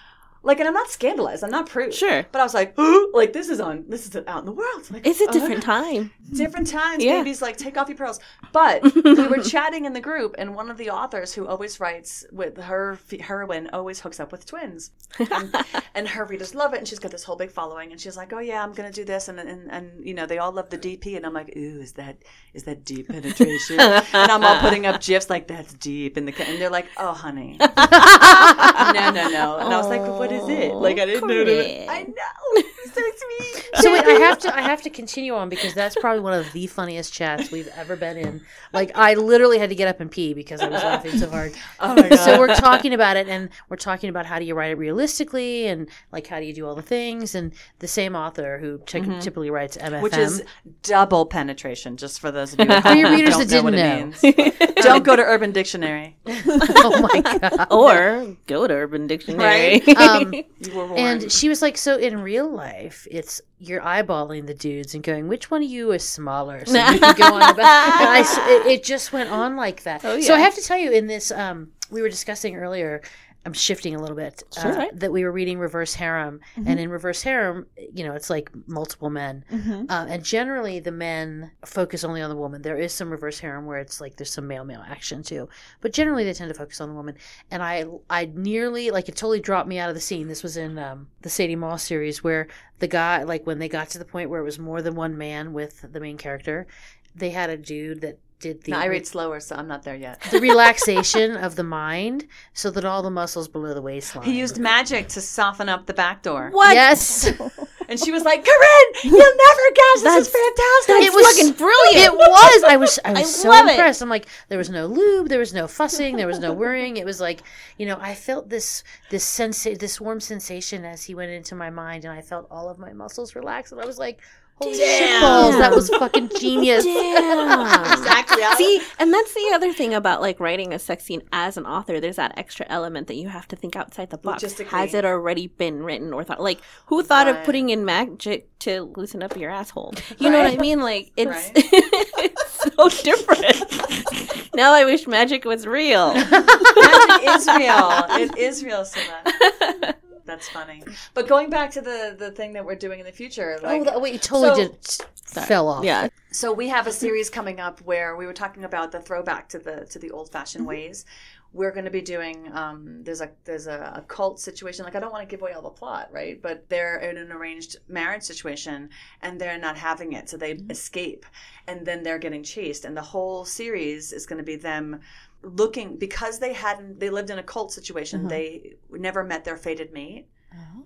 Like, 0.46 0.60
and 0.60 0.68
I'm 0.68 0.74
not 0.74 0.88
scandalized. 0.88 1.42
I'm 1.42 1.50
not 1.50 1.68
prude. 1.68 1.92
Sure. 1.92 2.24
But 2.30 2.40
I 2.40 2.44
was 2.44 2.54
like, 2.54 2.78
Ooh, 2.78 3.10
like 3.12 3.32
this 3.32 3.48
is 3.48 3.58
on, 3.60 3.84
this 3.88 4.06
is 4.06 4.14
out 4.28 4.40
in 4.40 4.46
the 4.46 4.52
world. 4.52 4.88
Like, 4.92 5.04
It's 5.04 5.20
a 5.20 5.28
uh, 5.28 5.32
different 5.32 5.62
time. 5.64 6.12
different 6.32 6.68
times. 6.68 7.02
Yeah. 7.02 7.18
Babies 7.18 7.42
like 7.42 7.56
take 7.56 7.76
off 7.76 7.88
your 7.88 7.98
pearls. 7.98 8.20
But 8.52 8.82
we 8.94 9.26
were 9.26 9.42
chatting 9.42 9.86
in 9.86 9.92
the 9.92 10.00
group, 10.00 10.36
and 10.38 10.54
one 10.54 10.70
of 10.70 10.76
the 10.76 10.90
authors 10.90 11.34
who 11.34 11.46
always 11.48 11.80
writes 11.80 12.24
with 12.30 12.56
her 12.58 12.98
heroine 13.20 13.68
always 13.72 13.98
hooks 14.00 14.20
up 14.20 14.30
with 14.30 14.46
twins, 14.46 14.92
and, 15.18 15.54
and 15.96 16.06
her 16.08 16.24
readers 16.24 16.54
love 16.54 16.74
it. 16.74 16.78
And 16.78 16.86
she's 16.88 17.00
got 17.00 17.10
this 17.10 17.24
whole 17.24 17.36
big 17.36 17.50
following, 17.50 17.90
and 17.90 18.00
she's 18.00 18.16
like, 18.16 18.32
"Oh 18.32 18.38
yeah, 18.38 18.62
I'm 18.62 18.72
gonna 18.72 18.92
do 18.92 19.04
this," 19.04 19.26
and 19.28 19.40
and 19.40 19.70
and 19.70 20.06
you 20.06 20.14
know 20.14 20.26
they 20.26 20.38
all 20.38 20.52
love 20.52 20.70
the 20.70 20.78
DP, 20.78 21.16
and 21.16 21.26
I'm 21.26 21.34
like, 21.34 21.52
"Ooh, 21.56 21.80
is 21.80 21.92
that 21.94 22.18
is 22.54 22.62
that 22.64 22.84
deep 22.84 23.08
penetration?" 23.08 23.80
and 23.80 24.04
I'm 24.14 24.44
all 24.44 24.60
putting 24.60 24.86
up 24.86 25.00
gifs 25.02 25.28
like 25.28 25.48
that's 25.48 25.74
deep 25.74 26.16
in 26.16 26.24
the, 26.24 26.32
and 26.48 26.60
they're 26.60 26.70
like, 26.70 26.86
"Oh 26.96 27.12
honey, 27.12 27.56
no 27.60 29.10
no 29.10 29.28
no," 29.28 29.58
and 29.58 29.74
I 29.74 29.76
was 29.76 29.88
like, 29.88 30.02
"What 30.02 30.32
is 30.32 30.35
it?" 30.48 30.74
Like 30.74 30.98
I 30.98 31.06
didn't 31.06 31.26
know. 31.28 31.44
Corinne. 31.44 31.88
I 31.88 32.02
know, 32.02 32.12
it's 32.56 32.94
so 32.94 33.00
sweet. 33.52 33.70
So 33.82 33.92
wait, 33.92 34.04
I 34.04 34.12
have 34.20 34.38
to 34.40 34.56
I 34.56 34.60
have 34.62 34.82
to 34.82 34.90
continue 34.90 35.34
on 35.34 35.48
because 35.48 35.74
that's 35.74 35.96
probably 35.96 36.20
one 36.20 36.32
of 36.32 36.50
the 36.52 36.66
funniest 36.66 37.12
chats 37.12 37.50
we've 37.50 37.68
ever 37.76 37.96
been 37.96 38.16
in. 38.16 38.40
Like 38.72 38.92
I 38.94 39.14
literally 39.14 39.58
had 39.58 39.68
to 39.70 39.74
get 39.74 39.88
up 39.88 40.00
and 40.00 40.10
pee 40.10 40.34
because 40.34 40.60
I 40.60 40.68
was 40.68 40.82
laughing 40.82 41.18
so 41.18 41.28
hard. 41.30 41.52
Oh 41.80 41.94
my 41.94 42.08
god. 42.08 42.16
So 42.18 42.38
we're 42.38 42.54
talking 42.54 42.94
about 42.94 43.16
it 43.16 43.28
and 43.28 43.50
we're 43.68 43.76
talking 43.76 44.08
about 44.08 44.24
how 44.26 44.38
do 44.38 44.44
you 44.44 44.54
write 44.54 44.70
it 44.70 44.78
realistically 44.78 45.66
and 45.66 45.88
like 46.12 46.26
how 46.26 46.40
do 46.40 46.46
you 46.46 46.54
do 46.54 46.66
all 46.66 46.74
the 46.74 46.82
things 46.82 47.34
and 47.34 47.52
the 47.80 47.88
same 47.88 48.16
author 48.16 48.58
who 48.58 48.78
ty- 48.78 49.00
typically 49.20 49.50
writes 49.50 49.76
MFM 49.76 49.96
Mm-hmm. 49.96 50.02
which 50.02 50.16
is 50.16 50.42
double 50.82 51.26
penetration, 51.26 51.96
just 51.96 52.20
for 52.20 52.30
those 52.30 52.52
of 52.54 52.60
you 52.60 52.66
For 52.80 52.92
your 52.94 53.08
who 53.08 53.16
readers 53.16 53.36
don't 53.36 53.48
that 53.48 53.62
know 53.64 53.70
didn't 53.70 54.22
what 54.22 54.60
know. 54.60 54.65
It 54.76 54.84
means. 54.84 54.86
don't 54.86 55.04
go 55.04 55.16
to 55.16 55.22
Urban 55.22 55.52
Dictionary. 55.52 56.16
oh 56.26 57.08
my 57.12 57.20
god. 57.20 57.66
or 57.70 58.36
go 58.46 58.66
to 58.66 58.74
Urban 58.74 59.06
Dictionary. 59.06 59.82
Right. 59.84 59.96
Um, 59.98 60.32
You 60.34 60.74
were 60.74 60.86
warned. 60.86 60.98
And 60.98 61.32
she 61.32 61.48
was 61.48 61.62
like, 61.62 61.76
"So 61.78 61.96
in 61.96 62.20
real 62.20 62.48
life, 62.50 63.06
it's 63.10 63.40
you're 63.58 63.80
eyeballing 63.80 64.46
the 64.46 64.54
dudes 64.54 64.94
and 64.94 65.02
going, 65.02 65.28
which 65.28 65.50
one 65.50 65.62
of 65.62 65.68
you 65.68 65.92
is 65.92 66.04
smaller?" 66.04 66.64
So 66.66 66.74
you 66.78 67.00
can 67.00 67.14
go 67.16 67.34
on 67.34 67.42
about. 67.42 67.56
And 68.00 68.08
I 68.08 68.20
s 68.20 68.36
it, 68.38 68.66
it 68.66 68.84
just 68.84 69.12
went 69.12 69.30
on 69.30 69.56
like 69.56 69.82
that. 69.84 70.04
Oh, 70.04 70.20
So 70.20 70.34
I 70.34 70.40
have 70.40 70.54
to 70.54 70.62
tell 70.62 70.78
you, 70.78 70.90
in 70.92 71.06
this, 71.06 71.30
um, 71.30 71.72
we 71.90 72.02
were 72.02 72.08
discussing 72.10 72.56
earlier. 72.56 73.02
I'm 73.46 73.52
shifting 73.52 73.94
a 73.94 73.98
little 74.00 74.16
bit. 74.16 74.42
Sure. 74.60 74.72
uh, 74.80 74.86
that 74.92 75.12
we 75.12 75.22
were 75.24 75.32
reading 75.32 75.58
Reverse 75.58 75.94
Harem, 75.94 76.40
and 76.56 76.80
in 76.80 76.90
Reverse 76.90 77.22
Harem, 77.22 77.66
you 77.94 78.04
know, 78.04 78.12
it's 78.12 78.28
like 78.28 78.50
multiple 78.66 79.08
men, 79.08 79.44
Mm-hmm. 79.52 79.84
uh, 79.88 80.06
and 80.06 80.24
generally 80.24 80.80
the 80.80 80.90
men 80.92 81.52
focus 81.64 82.02
only 82.04 82.20
on 82.20 82.28
the 82.28 82.36
woman. 82.36 82.60
There 82.62 82.76
is 82.76 82.92
some 82.92 83.08
Reverse 83.10 83.38
Harem 83.38 83.64
where 83.64 83.78
it's 83.78 84.00
like 84.00 84.16
there's 84.16 84.32
some 84.32 84.46
male 84.48 84.64
male 84.64 84.84
action 84.86 85.22
too, 85.22 85.48
but 85.80 85.92
generally 85.92 86.24
they 86.24 86.34
tend 86.34 86.48
to 86.48 86.58
focus 86.58 86.80
on 86.80 86.88
the 86.88 86.94
woman. 86.94 87.14
And 87.50 87.62
I 87.62 87.84
I 88.10 88.30
nearly 88.34 88.90
like 88.90 89.08
it 89.08 89.16
totally 89.16 89.40
dropped 89.40 89.68
me 89.68 89.78
out 89.78 89.88
of 89.88 89.94
the 89.94 90.00
scene. 90.00 90.26
This 90.28 90.42
was 90.42 90.56
in 90.56 90.76
um, 90.78 91.06
the 91.22 91.30
Sadie 91.30 91.56
Moss 91.56 91.84
series 91.84 92.24
where 92.24 92.48
the 92.80 92.88
guy 92.88 93.22
like 93.22 93.46
when 93.46 93.60
they 93.60 93.68
got 93.68 93.88
to 93.90 93.98
the 93.98 94.04
point 94.04 94.28
where 94.28 94.40
it 94.40 94.44
was 94.44 94.58
more 94.58 94.82
than 94.82 94.96
one 94.96 95.16
man 95.16 95.52
with 95.52 95.84
the 95.92 96.00
main 96.00 96.18
character, 96.18 96.66
they 97.14 97.30
had 97.30 97.48
a 97.48 97.56
dude 97.56 98.00
that 98.00 98.18
did 98.40 98.62
the 98.64 98.72
no, 98.72 98.78
I 98.78 98.86
read 98.86 99.06
slower, 99.06 99.40
so 99.40 99.56
I'm 99.56 99.68
not 99.68 99.82
there 99.82 99.96
yet. 99.96 100.20
the 100.30 100.40
relaxation 100.50 101.36
of 101.36 101.56
the 101.56 101.62
mind 101.62 102.26
so 102.52 102.70
that 102.70 102.84
all 102.84 103.02
the 103.02 103.10
muscles 103.10 103.48
below 103.48 103.74
the 103.74 103.82
waistline. 103.82 104.24
He 104.26 104.38
used 104.38 104.58
magic 104.58 105.08
to 105.08 105.20
soften 105.20 105.68
up 105.68 105.86
the 105.86 105.94
back 105.94 106.22
door. 106.22 106.50
what? 106.52 106.74
Yes. 106.74 107.30
And 107.88 108.00
she 108.00 108.10
was 108.10 108.24
like, 108.24 108.44
Corinne, 108.44 108.92
you'll 109.04 109.12
never 109.12 109.62
guess. 109.74 110.02
This 110.02 110.26
is 110.26 110.34
fantastic. 110.34 111.06
it 111.06 111.14
was 111.14 111.36
fucking 111.38 111.52
brilliant. 111.52 112.04
It 112.04 112.12
was. 112.12 112.64
I 112.64 112.76
was. 112.76 112.98
I 113.04 113.10
was 113.12 113.20
I 113.20 113.22
so 113.22 113.48
love 113.48 113.66
it. 113.66 113.70
impressed. 113.70 114.02
I'm 114.02 114.08
like, 114.08 114.26
there 114.48 114.58
was 114.58 114.70
no 114.70 114.86
lube, 114.86 115.28
there 115.28 115.38
was 115.38 115.54
no 115.54 115.68
fussing, 115.68 116.16
there 116.16 116.26
was 116.26 116.40
no 116.40 116.52
worrying. 116.52 116.96
It 116.96 117.04
was 117.04 117.20
like, 117.20 117.42
you 117.78 117.86
know, 117.86 117.96
I 118.00 118.14
felt 118.14 118.48
this 118.48 118.82
this 119.10 119.22
sense, 119.24 119.62
this 119.62 120.00
warm 120.00 120.20
sensation 120.20 120.84
as 120.84 121.04
he 121.04 121.14
went 121.14 121.30
into 121.30 121.54
my 121.54 121.70
mind, 121.70 122.04
and 122.04 122.12
I 122.12 122.22
felt 122.22 122.48
all 122.50 122.68
of 122.68 122.78
my 122.78 122.92
muscles 122.92 123.36
relax, 123.36 123.70
and 123.70 123.80
I 123.80 123.86
was 123.86 123.98
like, 123.98 124.20
holy 124.58 124.74
shit 124.74 124.86
Damn. 124.86 125.20
balls, 125.22 125.56
that 125.58 125.72
was 125.74 125.88
fucking 125.90 126.30
genius. 126.38 126.84
Damn. 126.84 127.92
exactly. 127.92 128.42
See, 128.56 128.80
and 128.98 129.12
that's 129.12 129.34
the 129.34 129.50
other 129.54 129.72
thing 129.72 129.94
about 129.94 130.20
like 130.20 130.40
writing 130.40 130.72
a 130.72 130.78
sex 130.78 131.04
scene 131.04 131.22
as 131.32 131.56
an 131.56 131.66
author. 131.66 132.00
There's 132.00 132.16
that 132.16 132.36
extra 132.38 132.66
element 132.68 133.06
that 133.08 133.16
you 133.16 133.28
have 133.28 133.46
to 133.48 133.56
think 133.56 133.76
outside 133.76 134.10
the 134.10 134.18
box. 134.18 134.42
Has 134.42 134.94
it 134.94 135.04
already 135.04 135.48
been 135.48 135.82
written 135.82 136.12
or 136.12 136.24
thought? 136.24 136.40
Like, 136.40 136.60
who 136.86 137.02
thought 137.02 137.28
of 137.28 137.42
putting 137.44 137.70
in 137.70 137.84
magic 137.84 138.48
to 138.60 138.92
loosen 138.96 139.22
up 139.22 139.36
your 139.36 139.50
asshole? 139.50 139.94
You 140.18 140.30
know 140.30 140.38
what 140.42 140.52
I 140.52 140.56
mean? 140.56 140.80
Like, 140.80 141.12
it's 141.16 141.30
Right. 141.30 141.52
it's 141.54 142.72
so 142.76 142.88
different. 143.02 144.50
now 144.54 144.72
I 144.72 144.84
wish 144.84 145.06
magic 145.06 145.44
was 145.44 145.66
real. 145.66 146.14
Magic 146.14 147.28
is 147.28 147.46
real. 147.46 148.04
It 148.10 148.38
is 148.38 148.64
real, 148.64 148.84
Sima. 148.84 149.94
That's 150.26 150.48
funny. 150.48 150.82
But 151.14 151.28
going 151.28 151.48
back 151.50 151.70
to 151.72 151.80
the 151.80 152.14
the 152.18 152.30
thing 152.32 152.52
that 152.54 152.64
we're 152.64 152.74
doing 152.74 153.00
in 153.00 153.06
the 153.06 153.12
future, 153.12 153.58
like 153.62 153.80
oh, 153.80 153.84
that, 153.84 154.00
wait, 154.00 154.12
you 154.12 154.18
totally 154.18 154.64
So- 154.66 154.68
did 154.68 155.46
fell 155.46 155.68
off. 155.68 155.84
yeah. 155.84 156.08
So 156.32 156.52
we 156.52 156.68
have 156.68 156.86
a 156.86 156.92
series 156.92 157.30
coming 157.30 157.60
up 157.60 157.80
where 157.80 158.16
we 158.16 158.26
were 158.26 158.32
talking 158.34 158.64
about 158.64 158.92
the 158.92 159.00
throwback 159.00 159.48
to 159.50 159.58
the 159.58 159.86
to 159.90 159.98
the 159.98 160.10
old 160.10 160.30
fashioned 160.30 160.66
ways. 160.66 161.04
We're 161.52 161.70
going 161.70 161.86
to 161.86 161.90
be 161.90 162.02
doing. 162.02 162.50
Um, 162.52 163.02
there's 163.02 163.22
a 163.22 163.30
there's 163.44 163.66
a, 163.66 163.94
a 163.96 164.02
cult 164.02 164.38
situation. 164.40 164.84
Like 164.84 164.94
I 164.96 165.00
don't 165.00 165.12
want 165.12 165.22
to 165.26 165.32
give 165.32 165.40
away 165.40 165.52
all 165.52 165.62
the 165.62 165.70
plot, 165.70 166.10
right? 166.12 166.40
But 166.42 166.68
they're 166.68 166.98
in 166.98 167.16
an 167.16 167.32
arranged 167.32 167.76
marriage 167.88 168.24
situation 168.24 168.90
and 169.22 169.40
they're 169.40 169.58
not 169.58 169.78
having 169.78 170.12
it, 170.12 170.28
so 170.28 170.36
they 170.36 170.52
escape, 170.68 171.24
and 171.66 171.86
then 171.86 172.02
they're 172.02 172.18
getting 172.18 172.42
chased. 172.42 172.84
And 172.84 172.94
the 172.96 173.00
whole 173.02 173.44
series 173.46 174.12
is 174.12 174.26
going 174.26 174.38
to 174.38 174.44
be 174.44 174.56
them 174.56 175.00
looking 175.42 175.96
because 175.96 176.38
they 176.38 176.52
hadn't 176.52 176.98
they 176.98 177.10
lived 177.10 177.30
in 177.30 177.38
a 177.38 177.42
cult 177.42 177.72
situation. 177.72 178.20
Mm-hmm. 178.20 178.28
They 178.28 178.74
never 178.90 179.24
met 179.24 179.44
their 179.44 179.56
fated 179.56 179.92
mate. 179.92 180.28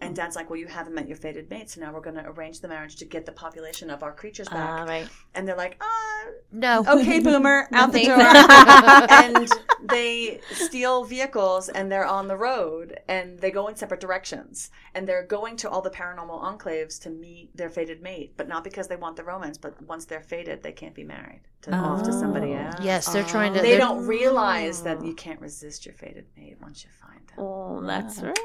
And 0.02 0.16
dad's 0.16 0.34
like, 0.34 0.48
Well, 0.48 0.58
you 0.58 0.66
haven't 0.66 0.94
met 0.94 1.06
your 1.08 1.16
fated 1.18 1.50
mate, 1.50 1.68
so 1.70 1.80
now 1.80 1.92
we're 1.92 2.00
going 2.00 2.16
to 2.16 2.26
arrange 2.26 2.60
the 2.60 2.68
marriage 2.68 2.96
to 2.96 3.04
get 3.04 3.26
the 3.26 3.32
population 3.32 3.90
of 3.90 4.02
our 4.02 4.12
creatures 4.12 4.48
back. 4.48 4.80
Uh, 4.80 4.84
right. 4.86 5.08
And 5.34 5.46
they're 5.46 5.56
like, 5.56 5.76
Ah, 5.80 6.24
No. 6.52 6.84
okay, 6.88 7.20
boomer, 7.20 7.68
out 7.72 7.92
the 7.92 8.04
door. 8.06 8.16
and 9.10 9.48
they 9.90 10.40
steal 10.52 11.04
vehicles 11.04 11.68
and 11.68 11.92
they're 11.92 12.06
on 12.06 12.28
the 12.28 12.36
road 12.36 12.98
and 13.08 13.38
they 13.40 13.50
go 13.50 13.68
in 13.68 13.76
separate 13.76 14.00
directions. 14.00 14.70
And 14.94 15.06
they're 15.06 15.26
going 15.26 15.56
to 15.58 15.70
all 15.70 15.82
the 15.82 15.90
paranormal 15.90 16.42
enclaves 16.42 17.00
to 17.02 17.10
meet 17.10 17.54
their 17.56 17.68
fated 17.68 18.00
mate, 18.02 18.34
but 18.36 18.48
not 18.48 18.64
because 18.64 18.88
they 18.88 18.96
want 18.96 19.16
the 19.16 19.24
romance, 19.24 19.58
but 19.58 19.80
once 19.82 20.04
they're 20.06 20.22
fated, 20.22 20.62
they 20.62 20.72
can't 20.72 20.94
be 20.94 21.04
married 21.04 21.40
to 21.62 21.74
off 21.74 22.02
to 22.04 22.12
somebody 22.12 22.52
Oh. 22.54 22.58
else. 22.58 22.76
Yes, 22.82 23.12
they're 23.12 23.22
trying 23.24 23.52
to. 23.54 23.60
They 23.60 23.76
don't 23.76 24.06
realize 24.06 24.82
that 24.82 25.04
you 25.04 25.14
can't 25.14 25.40
resist 25.40 25.84
your 25.84 25.94
fated 25.94 26.24
mate 26.36 26.56
once 26.62 26.84
you 26.84 26.90
find 26.90 27.20
them. 27.28 27.36
Oh, 27.38 27.80
that's 27.82 28.20
right. 28.22 28.38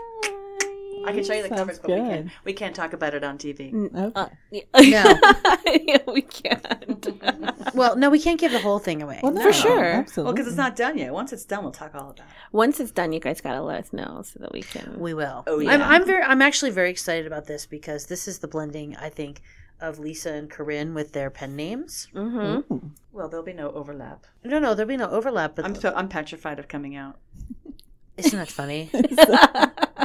I 1.06 1.12
can 1.14 1.24
show 1.24 1.34
you 1.34 1.43
the 1.43 1.50
Sounds 1.50 1.60
covers, 1.60 1.80
but 1.80 1.89
we 1.91 1.96
good. 1.96 2.10
can't, 2.10 2.30
we 2.43 2.54
can't 2.54 2.76
talk 2.76 2.93
about 2.93 3.14
it 3.14 3.24
on 3.24 3.38
TV. 3.38 3.74
Okay. 3.93 4.12
Uh, 4.16 4.28
yeah. 4.52 4.62
No. 4.76 5.20
yeah, 5.66 5.98
we 6.08 6.22
can't. 6.22 6.66
Well, 7.76 7.98
no, 7.98 8.10
we 8.10 8.20
can't 8.20 8.39
give 8.39 8.54
the 8.54 8.60
whole 8.60 8.80
thing 8.80 9.02
away. 9.02 9.20
well, 9.22 9.34
no, 9.34 9.41
For 9.41 9.52
sure. 9.52 9.84
Absolutely. 9.84 10.24
Well, 10.24 10.34
because 10.34 10.48
it's 10.48 10.56
not 10.56 10.78
done 10.78 10.98
yet. 10.98 11.12
Once 11.12 11.34
it's 11.34 11.43
done, 11.43 11.64
we'll 11.64 11.74
talk 11.74 11.93
all 11.93 12.12
about 12.12 12.20
it. 12.20 12.26
Once 12.54 12.80
it's 12.80 12.91
done, 12.91 13.12
you 13.12 13.20
guys 13.20 13.41
gotta 13.41 13.62
let 13.62 13.84
us 13.84 13.91
know 13.91 14.22
so 14.24 14.39
that 14.39 14.54
we 14.54 14.62
can. 14.62 14.98
We 14.98 15.14
will. 15.14 15.43
Oh, 15.46 15.60
I'm, 15.60 15.82
yeah. 15.82 15.89
I'm 15.89 16.06
very. 16.06 16.24
I'm 16.24 16.41
actually 16.41 16.72
very 16.72 16.89
excited 16.89 17.28
about 17.28 17.48
this 17.48 17.66
because 17.66 18.06
this 18.06 18.30
is 18.30 18.39
the 18.39 18.48
blending. 18.48 18.96
I 18.96 19.10
think 19.10 19.41
of 19.82 20.00
Lisa 20.00 20.32
and 20.32 20.50
Corinne 20.50 20.93
with 20.93 21.12
their 21.12 21.30
pen 21.30 21.56
names. 21.56 22.08
Mm-hmm. 22.16 22.88
Well, 23.12 23.28
there'll 23.28 23.46
be 23.46 23.54
no 23.54 23.72
overlap. 23.72 24.26
No, 24.43 24.60
no, 24.60 24.74
there'll 24.74 24.88
be 24.88 24.98
no 24.98 25.10
overlap. 25.10 25.56
But 25.56 25.66
I'm 25.66 25.76
so 25.76 25.93
I'm 25.96 26.08
petrified 26.08 26.60
of 26.60 26.68
coming 26.68 26.96
out. 26.96 27.20
isn't 28.18 28.38
that 28.38 28.49
funny? 28.49 28.89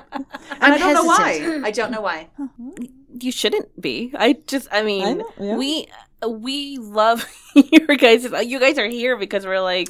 And 0.61 0.75
I'm 0.75 0.75
I 0.75 0.79
don't 0.79 0.95
know 0.95 1.05
why. 1.05 1.61
I 1.65 1.71
don't 1.71 1.91
know 1.91 2.01
why. 2.01 2.29
You 3.23 3.33
shouldn't 3.33 3.79
be. 3.79 4.13
I 4.17 4.39
just, 4.47 4.69
I 4.71 4.83
mean, 4.83 5.05
I 5.05 5.13
know, 5.15 5.33
yeah. 5.39 5.57
we 5.57 5.89
we 6.27 6.79
love 6.79 7.27
your 7.55 7.97
guys. 7.97 8.23
You 8.25 8.61
guys 8.61 8.79
are 8.79 8.87
here 8.87 9.17
because 9.17 9.45
we're 9.45 9.61
like, 9.61 9.89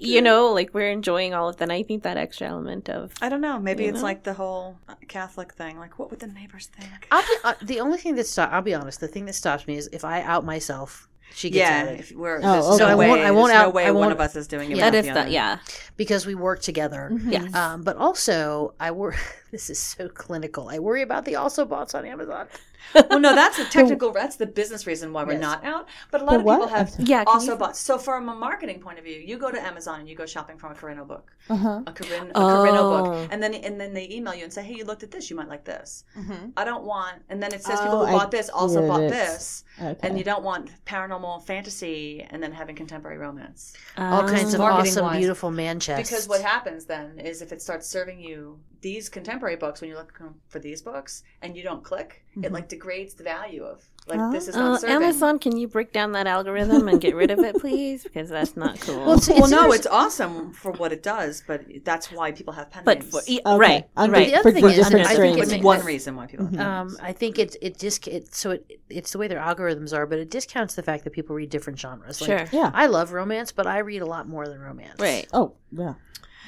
you 0.00 0.22
know, 0.22 0.52
like 0.54 0.72
we're 0.72 0.90
enjoying 0.90 1.34
all 1.34 1.50
of 1.50 1.58
that. 1.58 1.64
And 1.64 1.72
I 1.72 1.82
think 1.82 2.02
that 2.04 2.16
extra 2.16 2.48
element 2.48 2.88
of 2.88 3.12
I 3.20 3.28
don't 3.28 3.42
know. 3.42 3.60
Maybe 3.60 3.84
it's 3.84 3.98
know? 3.98 4.04
like 4.04 4.24
the 4.24 4.32
whole 4.32 4.78
Catholic 5.06 5.52
thing. 5.52 5.78
Like, 5.78 5.98
what 5.98 6.10
would 6.10 6.20
the 6.20 6.28
neighbors 6.28 6.68
think? 6.68 7.06
I'll 7.10 7.22
be, 7.22 7.36
uh, 7.44 7.54
the 7.62 7.80
only 7.80 7.98
thing 7.98 8.14
that 8.14 8.26
stops. 8.26 8.52
I'll 8.54 8.62
be 8.62 8.74
honest. 8.74 9.00
The 9.00 9.08
thing 9.08 9.26
that 9.26 9.34
stops 9.34 9.66
me 9.66 9.76
is 9.76 9.88
if 9.92 10.02
I 10.02 10.22
out 10.22 10.46
myself, 10.46 11.08
she 11.34 11.50
gets 11.50 11.68
yeah, 11.70 11.82
outed 11.82 12.00
if 12.00 12.12
we're, 12.12 12.38
Oh, 12.38 12.40
there's 12.40 12.64
okay. 12.66 12.78
no 12.78 12.88
I 12.88 12.94
way, 12.94 13.08
won't- 13.08 13.20
I 13.20 13.30
won't 13.30 13.48
there's 13.52 13.62
no 13.64 13.70
way 13.70 13.84
I 13.86 13.90
one 13.90 14.00
won't- 14.00 14.12
of 14.12 14.20
us 14.20 14.36
is 14.36 14.46
doing 14.46 14.70
it. 14.70 14.78
Yeah. 14.78 14.90
that 14.90 15.04
the 15.04 15.12
the 15.24 15.30
yeah. 15.30 15.58
because 15.96 16.24
we 16.26 16.34
work 16.34 16.60
together. 16.60 17.10
Yes. 17.26 17.54
Um, 17.54 17.82
but 17.82 17.96
also, 17.96 18.74
I 18.80 18.90
worry. 18.92 19.16
This 19.52 19.70
is 19.70 19.78
so 19.78 20.08
clinical. 20.08 20.68
I 20.68 20.80
worry 20.80 21.00
about 21.02 21.24
the 21.24 21.36
also 21.36 21.64
bots 21.64 21.94
on 21.94 22.04
Amazon. 22.04 22.46
Well, 22.94 23.20
no, 23.20 23.34
that's 23.34 23.56
the 23.62 23.64
technical. 23.64 24.12
That's 24.12 24.36
the 24.36 24.46
business 24.46 24.86
reason 24.86 25.12
why 25.12 25.24
we're 25.24 25.32
Yes. 25.32 25.40
not 25.42 25.64
out. 25.64 25.88
But 26.10 26.22
a 26.22 26.24
lot 26.24 26.44
But 26.44 26.52
of 26.52 26.60
people 26.60 26.68
have 26.68 26.94
Yeah, 26.98 27.24
also 27.26 27.52
you- 27.52 27.58
bought. 27.58 27.76
So, 27.76 27.98
from 27.98 28.28
a 28.28 28.34
marketing 28.34 28.80
point 28.80 28.98
of 28.98 29.04
view, 29.04 29.16
you 29.18 29.38
go 29.38 29.50
to 29.50 29.60
Amazon 29.60 30.00
and 30.00 30.08
you 30.08 30.14
go 30.16 30.26
shopping 30.26 30.56
from 30.58 30.72
a 30.72 30.74
Carino 30.74 31.04
book, 31.04 31.32
Uh-huh. 31.50 31.82
a 31.86 31.92
Corinne, 31.92 32.28
a 32.28 32.32
Oh. 32.34 32.62
Carino 32.62 32.82
book, 32.90 33.28
and 33.32 33.42
then 33.42 33.54
and 33.54 33.80
then 33.80 33.92
they 33.94 34.08
email 34.10 34.34
you 34.34 34.44
and 34.44 34.52
say, 34.52 34.62
"Hey, 34.62 34.74
you 34.74 34.84
looked 34.84 35.02
at 35.02 35.10
this. 35.10 35.30
You 35.30 35.36
might 35.36 35.48
like 35.48 35.64
this." 35.64 36.04
Mhm. 36.16 36.52
I 36.56 36.64
don't 36.64 36.84
want. 36.84 37.22
And 37.28 37.42
then 37.42 37.52
it 37.52 37.62
says 37.64 37.78
Oh, 37.80 37.84
people 37.84 38.06
who 38.06 38.14
I 38.14 38.18
bought 38.18 38.30
this 38.30 38.48
also 38.48 38.80
get 38.80 38.88
bought 38.88 39.02
it. 39.02 39.10
this, 39.10 39.64
Okay. 39.80 39.96
and 40.02 40.16
you 40.18 40.24
don't 40.24 40.42
want 40.44 40.70
paranormal 40.86 41.44
fantasy 41.44 42.26
and 42.30 42.42
then 42.42 42.52
having 42.52 42.76
contemporary 42.76 43.18
romance. 43.18 43.74
All 43.98 44.22
kinds 44.28 44.54
of 44.54 44.60
awesome, 44.60 45.04
wise. 45.04 45.18
beautiful 45.18 45.50
man 45.50 45.80
chests. 45.80 46.08
Because 46.10 46.28
what 46.28 46.40
happens 46.42 46.86
then 46.86 47.18
is 47.18 47.42
if 47.42 47.52
it 47.52 47.60
starts 47.62 47.86
serving 47.88 48.20
you 48.20 48.58
these 48.80 49.08
contemporary 49.08 49.56
books, 49.56 49.80
when 49.80 49.88
you're 49.90 49.98
looking 49.98 50.34
for 50.48 50.58
these 50.58 50.82
books 50.82 51.22
and 51.42 51.56
you 51.56 51.62
don't 51.62 51.82
click, 51.82 52.24
Mhm. 52.36 52.44
it 52.46 52.52
like 52.52 52.68
degrades 52.68 53.14
the 53.14 53.24
value 53.24 53.64
of 53.64 53.82
like 54.08 54.20
Oh. 54.20 54.30
this 54.30 54.46
is 54.46 54.54
not 54.54 54.74
Uh, 54.74 54.78
serving. 54.78 54.96
Amazon, 54.96 55.38
can 55.40 55.56
you 55.56 55.66
break 55.66 55.92
down 55.92 56.12
that 56.12 56.28
algorithm 56.28 56.86
and 56.86 57.00
get 57.00 57.16
rid 57.16 57.32
of 57.32 57.40
it, 57.40 57.56
please? 57.56 58.04
Because 58.04 58.28
that's 58.28 58.56
not 58.56 58.78
cool. 58.80 58.98
Well, 59.04 59.14
it's- 59.16 59.28
Well, 59.28 59.48
no, 59.48 59.72
it's 59.72 59.86
awesome 59.86 60.52
for 60.52 60.70
what 60.72 60.92
it 60.92 61.02
does, 61.02 61.42
but 61.44 61.62
that's 61.84 62.12
why 62.12 62.30
people 62.30 62.52
have 62.54 62.70
pen 62.70 62.84
but 62.84 63.00
names. 63.00 63.10
for, 63.10 63.18
Okay. 63.18 63.40
right, 63.58 63.88
Under- 63.96 64.12
right. 64.12 64.28
The 64.28 64.34
other 64.36 64.42
for 64.44 64.52
thing 64.52 64.64
is, 64.66 64.76
different 64.76 65.06
I 65.06 65.16
think. 65.16 65.38
It's 65.38 65.54
one 65.64 65.84
reason 65.84 66.14
why 66.14 66.26
people 66.26 66.46
have 66.46 66.54
Mhm. 66.54 66.58
pen 66.58 66.66
Um, 66.66 66.86
names. 66.88 66.98
I 67.02 67.12
think 67.14 67.38
it 67.40 67.56
it 67.60 67.78
just 67.80 68.06
it 68.06 68.32
so 68.32 68.52
it 68.52 68.78
it's 68.88 69.10
the 69.10 69.18
way 69.18 69.26
their 69.26 69.40
algorithms 69.40 69.92
are, 69.96 70.06
but 70.06 70.20
it 70.20 70.30
discounts 70.30 70.76
the 70.76 70.82
fact 70.84 71.02
that 71.02 71.10
people 71.10 71.34
read 71.34 71.50
different 71.50 71.78
genres. 71.80 72.20
Like, 72.20 72.28
Sure. 72.50 72.60
Yeah. 72.60 72.70
I 72.74 72.86
love 72.86 73.12
romance, 73.12 73.50
but 73.50 73.66
I 73.66 73.78
read 73.78 74.02
a 74.02 74.06
lot 74.06 74.28
more 74.28 74.46
than 74.46 74.60
romance. 74.60 75.00
Right. 75.00 75.26
Oh, 75.32 75.54
yeah. 75.72 75.94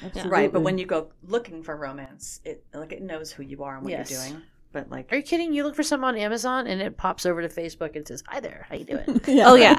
Absolutely. 0.03 0.31
Right, 0.31 0.51
but 0.51 0.61
when 0.61 0.77
you 0.77 0.85
go 0.85 1.09
looking 1.27 1.63
for 1.63 1.75
romance, 1.75 2.41
it 2.45 2.63
like 2.73 2.91
it 2.91 3.01
knows 3.01 3.31
who 3.31 3.43
you 3.43 3.63
are 3.63 3.75
and 3.75 3.83
what 3.83 3.91
Yes. 3.91 4.11
you're 4.11 4.21
doing. 4.21 4.41
But 4.71 4.89
like 4.91 5.11
Are 5.11 5.15
you 5.15 5.23
kidding? 5.23 5.51
You 5.51 5.63
look 5.63 5.75
for 5.75 5.81
something 5.81 6.07
on 6.07 6.15
Amazon 6.15 6.67
and 6.67 6.79
it 6.79 6.95
pops 6.95 7.25
over 7.25 7.41
to 7.41 7.49
Facebook 7.49 7.95
and 7.95 8.07
says, 8.07 8.23
"Hi 8.27 8.39
there, 8.39 8.67
how 8.69 8.75
you 8.75 8.85
doing?" 8.85 9.19
Oh, 9.27 9.55
yeah. 9.55 9.75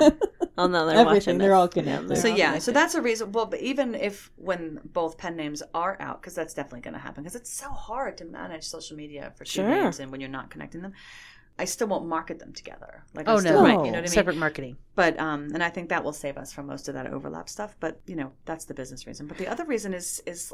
Oh 0.58 0.66
no, 0.66 0.84
they're 0.86 0.96
Everything, 0.98 1.04
watching. 1.06 1.38
they're 1.38 1.50
this. 1.50 1.56
all 1.56 1.68
connected. 1.68 2.08
they're 2.08 2.16
so 2.16 2.30
all 2.30 2.36
yeah, 2.36 2.46
connected. 2.48 2.64
so 2.64 2.72
that's 2.72 2.94
a 2.96 3.00
reason. 3.02 3.30
Well, 3.30 3.46
but 3.46 3.60
even 3.60 3.94
if 3.94 4.32
when 4.36 4.80
both 4.84 5.16
pen 5.16 5.36
names 5.36 5.62
are 5.74 5.96
out, 6.00 6.20
because 6.20 6.34
that's 6.34 6.54
definitely 6.54 6.80
going 6.80 6.94
to 6.94 7.00
happen, 7.00 7.22
because 7.22 7.36
it's 7.36 7.52
so 7.52 7.70
hard 7.70 8.18
to 8.18 8.24
manage 8.24 8.64
social 8.64 8.96
media 8.96 9.32
for 9.36 9.44
two 9.44 9.60
Sure. 9.62 9.68
names 9.68 10.00
and 10.00 10.10
when 10.10 10.20
you're 10.20 10.28
not 10.28 10.50
connecting 10.50 10.82
them, 10.82 10.92
I 11.60 11.64
still 11.66 11.88
won't 11.92 12.06
market 12.06 12.38
them 12.38 12.52
together. 12.52 12.92
Like 13.14 13.28
I 13.28 13.32
Oh 13.32 13.38
still, 13.40 13.62
no, 13.62 13.62
Right. 13.62 13.70
you 13.86 13.92
know 13.92 13.98
what 13.98 13.98
I 13.98 14.00
mean. 14.00 14.08
Separate 14.20 14.36
marketing. 14.46 14.76
But 14.94 15.18
um, 15.20 15.40
and 15.54 15.62
I 15.62 15.70
think 15.74 15.88
that 15.90 16.02
will 16.04 16.12
save 16.24 16.36
us 16.42 16.52
from 16.52 16.66
most 16.66 16.88
of 16.88 16.94
that 16.94 17.06
overlap 17.06 17.48
stuff. 17.48 17.76
But 17.80 18.00
you 18.06 18.16
know, 18.16 18.32
that's 18.48 18.64
the 18.64 18.74
business 18.74 19.06
reason. 19.06 19.26
But 19.26 19.36
the 19.38 19.46
other 19.48 19.64
reason 19.64 19.94
is 19.94 20.22
is. 20.26 20.52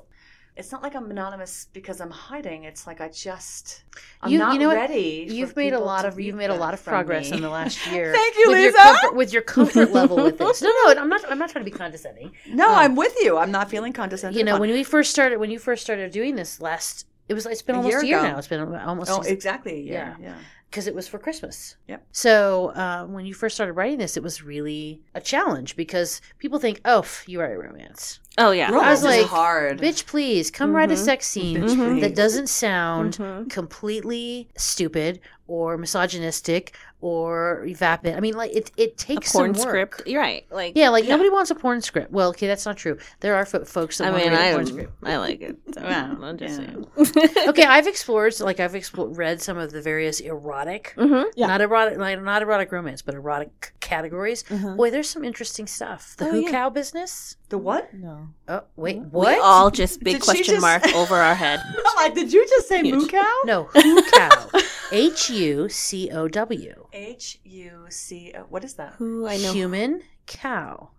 It's 0.58 0.72
not 0.72 0.82
like 0.82 0.94
I'm 0.96 1.10
anonymous 1.10 1.66
because 1.74 2.00
I'm 2.00 2.10
hiding. 2.10 2.64
It's 2.64 2.86
like 2.86 3.02
I 3.02 3.10
just 3.10 3.82
I'm 4.22 4.30
You- 4.32 4.38
not 4.38 4.54
you 4.54 4.58
know 4.58 4.68
what? 4.68 4.76
ready. 4.76 5.28
for 5.28 5.34
You've 5.34 5.54
made 5.54 5.74
a 5.74 5.78
lot 5.78 6.06
of 6.06 6.18
you've 6.18 6.34
made 6.34 6.48
a 6.48 6.54
lot 6.54 6.72
of 6.72 6.82
progress 6.82 7.30
me. 7.30 7.36
in 7.36 7.42
the 7.42 7.50
last 7.50 7.86
year. 7.92 8.10
Thank 8.14 8.36
you, 8.38 8.48
with 8.48 8.60
your 8.62 8.72
Lisa. 8.72 8.82
comfort, 8.84 9.14
with 9.16 9.32
your 9.34 9.42
comfort 9.42 9.92
level 9.92 10.16
with 10.16 10.38
this. 10.38 10.62
No, 10.66 10.70
no, 10.70 10.94
I'm 11.02 11.10
not. 11.10 11.30
I'm 11.30 11.38
not 11.38 11.50
trying 11.50 11.62
to 11.66 11.70
be 11.70 11.76
condescending. 11.76 12.32
No, 12.48 12.68
Um, 12.70 12.78
I'm 12.82 12.96
with 12.96 13.14
you. 13.20 13.36
I'm 13.36 13.50
not 13.58 13.68
feeling 13.68 13.92
condescending. 13.92 14.38
You 14.38 14.44
know, 14.46 14.58
when 14.58 14.70
we 14.70 14.82
first 14.82 15.10
started, 15.10 15.36
when 15.42 15.50
you 15.50 15.58
first 15.58 15.82
started 15.82 16.10
doing 16.10 16.36
this 16.36 16.58
last, 16.68 17.04
it 17.28 17.34
was. 17.34 17.44
It's 17.44 17.60
been 17.60 17.74
A 17.74 17.78
almost 17.80 17.92
year 17.92 18.00
a 18.00 18.06
year 18.06 18.18
ago. 18.20 18.28
now. 18.32 18.38
It's 18.38 18.48
been 18.48 18.74
almost 18.76 19.10
oh, 19.10 19.20
exactly. 19.20 19.74
a 19.74 19.82
year, 19.82 20.16
Yeah. 20.18 20.28
yeah. 20.28 20.34
Because 20.76 20.86
it 20.86 20.94
was 20.94 21.08
for 21.08 21.18
Christmas. 21.18 21.76
Yep. 21.88 22.06
So 22.12 22.66
uh, 22.74 23.06
when 23.06 23.24
you 23.24 23.32
first 23.32 23.54
started 23.54 23.72
writing 23.72 23.96
this, 23.96 24.18
it 24.18 24.22
was 24.22 24.42
really 24.42 25.00
a 25.14 25.22
challenge 25.22 25.74
because 25.74 26.20
people 26.38 26.58
think, 26.58 26.82
"Oh, 26.84 27.00
pff, 27.00 27.26
you 27.26 27.40
write 27.40 27.58
romance, 27.58 28.20
Oh 28.36 28.50
yeah. 28.50 28.70
Romance 28.70 29.02
like, 29.02 29.20
is 29.22 29.26
hard. 29.28 29.78
bitch. 29.80 30.04
Please 30.04 30.50
come 30.50 30.74
write 30.76 30.90
a 30.90 30.94
Mhm. 30.94 30.98
sex 31.04 31.26
scene 31.26 31.62
Bitch, 31.62 32.00
that 32.02 32.14
doesn't 32.14 32.48
sound 32.48 33.16
Mhm. 33.16 33.48
completely 33.48 34.50
stupid 34.58 35.20
or 35.46 35.78
misogynistic 35.78 36.76
or 37.00 37.66
vapid. 37.74 38.14
I 38.16 38.20
mean, 38.20 38.34
like 38.34 38.52
it. 38.54 38.70
It 38.76 38.92
A 38.92 38.96
takes 38.96 39.32
porn 39.32 39.54
some 39.54 39.66
work. 39.66 39.94
script. 39.94 40.08
You're 40.08 40.20
right. 40.22 40.44
Like 40.50 40.72
Yeah, 40.76 40.88
like 40.88 41.06
nobody 41.06 41.30
wants 41.30 41.50
a 41.50 41.54
porn 41.54 41.80
script. 41.82 42.10
Well, 42.10 42.30
okay, 42.30 42.46
that's 42.46 42.64
not 42.66 42.76
true. 42.76 42.98
There 43.20 43.34
are 43.36 43.44
fo- 43.46 43.64
folks 43.64 43.98
that 43.98 44.08
I 44.08 44.10
want 44.10 44.22
mean, 44.24 44.32
to 44.32 44.36
read 44.38 44.44
a 44.46 44.48
I 44.50 44.52
porn 44.54 44.66
script. 44.66 44.92
I 45.04 45.16
like 45.18 45.40
it. 45.42 45.56
So, 45.74 45.82
Yeah, 45.82 46.14
I'm 46.20 46.36
just 46.38 46.60
yeah. 46.60 46.66
saying. 46.66 47.48
Okay, 47.48 47.64
I've 47.66 47.86
explored, 47.86 48.38
like 48.40 48.60
I've 48.60 48.74
explored, 48.74 49.16
read 49.16 49.40
some 49.42 49.58
of 49.58 49.72
the 49.72 49.82
various 49.82 50.20
erotic, 50.20 50.94
hmm 50.98 51.22
Yeah. 51.34 51.46
not 51.48 51.60
erotic, 51.60 51.98
like 51.98 52.20
not 52.22 52.42
erotic 52.42 52.72
romance, 52.72 53.02
but 53.02 53.14
erotic 53.14 53.72
categories. 53.86 54.44
Uh-huh. 54.50 54.74
Boy, 54.76 54.90
there's 54.90 55.08
some 55.08 55.24
interesting 55.24 55.66
stuff. 55.66 56.14
The 56.18 56.26
Oh, 56.26 56.30
who 56.32 56.40
yeah. 56.40 56.50
cow 56.50 56.68
business. 56.70 57.36
the 57.48 57.58
what? 57.58 57.94
No. 57.94 58.28
Oh 58.48 58.62
wait, 58.76 58.98
We 58.98 59.02
what? 59.06 59.36
We 59.36 59.40
all 59.40 59.70
just 59.70 60.02
big 60.02 60.16
Did 60.16 60.22
question 60.22 60.56
just- 60.56 60.60
mark 60.60 60.82
over 61.00 61.14
our 61.16 61.34
head. 61.34 61.60
I'm 61.86 61.96
like, 61.96 62.14
did 62.14 62.32
you 62.32 62.42
just 62.46 62.68
say 62.68 62.82
Huge. 62.82 62.94
moo 62.94 63.06
cow? 63.08 63.34
no, 63.44 63.64
who 63.72 64.02
cow? 64.10 64.50
H 64.92 65.30
U 65.30 65.68
C 65.68 66.10
O 66.10 66.28
W. 66.28 66.86
H 66.92 67.38
U 67.44 67.86
C. 67.88 68.32
O. 68.36 68.42
What 68.50 68.64
is 68.64 68.74
that? 68.74 68.94
Who 68.98 69.26
I 69.26 69.36
know. 69.38 69.52
Human 69.52 70.02
cow. 70.26 70.90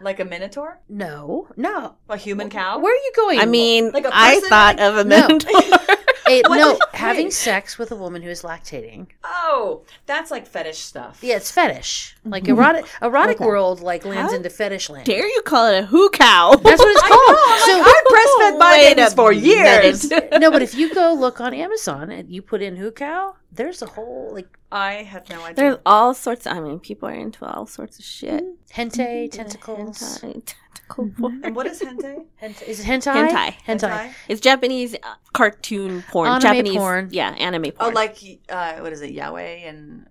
Like 0.00 0.18
a 0.18 0.24
minotaur? 0.24 0.80
No, 0.88 1.46
no. 1.56 1.94
A 2.08 2.16
human 2.16 2.50
cow? 2.50 2.80
Where 2.80 2.92
are 2.92 2.96
you 3.06 3.12
going? 3.14 3.38
I 3.38 3.46
mean, 3.46 3.92
Like 3.92 4.04
a 4.04 4.10
I 4.12 4.34
person? 4.34 4.48
thought 4.48 4.80
of 4.80 4.96
a 4.96 5.04
minotaur. 5.04 5.62
Eh, 5.62 5.96
What? 6.48 6.56
no, 6.56 6.78
having 6.92 7.30
sex 7.30 7.78
with 7.78 7.92
a 7.92 7.96
woman 7.96 8.22
who 8.22 8.28
is 8.30 8.42
lactating. 8.42 9.06
Oh, 9.24 9.82
that's 10.06 10.30
like 10.30 10.46
fetish 10.46 10.78
stuff. 10.78 11.20
Yeah, 11.22 11.36
it's 11.36 11.50
fetish. 11.50 12.16
Like 12.24 12.44
mm-hmm. 12.44 12.52
erotic, 12.52 12.86
erotic 13.00 13.36
Okay. 13.36 13.46
world 13.46 13.80
like 13.80 14.04
lands 14.04 14.32
How 14.32 14.36
into 14.36 14.50
fetish 14.50 14.90
land. 14.90 15.06
Dare 15.06 15.26
you 15.26 15.42
call 15.42 15.66
it 15.66 15.78
a 15.78 15.86
who 15.86 16.10
cow? 16.10 16.54
That's 16.56 16.78
what 16.78 16.90
it's 16.90 17.02
I 17.04 17.08
called. 17.08 17.38
I'm 17.48 17.60
so 17.60 17.82
I 17.84 18.52
breastfed 18.52 18.58
my 18.58 18.76
babies 18.76 19.14
for 19.14 19.32
years. 19.32 20.10
no, 20.40 20.50
but 20.50 20.62
if 20.62 20.74
you 20.74 20.94
go 20.94 21.14
look 21.14 21.40
on 21.40 21.54
Amazon 21.54 22.10
and 22.10 22.30
you 22.30 22.42
put 22.42 22.62
in 22.62 22.76
who 22.76 22.90
cow, 22.90 23.36
there's 23.52 23.82
a 23.82 23.86
whole 23.86 24.30
like 24.32 24.58
I 24.70 24.94
had 24.94 25.28
no 25.28 25.42
idea. 25.42 25.54
There's 25.54 25.78
all 25.84 26.14
sorts. 26.14 26.46
Of, 26.46 26.56
I 26.56 26.60
mean, 26.60 26.80
people 26.80 27.08
are 27.08 27.14
into 27.14 27.44
all 27.44 27.66
sorts 27.66 27.98
of 27.98 28.04
shit. 28.04 28.44
hentai 28.70 29.30
tentacles. 29.30 29.98
Hentai, 29.98 30.42
tentacle 30.46 31.10
porn. 31.18 31.42
and 31.44 31.54
what 31.54 31.66
is 31.66 31.80
hentai? 31.80 32.24
Hent- 32.36 32.62
is 32.62 32.80
it 32.80 32.86
hentai? 32.86 33.28
Hentai. 33.28 33.56
Hentai. 33.66 34.12
It's 34.28 34.40
Japanese 34.40 34.94
uh, 34.94 35.14
cartoon 35.32 36.02
porn. 36.10 36.28
Anime 36.28 36.40
Japanese 36.40 36.76
porn. 36.76 37.08
Yeah, 37.12 37.30
anime 37.32 37.72
porn. 37.72 37.74
Oh, 37.80 37.88
like 37.90 38.16
uh, 38.48 38.76
what 38.78 38.92
is 38.92 39.02
it? 39.02 39.14
Yaoi 39.14 39.68
and 39.68 40.06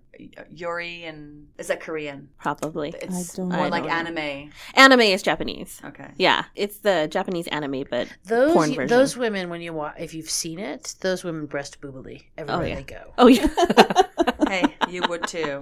Yuri 0.50 1.04
and 1.04 1.48
is 1.58 1.68
that 1.68 1.82
Korean? 1.82 2.30
probably. 2.40 2.94
It's 3.02 3.36
don't 3.36 3.50
more 3.50 3.64
know. 3.64 3.70
like 3.70 3.84
I 3.84 4.04
don't 4.04 4.18
anime. 4.18 4.52
Anime 4.76 5.02
is 5.02 5.22
Japanese. 5.22 5.82
Okay. 5.84 6.12
Yeah, 6.18 6.46
it's 6.56 6.80
the 6.80 7.08
Japanese 7.10 7.48
anime, 7.48 7.86
but 7.90 8.08
Those 8.26 8.54
porn 8.54 8.70
version. 8.74 8.88
those 8.88 9.18
women 9.18 9.50
when 9.50 9.62
you 9.62 9.74
watch 9.74 9.96
if 10.00 10.14
you've 10.14 10.30
seen 10.30 10.60
it, 10.60 10.96
those 11.02 11.24
women 11.24 11.46
breast 11.46 11.82
boobily 11.82 12.26
everywhere 12.38 12.64
oh, 12.64 12.68
yeah. 12.68 12.76
they 12.76 12.84
go. 12.84 13.14
oh 13.18 13.28
yeah. 13.28 13.48
Hey, 14.48 14.66
you 14.90 15.02
would 15.08 15.26
too. 15.28 15.62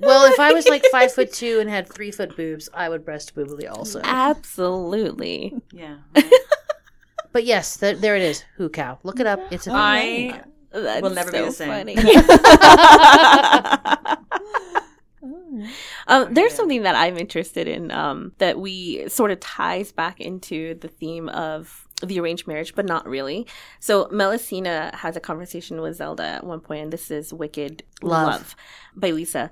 Well, 0.00 0.32
if 0.32 0.40
I 0.40 0.54
was 0.54 0.66
like 0.66 0.82
five 0.90 1.12
foot 1.12 1.30
two 1.30 1.60
and 1.60 1.68
had 1.68 1.86
three 1.86 2.10
foot 2.10 2.34
boobs, 2.34 2.70
I 2.72 2.88
would 2.88 3.04
breast 3.04 3.34
boobily 3.34 3.70
also. 3.70 4.00
Absolutely. 4.02 5.54
Yeah. 5.72 5.96
But 7.34 7.44
yes, 7.44 7.76
th- 7.78 7.98
there 7.98 8.14
it 8.14 8.22
is. 8.22 8.44
Who 8.58 8.68
cow? 8.68 9.00
Look 9.02 9.18
it 9.18 9.26
up. 9.26 9.40
It's 9.50 9.66
a 9.66 9.70
thing. 9.70 9.76
I 9.76 10.42
That's 10.74 11.02
We'll 11.02 11.14
never 11.14 11.30
be 11.30 11.38
the 11.38 11.52
same. 11.52 11.68
funny. 11.68 11.94
Um, 16.06 16.34
there's 16.34 16.52
something 16.52 16.82
that 16.82 16.94
I'm 16.94 17.16
interested 17.16 17.68
in 17.68 17.90
um, 17.90 18.32
that 18.38 18.58
we 18.58 19.08
sort 19.08 19.30
of 19.30 19.40
ties 19.40 19.92
back 19.92 20.20
into 20.20 20.74
the 20.74 20.88
theme 20.88 21.28
of 21.30 21.86
the 22.02 22.20
arranged 22.20 22.46
marriage, 22.46 22.74
but 22.74 22.84
not 22.84 23.08
really. 23.08 23.46
So 23.80 24.06
Melusina 24.06 24.94
has 24.94 25.16
a 25.16 25.20
conversation 25.20 25.80
with 25.80 25.96
Zelda 25.96 26.24
at 26.24 26.44
one 26.44 26.60
point, 26.60 26.82
and 26.82 26.92
this 26.92 27.10
is 27.10 27.32
Wicked 27.32 27.84
Love. 28.02 28.26
Love, 28.26 28.56
by 28.94 29.10
Lisa. 29.10 29.50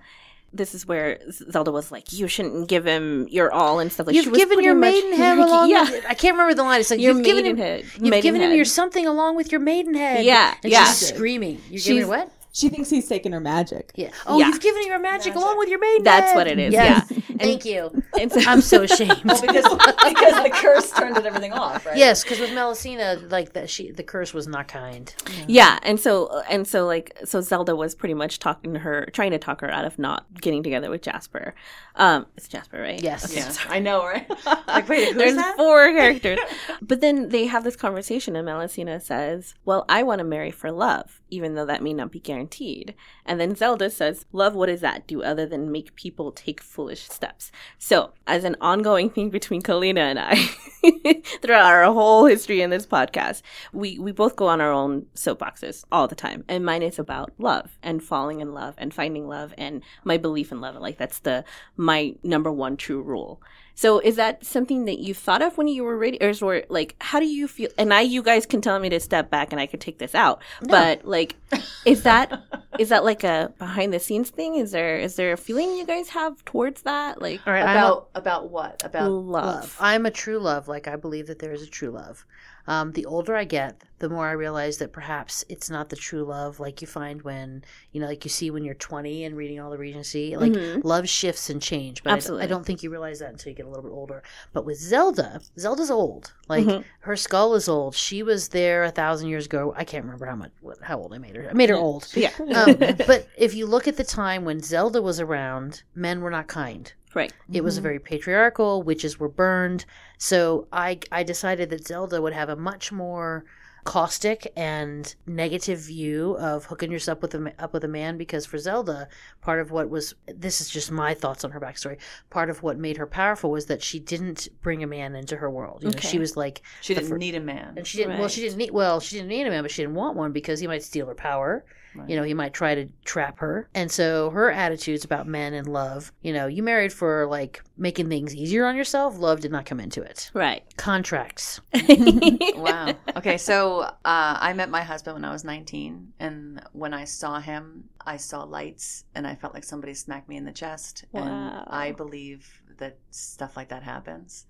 This 0.55 0.75
is 0.75 0.87
where 0.87 1.19
Zelda 1.31 1.73
was 1.73 1.91
like, 1.91 2.13
"You 2.13 2.29
shouldn't 2.29 2.69
give 2.69 2.85
him 2.87 3.27
your 3.31 3.51
all" 3.53 3.79
and 3.81 3.91
stuff 3.91 4.07
like. 4.07 4.15
she 4.15 4.23
You've 4.23 4.31
was 4.33 4.39
given 4.39 4.63
your 4.63 4.79
pretty 4.79 5.11
much- 5.11 5.39
along. 5.39 5.71
yeah, 5.75 5.91
With, 5.91 6.05
I 6.07 6.15
can't 6.15 6.35
remember 6.35 6.55
the 6.55 6.63
line. 6.63 6.81
It's 6.81 6.91
like 6.91 7.01
your 7.01 7.15
you've 7.15 7.25
given 7.25 7.47
him. 7.47 7.57
maidenhead. 7.57 7.85
You've 8.03 8.23
given 8.23 8.41
him 8.43 8.53
your 8.55 8.65
something 8.67 9.07
along 9.07 9.37
with 9.37 9.51
your 9.51 9.61
maidenhead. 9.63 10.25
Yeah, 10.25 10.55
and 10.63 10.71
yeah. 10.71 10.85
she's 10.87 11.09
screaming. 11.09 11.61
You're 11.71 11.81
giving 11.81 11.81
She's- 11.81 12.03
her 12.03 12.09
what? 12.09 12.31
She 12.55 12.69
thinks 12.69 12.91
he's 12.91 13.09
taking 13.09 13.33
her 13.33 13.41
magic. 13.41 13.93
Yeah. 13.95 14.11
Oh, 14.27 14.39
Yeah. 14.39 14.49
you've 14.49 14.61
given 14.61 14.87
her 14.91 14.99
magic, 14.99 15.35
Magic. 15.35 15.35
along 15.37 15.59
with 15.59 15.71
your 15.71 15.79
maidenhead. 15.79 16.05
That's 16.05 16.35
what 16.35 16.47
it 16.47 16.59
is, 16.59 16.73
Yes. 16.75 17.07
yeah. 17.11 17.17
And- 17.31 17.41
Thank 17.41 17.65
you. 17.65 18.03
And 18.21 18.31
so- 18.31 18.41
I'm 18.47 18.61
so 18.61 18.83
ashamed. 18.89 19.23
Well, 19.25 19.41
because 19.41 19.65
because 19.65 20.43
the 20.45 20.51
curse 20.53 20.91
turned 20.93 21.17
everything 21.17 21.53
off, 21.55 21.87
right? 21.87 21.97
Yes, 21.97 22.23
because 22.23 22.39
with 22.41 22.51
Melusina, 22.51 23.31
like 23.33 23.55
that, 23.55 23.71
she 23.71 23.91
the 23.91 24.03
curse 24.03 24.35
was 24.35 24.47
not 24.47 24.69
kind. 24.69 25.13
Yeah, 25.49 25.79
and 25.83 25.99
so 25.99 26.43
and 26.51 26.69
so 26.69 26.85
like 26.87 27.17
so 27.25 27.41
Zelda 27.41 27.75
was 27.75 27.95
pretty 27.95 28.13
much 28.15 28.39
talking 28.39 28.75
to 28.75 28.81
her, 28.81 29.07
trying 29.15 29.31
to 29.31 29.39
talk 29.39 29.63
her 29.63 29.71
out 29.71 29.87
of 29.87 29.99
not 29.99 30.27
getting 30.41 30.63
together 30.63 30.91
with 30.91 31.01
Jasper. 31.03 31.55
Um, 31.97 32.27
it's 32.37 32.49
Jasper, 32.49 32.81
right? 32.81 33.03
Yes. 33.03 33.35
Yeah, 33.35 33.51
I 33.73 33.79
know, 33.79 34.05
right? 34.05 34.29
like, 34.69 34.89
wait, 34.91 35.09
who's 35.09 35.17
There's 35.17 35.37
that? 35.37 35.57
four 35.57 35.91
characters, 35.93 36.39
but 36.83 37.01
then 37.01 37.31
they 37.31 37.47
have 37.47 37.65
this 37.65 37.77
conversation, 37.77 38.37
and 38.37 38.47
Melusina 38.47 39.01
says, 39.01 39.55
"Well, 39.65 39.87
I 39.89 40.03
want 40.03 40.19
to 40.19 40.25
marry 40.25 40.51
for 40.51 40.71
love, 40.71 41.21
even 41.33 41.55
though 41.55 41.66
that 41.66 41.83
may 41.83 41.93
not 41.93 42.11
be 42.12 42.20
guaranteed." 42.20 42.95
And 43.24 43.41
then 43.41 43.57
Zelda 43.57 43.91
says, 43.91 44.26
"Love, 44.33 44.55
what 44.55 44.66
does 44.66 44.80
that 44.80 45.07
do 45.07 45.22
other 45.22 45.47
than 45.47 45.72
make 45.72 45.95
people 45.95 46.33
take 46.33 46.61
foolish 46.61 47.09
steps?" 47.09 47.51
So, 47.78 48.12
as 48.26 48.45
an 48.45 48.57
ongoing 48.61 49.11
thing 49.11 49.30
between 49.30 49.62
Kalina 49.62 49.99
and 49.99 50.18
I, 50.18 50.37
throughout 51.43 51.72
our 51.72 51.93
whole 51.93 52.26
history 52.26 52.61
in 52.61 52.70
this 52.70 52.87
podcast, 52.87 53.43
we 53.72 53.99
we 53.99 54.12
both 54.12 54.37
go 54.37 54.47
on 54.47 54.61
our 54.61 54.72
own 54.72 55.07
soapboxes 55.14 55.85
all 55.91 56.09
the 56.09 56.14
time, 56.14 56.45
and 56.49 56.64
mine 56.64 56.83
is 56.83 56.99
about 56.99 57.33
love 57.39 57.78
and 57.83 58.03
falling 58.03 58.41
in 58.41 58.53
love 58.53 58.74
and 58.78 58.93
finding 58.93 59.28
love 59.28 59.55
and 59.59 59.83
my 60.05 60.16
belief 60.16 60.53
in 60.53 60.61
love. 60.61 60.76
Like 60.76 60.99
that's 60.99 61.20
the 61.20 61.45
my 61.76 62.14
number 62.22 62.53
one 62.53 62.76
true 62.76 63.03
rule. 63.03 63.41
So 63.75 63.99
is 63.99 64.16
that 64.16 64.45
something 64.45 64.85
that 64.85 64.99
you 64.99 65.14
thought 65.14 65.43
of 65.43 65.57
when 65.59 65.66
you 65.68 65.83
were 65.85 65.97
ready, 65.97 66.18
or 66.20 66.29
is 66.29 66.43
or 66.43 66.62
like 66.68 66.95
how 67.01 67.20
do 67.20 67.27
you 67.27 67.49
feel? 67.49 67.70
And 67.79 67.93
I, 67.93 68.03
you 68.03 68.23
guys 68.23 68.47
can 68.47 68.61
tell 68.61 68.79
me 68.79 68.89
to 68.91 69.01
step 69.01 69.31
back, 69.31 69.53
and 69.53 69.61
I 69.61 69.66
could 69.66 69.81
take 69.81 69.99
this 69.99 70.14
out. 70.14 70.43
But 70.62 71.05
like, 71.07 71.37
is 71.85 72.03
that 72.09 72.43
is 72.79 72.91
that 72.91 73.05
like 73.05 73.25
a 73.25 73.53
behind 73.59 73.93
the 73.93 73.99
scenes 74.01 74.31
thing? 74.31 74.57
Is 74.57 74.73
there 74.73 74.97
is 74.99 75.16
there 75.16 75.33
a 75.33 75.37
feeling 75.37 75.77
you 75.77 75.87
guys 75.87 76.09
have 76.11 76.45
towards 76.45 76.83
that? 76.83 77.20
Like 77.20 77.41
All 77.47 77.53
right, 77.53 77.62
I'm 77.64 77.77
a- 77.77 77.81
About 77.81 78.09
about 78.14 78.51
what? 78.51 78.83
About 78.85 79.11
love. 79.11 79.45
love. 79.62 79.77
I'm 79.81 80.07
a 80.07 80.11
true 80.11 80.39
love. 80.39 80.68
Like 80.68 80.87
I 80.87 80.97
believe 80.97 81.27
that 81.29 81.39
there 81.39 81.53
is 81.53 81.62
a 81.62 81.66
true 81.70 81.91
love. 81.91 82.25
Um, 82.67 82.93
the 82.93 83.07
older 83.07 83.35
I 83.35 83.45
get, 83.45 83.83
the 83.99 84.09
more 84.09 84.27
I 84.27 84.33
realize 84.33 84.79
that 84.79 84.93
perhaps 84.93 85.45
it's 85.49 85.71
not 85.71 85.89
the 85.89 85.97
true 85.97 86.25
love 86.25 86.61
like 86.61 86.81
you 86.81 86.87
find 86.87 87.23
when, 87.23 87.65
you 87.93 88.01
know, 88.01 88.07
like 88.07 88.25
you 88.25 88.31
see 88.31 88.51
when 88.51 88.65
you're 88.65 88.75
20 88.75 89.25
and 89.25 89.37
reading 89.37 89.61
all 89.61 89.71
the 89.71 89.79
Regency. 89.79 90.37
Like 90.37 90.53
Mhm. 90.53 90.83
love 90.85 91.09
shifts 91.09 91.51
and 91.51 91.61
change. 91.63 92.03
But 92.03 92.13
Absolutely. 92.13 92.45
I, 92.45 92.49
don't 92.49 92.65
think 92.65 92.83
you 92.83 92.91
realize 92.91 93.21
that 93.21 93.31
until 93.31 93.51
you 93.51 93.57
get 93.57 93.67
a 93.67 93.69
little 93.69 93.85
bit 93.85 93.93
older. 93.93 94.23
But 94.53 94.65
with 94.65 94.79
Zelda, 94.79 95.41
Zelda's 95.59 95.91
old. 95.91 96.33
Like 96.49 96.67
Mhm. 96.67 96.85
her 97.01 97.17
skull 97.17 97.55
is 97.55 97.69
old. 97.69 97.95
She 97.95 98.23
was 98.23 98.49
there 98.49 98.85
a 98.85 98.91
thousand 98.91 99.29
years 99.29 99.47
ago. 99.47 99.73
I 99.77 99.85
can't 99.85 100.05
remember 100.05 100.27
how 100.27 100.37
much, 100.37 100.51
what, 100.61 100.79
how 100.83 100.99
old 100.99 101.13
I 101.15 101.19
made 101.19 101.37
her. 101.37 101.49
I 101.49 101.53
made 101.53 101.71
her 101.71 101.77
old. 101.77 102.09
Yeah. 102.15 102.31
Um, 102.39 102.77
but 103.07 103.29
if 103.37 103.55
you 103.55 103.67
look 103.67 103.87
at 103.89 103.97
the 103.97 104.05
time 104.05 104.45
when 104.45 104.61
Zelda 104.61 105.01
was 105.03 105.21
around, 105.21 105.83
men 105.95 106.21
were 106.21 106.31
not 106.31 106.49
kind. 106.49 106.93
Right. 107.15 107.33
It 107.53 107.63
was 107.65 107.79
Mhm. 107.79 107.83
very 107.83 107.99
patriarchal. 107.99 108.83
Witches 108.83 109.19
were 109.21 109.29
burned. 109.29 109.85
So 110.19 110.67
I 110.73 110.99
I 111.11 111.23
decided 111.23 111.71
that 111.71 111.87
Zelda 111.87 112.21
would 112.23 112.33
have 112.33 112.49
a 112.49 112.57
much 112.57 112.93
more 112.93 113.45
caustic 113.85 114.47
and 114.57 115.13
negative 115.27 115.81
view 115.81 116.37
of 116.39 116.67
hooking 116.67 116.93
yourself 116.93 117.21
with 117.21 117.35
a, 117.35 117.53
up 117.59 117.73
with 117.73 117.83
a 117.83 117.89
man 117.89 118.17
because 118.17 118.47
for 118.47 118.57
Zelda, 118.57 119.09
part 119.41 119.59
of 119.59 119.73
what 119.73 119.91
was 119.91 120.15
this 120.27 120.61
is 120.61 120.71
just 120.71 120.93
my 120.93 121.15
thoughts 121.15 121.45
on 121.45 121.51
her 121.51 121.59
backstory. 121.61 121.99
Part 122.31 122.49
of 122.49 122.63
what 122.63 122.79
made 122.79 122.97
her 122.97 123.09
powerful 123.09 123.51
was 123.51 123.67
that 123.67 123.83
she 123.83 123.99
didn't 123.99 124.49
bring 124.63 124.85
a 124.85 124.87
man 124.87 125.17
into 125.17 125.37
her 125.37 125.51
world. 125.51 125.83
You 125.83 125.89
know, 125.91 125.97
Okay. 125.97 126.07
she 126.07 126.21
was 126.21 126.37
like, 126.37 126.63
She 126.81 126.95
didn't 126.95 127.09
fir- 127.09 127.19
need 127.19 127.35
a 127.35 127.41
man. 127.41 127.75
and 127.77 127.85
she 127.85 127.99
didn't. 127.99 128.21
Well, 128.21 128.29
she 128.29 128.41
didn't 128.43 128.59
need. 128.59 128.71
Well, 128.71 129.01
she 129.01 129.17
didn't 129.17 129.31
need 129.31 129.49
a 129.49 129.51
man, 129.51 129.63
but 129.63 129.73
she 129.73 129.83
didn't 129.83 129.97
want 129.97 130.17
one 130.17 130.31
because 130.31 130.61
he 130.61 130.69
might 130.69 130.85
steal 130.85 131.07
her 131.09 131.15
power. 131.17 131.65
Right. 131.95 132.09
You 132.09 132.16
know, 132.16 132.22
he 132.22 132.34
might 132.34 132.55
try 132.55 132.74
to 132.74 132.88
trap 133.05 133.38
her. 133.38 133.68
And 133.74 133.90
so 133.90 134.30
her 134.30 134.51
attitudes 134.51 135.05
about 135.05 135.26
men 135.26 135.55
and 135.55 135.66
love, 135.66 136.12
you 136.22 136.32
know, 136.32 136.47
you 136.47 136.62
married 136.62 136.93
for 136.93 137.26
like 137.26 137.62
making 137.76 138.09
things 138.09 138.34
easier 138.34 138.64
on 138.66 138.76
yourself. 138.76 139.18
Love 139.18 139.40
did 139.40 139.53
not 139.53 139.66
come 139.66 139.80
into 139.80 140.03
it. 140.03 140.30
Right. 140.34 140.64
Contracts. 140.76 141.61
wow. 142.57 142.95
Okay, 143.16 143.38
so 143.38 143.80
uh, 143.80 143.95
I 144.05 144.53
met 144.55 144.70
my 144.70 144.82
husband 144.82 145.14
when 145.14 145.24
I 145.24 145.32
was 145.32 145.45
19, 145.45 146.12
and 146.18 146.62
when 146.72 146.95
I 146.95 147.05
saw 147.05 147.40
him, 147.40 147.84
I 148.05 148.16
saw 148.16 148.45
lights, 148.45 149.05
and 149.14 149.26
I 149.26 149.34
felt 149.34 149.55
like 149.55 149.64
somebody 149.64 149.95
smacked 149.95 150.28
me 150.28 150.36
in 150.36 150.45
the 150.45 150.53
chest. 150.53 151.05
Wow. 151.12 151.22
And 151.22 151.64
I 151.68 151.93
believe 151.93 152.62
that 152.78 152.99
stuff 153.11 153.57
like 153.57 153.68
that 153.68 153.82
happens. 153.82 154.47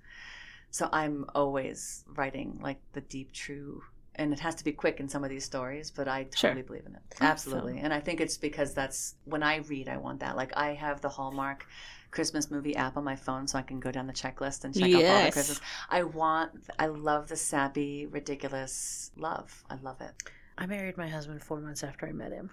So 0.70 0.88
I'm 0.90 1.26
always 1.34 2.04
writing 2.08 2.58
like 2.62 2.80
the 2.94 3.02
deep, 3.02 3.32
true, 3.32 3.82
and 4.16 4.32
it 4.32 4.40
has 4.40 4.54
to 4.56 4.64
be 4.64 4.72
quick 4.72 5.00
in 5.00 5.08
some 5.08 5.24
of 5.24 5.30
these 5.30 5.44
stories, 5.44 5.90
but 5.90 6.06
I 6.08 6.26
Sure. 6.34 6.50
totally 6.50 6.62
believe 6.66 6.86
in 6.86 6.94
it. 6.94 7.02
Absolutely. 7.20 7.78
And 7.78 7.92
I 7.94 8.00
think 8.00 8.20
it's 8.20 8.36
because 8.36 8.74
that's 8.74 9.14
when 9.24 9.42
I 9.42 9.56
read, 9.58 9.88
I 9.88 9.96
want 9.96 10.20
that. 10.20 10.36
Like 10.36 10.52
I 10.56 10.74
have 10.74 11.00
the 11.00 11.08
Hallmark 11.08 11.66
Christmas 12.10 12.50
movie 12.50 12.76
app 12.76 12.98
on 12.98 13.04
my 13.04 13.16
phone 13.16 13.48
so 13.48 13.58
I 13.58 13.62
can 13.62 13.80
go 13.80 13.90
down 13.90 14.06
the 14.06 14.12
checklist 14.12 14.64
and 14.64 14.74
check 14.74 14.82
off 14.94 15.02
all 15.04 15.24
the 15.24 15.32
Christmas. 15.32 15.60
I 15.88 16.02
want, 16.02 16.50
I 16.78 16.86
love 16.86 17.28
the 17.28 17.36
sappy, 17.36 18.04
ridiculous 18.06 19.10
love. 19.16 19.64
I 19.70 19.76
love 19.82 20.00
it. 20.02 20.12
I 20.58 20.66
married 20.66 20.98
my 20.98 21.08
husband 21.08 21.42
four 21.42 21.60
months 21.60 21.82
after 21.82 22.06
I 22.06 22.12
met 22.12 22.32
him. 22.32 22.50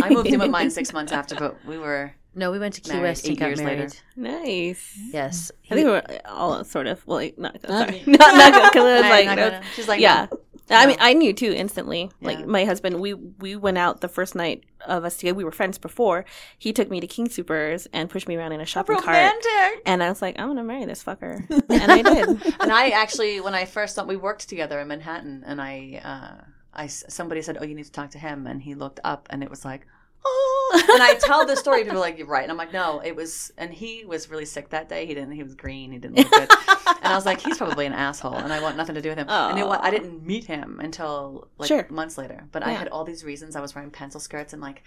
I 0.00 0.08
moved 0.10 0.28
in 0.28 0.38
with 0.38 0.50
mine 0.50 0.70
six 0.78 0.92
months 0.92 1.12
after, 1.12 1.34
but 1.34 1.56
we 1.66 1.76
were 1.76 2.12
No, 2.36 2.50
we 2.52 2.58
went 2.60 2.74
to 2.74 2.80
Key 2.80 3.00
West 3.00 3.26
and 3.26 3.32
eight 3.36 3.40
years 3.44 3.60
married. 3.60 3.80
later. 3.80 3.98
nice. 4.16 4.96
Yes. 5.12 5.50
I 5.70 5.74
think 5.74 5.86
we 5.86 5.90
were 5.90 6.02
all 6.26 6.62
sort 6.64 6.86
of 6.86 7.04
well, 7.06 7.18
like, 7.18 7.36
not 7.36 7.54
Not 7.68 7.88
sorry, 7.88 8.02
me. 8.06 8.12
not 8.16 8.34
not 8.36 8.52
good 8.52 8.62
because 8.72 8.84
it 8.86 8.92
was 8.94 9.02
Hey, 9.02 9.10
like 9.10 9.26
not 9.26 9.36
no, 9.36 9.50
gonna- 9.50 9.62
she's 9.74 9.88
like, 9.88 10.00
yeah. 10.00 10.28
no. 10.30 10.38
I 10.70 10.86
mean, 10.86 10.96
I 11.00 11.12
knew 11.12 11.32
too 11.32 11.52
instantly. 11.52 12.10
Like 12.20 12.38
Yeah. 12.38 12.46
my 12.46 12.64
husband, 12.64 13.00
we 13.00 13.14
we 13.14 13.54
went 13.56 13.78
out 13.78 14.00
the 14.00 14.08
first 14.08 14.34
night 14.34 14.64
of 14.86 15.04
us 15.04 15.16
together. 15.18 15.34
We 15.36 15.44
were 15.44 15.52
friends 15.52 15.76
before. 15.78 16.24
He 16.58 16.72
took 16.72 16.90
me 16.90 17.00
to 17.00 17.06
King 17.06 17.28
Supers 17.28 17.86
and 17.92 18.08
pushed 18.08 18.28
me 18.28 18.36
around 18.36 18.52
in 18.52 18.60
a 18.60 18.66
shopping 18.66 18.96
cart. 18.96 19.06
romantic. 19.16 19.82
And 19.86 20.02
I 20.02 20.08
was 20.08 20.22
like, 20.22 20.38
I 20.38 20.44
want 20.46 20.58
to 20.58 20.62
marry 20.64 20.84
this 20.86 21.02
fucker, 21.04 21.48
and 21.70 21.92
I 21.92 22.02
did. 22.02 22.28
and 22.60 22.72
I 22.72 22.90
actually, 22.90 23.40
when 23.40 23.54
I 23.54 23.64
first 23.66 23.94
thought 23.96 24.06
we 24.08 24.16
worked 24.16 24.48
together 24.48 24.80
in 24.80 24.88
Manhattan, 24.88 25.44
and 25.46 25.60
I, 25.60 26.00
uh, 26.04 26.44
I 26.72 26.86
somebody 26.88 27.42
said, 27.42 27.58
"Oh, 27.60 27.64
you 27.64 27.74
need 27.74 27.84
to 27.84 27.92
talk 27.92 28.10
to 28.12 28.18
him," 28.18 28.46
and 28.46 28.60
he 28.62 28.74
looked 28.74 29.00
up, 29.04 29.26
and 29.30 29.42
it 29.42 29.50
was 29.50 29.64
like, 29.64 29.86
"Oh!" 30.24 30.82
And 30.94 31.02
I 31.02 31.14
tell 31.14 31.46
the 31.46 31.56
story, 31.56 31.82
people 31.82 31.98
are 31.98 32.00
like, 32.00 32.18
"You're 32.18 32.26
right," 32.26 32.42
and 32.42 32.50
I'm 32.50 32.58
like, 32.58 32.72
"No, 32.72 33.00
it 33.00 33.14
was." 33.14 33.52
And 33.58 33.72
he 33.72 34.04
was 34.04 34.28
really 34.30 34.44
sick 34.44 34.70
that 34.70 34.88
day. 34.88 35.06
He 35.06 35.14
didn't. 35.14 35.32
He 35.32 35.42
was 35.42 35.54
green. 35.54 35.92
He 35.92 35.98
didn't 35.98 36.16
look 36.18 36.30
good. 36.30 36.48
and 37.02 37.06
I 37.12 37.14
was 37.14 37.26
like, 37.26 37.40
"He's 37.40 37.58
probably 37.58 37.86
an 37.86 37.92
asshole," 37.92 38.34
and 38.34 38.52
I 38.52 38.60
want 38.60 38.76
nothing 38.76 38.94
to 38.94 39.02
do 39.02 39.08
with 39.10 39.18
him. 39.18 39.28
And 39.28 39.58
you 39.58 39.64
know 39.64 39.68
what? 39.68 39.82
I 39.82 39.90
didn't 39.90 40.24
meet 40.24 40.44
him 40.44 40.80
until 40.82 41.48
like 41.58 41.68
Sure. 41.68 41.86
months 41.90 42.16
later. 42.18 42.44
But 42.52 42.62
I 42.62 42.70
had 42.72 42.88
all 42.88 43.04
these 43.04 43.24
reasons. 43.24 43.56
I 43.56 43.60
was 43.60 43.74
wearing 43.74 43.90
pencil 43.90 44.20
skirts 44.20 44.52
and 44.52 44.62
like. 44.62 44.82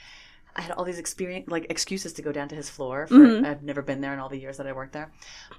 I 0.56 0.62
had 0.62 0.72
all 0.72 0.86
these 0.86 0.98
experience, 0.98 1.48
like 1.50 1.68
excuses 1.70 2.14
to 2.14 2.24
go 2.24 2.32
down 2.32 2.48
to 2.50 2.56
his 2.56 2.68
floor. 2.68 3.06
For 3.06 3.14
Mhm. 3.14 3.46
I've 3.46 3.62
never 3.62 3.84
been 3.84 4.02
there 4.02 4.12
in 4.14 4.20
all 4.20 4.28
the 4.30 4.40
years 4.40 4.58
that 4.58 4.66
I 4.66 4.72
worked 4.72 4.94
there, 4.94 5.12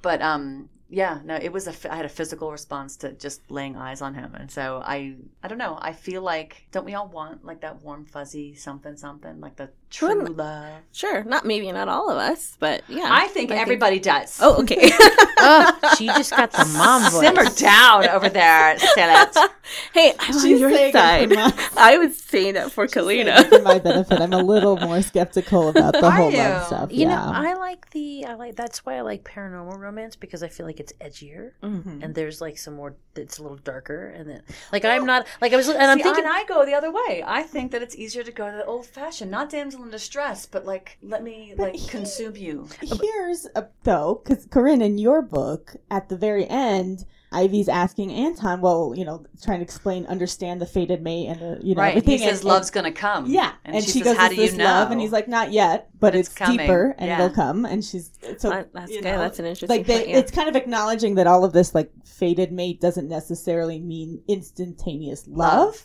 but 0.03 0.21
um, 0.21 0.71
yeah, 0.91 1.21
no, 1.23 1.37
it 1.37 1.53
was 1.53 1.69
a. 1.69 1.93
I 1.93 1.97
had 1.97 2.07
a 2.07 2.09
physical 2.09 2.51
response 2.51 2.97
to 2.99 3.13
just 3.13 3.51
laying 3.51 3.77
eyes 3.77 4.01
on 4.01 4.15
him, 4.15 4.35
and 4.35 4.51
so 4.51 4.83
I, 4.83 5.17
I 5.43 5.49
don't 5.49 5.59
know. 5.59 5.79
I 5.81 5.93
feel 5.93 6.23
like 6.23 6.67
don't 6.73 6.87
we 6.87 6.95
all 6.95 7.09
want 7.09 7.45
like 7.45 7.61
that 7.61 7.83
warm 7.83 8.07
fuzzy 8.07 8.55
something 8.55 8.97
something 8.97 9.39
like 9.39 9.57
the 9.57 9.71
true 9.91 10.23
Well, 10.25 10.33
love? 10.33 10.73
Sure, 10.93 11.23
not 11.25 11.45
maybe 11.45 11.71
not 11.73 11.89
all 11.89 12.11
of 12.11 12.19
us, 12.19 12.57
but 12.59 12.83
yeah. 12.89 13.09
I 13.11 13.29
think 13.29 13.51
everybody 13.51 13.99
does. 14.01 14.39
Oh, 14.43 14.61
okay. 14.63 14.91
oh, 15.39 15.95
she 15.97 16.07
just 16.07 16.31
got 16.37 16.51
the 16.53 16.65
mom 16.77 17.03
voice. 17.13 17.21
simmer 17.21 17.45
down 17.57 18.09
over 18.09 18.29
there, 18.29 18.77
Stellet. 18.77 19.37
hey, 19.95 20.15
I'm 20.19 20.35
on 20.35 20.43
She's 20.43 20.61
your 20.61 20.71
side. 20.93 21.33
I 21.77 21.99
was 21.99 22.17
saying 22.17 22.55
that 22.55 22.73
for 22.73 22.89
saying 22.89 23.27
Kalina. 23.27 23.49
for 23.49 23.63
my 23.63 23.79
benefit. 23.79 24.21
I'm 24.21 24.33
a 24.33 24.43
little 24.43 24.77
more 24.77 25.01
skeptical 25.03 25.69
about 25.69 25.93
the 25.93 26.05
Are 26.05 26.11
whole 26.11 26.31
you? 26.31 26.39
love 26.39 26.67
stuff. 26.67 26.93
You 26.93 27.09
yeah. 27.09 27.15
know, 27.17 27.33
I 27.35 27.55
like 27.55 27.91
the 27.91 28.25
I 28.27 28.35
like 28.35 28.57
that's 28.57 28.85
why 28.85 28.97
I 28.97 29.03
like 29.03 29.25
paranormal 29.25 29.79
romance 29.79 30.17
because 30.17 30.43
I 30.43 30.49
feel 30.49 30.67
like 30.67 30.81
it's 30.81 30.93
edgier 30.95 31.53
Mhm. 31.63 32.03
and 32.03 32.15
there's 32.15 32.41
like 32.41 32.59
some 32.59 32.75
more 32.75 32.97
it's 33.15 33.39
a 33.39 33.43
little 33.43 33.57
darker 33.59 34.09
and 34.09 34.29
then 34.29 34.43
like 34.73 34.85
I'm 34.85 35.05
not 35.07 35.27
like 35.41 35.53
I 35.53 35.57
was 35.57 35.69
and 35.69 35.79
I'm 35.83 35.99
See, 35.99 36.03
thinking 36.05 36.25
I 36.27 36.45
go 36.49 36.65
the 36.67 36.75
other 36.75 36.91
way. 36.91 37.23
I 37.27 37.43
think 37.43 37.73
that 37.73 37.83
it's 37.83 37.95
easier 37.97 38.23
to 38.25 38.33
go 38.33 38.51
to 38.51 38.57
the 38.57 38.65
old 38.65 38.87
fashioned, 38.87 39.31
not 39.31 39.51
damsel 39.51 39.78
in 39.85 39.91
distress, 39.91 40.47
but 40.47 40.65
like 40.67 40.99
let 41.03 41.23
me 41.23 41.55
But 41.57 41.73
like 41.73 41.77
he- 41.77 41.89
consume 41.89 42.37
you. 42.37 42.69
Here's 42.81 43.47
a, 43.55 43.67
though, 43.85 44.21
because 44.25 44.47
Corinne, 44.47 44.83
in 44.83 44.99
your 44.99 45.23
book, 45.23 45.77
at 45.91 46.09
the 46.09 46.17
very 46.17 46.49
end, 46.49 47.05
Ivy's 47.31 47.69
asking 47.69 48.11
Anton, 48.11 48.63
well, 48.63 48.95
you 48.97 49.05
know, 49.05 49.27
trying 49.43 49.59
to 49.59 49.63
explain, 49.63 50.07
understand 50.07 50.63
the 50.63 50.67
fated 50.67 51.03
mate 51.03 51.27
and 51.27 51.41
the, 51.41 51.61
you 51.63 51.75
know, 51.75 51.83
right? 51.83 51.93
He 51.93 51.99
everything. 51.99 52.19
says 52.27 52.41
and- 52.41 52.49
love's 52.49 52.71
gonna 52.71 52.91
come. 52.93 53.27
Yeah, 53.27 53.53
and, 53.67 53.77
and, 53.77 53.85
she, 53.85 53.91
she, 53.91 53.99
says, 53.99 54.15
goes, 54.15 54.17
"How 54.17 54.29
do 54.31 54.37
you 54.37 54.51
know?" 54.53 54.65
love?" 54.65 54.91
And 54.91 55.01
he's 55.01 55.13
like, 55.13 55.29
"Not 55.29 55.53
yet, 55.53 55.91
but, 56.01 56.15
it's 56.15 56.31
it's, 56.31 56.51
deeper, 56.51 56.95
and 56.99 57.09
Yeah. 57.09 57.17
it'll 57.25 57.35
come." 57.35 57.67
And 57.67 57.85
she's 57.85 58.13
so 58.39 58.49
That- 58.51 58.73
that's 58.73 58.91
you 58.91 59.03
good. 59.03 59.05
know, 59.05 59.19
That's 59.19 59.39
an 59.39 59.45
interesting. 59.45 59.69
like 59.69 59.87
they, 59.87 60.09
yeah. 60.09 60.17
it's 60.19 60.31
kind 60.33 60.49
of 60.49 60.57
acknowledging 60.57 61.17
that 61.17 61.27
all 61.27 61.45
of 61.45 61.53
this 61.53 61.75
like 61.75 61.91
fated 62.05 62.51
mate 62.51 62.81
doesn't 62.81 63.09
necessarily 63.09 63.79
mean 63.79 64.23
instantaneous 64.27 65.27
love 65.29 65.85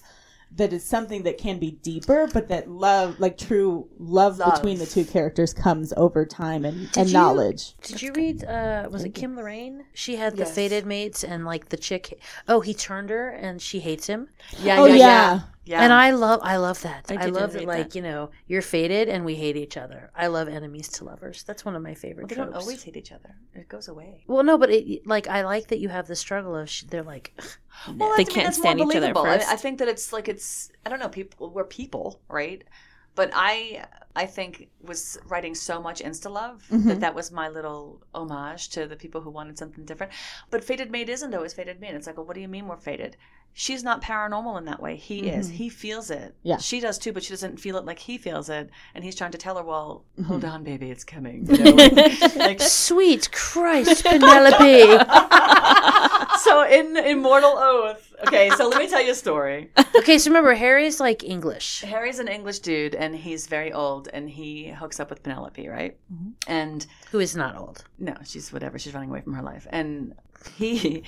that 0.56 0.72
it's 0.74 0.86
something 0.86 1.24
that 1.24 1.38
can 1.38 1.58
be 1.60 1.72
deeper 1.72 2.28
but 2.34 2.48
that 2.50 2.70
love 2.70 3.20
like 3.20 3.38
true 3.38 3.88
love, 3.98 4.38
Love. 4.38 4.54
between 4.56 4.78
the 4.78 4.86
two 4.86 5.04
characters 5.06 5.54
comes 5.54 5.92
over 5.98 6.26
time 6.26 6.64
and, 6.66 6.92
Did 6.92 6.98
and 6.98 7.08
you- 7.10 7.14
knowledge 7.14 7.76
Did 7.82 8.02
you 8.02 8.14
read? 8.14 8.44
uh 8.44 8.88
Was 8.92 9.04
it 9.04 9.16
Kim 9.16 9.36
Loraine? 9.36 9.84
She 9.94 10.16
had 10.18 10.34
the 10.34 10.40
Yes. 10.44 10.54
fated 10.56 10.86
mates, 10.86 11.24
and 11.24 11.46
like 11.46 11.70
the 11.70 11.78
chick. 11.78 12.20
Oh, 12.48 12.60
he 12.62 12.74
turned 12.74 13.10
her, 13.10 13.30
and 13.30 13.62
she 13.62 13.80
hates 13.80 14.08
him. 14.08 14.30
yeah, 14.62 14.80
oh 14.80 14.86
yeah, 14.86 14.96
yeah, 14.96 15.08
yeah, 15.08 15.40
yeah. 15.66 15.82
And 15.84 15.94
I 15.94 16.12
love, 16.12 16.40
I 16.44 16.58
love 16.58 16.82
that. 16.82 17.12
I 17.12 17.16
I, 17.16 17.26
love 17.28 17.54
that. 17.54 17.66
Like 17.66 17.90
that. 17.90 17.96
you 17.96 18.02
know, 18.02 18.32
you're 18.48 18.62
fated, 18.62 19.08
and 19.10 19.24
we 19.26 19.36
hate 19.36 19.56
each 19.58 19.78
other. 19.78 20.12
I 20.16 20.28
love 20.28 20.48
enemies 20.48 20.90
to 20.90 21.06
lovers. 21.06 21.44
That's 21.44 21.64
one 21.66 21.76
of 21.76 21.82
my 21.82 21.90
Well, 21.92 21.96
favorite 21.96 22.28
they 22.30 22.36
tropes. 22.36 22.52
don't 22.52 22.62
always 22.62 22.84
hate 22.84 22.98
each 22.98 23.12
other. 23.12 23.36
It 23.54 23.70
goes 23.70 23.88
away. 23.88 24.24
Well, 24.28 24.44
no, 24.44 24.58
but 24.58 24.70
it, 24.70 25.06
like 25.08 25.28
I 25.28 25.44
like 25.44 25.68
that 25.68 25.80
you 25.80 25.90
have 25.90 26.08
the 26.08 26.16
struggle 26.16 26.56
of 26.56 26.70
sh- 26.70 26.84
they're 26.84 27.04
like, 27.04 27.34
Well, 27.98 28.14
They 28.18 28.24
that's, 28.24 28.36
I 28.36 28.36
mean, 28.36 28.36
can't 28.36 28.46
that's 28.46 28.58
stand 28.58 28.80
each 28.80 28.96
other 28.96 29.14
believable. 29.14 29.22
I, 29.24 29.38
first. 29.38 29.50
I 29.50 29.56
think 29.56 29.80
that 29.80 29.88
it's 29.88 30.12
like 30.14 30.28
it's 30.28 30.72
I 30.86 30.90
don't 30.90 31.00
know 31.00 31.10
people 31.10 31.50
we're 31.52 31.64
people 31.66 32.22
right, 32.30 32.64
but 33.16 33.32
I 33.34 33.86
I 34.16 34.26
think 34.28 34.70
was 34.82 35.18
writing 35.26 35.56
so 35.56 35.82
much 35.82 36.02
insta 36.02 36.30
love 36.32 36.66
that 36.70 36.98
Mhm. 36.98 37.00
that 37.00 37.16
was 37.16 37.32
my 37.32 37.50
little 37.50 38.04
homage 38.14 38.70
to 38.70 38.86
the 38.88 38.96
people 38.96 39.22
who 39.22 39.30
wanted 39.32 39.58
something 39.58 39.86
different. 39.86 40.12
But 40.52 40.64
fated 40.64 40.92
mate 40.92 41.10
isn't 41.10 41.34
always 41.34 41.54
fated 41.54 41.80
mate. 41.80 41.96
It's 41.96 42.06
like, 42.08 42.18
well, 42.18 42.26
what 42.26 42.36
do 42.36 42.42
you 42.42 42.48
mean 42.48 42.68
we're 42.68 42.78
fated? 42.78 43.18
She's 43.56 43.84
not 43.84 44.02
paranormal 44.02 44.58
in 44.58 44.66
that 44.66 44.82
way. 44.82 44.96
He 44.96 45.28
is. 45.30 45.50
Mhm. 45.50 45.54
He 45.54 45.70
feels 45.70 46.10
it. 46.10 46.34
Yeah. 46.42 46.58
She 46.58 46.80
does 46.80 46.98
too, 46.98 47.14
but 47.14 47.24
she 47.24 47.30
doesn't 47.30 47.60
feel 47.60 47.78
it 47.78 47.86
like 47.86 48.00
he 48.00 48.18
feels 48.18 48.50
it. 48.50 48.70
And 48.96 49.04
he's 49.04 49.14
trying 49.16 49.32
to 49.32 49.38
tell 49.38 49.58
her, 49.58 49.64
well, 49.64 50.06
Mhm. 50.20 50.26
hold 50.26 50.44
on, 50.46 50.64
baby, 50.64 50.90
it's 50.90 51.04
coming. 51.04 51.46
You 51.50 51.64
know, 51.64 51.72
like- 51.72 52.36
like 52.36 52.62
sweet 52.62 53.32
Christ, 53.32 54.04
Penelope. 54.06 54.98
so 56.40 56.64
in 56.68 56.98
Immortal 56.98 57.56
Oath. 57.58 58.14
Okay, 58.28 58.50
so 58.52 58.68
let 58.70 58.80
me 58.80 58.88
tell 58.90 59.02
you 59.04 59.12
a 59.12 59.16
story. 59.16 59.70
okay, 59.98 60.18
so 60.18 60.30
remember 60.32 60.54
Harry's 60.56 61.00
like 61.00 61.24
English. 61.24 61.82
Harry's 61.82 62.20
an 62.20 62.28
English 62.28 62.60
dude 62.60 62.96
and 62.96 63.16
he's 63.16 63.48
very 63.48 63.72
old 63.72 64.08
and 64.14 64.30
he 64.30 64.70
hooks 64.70 65.00
up 65.00 65.10
with 65.10 65.22
Penelope, 65.24 65.68
right? 65.68 65.98
Mhm. 66.12 66.32
And 66.48 66.86
Who 67.12 67.20
is 67.20 67.36
not 67.36 67.56
old? 67.58 67.84
no, 68.00 68.16
she's 68.26 68.52
whatever, 68.52 68.80
she's 68.80 68.94
running 68.94 69.10
away 69.10 69.22
from 69.22 69.34
her 69.34 69.44
life. 69.44 69.68
And 69.70 70.16
he 70.56 71.04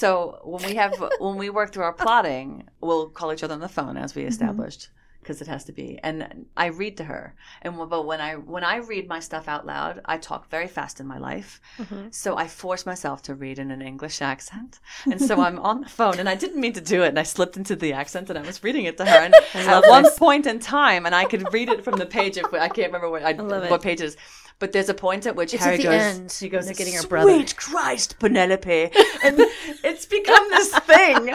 so 0.00 0.08
when 0.52 0.62
we 0.68 0.74
have 0.82 0.92
when 1.20 1.36
we 1.42 1.48
work 1.58 1.68
through 1.72 1.84
our 1.90 1.92
plotting, 2.04 2.48
we'll 2.80 3.08
call 3.18 3.32
each 3.32 3.44
other 3.44 3.54
on 3.54 3.60
the 3.68 3.74
phone 3.78 3.96
as 4.04 4.10
we 4.16 4.22
established. 4.24 4.82
because 5.24 5.40
it 5.40 5.48
has 5.54 5.64
to 5.64 5.72
be. 5.72 5.88
And 6.02 6.16
I 6.64 6.66
read 6.82 6.94
to 6.98 7.04
her. 7.12 7.24
And 7.62 7.72
but 7.94 8.02
when 8.10 8.20
I 8.28 8.32
when 8.54 8.64
I 8.74 8.76
read 8.92 9.04
my 9.14 9.20
stuff 9.28 9.46
out 9.54 9.64
loud, 9.74 9.94
I 10.14 10.16
talk 10.18 10.42
very 10.56 10.68
fast 10.78 11.00
in 11.02 11.06
my 11.14 11.18
life. 11.30 11.50
Mhm. 11.78 12.12
So 12.22 12.28
I 12.44 12.46
force 12.62 12.82
myself 12.92 13.18
to 13.26 13.32
read 13.44 13.56
in 13.62 13.68
an 13.76 13.82
English 13.92 14.18
accent. 14.32 14.72
And 15.12 15.20
so 15.28 15.34
I'm 15.46 15.58
on 15.70 15.76
the 15.84 15.88
phone 15.98 16.16
and 16.20 16.28
I 16.34 16.36
didn't 16.42 16.60
mean 16.64 16.74
to 16.80 16.84
do 16.94 16.98
it 17.04 17.08
and 17.12 17.18
I 17.24 17.26
slipped 17.36 17.56
into 17.60 17.74
the 17.84 17.92
accent 18.02 18.26
and 18.30 18.38
I 18.42 18.44
was 18.50 18.58
reading 18.66 18.84
it 18.90 18.96
to 19.00 19.04
her. 19.12 19.20
And 19.28 19.34
at 19.76 19.84
one 19.98 20.06
point 20.26 20.44
in 20.52 20.58
time, 20.80 21.02
and 21.06 21.14
I 21.22 21.24
could 21.32 21.44
read 21.56 21.68
it 21.74 21.80
from 21.86 21.96
the 22.02 22.08
page 22.18 22.34
if 22.42 22.46
I 22.52 22.68
can't 22.76 22.88
remember 22.92 23.08
what 23.14 23.22
I, 23.30 23.32
love 23.52 23.70
what 23.70 23.82
page 23.90 24.00
it 24.04 24.08
is. 24.10 24.16
But 24.60 24.72
there's 24.72 24.88
a 24.88 24.94
point 24.94 25.26
at 25.26 25.36
which 25.36 25.52
It's 25.52 25.62
Harry 25.64 25.74
at 25.76 25.78
the 25.78 25.84
goes, 25.84 25.94
end 26.02 26.32
he 26.32 26.48
goes, 26.48 26.64
they're 26.66 26.74
getting 26.74 26.94
her 26.94 27.06
brother. 27.06 27.30
Sweet 27.30 27.54
brother." 27.56 27.78
Christ, 27.82 28.18
Penelope, 28.18 28.90
and 29.24 29.36
it's 29.84 30.06
become 30.06 30.48
this 30.50 30.70
thing. 30.80 31.34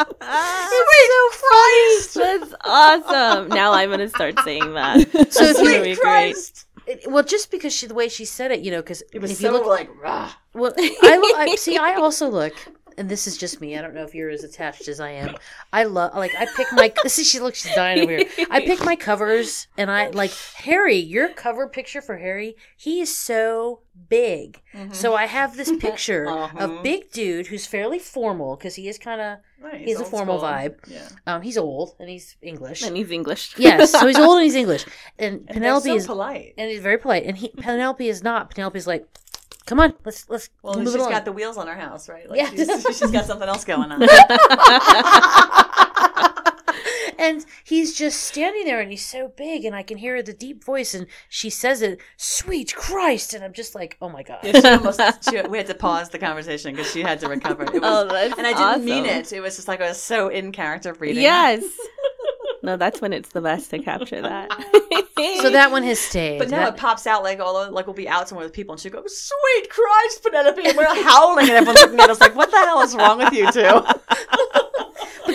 Sweet 0.00 1.32
Christ, 1.40 2.14
That's 2.14 2.54
awesome. 2.64 3.48
Now 3.48 3.72
I'm 3.72 3.90
gonna 3.90 4.08
start 4.08 4.38
saying 4.40 4.74
that. 4.74 4.98
So 5.12 5.18
if 5.20 5.30
That's 5.34 5.58
gonna 5.58 5.68
be 5.82 5.94
Sweet 5.94 6.00
great. 6.00 6.00
Christ. 6.00 6.66
It- 6.86 7.10
well, 7.10 7.22
just 7.22 7.50
because 7.50 7.72
she 7.72 7.86
the 7.86 7.94
way 7.94 8.08
she 8.08 8.24
said 8.24 8.50
it, 8.50 8.60
you 8.60 8.70
know, 8.70 8.80
because 8.80 9.02
It 9.12 9.20
was 9.20 9.30
if 9.32 9.38
so 9.38 9.46
you 9.48 9.52
look 9.52 9.66
like 9.66 9.88
rah. 10.02 10.32
Well, 10.54 10.72
I, 10.78 11.34
I 11.50 11.54
see. 11.56 11.76
I 11.76 11.94
also 11.94 12.28
look, 12.28 12.54
and 13.00 13.08
this 13.08 13.26
is 13.26 13.36
just 13.36 13.60
me. 13.60 13.76
I 13.76 13.82
don't 13.82 13.94
know 13.94 14.04
if 14.04 14.14
you're 14.14 14.30
as 14.30 14.44
attached 14.44 14.86
as 14.86 15.00
I 15.00 15.10
am. 15.10 15.34
I 15.72 15.84
love, 15.84 16.14
like, 16.14 16.32
I 16.38 16.46
pick 16.56 16.68
my. 16.72 16.92
See, 17.08 17.24
she 17.24 17.40
looks, 17.40 17.62
she's 17.62 17.74
dying 17.74 18.00
over 18.02 18.12
here. 18.12 18.26
I 18.50 18.60
pick 18.60 18.84
my 18.84 18.94
covers, 18.94 19.66
and 19.76 19.90
I 19.90 20.10
like 20.10 20.30
Harry. 20.56 20.96
Your 20.96 21.30
cover 21.30 21.66
picture 21.68 22.00
for 22.00 22.18
Harry, 22.18 22.54
he 22.76 23.00
is 23.00 23.16
so 23.16 23.80
big. 24.08 24.60
So 24.92 25.14
I 25.14 25.26
have 25.26 25.56
this 25.56 25.72
picture 25.78 26.26
Uh-huh. 26.30 26.58
of 26.76 26.82
big 26.84 27.10
dude 27.10 27.48
who's 27.48 27.66
fairly 27.66 27.98
formal 27.98 28.54
because 28.56 28.76
he 28.76 28.88
is 28.88 28.98
kind 28.98 29.20
of. 29.20 29.38
Right, 29.62 29.80
He 29.82 29.90
has 29.90 30.00
a 30.00 30.04
formal 30.06 30.38
school. 30.38 30.48
vibe. 30.48 30.76
Yeah. 30.88 31.06
Um, 31.26 31.42
he's 31.42 31.58
old 31.58 31.94
and 31.98 32.08
he's 32.08 32.36
English. 32.40 32.80
And 32.82 32.96
he's 32.96 33.10
English. 33.10 33.54
yes, 33.58 33.90
so 33.92 34.06
he's 34.06 34.18
old 34.18 34.36
and 34.38 34.44
he's 34.44 34.54
English. 34.54 34.86
And 35.18 35.40
And 35.40 35.48
Penelope 35.48 35.86
so 35.88 35.94
is 35.96 36.06
polite. 36.06 36.54
and 36.56 36.70
he's 36.70 36.80
very 36.80 36.96
polite. 36.96 37.24
And 37.26 37.36
he 37.36 37.48
Penelope 37.48 38.08
is 38.08 38.22
not. 38.22 38.48
Penelope's 38.50 38.86
like, 38.86 39.06
come 39.66 39.80
on, 39.80 39.94
let's 40.04 40.28
let's 40.28 40.50
Well, 40.62 40.76
move 40.76 40.86
she's 40.86 40.94
along. 40.94 41.10
got 41.10 41.24
the 41.24 41.32
wheels 41.32 41.56
on 41.56 41.66
her 41.66 41.74
house, 41.74 42.08
right? 42.08 42.28
Like 42.28 42.38
Yeah. 42.40 42.50
she's, 42.50 42.98
she's 42.98 43.10
got 43.10 43.26
something 43.26 43.48
else 43.48 43.64
going 43.64 43.90
on. 43.92 44.02
and 47.18 47.44
he's 47.64 47.96
just 47.96 48.20
standing 48.22 48.64
there 48.64 48.80
and 48.80 48.90
he's 48.90 49.04
so 49.04 49.28
big 49.36 49.64
and 49.64 49.74
I 49.76 49.82
can 49.82 49.98
hear 49.98 50.22
the 50.22 50.32
deep 50.32 50.64
voice 50.64 50.94
and 50.94 51.06
she 51.28 51.50
says 51.50 51.82
it, 51.82 52.00
sweet 52.16 52.74
Christ. 52.74 53.34
And 53.34 53.44
I'm 53.44 53.52
just 53.52 53.74
like, 53.74 53.96
oh 54.00 54.08
my 54.08 54.22
God. 54.22 54.38
Yeah, 54.42 54.60
she 54.60 54.68
almost, 54.68 55.00
she, 55.28 55.40
we 55.42 55.58
had 55.58 55.66
to 55.66 55.74
pause 55.74 56.08
the 56.08 56.18
conversation 56.18 56.74
because 56.74 56.90
she 56.90 57.02
had 57.02 57.20
to 57.20 57.28
recover. 57.28 57.64
It 57.64 57.70
oh, 57.74 57.80
was, 57.80 57.82
Oh, 57.84 58.08
that's 58.08 58.38
and 58.38 58.46
I 58.46 58.74
didn't 58.74 58.86
mean 58.86 59.04
it. 59.04 59.32
It 59.32 59.40
was 59.40 59.56
just 59.56 59.68
like 59.68 59.80
I 59.80 59.88
was 59.88 60.00
so 60.00 60.28
in 60.28 60.52
character 60.52 60.94
reading. 60.94 61.22
Yes. 61.22 61.62
No, 62.62 62.76
that's 62.76 63.00
when 63.00 63.12
it's 63.12 63.30
the 63.30 63.40
best 63.40 63.70
to 63.70 63.78
capture 63.78 64.20
that. 64.20 64.50
So 65.40 65.50
that 65.50 65.70
one 65.70 65.82
has 65.82 65.98
stayed. 65.98 66.38
But 66.38 66.50
now 66.50 66.60
That- 66.60 66.74
it 66.74 66.76
pops 66.78 67.06
out 67.06 67.22
like 67.22 67.40
all 67.40 67.70
like 67.70 67.86
we'll 67.86 67.94
be 67.94 68.08
out 68.08 68.28
somewhere 68.28 68.46
with 68.46 68.52
people 68.54 68.72
and 68.74 68.80
she 68.80 68.88
goes, 68.90 69.16
"Sweet 69.18 69.68
Christ, 69.70 70.22
Penelope!" 70.22 70.62
And 70.66 70.76
we're 70.76 70.84
howling 71.04 71.48
and 71.48 71.56
everyone's 71.56 71.80
looking 71.82 72.00
at 72.00 72.10
us 72.10 72.20
like, 72.20 72.34
"What 72.34 72.50
the 72.50 72.56
hell 72.58 72.80
is 72.82 72.94
wrong 72.94 73.18
with 73.18 73.32
you 73.32 73.50
two? 73.52 73.60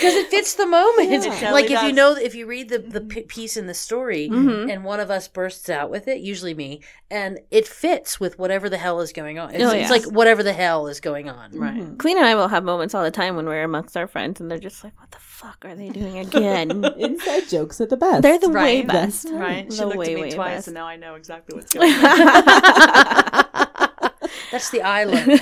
because 0.05 0.15
it 0.15 0.29
fits 0.29 0.53
the 0.55 0.65
moment. 0.65 1.11
It 1.11 1.23
totally 1.23 1.51
like 1.51 1.71
if 1.71 1.81
you 1.83 1.91
know, 1.93 2.13
if 2.15 2.35
you 2.35 2.45
read 2.45 2.69
the, 2.69 2.79
the 2.79 2.99
mm-hmm. 2.99 3.07
p- 3.09 3.21
piece 3.23 3.57
in 3.57 3.67
the 3.67 3.73
story 3.73 4.29
Mhm. 4.29 4.71
and 4.71 4.83
one 4.83 4.99
of 4.99 5.09
us 5.11 5.27
bursts 5.27 5.69
out 5.69 5.89
with 5.89 6.07
it, 6.07 6.19
usually 6.19 6.53
me, 6.53 6.81
and 7.09 7.39
it 7.51 7.67
fits 7.67 8.19
with 8.19 8.37
whatever 8.39 8.69
the 8.69 8.77
hell 8.77 8.99
is 9.01 9.11
going 9.13 9.39
on. 9.39 9.53
It's, 9.53 9.63
Oh, 9.63 9.71
it's 9.71 9.89
like 9.89 10.03
whatever 10.05 10.43
the 10.43 10.53
hell 10.53 10.87
is 10.87 10.99
going 10.99 11.29
on. 11.29 11.51
Right. 11.57 11.73
Mm-hmm. 11.73 11.97
Clean 11.97 12.17
and 12.17 12.25
I 12.25 12.35
will 12.35 12.47
have 12.47 12.63
moments 12.63 12.93
all 12.95 13.03
the 13.03 13.11
time 13.11 13.35
when 13.35 13.45
we're 13.45 13.63
amongst 13.63 13.95
our 13.97 14.07
friends, 14.07 14.39
and 14.39 14.49
they're 14.49 14.57
just 14.59 14.83
like, 14.83 14.97
"What 14.99 15.11
the 15.11 15.19
fuck 15.19 15.63
are 15.65 15.75
they 15.75 15.89
doing 15.89 16.19
again?" 16.19 16.83
Inside 16.97 17.47
jokes 17.49 17.79
are 17.81 17.85
the 17.85 17.97
best. 17.97 18.21
they're 18.21 18.39
the 18.39 18.49
way 18.49 18.55
Right. 18.81 18.87
best. 18.87 19.27
Right? 19.31 19.67
Mm. 19.67 19.71
She 19.71 19.77
The 19.79 19.85
looked 19.85 19.97
way, 19.97 20.05
at 20.11 20.15
me 20.15 20.21
way 20.23 20.31
twice, 20.31 20.55
best. 20.57 20.67
and 20.69 20.75
now 20.75 20.85
I 20.87 20.95
know 20.95 21.15
exactly 21.15 21.55
what's 21.57 21.73
going 21.73 21.91
on. 21.93 23.51
That's 24.55 24.69
the 24.71 24.81
island. 24.81 25.41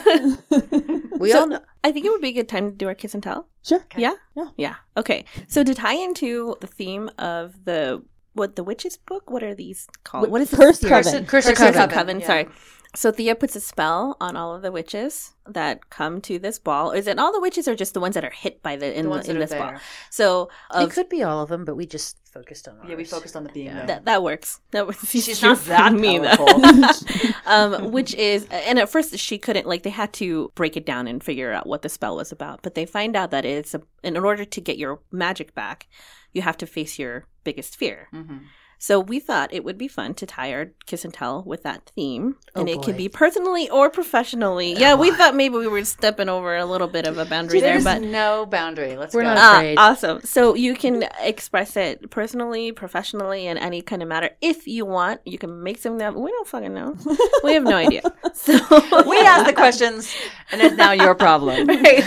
We 1.20 1.32
So- 1.32 1.40
all 1.42 1.48
know. 1.48 1.60
I 1.84 1.92
think 1.92 2.06
it 2.06 2.10
would 2.12 2.22
be 2.22 2.30
a 2.30 2.38
good 2.40 2.50
time 2.50 2.72
to 2.72 2.76
do 2.76 2.88
our 2.88 2.96
kiss 2.96 3.14
and 3.14 3.22
tell. 3.24 3.48
sure. 3.64 3.84
Yeah? 3.98 4.16
Yeah. 4.36 4.50
Yeah. 4.58 4.76
Okay. 4.98 5.26
So 5.48 5.64
to 5.64 5.74
tie 5.76 5.96
into 6.08 6.56
the 6.62 6.68
theme 6.68 7.10
of 7.20 7.66
the 7.66 8.02
what 8.34 8.56
the 8.56 8.64
witches 8.64 8.98
book, 8.98 9.30
what 9.30 9.44
are 9.44 9.54
these 9.54 9.88
called? 10.04 10.28
Wh- 10.28 10.32
What 10.32 10.42
is 10.42 10.50
the 10.50 10.58
Cursed 10.58 10.82
series? 10.82 11.06
Coven. 11.06 11.26
Curse 11.26 11.48
of 11.50 11.56
Curse 11.56 11.76
of 11.76 11.90
Coven. 11.90 11.90
Coven. 11.98 12.20
yeah. 12.20 12.28
Sorry. 12.28 12.48
So 12.96 13.12
Thea 13.12 13.36
puts 13.36 13.56
a 13.56 13.60
spell 13.60 14.18
on 14.22 14.36
all 14.38 14.54
of 14.54 14.62
the 14.62 14.72
witches 14.72 15.34
that 15.48 15.90
come 15.90 16.22
to 16.22 16.38
this 16.38 16.60
ball. 16.60 16.92
Is 16.92 17.08
it 17.08 17.18
all 17.18 17.32
the 17.34 17.40
witches 17.40 17.68
or 17.68 17.76
just 17.76 17.96
the 17.96 18.00
ones 18.00 18.14
that 18.14 18.24
are 18.24 18.30
hit 18.30 18.62
by 18.62 18.76
the 18.76 18.96
in, 18.98 19.10
The 19.10 19.10
the 19.10 19.20
in 19.20 19.26
that 19.26 19.36
are 19.36 19.40
this 19.40 19.50
ball? 19.52 19.68
there. 19.72 19.82
So 20.12 20.50
It 20.76 20.92
could 20.92 21.10
be 21.10 21.24
all 21.24 21.42
of 21.42 21.50
them, 21.50 21.66
but 21.66 21.76
we 21.76 21.88
just 21.88 22.18
focused 22.32 22.68
on. 22.68 22.78
Yeah, 22.88 22.96
we 22.96 23.04
focused 23.04 23.36
on 23.36 23.44
the 23.44 23.50
being 23.52 23.74
there. 23.74 23.88
that 23.88 24.06
that 24.06 24.22
works. 24.22 24.60
That 24.72 24.86
was 24.86 24.98
She's 25.08 25.42
not 25.42 25.58
that 25.66 25.94
me 25.94 26.20
powerful. 26.20 26.62
um, 27.46 27.92
which 27.92 28.14
is, 28.14 28.46
and 28.52 28.78
at 28.78 28.90
first 28.90 29.18
she 29.18 29.38
couldn't 29.40 29.66
like 29.66 29.82
they 29.84 29.90
had 29.90 30.14
to 30.14 30.52
break 30.54 30.78
it 30.78 30.86
down 30.86 31.08
and 31.08 31.24
figure 31.24 31.52
out 31.52 31.66
what 31.66 31.82
the 31.82 31.90
spell 31.90 32.16
was 32.16 32.32
about. 32.32 32.62
But 32.62 32.76
they 32.76 32.86
find 32.86 33.16
out 33.16 33.32
that 33.32 33.44
it's 33.44 33.74
a, 33.74 33.82
in 34.04 34.18
order 34.18 34.46
to 34.46 34.62
get 34.62 34.78
your 34.78 35.00
magic 35.12 35.56
back, 35.56 35.88
you 36.32 36.44
have 36.44 36.58
to 36.58 36.68
face 36.68 37.00
your 37.00 37.26
biggest 37.44 37.76
fear. 37.76 38.08
hmm 38.12 38.38
So 38.80 39.00
we 39.00 39.20
thought 39.22 39.54
it 39.54 39.64
would 39.64 39.78
be 39.78 39.88
fun 39.88 40.14
to 40.16 40.26
tie 40.26 40.52
our 40.54 40.72
kiss 40.86 41.06
and 41.06 41.14
tell 41.14 41.42
with 41.44 41.64
that 41.64 41.90
theme, 41.96 42.36
Oh, 42.54 42.60
and 42.60 42.70
it 42.70 42.82
could 42.82 42.98
be 42.98 43.08
personally 43.08 43.70
or 43.70 43.90
professionally. 43.90 44.74
Yeah, 44.74 44.96
we 44.96 45.12
thought 45.12 45.36
maybe 45.36 45.56
we 45.56 45.68
were 45.70 45.86
stepping 45.86 46.28
over 46.28 46.56
a 46.58 46.66
little 46.66 46.90
bit 46.90 47.08
of 47.08 47.18
a 47.18 47.24
boundary 47.26 47.62
there, 47.62 47.82
but 47.82 48.02
no 48.02 48.46
boundary. 48.46 48.98
Let's 48.98 49.16
We're 49.16 49.22
go. 49.22 49.30
not 49.30 49.38
Ah, 49.38 49.58
afraid. 49.60 49.78
awesome. 49.78 50.22
So 50.24 50.54
you 50.56 50.76
can 50.76 51.06
express 51.22 51.78
it 51.78 52.10
personally, 52.12 52.74
professionally, 52.74 53.48
in 53.48 53.58
any 53.58 53.82
kind 53.82 54.02
of 54.02 54.10
matter. 54.10 54.32
If 54.42 54.68
you 54.68 54.86
want, 54.86 55.22
you 55.26 55.38
can 55.38 55.64
make 55.64 55.78
something 55.78 56.06
up. 56.06 56.16
we 56.16 56.30
don't 56.32 56.48
fucking 56.48 56.74
know. 56.74 56.98
We 57.44 57.54
have 57.54 57.64
no 57.64 57.78
idea. 57.78 58.02
So 58.34 58.54
we 59.08 59.18
asked 59.20 59.46
the 59.46 59.54
questions, 59.56 60.14
and 60.52 60.60
it's 60.62 60.76
now 60.76 60.92
your 60.92 61.14
problem. 61.16 61.68
Right. 61.68 62.04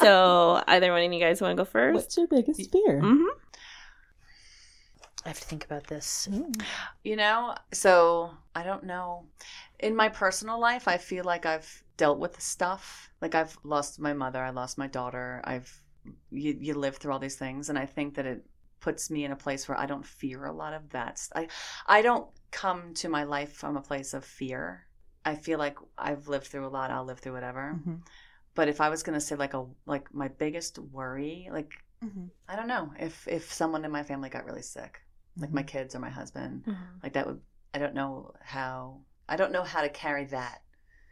so 0.00 0.62
either 0.66 0.90
one 0.92 1.02
of 1.04 1.12
you 1.12 1.20
guys 1.20 1.40
want 1.40 1.56
to 1.56 1.60
go 1.60 1.64
first? 1.64 1.94
What's 1.94 2.16
your 2.16 2.26
biggest 2.26 2.70
fear? 2.72 3.00
hmm 3.00 3.26
I 5.24 5.28
have 5.28 5.40
to 5.40 5.46
think 5.46 5.64
about 5.64 5.86
this. 5.86 6.28
You 7.04 7.16
know, 7.16 7.54
so 7.72 8.30
I 8.54 8.62
don't 8.64 8.84
know. 8.84 9.26
In 9.78 9.94
my 9.96 10.08
personal 10.08 10.60
life, 10.60 10.88
I 10.88 10.98
feel 10.98 11.24
like 11.24 11.46
I've 11.46 11.82
dealt 11.96 12.18
with 12.18 12.40
stuff. 12.40 13.10
Like 13.20 13.34
I've 13.34 13.56
lost 13.64 14.00
my 14.00 14.12
mother, 14.12 14.42
I 14.42 14.50
lost 14.50 14.78
my 14.78 14.86
daughter. 14.86 15.40
I've 15.44 15.70
you, 16.30 16.56
you 16.60 16.74
live 16.74 16.96
through 16.96 17.12
all 17.12 17.20
these 17.20 17.36
things, 17.36 17.68
and 17.68 17.78
I 17.78 17.86
think 17.86 18.14
that 18.14 18.26
it 18.26 18.44
puts 18.80 19.10
me 19.10 19.24
in 19.24 19.30
a 19.32 19.36
place 19.36 19.68
where 19.68 19.78
I 19.78 19.86
don't 19.86 20.04
fear 20.04 20.44
a 20.46 20.52
lot 20.52 20.72
of 20.74 20.90
that. 20.90 21.20
I 21.34 21.48
I 21.86 22.02
don't 22.02 22.26
come 22.50 22.94
to 22.94 23.08
my 23.08 23.22
life 23.24 23.52
from 23.52 23.76
a 23.76 23.82
place 23.82 24.14
of 24.14 24.24
fear. 24.24 24.86
I 25.24 25.36
feel 25.36 25.58
like 25.58 25.78
I've 25.96 26.26
lived 26.28 26.46
through 26.48 26.66
a 26.66 26.68
lot. 26.76 26.90
I'll 26.90 27.04
live 27.04 27.20
through 27.20 27.34
whatever. 27.34 27.80
Mhm. 27.86 28.00
But 28.54 28.68
if 28.68 28.80
I 28.80 28.88
was 28.88 29.02
gonna 29.02 29.20
say 29.20 29.36
like 29.36 29.54
a 29.54 29.66
like 29.86 30.12
my 30.12 30.28
biggest 30.28 30.78
worry, 30.78 31.48
like 31.52 31.72
Mhm. 32.02 32.30
I 32.48 32.56
don't 32.56 32.68
know 32.68 32.92
if 32.98 33.28
if 33.28 33.52
someone 33.52 33.84
in 33.84 33.90
my 33.92 34.02
family 34.02 34.28
got 34.28 34.44
really 34.44 34.62
sick, 34.62 35.00
like 35.38 35.52
my 35.52 35.62
kids 35.62 35.94
or 35.94 35.98
my 35.98 36.10
husband, 36.10 36.64
like 37.02 37.14
that 37.14 37.26
would 37.26 37.40
I 37.74 37.78
don't 37.78 37.94
know 37.94 38.32
how 38.40 39.00
I 39.28 39.36
don't 39.36 39.52
know 39.52 39.62
how 39.62 39.82
to 39.82 39.88
carry 39.88 40.26
that. 40.26 40.62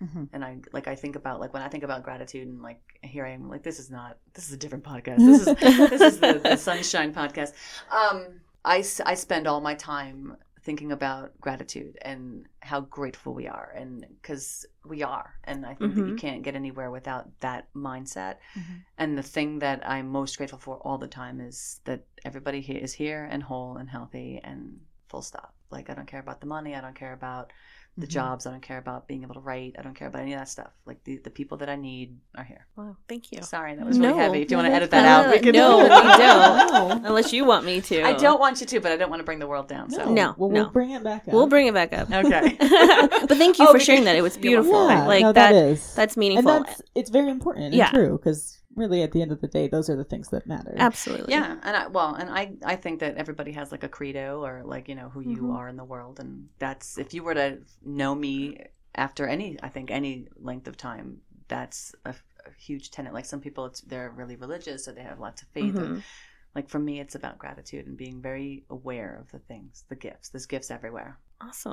Mhm. 0.02 0.28
And 0.32 0.44
I 0.44 0.58
like 0.72 0.88
I 0.88 0.94
think 0.94 1.16
about 1.16 1.40
like 1.40 1.52
when 1.52 1.62
I 1.62 1.68
think 1.68 1.84
about 1.84 2.02
gratitude 2.02 2.48
and 2.48 2.62
like 2.62 2.80
here 3.02 3.24
I 3.26 3.30
am 3.30 3.48
like 3.48 3.62
this 3.62 3.78
is 3.78 3.90
not 3.90 4.18
this 4.34 4.46
is 4.46 4.52
a 4.52 4.56
different 4.56 4.84
podcast. 4.84 5.18
This 5.18 5.46
is 5.46 5.56
this 5.90 6.00
is 6.00 6.20
the, 6.20 6.40
the 6.42 6.56
sunshine 6.56 7.12
podcast. 7.14 7.52
Um, 7.90 8.40
I 8.64 8.84
I 9.06 9.14
spend 9.14 9.46
all 9.46 9.60
my 9.60 9.74
time 9.74 10.36
thinking 10.70 10.92
about 10.92 11.32
gratitude 11.40 11.98
and 12.02 12.46
how 12.60 12.80
grateful 12.82 13.34
we 13.34 13.48
are, 13.48 13.72
and 13.76 14.06
because 14.22 14.64
we 14.84 15.02
are, 15.02 15.34
and 15.42 15.66
I 15.66 15.74
think 15.74 15.96
that 15.96 16.06
you 16.06 16.14
Mhm. 16.14 16.24
can't 16.26 16.42
get 16.44 16.54
anywhere 16.54 16.92
without 16.92 17.24
that 17.40 17.62
mindset. 17.74 18.36
Mhm. 18.54 18.84
And 18.96 19.18
the 19.18 19.28
thing 19.36 19.58
that 19.58 19.78
I'm 19.94 20.08
most 20.20 20.38
grateful 20.38 20.60
for 20.60 20.76
all 20.86 20.96
the 20.96 21.08
time 21.08 21.40
is 21.40 21.80
that 21.86 22.04
everybody 22.24 22.60
here 22.60 22.78
is 22.78 22.92
here 22.92 23.24
and 23.32 23.42
whole 23.42 23.78
and 23.78 23.90
healthy 23.90 24.38
and 24.44 24.78
full 25.08 25.22
stop. 25.22 25.56
Like 25.70 25.90
I 25.90 25.94
don't 25.94 26.06
care 26.06 26.20
about 26.20 26.40
the 26.40 26.46
money. 26.46 26.76
I 26.76 26.80
don't 26.80 26.94
care 26.94 27.14
about 27.14 27.52
the 27.99 28.07
Mhm. 28.07 28.11
jobs. 28.11 28.47
I 28.47 28.51
don't 28.53 28.62
care 28.62 28.78
about 28.78 29.07
being 29.09 29.22
able 29.22 29.34
to 29.34 29.41
write. 29.41 29.74
I 29.78 29.82
don't 29.82 29.95
care 29.95 30.09
about 30.09 30.22
any 30.22 30.32
of 30.32 30.38
that 30.41 30.49
stuff. 30.49 30.70
Like 30.86 31.03
the, 31.05 31.18
the 31.18 31.28
people 31.30 31.59
that 31.59 31.68
I 31.68 31.76
need 31.76 32.18
are 32.36 32.45
here. 32.45 32.66
Well, 32.76 32.97
thank 33.09 33.30
you. 33.32 33.43
Sorry, 33.43 33.74
that 33.74 33.84
was 33.84 33.99
really 33.99 34.12
No. 34.12 34.18
heavy. 34.18 34.43
If 34.43 34.51
you 34.51 34.57
want 34.57 34.68
to 34.68 34.72
edit 34.74 34.91
that's 34.91 35.05
that 35.05 35.26
out, 35.26 35.32
we 35.34 35.38
can. 35.41 35.53
No, 35.53 35.78
we 35.82 35.88
don't. 35.88 37.05
Unless 37.11 37.32
you 37.32 37.45
want 37.45 37.64
me 37.66 37.80
to. 37.82 38.03
I 38.03 38.12
don't 38.14 38.41
want 38.41 38.61
you 38.61 38.66
to, 38.66 38.80
but 38.80 38.93
I 38.93 38.97
don't 38.97 39.11
want 39.11 39.20
to 39.20 39.24
bring 39.24 39.38
the 39.38 39.47
world 39.47 39.68
down. 39.68 39.91
So 39.91 40.05
No. 40.11 40.34
Well, 40.38 40.49
no. 40.51 40.62
we'll 40.62 40.70
bring 40.70 40.93
it 40.93 41.03
back 41.05 41.26
up. 41.28 41.34
We'll 41.34 41.47
bring 41.49 41.66
it 41.66 41.74
back 41.74 41.93
up. 41.93 42.11
okay. 42.11 42.57
but 42.59 43.36
thank 43.36 43.59
you 43.59 43.66
Oh, 43.68 43.72
for 43.72 43.80
sharing 43.80 44.05
that. 44.05 44.16
It 44.16 44.22
was 44.22 44.36
beautiful. 44.36 44.88
Yeah, 44.88 45.07
like 45.07 45.22
no, 45.22 45.32
that. 45.32 45.53
that 45.53 45.55
is. 45.55 45.95
That's 45.95 46.14
and 46.14 46.20
meaningful. 46.20 46.61
that's 46.62 46.80
it's 46.95 47.11
very 47.11 47.28
important 47.30 47.66
and 47.66 47.74
Yeah. 47.74 47.91
true 47.91 48.16
because 48.18 48.59
really 48.76 49.02
at 49.02 49.12
the 49.12 49.20
end 49.22 49.32
of 49.32 49.40
the 49.40 49.48
day 49.48 49.66
those 49.68 49.90
are 49.90 49.96
the 49.96 50.04
things 50.04 50.28
that 50.28 50.46
matter 50.46 50.74
Absolutely. 50.76 51.32
Yeah, 51.34 51.56
and 51.62 51.76
I, 51.76 51.86
well, 51.88 52.14
and 52.14 52.30
I 52.30 52.52
I 52.64 52.76
think 52.76 53.00
that 53.00 53.16
everybody 53.16 53.52
has 53.52 53.72
like 53.72 53.84
a 53.84 53.88
credo 53.88 54.44
or 54.44 54.62
like 54.64 54.88
you 54.88 54.94
know 54.94 55.08
who 55.08 55.20
you 55.20 55.36
Mm-hmm. 55.38 55.50
Mhm. 55.50 55.56
are 55.56 55.68
in 55.68 55.76
the 55.76 55.84
world, 55.84 56.20
and 56.20 56.48
that's 56.58 56.98
if 56.98 57.12
you 57.14 57.22
were 57.24 57.34
to 57.34 57.58
know 57.84 58.14
me 58.14 58.36
after 58.94 59.26
any 59.26 59.58
I 59.62 59.68
think 59.68 59.90
any 59.90 60.28
length 60.36 60.68
of 60.68 60.76
time, 60.76 61.20
that's 61.48 61.94
a, 62.04 62.10
a 62.10 62.50
huge 62.58 62.90
tenet. 62.90 63.12
Like 63.12 63.24
some 63.26 63.40
people, 63.40 63.66
it's 63.66 63.80
they're 63.82 64.10
really 64.10 64.36
religious 64.36 64.86
or 64.88 64.92
they 64.92 65.02
have 65.02 65.20
lots 65.20 65.42
of 65.42 65.48
faith. 65.48 65.76
or- 65.76 65.80
Mhm. 65.86 66.02
like 66.54 66.68
for 66.68 66.78
me, 66.80 66.98
it's 67.00 67.14
about 67.14 67.38
gratitude 67.38 67.86
and 67.86 67.96
being 67.96 68.20
very 68.20 68.64
aware 68.70 69.16
of 69.20 69.30
the 69.30 69.38
things, 69.38 69.84
the 69.88 69.96
gifts. 69.96 70.28
There's 70.30 70.46
gifts 70.46 70.70
everywhere 70.70 71.18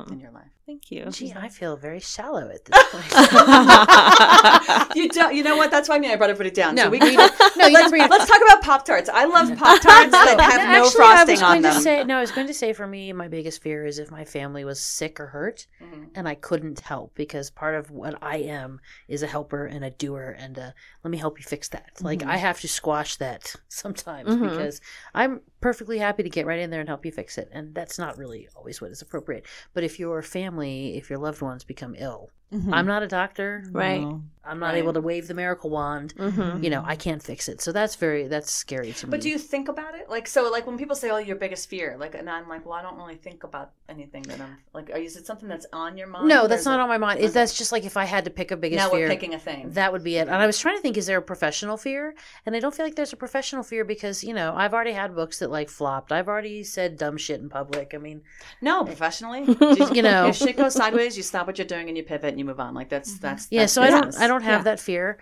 in 0.10 0.20
your 0.20 0.32
life. 0.32 0.48
Thank 0.66 0.92
you. 0.92 1.06
Gee, 1.12 1.34
I 1.36 1.50
feel 1.50 1.76
very 1.78 2.00
shallow 2.00 2.50
at 2.50 2.64
this 2.66 2.84
point. 2.92 3.06
you 4.96 5.10
don't. 5.10 5.36
You 5.36 5.44
know 5.44 5.58
what? 5.58 5.72
That's 5.72 5.90
why 5.90 5.96
I 5.96 6.00
mean 6.00 6.12
I 6.12 6.16
brought 6.16 6.30
everybody 6.30 6.54
down. 6.54 6.76
No, 6.76 6.84
so 6.84 6.90
we 6.90 7.00
we- 7.00 7.16
no, 7.16 7.28
you 7.68 7.74
let's, 7.74 7.90
bring 7.90 8.08
let's 8.10 8.28
talk 8.28 8.40
about 8.46 8.62
Pop 8.64 8.86
Tarts. 8.86 9.10
I 9.10 9.26
love 9.26 9.50
Pop 9.58 9.82
Tarts 9.82 10.12
that 10.12 10.38
have 10.40 10.70
no, 10.70 10.86
actually, 10.86 10.96
frosting 10.96 11.30
I 11.30 11.32
was 11.32 11.42
on 11.42 11.50
going 11.52 11.62
them. 11.64 11.74
to 11.74 11.80
say 11.82 12.04
no. 12.06 12.18
I 12.18 12.22
was 12.22 12.32
going 12.32 12.48
to 12.48 12.54
say 12.54 12.74
for 12.74 12.88
me, 12.88 13.12
my 13.14 13.28
biggest 13.28 13.62
fear 13.62 13.86
is 13.86 14.00
if 14.00 14.10
my 14.12 14.24
family 14.26 14.64
was 14.66 14.80
sick 14.80 15.20
or 15.20 15.28
hurt, 15.28 15.68
Mhm. 15.82 16.10
and 16.16 16.28
I 16.28 16.36
couldn't 16.36 16.80
help 16.80 17.14
because 17.16 17.50
part 17.50 17.76
of 17.76 17.92
what 17.92 18.18
I 18.22 18.38
am 18.38 18.80
is 19.08 19.24
a 19.24 19.28
helper 19.28 19.66
and 19.66 19.84
a 19.86 19.90
doer, 19.92 20.36
and 20.38 20.58
uh, 20.58 20.72
let 21.04 21.12
me 21.12 21.18
help 21.18 21.40
you 21.40 21.44
fix 21.46 21.70
that. 21.70 21.92
Like 22.02 22.20
Mhm. 22.20 22.28
I 22.30 22.38
have 22.38 22.60
to 22.62 22.68
squash 22.68 23.18
that 23.18 23.54
sometimes 23.68 24.30
Mhm. 24.36 24.50
because 24.50 24.82
I'm 25.14 25.42
perfectly 25.60 25.98
happy 25.98 26.24
to 26.24 26.30
get 26.30 26.46
right 26.46 26.60
in 26.60 26.70
there 26.70 26.80
and 26.80 26.90
help 26.90 27.06
you 27.06 27.12
fix 27.12 27.38
it, 27.38 27.50
and 27.52 27.74
that's 27.74 28.00
not 28.00 28.18
really 28.18 28.48
always 28.56 28.82
what 28.82 28.92
is 28.92 29.02
appropriate. 29.02 29.46
But 29.74 29.84
if 29.84 30.00
your 30.00 30.22
family, 30.22 30.98
if 30.98 31.10
your 31.10 31.20
loved 31.20 31.42
ones 31.42 31.64
become 31.64 31.96
ill, 31.98 32.30
Mhm. 32.54 32.74
I'm 32.74 32.86
not 32.86 33.04
a 33.04 33.08
doctor. 33.08 33.64
Right. 33.72 34.02
No. 34.02 34.24
I'm 34.50 34.60
not 34.60 34.68
Right. 34.68 34.78
able 34.78 34.94
to 34.94 35.02
wave 35.02 35.28
the 35.28 35.34
miracle 35.34 35.70
wand. 35.70 36.14
Mm-hmm. 36.16 36.64
You 36.64 36.70
know, 36.70 36.82
I 36.86 36.96
can't 36.96 37.22
fix 37.22 37.50
it. 37.50 37.60
So 37.60 37.74
that's 37.74 37.96
very 37.96 38.30
that's 38.30 38.50
scary 38.50 38.94
to 38.94 39.06
me. 39.08 39.12
But 39.12 39.20
do 39.20 39.28
you 39.30 39.38
think 39.38 39.68
about 39.68 39.94
it? 39.96 40.10
Like 40.10 40.26
so, 40.26 40.50
like 40.50 40.66
when 40.66 40.78
people 40.78 40.96
say, 40.96 41.10
"Oh, 41.10 41.18
your 41.18 41.36
biggest 41.36 41.68
fear," 41.70 41.98
like, 42.00 42.16
and 42.16 42.30
I'm 42.30 42.48
like, 42.48 42.66
"Well, 42.66 42.76
I 42.76 42.82
don't 42.82 42.96
really 42.96 43.16
think 43.18 43.44
about 43.44 43.72
anything 43.90 44.22
that 44.24 44.40
I'm 44.40 44.56
like." 44.74 44.90
Are, 44.90 44.98
is 44.98 45.18
it 45.18 45.26
something 45.26 45.50
that's 45.50 45.66
on 45.74 45.98
your 45.98 46.08
mind? 46.08 46.30
No, 46.30 46.48
that's 46.48 46.64
not 46.64 46.80
it- 46.80 46.84
on 46.84 46.88
my 46.88 46.98
mind. 46.98 47.20
It, 47.20 47.24
Okay. 47.24 47.34
that's 47.34 47.58
just 47.58 47.74
like 47.74 47.84
if 47.84 47.98
I 47.98 48.06
had 48.06 48.24
to 48.24 48.32
pick 48.32 48.52
a 48.52 48.56
biggest 48.56 48.78
Now 48.86 48.90
fear. 48.90 49.02
we're 49.02 49.10
picking 49.10 49.34
a 49.34 49.40
thing. 49.40 49.72
That 49.72 49.92
would 49.92 50.02
be 50.06 50.16
it. 50.16 50.30
And 50.30 50.36
I 50.38 50.48
was 50.48 50.58
trying 50.58 50.78
to 50.78 50.82
think, 50.82 50.96
is 50.96 51.08
there 51.08 51.18
a 51.18 51.22
professional 51.22 51.76
fear? 51.76 52.16
And 52.46 52.56
I 52.56 52.62
don't 52.62 52.74
feel 52.74 52.86
like 52.86 52.96
there's 52.96 53.12
a 53.12 53.18
professional 53.18 53.64
fear 53.64 53.84
because, 53.84 54.24
you 54.24 54.34
know, 54.34 54.54
I've 54.56 54.74
already 54.74 54.94
had 54.94 55.14
books 55.14 55.40
that 55.40 55.52
like 55.52 55.68
flopped. 55.70 56.14
I've 56.14 56.30
already 56.30 56.64
said 56.64 56.96
dumb 56.98 57.18
shit 57.18 57.42
in 57.42 57.50
public. 57.50 57.92
I 57.94 57.98
mean, 57.98 58.22
no, 58.62 58.86
professionally, 58.86 59.44
you 59.94 60.02
know. 60.04 60.28
if 60.30 60.38
shit 60.38 60.56
goes 60.56 60.74
sideways, 60.74 61.18
you 61.18 61.24
stop 61.24 61.48
what 61.48 61.58
you're 61.58 61.68
doing 61.68 61.90
and 61.90 61.98
you 61.98 62.04
pivot 62.04 62.37
and 62.38 62.40
you 62.40 62.46
move 62.46 62.60
on. 62.60 62.76
Like 62.76 62.90
that's 62.90 63.14
mm-hmm. 63.14 63.22
that's 63.22 63.48
yeah, 63.50 63.62
that's 63.62 63.74
so 63.74 63.82
I 63.82 63.90
don't. 63.90 64.16
I 64.18 64.28
don't 64.28 64.44
have 64.44 64.60
Yeah. 64.60 64.64
that 64.64 64.80
fear. 64.80 65.18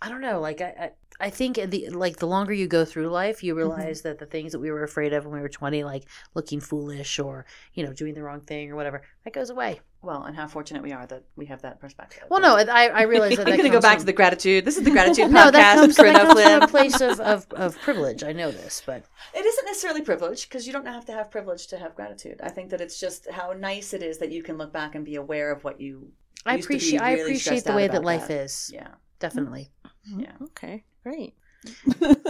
I 0.00 0.08
don't 0.08 0.20
know. 0.20 0.40
Like 0.40 0.60
I, 0.60 0.74
I 0.78 0.90
I 1.20 1.30
think 1.30 1.56
the 1.56 1.88
like 1.90 2.16
the 2.16 2.26
longer 2.26 2.52
you 2.52 2.66
go 2.66 2.84
through 2.84 3.08
life, 3.08 3.44
you 3.44 3.52
mm-hmm. 3.52 3.58
realize 3.58 4.02
that 4.02 4.18
the 4.18 4.26
things 4.26 4.52
that 4.52 4.58
we 4.58 4.72
were 4.72 4.82
afraid 4.82 5.12
of 5.12 5.24
when 5.24 5.34
we 5.34 5.40
were 5.40 5.48
20 5.48 5.84
like 5.84 6.04
looking 6.34 6.58
foolish 6.58 7.18
or, 7.20 7.46
you 7.74 7.84
know, 7.84 7.92
doing 7.92 8.14
the 8.14 8.22
wrong 8.22 8.40
thing 8.40 8.72
or 8.72 8.76
whatever, 8.76 9.02
that 9.24 9.32
goes 9.32 9.48
away. 9.48 9.80
Well, 10.02 10.24
and 10.24 10.34
how 10.34 10.48
fortunate 10.48 10.82
we 10.82 10.90
are 10.90 11.06
that 11.06 11.22
we 11.36 11.46
have 11.46 11.62
that 11.62 11.78
perspective. 11.78 12.24
Well, 12.28 12.40
no, 12.40 12.56
I 12.56 12.88
I 12.88 13.02
realize 13.02 13.36
that 13.36 13.46
I'm 13.46 13.56
going 13.56 13.70
to 13.70 13.76
go 13.76 13.80
back 13.80 13.94
from- 13.94 14.00
to 14.00 14.06
the 14.06 14.12
gratitude. 14.12 14.64
This 14.64 14.76
is 14.76 14.82
the 14.82 14.90
gratitude 14.98 15.30
No, 15.30 15.46
podcast 15.46 15.52
that 15.52 15.76
comes, 15.76 15.96
that 15.96 16.16
comes 16.16 16.42
from 16.42 16.62
a 16.62 16.66
place 16.66 17.00
of, 17.00 17.20
of, 17.20 17.46
of 17.52 17.78
privilege. 17.80 18.24
I 18.24 18.32
know 18.32 18.50
this, 18.50 18.82
but 18.84 19.04
It 19.32 19.46
isn't 19.46 19.64
necessarily 19.64 20.02
privilege 20.02 20.48
because 20.48 20.66
you 20.66 20.72
don't 20.72 20.86
have 20.86 21.04
to 21.06 21.12
have 21.12 21.30
privilege 21.30 21.68
to 21.68 21.78
have 21.78 21.94
gratitude. 21.94 22.40
I 22.42 22.48
think 22.48 22.70
that 22.70 22.80
it's 22.80 22.98
just 22.98 23.30
how 23.30 23.52
nice 23.52 23.94
it 23.94 24.02
is 24.02 24.18
that 24.18 24.32
you 24.32 24.42
can 24.42 24.58
look 24.58 24.72
back 24.72 24.96
and 24.96 25.04
be 25.04 25.14
aware 25.14 25.52
of 25.52 25.62
what 25.62 25.80
you. 25.80 26.10
I 26.46 26.56
used 26.56 26.64
to 26.64 26.68
be 26.68 26.74
appreciate 26.76 27.00
I 27.00 27.10
appreciate 27.10 27.64
the 27.64 27.72
way 27.74 27.88
that 27.88 28.04
life 28.04 28.28
that. 28.28 28.40
is. 28.44 28.70
Yeah. 28.72 28.88
Definitely. 29.20 29.70
Yeah. 30.16 30.32
Okay. 30.42 30.84
Great. 31.04 31.34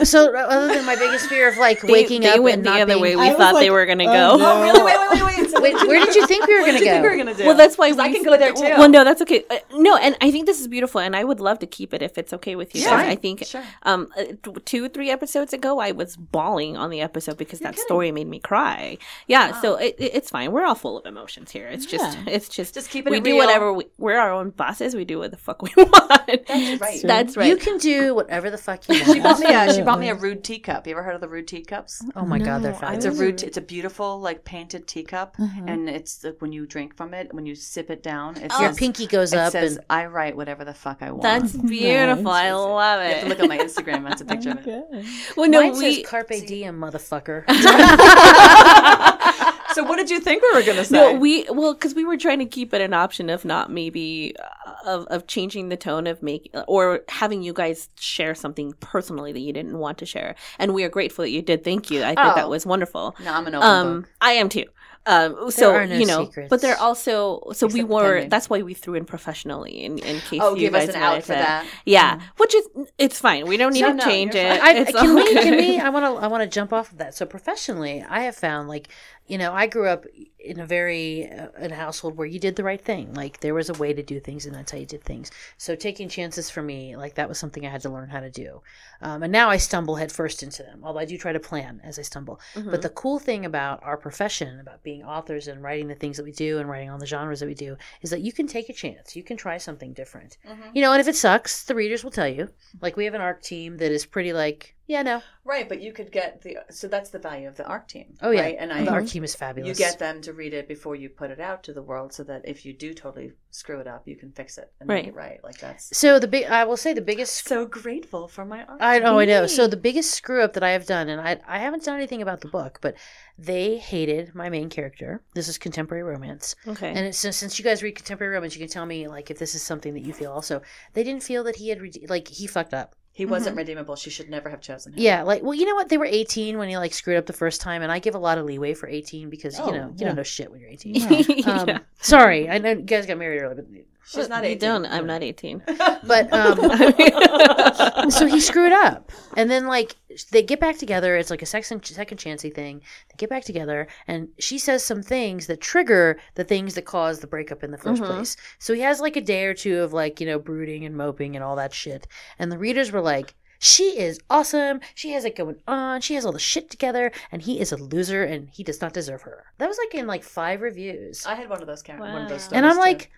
So, 0.04 0.34
uh, 0.34 0.38
other 0.40 0.74
than 0.74 0.84
my 0.84 0.96
biggest 0.96 1.26
fear 1.28 1.48
of 1.48 1.56
like 1.56 1.80
They- 1.80 1.90
waking 1.92 2.22
they 2.22 2.30
up 2.32 2.40
went 2.40 2.56
and 2.58 2.66
the 2.66 2.70
not 2.70 2.80
other 2.82 2.92
being, 2.94 3.02
way 3.02 3.16
we 3.16 3.22
I 3.22 3.28
was 3.28 3.36
thought 3.38 3.54
they 3.60 3.70
were 3.70 3.86
going 3.86 3.98
to 3.98 4.04
oh, 4.04 4.36
go. 4.36 4.36
no. 4.36 4.52
Oh, 4.52 4.62
really? 4.62 4.82
Wait, 4.82 4.96
wait, 4.98 5.22
wait, 5.22 5.38
wait. 5.38 5.51
So 5.62 5.78
Wait, 5.78 5.88
where 5.88 6.04
did 6.04 6.14
you 6.14 6.26
think 6.26 6.46
we 6.46 6.54
were 6.54 6.60
gonna 6.66 6.72
did 6.78 6.80
think 6.88 6.96
go? 6.96 7.02
we 7.02 7.08
were 7.08 7.16
gonna 7.16 7.34
do? 7.34 7.46
Well, 7.46 7.56
that's 7.56 7.78
why 7.78 7.90
'Cause 7.90 7.98
I 7.98 8.12
can 8.12 8.22
go 8.24 8.36
there 8.36 8.52
too. 8.52 8.62
Well, 8.62 8.88
no, 8.88 9.04
that's 9.04 9.22
okay. 9.22 9.44
Uh, 9.50 9.56
no, 9.74 9.96
and 9.96 10.16
I 10.20 10.30
think 10.30 10.46
this 10.46 10.60
is 10.60 10.68
beautiful, 10.68 11.00
and 11.00 11.14
I 11.14 11.24
would 11.24 11.40
love 11.40 11.58
to 11.60 11.66
keep 11.66 11.94
it 11.94 12.02
if 12.02 12.18
it's 12.18 12.32
okay 12.32 12.56
with 12.56 12.74
you 12.74 12.82
Yeah. 12.82 12.90
guys. 12.90 13.08
I 13.08 13.16
think 13.16 13.44
Sure. 13.44 13.62
um 13.82 14.08
uh, 14.16 14.24
two 14.64 14.88
three 14.88 15.10
episodes 15.10 15.52
ago 15.52 15.78
I 15.78 15.92
was 15.92 16.16
bawling 16.16 16.76
on 16.76 16.90
the 16.90 17.00
episode 17.00 17.36
because 17.38 17.60
You're 17.60 17.68
that 17.68 17.74
kidding. 17.76 17.86
story 17.86 18.12
made 18.12 18.26
me 18.28 18.38
cry. 18.40 18.98
Yeah, 19.28 19.52
Wow. 19.52 19.60
so 19.62 19.74
it, 19.76 19.96
it- 19.98 20.14
it's 20.14 20.30
fine. 20.30 20.52
We're 20.52 20.64
all 20.64 20.74
full 20.74 20.98
of 20.98 21.06
emotions 21.06 21.50
here. 21.50 21.68
It's 21.68 21.86
just 21.86 22.18
it's 22.26 22.48
just 22.48 22.74
Just 22.74 22.90
keep 22.90 23.06
it. 23.06 23.10
we 23.10 23.18
it 23.18 23.24
do 23.24 23.36
whatever 23.36 23.72
we, 23.72 23.86
we're 23.98 24.18
our 24.18 24.32
own 24.32 24.50
bosses. 24.50 24.94
We 24.94 25.04
do 25.04 25.18
what 25.18 25.30
the 25.30 25.36
fuck 25.36 25.62
we 25.62 25.70
want. 25.76 26.46
That's 26.48 26.80
right. 26.80 27.00
That's 27.02 27.36
right. 27.36 27.46
You 27.48 27.56
can 27.56 27.78
do 27.78 28.14
whatever 28.14 28.50
the 28.50 28.58
fuck 28.58 28.88
you 28.88 28.94
want. 29.00 29.04
She 29.12 29.20
want. 29.20 29.22
bought 29.22 29.40
me 29.40 29.54
a 29.54 29.74
she 29.74 29.82
bought 29.82 30.00
me 30.00 30.08
a 30.08 30.14
rude 30.14 30.42
teacup. 30.44 30.86
You 30.86 30.92
ever 30.92 31.02
heard 31.02 31.14
of 31.14 31.20
the 31.20 31.28
rude 31.28 31.48
teacups? 31.48 32.02
oh 32.16 32.24
my 32.24 32.38
god, 32.38 32.62
they're 32.62 32.72
No, 32.72 32.78
I 32.78 32.80
fabulous. 32.80 32.96
It's 32.96 33.06
a 33.06 33.10
was- 33.10 33.20
rude. 33.20 33.42
It's 33.42 33.56
a 33.56 33.60
beautiful 33.60 34.20
like 34.20 34.44
painted 34.44 34.86
teacup, 34.86 35.36
Mhm. 35.54 35.70
and 35.70 35.88
it's 35.90 36.24
like 36.24 36.36
when 36.40 36.52
you 36.52 36.66
drink 36.66 36.96
from 36.96 37.12
it, 37.14 37.32
when 37.34 37.46
you 37.46 37.54
sip 37.54 37.90
it 37.90 38.02
down, 38.02 38.36
it 38.36 38.50
Your 38.52 38.68
says, 38.70 38.76
pinky 38.78 39.06
goes 39.06 39.32
it 39.32 39.38
up 39.38 39.52
says, 39.52 39.76
and 39.76 39.84
"I 39.90 40.06
write 40.06 40.36
whatever 40.36 40.64
the 40.64 40.74
fuck 40.74 40.98
I 41.02 41.10
want." 41.10 41.22
That's 41.22 41.52
beautiful. 41.56 42.30
I 42.30 42.50
Nice. 42.50 42.54
love 42.54 43.02
you 43.02 43.08
have 43.08 43.20
to 43.20 43.26
it. 43.26 43.28
look 43.28 43.40
at 43.40 43.48
my 43.48 43.58
Instagram. 43.58 44.04
That's 44.08 44.22
a 44.22 44.24
picture 44.32 44.50
of 44.50 44.66
it. 44.66 44.84
Okay. 44.92 45.04
well, 45.36 45.48
no, 45.48 45.60
mine 45.60 45.72
we 45.78 45.96
says 45.96 46.06
carpe 46.06 46.46
diem, 46.46 46.78
motherfucker. 46.80 47.44
so 49.74 49.82
what 49.84 49.96
did 49.96 50.10
you 50.10 50.20
think 50.20 50.42
we 50.42 50.52
were 50.52 50.62
gonna 50.62 50.84
say? 50.84 50.96
No, 50.96 51.14
we 51.18 51.44
well 51.50 51.72
because 51.74 51.94
we 51.94 52.04
were 52.04 52.16
trying 52.16 52.38
to 52.40 52.44
keep 52.46 52.74
it 52.74 52.80
an 52.80 52.92
option 52.92 53.30
of 53.30 53.44
not 53.44 53.70
maybe 53.70 54.34
uh, 54.38 54.72
of 54.86 55.06
of 55.06 55.26
changing 55.26 55.68
the 55.70 55.76
tone 55.76 56.06
of 56.06 56.22
making 56.22 56.52
or 56.68 57.00
having 57.08 57.42
you 57.42 57.52
guys 57.52 57.88
share 57.98 58.34
something 58.34 58.74
personally 58.80 59.32
that 59.32 59.40
you 59.40 59.52
didn't 59.52 59.78
want 59.78 59.98
to 59.98 60.06
share, 60.06 60.34
and 60.58 60.74
we 60.74 60.84
are 60.84 60.88
grateful 60.88 61.22
that 61.22 61.30
you 61.30 61.42
did. 61.42 61.64
Thank 61.64 61.90
you. 61.90 62.02
I 62.02 62.14
think 62.14 62.34
that 62.34 62.44
Oh. 62.44 62.48
was 62.48 62.66
wonderful. 62.66 63.14
no, 63.24 63.32
I'm 63.32 63.46
an 63.46 63.54
open 63.54 63.68
Um, 63.68 64.00
book. 64.02 64.10
I 64.20 64.32
am 64.32 64.48
too. 64.48 64.64
Um, 65.04 65.50
so 65.50 65.72
are 65.74 65.84
no 65.86 65.96
you 65.96 66.06
know, 66.06 66.26
secrets. 66.26 66.48
but 66.48 66.60
they're 66.60 66.78
also 66.78 67.42
so 67.54 67.66
we 67.66 67.82
were. 67.82 68.24
That's 68.26 68.48
why 68.48 68.62
we 68.62 68.72
threw 68.74 68.94
in 68.94 69.04
professionally 69.04 69.84
in, 69.84 69.98
in 69.98 70.20
case 70.20 70.40
Oh, 70.40 70.54
you 70.54 70.60
give 70.70 70.74
us 70.76 70.86
guys 70.86 70.94
an 70.94 71.00
wanted 71.00 71.16
out 71.16 71.22
for 71.24 71.32
to- 71.32 71.38
that. 71.38 71.66
Yeah, 71.84 72.20
which 72.36 72.54
is 72.54 72.68
it's 72.98 73.18
fine. 73.18 73.46
We 73.46 73.56
don't 73.56 73.72
need 73.72 73.80
No, 73.80 73.88
to 73.88 73.94
no, 73.94 74.04
change 74.04 74.34
you're 74.36 74.44
it. 74.46 74.60
I, 74.62 74.74
It's 74.74 74.92
can 74.92 75.08
all 75.10 75.14
we? 75.16 75.32
Can 75.34 75.56
we? 75.56 75.78
I 75.80 75.88
want 75.94 76.04
to. 76.04 76.24
I 76.24 76.28
want 76.28 76.42
to 76.44 76.48
jump 76.48 76.72
off 76.72 76.92
of 76.92 76.98
that. 76.98 77.14
So 77.16 77.26
professionally, 77.26 78.04
I 78.08 78.20
have 78.22 78.36
found 78.36 78.68
like, 78.68 78.88
you 79.32 79.38
know, 79.38 79.54
I 79.54 79.66
grew 79.66 79.88
up 79.88 80.04
in 80.38 80.60
a 80.60 80.66
very 80.66 81.26
uh, 81.30 81.48
in 81.58 81.72
a 81.72 81.74
household 81.74 82.18
where 82.18 82.26
you 82.26 82.38
did 82.38 82.54
the 82.54 82.62
right 82.62 82.80
thing. 82.80 83.14
Like 83.14 83.40
there 83.40 83.54
was 83.54 83.70
a 83.70 83.72
way 83.74 83.94
to 83.94 84.02
do 84.02 84.20
things, 84.20 84.44
and 84.44 84.54
that's 84.54 84.70
how 84.70 84.76
you 84.76 84.84
did 84.84 85.02
things. 85.02 85.30
So 85.56 85.74
taking 85.74 86.10
chances 86.10 86.50
for 86.50 86.60
me, 86.60 86.96
like 86.96 87.14
that 87.14 87.30
was 87.30 87.38
something 87.38 87.64
I 87.64 87.70
had 87.70 87.80
to 87.80 87.88
learn 87.88 88.10
how 88.10 88.20
to 88.20 88.30
do. 88.30 88.60
Um, 89.00 89.22
and 89.22 89.32
now 89.32 89.48
I 89.48 89.56
stumble 89.56 89.96
headfirst 89.96 90.42
into 90.42 90.62
them. 90.62 90.80
Although 90.82 90.98
I 90.98 91.06
do 91.06 91.16
try 91.16 91.32
to 91.32 91.40
plan 91.40 91.80
as 91.82 91.98
I 91.98 92.02
stumble. 92.02 92.40
Mm-hmm. 92.54 92.72
But 92.72 92.82
the 92.82 92.90
cool 92.90 93.18
thing 93.18 93.46
about 93.46 93.82
our 93.82 93.96
profession, 93.96 94.60
about 94.60 94.82
being 94.82 95.02
authors 95.02 95.48
and 95.48 95.62
writing 95.62 95.88
the 95.88 95.94
things 95.94 96.18
that 96.18 96.24
we 96.24 96.32
do 96.32 96.58
and 96.58 96.68
writing 96.68 96.90
all 96.90 96.98
the 96.98 97.06
genres 97.06 97.40
that 97.40 97.46
we 97.46 97.54
do, 97.54 97.78
is 98.02 98.10
that 98.10 98.20
you 98.20 98.34
can 98.34 98.46
take 98.46 98.68
a 98.68 98.74
chance. 98.74 99.16
You 99.16 99.22
can 99.22 99.38
try 99.38 99.56
something 99.56 99.94
different. 99.94 100.36
Mm-hmm. 100.46 100.74
You 100.74 100.82
know, 100.82 100.92
and 100.92 101.00
if 101.00 101.08
it 101.08 101.16
sucks, 101.16 101.64
the 101.64 101.74
readers 101.74 102.04
will 102.04 102.10
tell 102.10 102.28
you. 102.28 102.50
Like 102.82 102.98
we 102.98 103.06
have 103.06 103.14
an 103.14 103.22
arc 103.22 103.40
team 103.40 103.78
that 103.78 103.90
is 103.90 104.04
pretty 104.04 104.34
like, 104.34 104.76
yeah, 104.92 105.02
no. 105.02 105.22
Right, 105.44 105.68
but 105.68 105.80
you 105.82 105.92
could 105.92 106.12
get 106.12 106.42
the 106.42 106.58
so 106.70 106.86
that's 106.86 107.10
the 107.10 107.18
value 107.18 107.48
of 107.48 107.56
the 107.56 107.66
ARC 107.66 107.88
team. 107.88 108.14
Oh 108.20 108.30
yeah, 108.30 108.42
right? 108.42 108.56
and 108.58 108.72
I 108.72 108.84
the 108.84 108.90
arc 108.92 109.06
team 109.08 109.24
is 109.24 109.34
fabulous. 109.34 109.68
you 109.68 109.84
get 109.84 109.98
them 109.98 110.20
to 110.22 110.32
read 110.32 110.52
it 110.54 110.68
before 110.68 110.94
you 110.94 111.08
put 111.08 111.30
it 111.30 111.40
out 111.40 111.62
to 111.64 111.72
the 111.72 111.82
world, 111.82 112.12
so 112.12 112.22
that 112.24 112.42
if 112.44 112.64
you 112.66 112.72
do 112.72 112.92
totally 112.94 113.32
screw 113.50 113.80
it 113.80 113.86
up, 113.86 114.06
you 114.06 114.16
can 114.16 114.30
fix 114.32 114.58
it 114.58 114.70
and 114.78 114.86
make 114.88 115.04
Right. 115.04 115.08
it 115.08 115.14
right. 115.14 115.40
Like 115.44 115.58
that's 115.58 115.96
So 115.96 116.18
the 116.18 116.28
big, 116.28 116.44
I 116.44 116.64
will 116.64 116.76
say 116.76 116.92
the 116.92 117.00
biggest. 117.00 117.46
so 117.46 117.66
grateful 117.66 118.28
for 118.28 118.44
my 118.44 118.64
ARC. 118.64 118.78
I 118.80 118.98
know, 119.00 119.18
I 119.18 119.24
know. 119.24 119.46
So 119.46 119.66
the 119.66 119.76
biggest 119.76 120.12
screw 120.12 120.42
up 120.42 120.52
that 120.52 120.62
I 120.62 120.70
have 120.70 120.86
done, 120.86 121.08
and 121.08 121.20
I 121.20 121.38
I 121.48 121.58
haven't 121.58 121.84
done 121.84 121.96
anything 121.96 122.22
about 122.22 122.40
the 122.42 122.48
book, 122.48 122.78
but 122.82 122.94
they 123.38 123.78
hated 123.78 124.34
my 124.34 124.48
main 124.48 124.68
character. 124.68 125.22
This 125.34 125.48
is 125.48 125.56
contemporary 125.58 126.04
romance, 126.04 126.54
okay. 126.68 126.90
and 126.90 126.98
it's, 127.06 127.18
since 127.18 127.36
since 127.38 127.58
you 127.58 127.64
guys 127.64 127.82
read 127.82 127.96
contemporary 127.96 128.34
romance, 128.34 128.54
you 128.54 128.60
can 128.60 128.68
tell 128.68 128.86
me 128.86 129.08
like 129.08 129.30
if 129.30 129.38
this 129.38 129.54
is 129.54 129.62
something 129.62 129.94
that 129.94 130.04
you 130.04 130.12
feel 130.12 130.30
also. 130.30 130.60
They 130.92 131.02
didn't 131.02 131.22
feel 131.24 131.42
that 131.44 131.56
he 131.56 131.70
had 131.70 131.80
rede- 131.80 132.06
like 132.08 132.28
he 132.28 132.46
fucked 132.46 132.74
up. 132.74 132.94
He 133.14 133.26
wasn't 133.26 133.56
redeemable. 133.58 133.94
She 133.96 134.08
should 134.08 134.30
never 134.30 134.48
have 134.48 134.62
chosen 134.62 134.92
him. 134.94 134.98
Yeah, 134.98 135.22
like 135.22 135.42
well, 135.42 135.52
you 135.52 135.66
know 135.66 135.74
what? 135.74 135.90
They 135.90 135.98
were 135.98 136.06
18 136.06 136.56
when 136.56 136.68
he 136.70 136.78
like 136.78 136.94
screwed 136.94 137.18
up 137.18 137.26
the 137.26 137.34
first 137.34 137.60
time, 137.60 137.82
and 137.82 137.92
I 137.92 137.98
give 137.98 138.14
a 138.14 138.18
lot 138.18 138.38
of 138.38 138.46
leeway 138.46 138.72
for 138.72 138.88
18 138.88 139.28
because 139.28 139.60
Oh, 139.60 139.66
you 139.66 139.72
know 139.72 139.86
you 139.88 139.94
yeah. 139.98 140.06
don't 140.06 140.16
know 140.16 140.22
shit 140.22 140.50
when 140.50 140.60
you're 140.60 140.70
18. 140.70 140.94
Yeah. 140.94 141.06
Um, 141.52 141.68
Yeah. 141.68 141.78
Sorry, 142.00 142.48
I 142.48 142.56
know 142.58 142.70
you 142.70 142.76
guys 142.82 143.04
got 143.06 143.18
married 143.18 143.40
early, 143.42 143.54
but 143.56 143.66
She's 144.06 144.28
not 144.28 144.42
You 144.44 144.50
18. 144.50 144.58
don't. 144.58 144.86
I'm 144.86 145.06
not 145.06 145.22
18. 145.22 145.62
but 146.04 146.32
um, 146.32 146.58
so 148.10 148.26
he 148.26 148.40
screwed 148.40 148.72
up 148.72 149.10
and 149.36 149.50
then 149.50 149.66
like 149.66 149.96
they 150.30 150.42
get 150.42 150.60
back 150.60 150.76
together 150.76 151.16
it's 151.16 151.30
like 151.30 151.42
a 151.42 151.46
sex 151.46 151.68
second 151.68 151.84
second 151.84 152.18
chancey 152.18 152.50
thing 152.50 152.80
they 153.08 153.14
get 153.16 153.30
back 153.30 153.44
together 153.44 153.86
and 154.06 154.28
she 154.38 154.58
says 154.58 154.84
some 154.84 155.02
things 155.02 155.46
that 155.46 155.60
trigger 155.60 156.18
the 156.34 156.44
things 156.44 156.74
that 156.74 156.84
cause 156.84 157.20
the 157.20 157.26
breakup 157.26 157.62
in 157.62 157.70
the 157.70 157.78
1st 157.78 157.98
Mhm. 158.02 158.06
place 158.06 158.36
so 158.58 158.74
he 158.74 158.80
has 158.80 159.00
like 159.00 159.16
a 159.16 159.20
day 159.20 159.44
or 159.46 159.54
two 159.54 159.80
of 159.80 159.92
like 159.92 160.20
you 160.20 160.26
know 160.26 160.38
brooding 160.38 160.84
and 160.84 160.96
moping 160.96 161.34
and 161.36 161.44
all 161.44 161.56
that 161.56 161.72
shit 161.72 162.06
and 162.38 162.50
the 162.52 162.58
readers 162.58 162.90
were 162.92 163.00
like 163.00 163.34
she 163.64 163.96
is 163.96 164.18
awesome. 164.28 164.80
She 164.96 165.12
has 165.12 165.24
it 165.24 165.36
going 165.36 165.54
on. 165.68 166.00
She 166.00 166.14
has 166.16 166.26
all 166.26 166.32
the 166.32 166.38
shit 166.40 166.68
together, 166.68 167.12
and 167.30 167.40
he 167.42 167.60
is 167.60 167.70
a 167.70 167.76
loser, 167.76 168.24
and 168.24 168.48
he 168.50 168.64
does 168.64 168.80
not 168.80 168.92
deserve 168.92 169.22
her. 169.22 169.44
That 169.58 169.68
was 169.68 169.78
like 169.78 169.94
in 169.94 170.08
like 170.08 170.24
five 170.24 170.62
reviews, 170.62 171.24
I 171.24 171.36
had 171.36 171.48
one 171.48 171.60
of 171.60 171.68
those 171.68 171.80
characters. 171.80 172.12
One 172.12 172.22
of 172.22 172.28
those 172.28 172.42
stories 172.42 172.56
and 172.56 172.66
I'm 172.66 172.74
too. 172.74 172.80
like, 172.80 173.12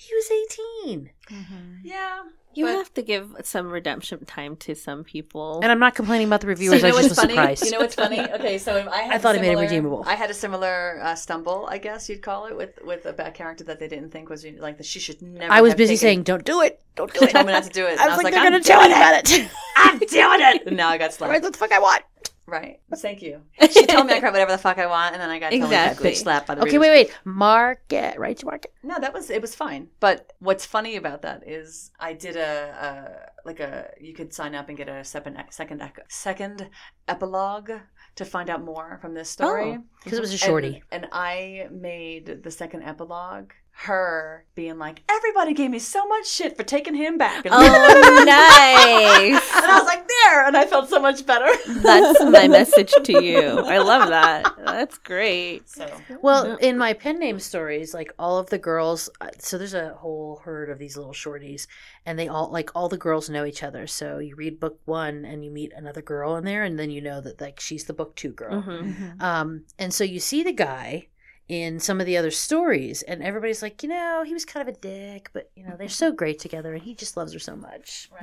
he 0.00 0.14
was 0.14 0.30
18. 0.30 1.10
Yeah. 1.82 2.22
You 2.52 2.64
but- 2.66 2.74
have 2.74 2.94
to 2.94 3.02
give 3.02 3.36
some 3.44 3.68
redemption 3.70 4.24
time 4.24 4.56
to 4.56 4.74
some 4.74 5.04
people. 5.04 5.60
And 5.62 5.70
I'm 5.70 5.78
not 5.78 5.94
complaining 5.94 6.26
about 6.26 6.40
the 6.40 6.46
So 6.46 6.48
reviewers. 6.48 6.82
you 6.82 6.88
I 6.88 6.90
know 6.90 6.96
just 6.96 7.08
what's 7.10 7.10
was 7.10 7.18
funny? 7.20 7.34
surprised. 7.34 7.64
You 7.64 7.70
know 7.70 7.78
what's 7.78 7.94
funny? 7.94 8.20
Okay, 8.20 8.58
so 8.58 8.88
I 8.90 9.02
had 9.02 9.12
I 9.14 9.18
thought 9.18 9.36
a 9.36 9.38
it 9.38 9.42
made 9.42 9.52
it 9.52 9.56
redeemable. 9.60 10.02
I 10.04 10.14
had 10.16 10.30
a 10.30 10.34
similar 10.34 11.00
uh, 11.00 11.14
stumble, 11.14 11.68
I 11.70 11.78
guess 11.78 12.08
you'd 12.08 12.22
call 12.22 12.46
it, 12.46 12.56
with 12.56 12.78
with 12.84 13.06
a 13.06 13.12
bad 13.12 13.34
character 13.34 13.62
that 13.64 13.78
they 13.78 13.86
didn't 13.86 14.10
think 14.10 14.28
was 14.30 14.44
like 14.58 14.78
that. 14.78 14.86
She 14.86 14.98
should 14.98 15.22
never. 15.22 15.52
I 15.52 15.60
was 15.60 15.70
have 15.72 15.78
busy 15.78 15.94
taken- 15.94 16.00
saying, 16.00 16.22
"Don't 16.24 16.44
do 16.44 16.60
it, 16.62 16.82
don't 16.96 17.12
do 17.14 17.22
it." 17.22 17.30
told 17.32 17.46
me 17.46 17.52
not 17.52 17.62
to 17.64 17.70
do 17.70 17.86
it. 17.86 17.90
and 18.00 18.00
I 18.00 18.08
was 18.16 18.24
like, 18.24 18.34
"They're 18.34 18.42
I'm 18.42 18.50
gonna 18.52 18.64
tell 18.64 18.80
doing 18.80 18.90
me 18.90 18.96
about 18.96 19.30
it." 19.30 19.50
I'm 19.76 19.98
doing 19.98 20.40
it. 20.56 20.66
And 20.66 20.76
now 20.76 20.88
I 20.88 20.98
got 20.98 21.12
slapped. 21.14 21.30
Right, 21.30 21.40
slapped. 21.40 21.44
what 21.44 21.52
the 21.52 21.58
fuck 21.58 21.72
I 21.72 21.78
want? 21.78 22.02
Right. 22.46 22.80
Thank 22.96 23.22
you. 23.22 23.42
She 23.70 23.86
told 23.86 24.08
me 24.08 24.12
I 24.12 24.16
could 24.16 24.24
write 24.24 24.32
whatever 24.32 24.50
the 24.50 24.58
fuck 24.58 24.76
I 24.78 24.86
want, 24.86 25.12
and 25.14 25.22
then 25.22 25.30
I 25.30 25.38
got 25.38 25.50
totally 25.52 25.62
Exactly. 25.66 26.10
bitch 26.10 26.16
slapped 26.16 26.48
by 26.48 26.56
the 26.56 26.62
Okay, 26.62 26.78
readers. 26.78 26.80
wait, 26.80 27.06
wait. 27.06 27.18
Market, 27.24 28.18
right 28.18 28.36
to 28.38 28.44
market. 28.46 28.72
No, 28.82 28.98
that 28.98 29.14
was 29.14 29.30
it 29.30 29.40
was 29.40 29.54
fine. 29.54 29.86
But 30.00 30.32
what's 30.40 30.66
funny 30.66 30.96
about 30.96 31.19
that 31.22 31.48
is 31.48 31.90
I 31.98 32.12
did 32.12 32.36
a, 32.36 33.30
a 33.44 33.46
like 33.46 33.60
a 33.60 33.90
you 34.00 34.14
could 34.14 34.32
sign 34.32 34.54
up 34.54 34.68
and 34.68 34.76
get 34.76 34.88
a 34.88 35.04
second 35.04 35.36
second 35.50 35.82
second 36.08 36.68
epilogue 37.08 37.70
to 38.16 38.24
find 38.24 38.50
out 38.50 38.62
more 38.64 38.98
from 39.00 39.14
this 39.14 39.30
story. 39.30 39.76
Oh, 39.78 39.84
because 40.02 40.18
it 40.18 40.20
was 40.20 40.34
a 40.34 40.38
shorty. 40.38 40.82
And, 40.90 41.04
and 41.04 41.12
I 41.12 41.68
made 41.70 42.42
the 42.42 42.50
second 42.50 42.82
epilogue 42.82 43.52
her 43.84 44.44
being 44.54 44.78
like, 44.78 45.02
everybody 45.08 45.54
gave 45.54 45.70
me 45.70 45.78
so 45.78 46.06
much 46.06 46.28
shit 46.28 46.54
for 46.54 46.62
taking 46.62 46.94
him 46.94 47.16
back. 47.16 47.46
And, 47.46 47.54
oh, 47.56 48.24
nice. 48.26 49.52
and 49.56 49.64
I 49.64 49.78
was 49.78 49.86
like, 49.86 50.06
there, 50.06 50.46
and 50.46 50.54
I 50.56 50.66
felt 50.66 50.90
so 50.90 51.00
much 51.00 51.24
better. 51.24 51.48
That's 51.80 52.22
my 52.24 52.46
message 52.46 52.92
to 53.04 53.24
you. 53.24 53.40
I 53.60 53.78
love 53.78 54.10
that. 54.10 54.52
That's 54.66 54.98
great. 54.98 55.68
So 55.68 55.90
Well, 56.20 56.56
in 56.56 56.76
my 56.76 56.92
pen 56.92 57.18
name 57.18 57.40
stories, 57.40 57.94
like 57.94 58.12
all 58.18 58.38
of 58.38 58.50
the 58.50 58.58
girls, 58.58 59.08
uh, 59.20 59.28
so 59.38 59.56
there's 59.56 59.74
a 59.74 59.94
whole 59.94 60.42
herd 60.44 60.68
of 60.68 60.78
these 60.78 60.98
little 60.98 61.14
shorties, 61.14 61.66
and 62.04 62.18
they 62.18 62.28
all 62.28 62.50
like 62.50 62.70
all 62.74 62.90
the 62.90 62.98
girls 62.98 63.30
know 63.30 63.46
each 63.46 63.62
other. 63.62 63.86
So 63.86 64.18
you 64.18 64.36
read 64.36 64.60
book 64.60 64.78
one, 64.84 65.24
and 65.24 65.42
you 65.42 65.50
meet 65.50 65.72
another 65.74 66.02
girl 66.02 66.36
in 66.36 66.44
there, 66.44 66.64
and 66.64 66.78
then 66.78 66.90
you 66.90 67.00
know 67.00 67.22
that 67.22 67.40
like 67.40 67.60
she's 67.60 67.84
the 67.84 67.94
book 67.94 68.14
two 68.14 68.32
girl. 68.32 68.60
hmm 68.60 68.92
Um, 69.20 69.64
and 69.78 69.94
so 69.94 70.04
you 70.04 70.20
see 70.20 70.42
the 70.42 70.52
guy 70.52 71.06
in 71.50 71.80
some 71.80 71.98
of 71.98 72.06
the 72.06 72.16
other 72.16 72.30
stories, 72.30 73.02
and 73.02 73.24
everybody's 73.24 73.60
like, 73.60 73.82
you 73.82 73.88
know, 73.88 74.22
he 74.24 74.32
was 74.32 74.44
kind 74.44 74.66
of 74.66 74.72
a 74.72 74.78
dick, 74.78 75.30
but 75.32 75.50
you 75.56 75.66
know, 75.66 75.74
they're 75.76 75.88
so 75.88 76.06
mm-hmm. 76.06 76.16
great 76.16 76.38
together, 76.38 76.72
and 76.72 76.80
he 76.80 76.94
just 76.94 77.16
loves 77.16 77.32
her 77.32 77.40
so 77.40 77.56
much. 77.56 78.08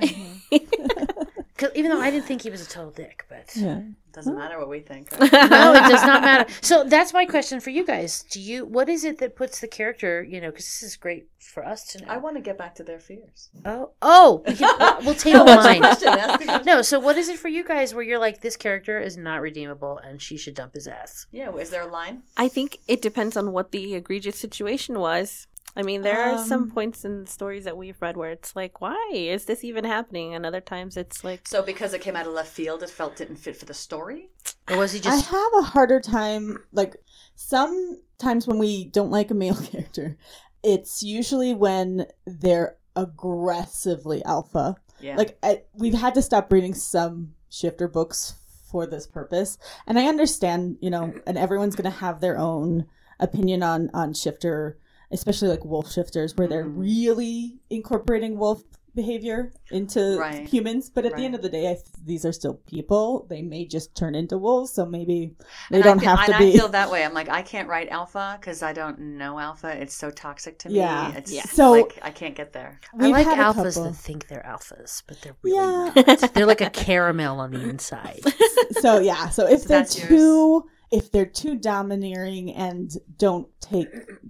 Cause 1.58 1.70
even 1.74 1.90
though 1.90 2.00
I 2.00 2.10
didn't 2.10 2.24
think 2.24 2.40
he 2.40 2.50
was 2.50 2.66
a 2.66 2.70
total 2.70 2.90
dick, 2.90 3.26
but 3.28 3.54
Yeah. 3.54 3.82
Doesn't 4.18 4.32
hmm? 4.32 4.38
matter 4.38 4.58
what 4.58 4.68
we 4.68 4.80
think. 4.80 5.12
no, 5.20 5.26
it 5.26 5.30
does 5.30 6.02
not 6.02 6.22
matter. 6.22 6.52
So 6.60 6.84
that's 6.84 7.12
my 7.12 7.24
question 7.24 7.60
for 7.60 7.70
you 7.70 7.84
guys. 7.84 8.24
Do 8.30 8.40
you 8.40 8.64
what 8.64 8.88
is 8.88 9.04
it 9.04 9.18
that 9.18 9.36
puts 9.36 9.60
the 9.60 9.68
character, 9.68 10.22
you 10.22 10.40
know, 10.40 10.50
because 10.50 10.66
this 10.66 10.82
is 10.82 10.96
great 10.96 11.28
for 11.38 11.64
us 11.64 11.84
to 11.88 12.04
know. 12.04 12.08
I 12.08 12.18
want 12.18 12.36
to 12.36 12.42
get 12.42 12.58
back 12.58 12.74
to 12.76 12.84
their 12.84 12.98
fears. 12.98 13.50
oh, 13.64 13.92
oh, 14.02 14.42
we 14.46 14.54
can, 14.54 15.04
we'll 15.04 15.14
table 15.14 15.44
That's 15.44 15.64
your 15.64 15.72
mine. 15.72 15.80
question. 15.80 16.08
Ask 16.08 16.38
the 16.40 16.44
question. 16.44 16.66
No, 16.66 16.82
so 16.82 16.98
what 16.98 17.16
is 17.16 17.28
it 17.28 17.38
for 17.38 17.48
you 17.48 17.64
guys 17.64 17.94
where 17.94 18.02
you're 18.02 18.18
like, 18.18 18.40
this 18.40 18.56
character 18.56 18.98
is 18.98 19.16
not 19.16 19.40
redeemable 19.40 19.98
and 19.98 20.20
she 20.20 20.36
should 20.36 20.54
dump 20.54 20.74
his 20.74 20.86
ass? 20.86 21.26
Yeah, 21.30 21.54
is 21.54 21.70
there 21.70 21.82
a 21.82 21.86
line? 21.86 22.22
I 22.36 22.48
think 22.48 22.78
it 22.86 23.00
depends 23.00 23.36
on 23.36 23.52
what 23.52 23.72
the 23.72 23.94
egregious 23.94 24.36
situation 24.36 24.98
was. 24.98 25.46
I 25.78 25.82
mean, 25.82 26.02
there 26.02 26.20
are 26.20 26.44
some 26.44 26.64
Um, 26.64 26.70
points 26.70 27.04
in 27.04 27.24
the 27.24 27.30
stories 27.30 27.64
that 27.64 27.76
we've 27.76 28.00
read 28.02 28.16
where 28.16 28.30
it's 28.30 28.56
like, 28.56 28.80
why 28.80 29.10
is 29.12 29.44
this 29.44 29.62
even 29.62 29.84
happening? 29.84 30.34
And 30.34 30.44
other 30.44 30.60
times 30.60 30.96
it's 30.96 31.22
like, 31.22 31.46
So 31.46 31.62
because 31.62 31.94
it 31.94 32.00
came 32.00 32.16
out 32.16 32.26
of 32.26 32.32
left 32.32 32.50
field, 32.52 32.82
it 32.82 32.90
felt 32.90 33.16
didn't 33.16 33.36
fit 33.36 33.56
for 33.56 33.64
the 33.64 33.74
story. 33.74 34.30
Or 34.68 34.76
was 34.78 34.92
he 34.92 34.98
just. 35.00 35.30
I 35.30 35.36
have 35.36 35.52
a 35.60 35.62
harder 35.62 36.00
time, 36.00 36.58
like, 36.72 36.96
sometimes 37.36 38.46
when 38.46 38.58
we 38.58 38.86
don't 38.86 39.10
like 39.12 39.30
a 39.30 39.34
male 39.34 39.54
character, 39.70 40.18
it's 40.64 41.02
usually 41.02 41.54
when 41.54 42.06
they're 42.26 42.76
aggressively 42.96 44.24
alpha. 44.24 44.76
Yeah. 45.00 45.16
Like, 45.16 45.38
I, 45.44 45.62
we've 45.74 45.94
had 45.94 46.14
to 46.14 46.22
stop 46.22 46.52
reading 46.52 46.74
some 46.74 47.34
shifter 47.48 47.86
books 47.86 48.34
for 48.70 48.84
this 48.86 49.06
purpose. 49.06 49.56
And 49.86 49.98
I 49.98 50.06
understand, 50.06 50.76
you 50.80 50.90
know, 50.90 51.14
and 51.26 51.38
everyone's 51.38 51.76
going 51.76 51.90
to 51.90 51.98
have 51.98 52.20
their 52.20 52.36
own 52.36 52.86
opinion 53.20 53.62
on, 53.62 53.90
on 53.94 54.12
shifter, 54.12 54.76
especially 55.10 55.48
like 55.48 55.64
wolf 55.64 55.90
shifters, 55.92 56.36
where 56.36 56.48
they're 56.48 56.64
Mhm. 56.66 56.78
really 56.78 57.58
incorporating 57.70 58.38
wolf 58.38 58.62
behavior 58.94 59.52
into 59.70 60.16
Right. 60.18 60.48
humans. 60.48 60.90
But 60.90 61.04
at 61.06 61.14
the 61.14 61.22
end 61.24 61.36
of 61.36 61.42
the 61.42 61.48
day, 61.48 61.70
I 61.70 61.74
th- 61.74 61.84
these 62.04 62.24
are 62.24 62.32
still 62.32 62.54
people. 62.66 63.26
They 63.30 63.42
may 63.42 63.64
just 63.64 63.94
turn 63.94 64.16
into 64.16 64.36
wolves, 64.36 64.72
so 64.72 64.84
maybe 64.84 65.36
they 65.70 65.76
And 65.76 65.84
don't 65.84 65.98
I 65.98 66.00
feel, 66.00 66.16
have 66.16 66.26
to 66.26 66.34
and 66.34 66.38
be. 66.44 66.52
I 66.52 66.56
feel 66.58 66.68
that 66.70 66.90
way. 66.90 67.04
I'm 67.04 67.14
like, 67.14 67.28
I 67.28 67.42
can't 67.42 67.68
write 67.68 67.90
alpha 67.90 68.36
because 68.40 68.60
I 68.60 68.72
don't 68.72 68.98
know 68.98 69.38
alpha. 69.38 69.68
It's 69.80 69.94
so 69.94 70.10
toxic 70.10 70.58
to 70.60 70.68
me. 70.68 70.76
Yeah. 70.76 71.14
It's 71.14 71.30
Yeah. 71.32 71.44
So- 71.44 71.70
like 71.72 71.98
I 72.02 72.10
can't 72.10 72.34
get 72.34 72.52
there. 72.52 72.80
I 72.92 72.96
We've 73.04 73.12
like 73.12 73.26
had 73.26 73.38
a 73.38 73.42
alphas 73.42 73.80
that 73.84 73.94
think 73.94 74.26
they're 74.26 74.44
alphas, 74.44 75.04
but 75.06 75.20
they're 75.22 75.36
really 75.42 75.58
Yeah. 75.58 75.92
not. 76.04 76.34
They're 76.34 76.46
like 76.46 76.62
a 76.62 76.70
caramel 76.70 77.38
on 77.38 77.52
the 77.52 77.60
inside. 77.68 78.20
so 78.80 78.98
yeah, 78.98 79.28
so 79.28 79.46
if 79.46 79.60
So 79.62 79.68
they're 79.68 79.84
too 79.84 80.14
yours. 80.14 80.62
If 80.90 81.12
they're 81.12 81.26
too 81.26 81.56
domineering 81.56 82.54
and 82.54 82.90
don't 83.18 83.48
take 83.60 83.88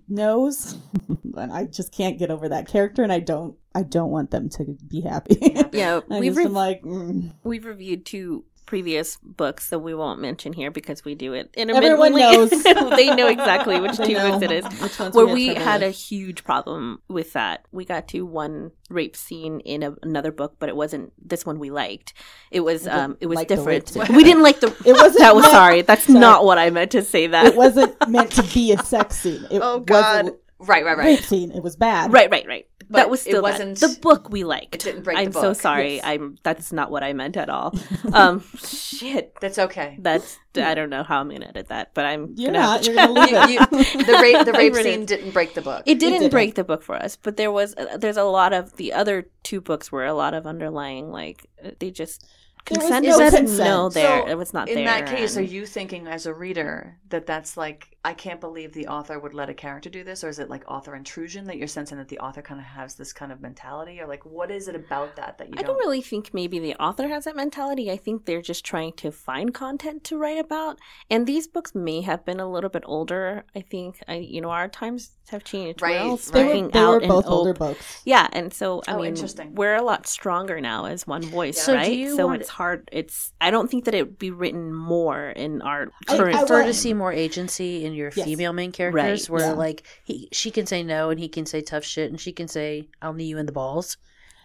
no's, 0.08 0.76
then 1.24 1.50
I 1.50 1.64
just 1.64 1.92
can't 1.92 2.18
get 2.18 2.30
over 2.30 2.48
that 2.48 2.66
character, 2.66 3.02
and 3.02 3.12
I 3.12 3.20
don't 3.20 3.56
I 3.74 3.82
don't 3.82 4.10
want 4.10 4.30
them 4.30 4.48
to 4.50 4.76
be 4.88 5.00
happy. 5.00 5.38
yeah, 5.72 6.00
we've 6.08 6.36
am 6.38 6.52
like, 6.52 6.82
mm. 6.82 7.32
we've 7.44 7.64
reviewed 7.64 8.04
two 8.04 8.44
previous 8.68 9.16
books 9.22 9.70
that 9.70 9.78
we 9.78 9.94
won't 9.94 10.20
mention 10.20 10.52
here 10.52 10.70
because 10.70 11.02
we 11.02 11.14
do 11.14 11.32
it 11.32 11.48
Everyone 11.56 12.12
intermittently. 12.14 12.20
knows. 12.20 12.50
they 12.98 13.14
know 13.16 13.26
exactly 13.26 13.80
which 13.80 13.96
two 13.96 14.14
books 14.14 14.42
it 14.42 14.50
is. 14.52 14.64
which 14.82 14.98
ones 14.98 15.14
Where 15.14 15.26
had 15.26 15.32
we 15.34 15.54
had 15.54 15.82
a 15.82 15.88
huge 15.88 16.44
problem 16.44 17.00
with 17.08 17.32
that. 17.32 17.64
We 17.72 17.86
got 17.86 18.08
to 18.08 18.26
one 18.26 18.72
rape 18.90 19.16
scene 19.16 19.60
in 19.60 19.82
a, 19.82 19.94
another 20.02 20.30
book, 20.32 20.56
but 20.58 20.68
it 20.68 20.76
wasn't 20.76 21.14
this 21.26 21.46
one 21.46 21.58
we 21.58 21.70
liked. 21.70 22.12
It 22.50 22.60
was 22.60 22.84
We 22.84 22.90
um 22.90 23.16
it 23.20 23.26
was 23.26 23.36
like 23.36 23.48
different. 23.48 23.90
We 24.10 24.22
didn't 24.22 24.42
like 24.42 24.60
the 24.60 24.66
It 24.84 24.92
wasn't 24.92 25.20
That 25.20 25.34
was 25.34 25.44
meant- 25.44 25.52
sorry. 25.54 25.80
That's 25.80 26.04
sorry. 26.04 26.18
not 26.18 26.44
what 26.44 26.58
I 26.58 26.68
meant 26.68 26.90
to 26.90 27.02
say 27.02 27.26
that. 27.26 27.46
It 27.46 27.56
wasn't 27.56 27.96
meant 28.06 28.32
to 28.32 28.42
be 28.42 28.72
a 28.72 28.78
sex 28.84 29.16
scene. 29.16 29.46
It 29.50 29.60
Oh, 29.62 29.78
was 29.78 29.84
God. 29.86 30.26
a 30.28 30.32
Right, 30.60 30.84
right, 30.84 30.98
rape 30.98 31.06
right. 31.20 31.24
scene. 31.24 31.52
It 31.52 31.62
was 31.62 31.76
bad. 31.76 32.12
Right, 32.12 32.28
right, 32.32 32.44
right. 32.46 32.66
But 32.90 32.96
that 32.98 33.10
was 33.10 33.20
still 33.20 33.42
bad. 33.42 33.52
wasn't- 33.60 33.78
the 33.80 33.98
book 34.00 34.30
we 34.30 34.44
liked. 34.44 34.74
it 34.76 34.80
didn't 34.82 35.02
break 35.02 35.16
the 35.18 35.24
book. 35.24 35.36
I'm 35.36 35.42
so 35.42 35.50
book. 35.50 35.60
sorry. 35.60 35.94
Yes. 35.96 36.04
I'm 36.06 36.38
that's 36.42 36.72
not 36.72 36.90
what 36.90 37.02
I 37.04 37.12
meant 37.12 37.36
at 37.36 37.48
all. 37.50 37.74
um, 38.12 38.42
shit. 38.56 39.34
That's 39.40 39.58
okay. 39.58 39.96
That's 40.00 40.38
I 40.56 40.74
don't 40.74 40.90
know 40.90 41.02
how 41.02 41.20
I'm 41.20 41.28
gonna 41.28 41.46
edit 41.46 41.68
that, 41.68 41.92
but 41.94 42.04
I'm 42.04 42.34
You're 42.36 42.52
gonna 42.52 42.58
not. 42.64 42.86
You're 42.86 42.94
gonna 42.96 43.12
leave 43.12 43.30
You- 43.30 43.58
it. 43.60 43.94
you- 43.94 44.04
the 44.04 44.12
rape, 44.22 44.44
the 44.46 44.52
rape 44.52 44.74
scene 44.74 45.04
didn't 45.04 45.32
break 45.32 45.54
the 45.54 45.62
book. 45.62 45.82
It 45.86 45.98
didn't 45.98 46.20
didn't. 46.20 46.30
break 46.32 46.54
the 46.54 46.64
book 46.64 46.82
for 46.82 46.96
us, 46.96 47.16
but 47.16 47.36
there 47.36 47.52
was 47.52 47.74
uh, 47.76 47.96
there's 47.98 48.16
a 48.16 48.24
lot 48.24 48.52
of 48.52 48.76
the 48.76 48.92
other 48.92 49.28
two 49.42 49.60
books 49.60 49.92
were 49.92 50.04
a 50.06 50.14
lot 50.14 50.34
of 50.34 50.46
underlying 50.46 51.10
like 51.12 51.46
uh, 51.64 51.70
they 51.78 51.90
just 51.90 52.22
There 52.66 52.78
was 52.80 52.88
consent 52.88 53.06
no 53.06 53.18
was 53.18 53.34
consent. 53.34 53.58
no 53.68 53.88
there 53.90 54.22
So, 54.22 54.28
it 54.28 54.36
was 54.38 54.52
not 54.54 54.68
In 54.68 54.76
there. 54.76 54.84
that 54.86 55.06
case, 55.06 55.36
are 55.36 55.42
you 55.42 55.66
thinking 55.66 56.06
as 56.08 56.26
a 56.26 56.34
reader 56.34 56.96
that 57.10 57.26
that's 57.26 57.56
like 57.56 57.96
I 58.04 58.14
can't 58.14 58.40
believe 58.40 58.72
the 58.72 58.86
author 58.86 59.18
would 59.18 59.34
let 59.34 59.50
a 59.50 59.54
character 59.54 59.90
do 59.90 60.04
this, 60.04 60.22
or 60.22 60.28
is 60.28 60.38
it 60.38 60.48
like 60.48 60.62
author 60.70 60.94
intrusion 60.94 61.44
that 61.46 61.56
you're 61.58 61.66
sensing 61.66 61.98
that 61.98 62.08
the 62.08 62.20
author 62.20 62.40
kind 62.40 62.60
of 62.60 62.66
has 62.66 62.94
this 62.94 63.12
kind 63.12 63.32
of 63.32 63.40
mentality, 63.40 64.00
or 64.00 64.06
like 64.06 64.24
what 64.24 64.50
is 64.52 64.68
it 64.68 64.76
about 64.76 65.16
that 65.16 65.36
that 65.38 65.48
you 65.48 65.54
I 65.54 65.62
don't? 65.62 65.66
don't 65.76 65.78
really 65.78 66.00
think 66.00 66.32
maybe 66.32 66.60
the 66.60 66.74
author 66.76 67.08
has 67.08 67.24
that 67.24 67.34
mentality. 67.34 67.90
I 67.90 67.96
think 67.96 68.24
they're 68.24 68.40
just 68.40 68.64
trying 68.64 68.92
to 68.94 69.10
find 69.10 69.52
content 69.52 70.04
to 70.04 70.16
write 70.16 70.38
about. 70.38 70.78
And 71.10 71.26
these 71.26 71.48
books 71.48 71.74
may 71.74 72.00
have 72.02 72.24
been 72.24 72.38
a 72.38 72.50
little 72.50 72.70
bit 72.70 72.84
older. 72.86 73.44
I 73.56 73.60
think 73.62 74.00
I, 74.06 74.14
you 74.14 74.40
know, 74.40 74.50
our 74.50 74.68
times 74.68 75.10
have 75.30 75.42
changed. 75.42 75.82
Right, 75.82 75.96
We're 75.96 76.00
all 76.08 76.10
right. 76.16 76.20
They 76.32 76.44
were, 76.44 76.68
they 76.70 76.78
out 76.78 76.90
were 76.92 77.00
in 77.00 77.08
both 77.08 77.26
op- 77.26 77.32
older 77.32 77.52
books. 77.52 78.00
Yeah, 78.04 78.28
and 78.32 78.54
so 78.54 78.80
I 78.86 78.92
Oh, 78.94 78.98
mean, 78.98 79.06
interesting. 79.06 79.54
we're 79.56 79.74
a 79.74 79.82
lot 79.82 80.06
stronger 80.06 80.60
now 80.60 80.86
as 80.86 81.04
one 81.06 81.22
voice, 81.22 81.60
So 81.60 81.74
right? 81.74 81.92
you 81.92 82.14
so 82.16 82.28
want- 82.28 82.40
it's 82.42 82.48
hard. 82.50 82.88
It's 82.92 83.32
I 83.40 83.50
don't 83.50 83.68
think 83.68 83.84
that 83.86 83.94
it 83.94 84.04
would 84.04 84.18
be 84.18 84.30
written 84.30 84.72
more 84.72 85.30
in 85.30 85.62
our 85.62 85.88
I- 86.08 86.16
current. 86.16 86.36
I 86.36 86.38
prefer 86.40 86.64
to 86.64 86.72
see 86.72 86.94
more 86.94 87.12
agency 87.12 87.84
in 87.88 87.94
your 87.94 88.12
Yes. 88.14 88.24
female 88.26 88.52
main 88.52 88.72
characters 88.72 89.28
Right, 89.28 89.34
where 89.40 89.48
yeah. 89.50 89.54
like 89.56 89.82
he 90.04 90.28
she 90.32 90.50
can 90.50 90.66
say 90.66 90.82
no 90.82 91.10
and 91.10 91.18
he 91.18 91.28
can 91.28 91.44
say 91.46 91.60
tough 91.60 91.84
shit 91.84 92.10
and 92.10 92.20
she 92.20 92.32
can 92.32 92.46
say 92.48 92.88
I'll 93.02 93.12
knee 93.12 93.24
you 93.26 93.38
in 93.38 93.46
the 93.46 93.52
balls. 93.52 93.96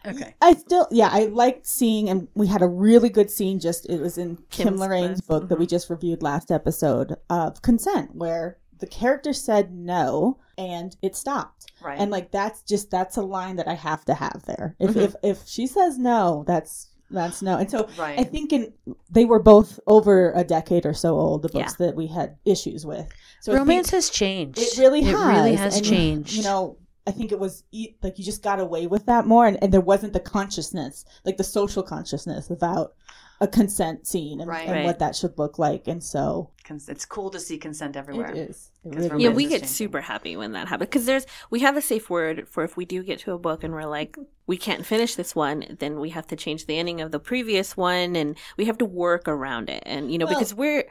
Okay. 0.06 0.36
I 0.42 0.54
still, 0.56 0.86
yeah, 0.92 1.08
I 1.10 1.28
liked 1.28 1.66
seeing, 1.66 2.10
and 2.10 2.28
we 2.36 2.48
had 2.48 2.62
a 2.62 2.68
really 2.68 3.08
good 3.08 3.32
scene. 3.32 3.58
Just 3.62 3.90
it 3.90 4.02
was 4.02 4.18
in 4.18 4.36
Kim 4.50 4.68
Kim's 4.68 4.82
Loraine's 4.82 5.22
book. 5.22 5.42
book 5.44 5.50
that 5.50 5.60
we 5.60 5.66
just 5.66 5.90
reviewed 5.90 6.22
last 6.22 6.52
episode 6.52 7.16
of 7.30 7.62
Consent, 7.62 8.14
where 8.14 8.58
the 8.80 8.88
character 8.88 9.32
said 9.32 9.74
no 9.74 10.40
and 10.58 10.98
it 11.02 11.16
stopped, 11.16 11.72
Right. 11.82 11.98
and 11.98 12.12
like 12.12 12.32
that's 12.32 12.64
just 12.64 12.92
that's 12.92 13.16
a 13.16 13.22
line 13.22 13.56
that 13.56 13.68
I 13.70 13.76
have 13.76 14.04
to 14.06 14.14
have 14.14 14.44
there. 14.46 14.76
If 14.78 14.92
Mhm. 14.92 15.02
if 15.04 15.16
if 15.24 15.48
she 15.48 15.68
says 15.68 15.98
no, 15.98 16.44
that's 16.46 16.90
that's 17.10 17.42
no. 17.42 17.58
And 17.58 17.72
so 17.72 17.88
right. 17.98 18.20
I 18.20 18.24
think 18.26 18.52
in 18.52 18.74
they 19.10 19.24
were 19.24 19.40
both 19.40 19.80
over 19.88 20.34
a 20.34 20.44
decade 20.44 20.86
or 20.86 20.94
so 20.94 21.18
old. 21.18 21.44
The 21.44 21.50
books 21.50 21.76
that 21.78 21.96
we 21.96 22.08
had 22.08 22.36
issues 22.44 22.86
with. 22.86 23.08
So 23.44 23.54
Romance 23.54 23.90
has 23.90 24.10
changed. 24.10 24.58
it 24.58 24.78
really 24.78 25.02
has. 25.02 25.14
It 25.14 25.18
really 25.42 25.56
has 25.56 25.76
And, 25.78 25.86
changed. 25.86 26.32
You 26.34 26.44
know, 26.44 26.78
I 27.06 27.12
think 27.12 27.34
it 27.34 27.40
was 27.40 27.66
e- 27.74 27.94
like 28.02 28.18
you 28.18 28.24
just 28.24 28.42
got 28.42 28.62
away 28.62 28.88
with 28.88 29.06
that 29.08 29.26
more, 29.28 29.46
and, 29.46 29.62
and 29.62 29.74
there 29.74 29.82
wasn't 29.82 30.14
the 30.14 30.22
consciousness, 30.22 31.04
like 31.26 31.36
the 31.36 31.44
social 31.44 31.84
consciousness 31.84 32.50
about 32.50 32.94
a 33.42 33.48
consent 33.48 34.08
scene 34.08 34.40
and, 34.40 34.50
Right. 34.50 34.62
and 34.66 34.72
Right. 34.72 34.86
what 34.86 35.00
that 35.00 35.14
should 35.18 35.38
look 35.38 35.60
like. 35.60 35.90
And 35.90 36.02
so 36.02 36.52
It's 36.88 37.04
cool 37.04 37.30
to 37.32 37.40
see 37.42 37.58
consent 37.58 37.98
everywhere. 37.98 38.32
it 38.32 38.38
is. 38.50 38.70
It 38.86 38.94
'Cause 38.94 39.10
really 39.10 39.24
yeah, 39.26 39.30
we 39.32 39.44
is 39.44 39.50
get 39.50 39.56
changing. 39.64 39.68
super 39.76 40.00
happy 40.02 40.38
when 40.38 40.54
that 40.54 40.70
happens 40.70 40.88
because 40.88 41.06
there's 41.06 41.26
we 41.50 41.60
have 41.60 41.76
a 41.76 41.82
safe 41.82 42.10
word 42.10 42.48
for 42.48 42.64
if 42.64 42.78
we 42.78 42.86
do 42.86 43.04
get 43.04 43.20
to 43.20 43.34
a 43.34 43.38
book 43.38 43.66
and 43.66 43.74
we're 43.74 43.84
like 43.84 44.16
we 44.48 44.56
can't 44.56 44.86
finish 44.86 45.16
this 45.16 45.36
one, 45.36 45.76
then 45.80 46.00
we 46.00 46.12
have 46.12 46.28
to 46.28 46.38
change 46.38 46.66
the 46.68 46.78
ending 46.78 47.02
of 47.02 47.12
the 47.12 47.20
previous 47.20 47.76
one, 47.76 48.16
and 48.16 48.38
we 48.58 48.64
have 48.66 48.78
to 48.78 48.86
work 48.86 49.28
around 49.28 49.70
it, 49.70 49.84
and 49.86 50.10
you 50.12 50.18
know 50.18 50.26
Well- 50.26 50.36
because 50.36 50.54
we're 50.54 50.86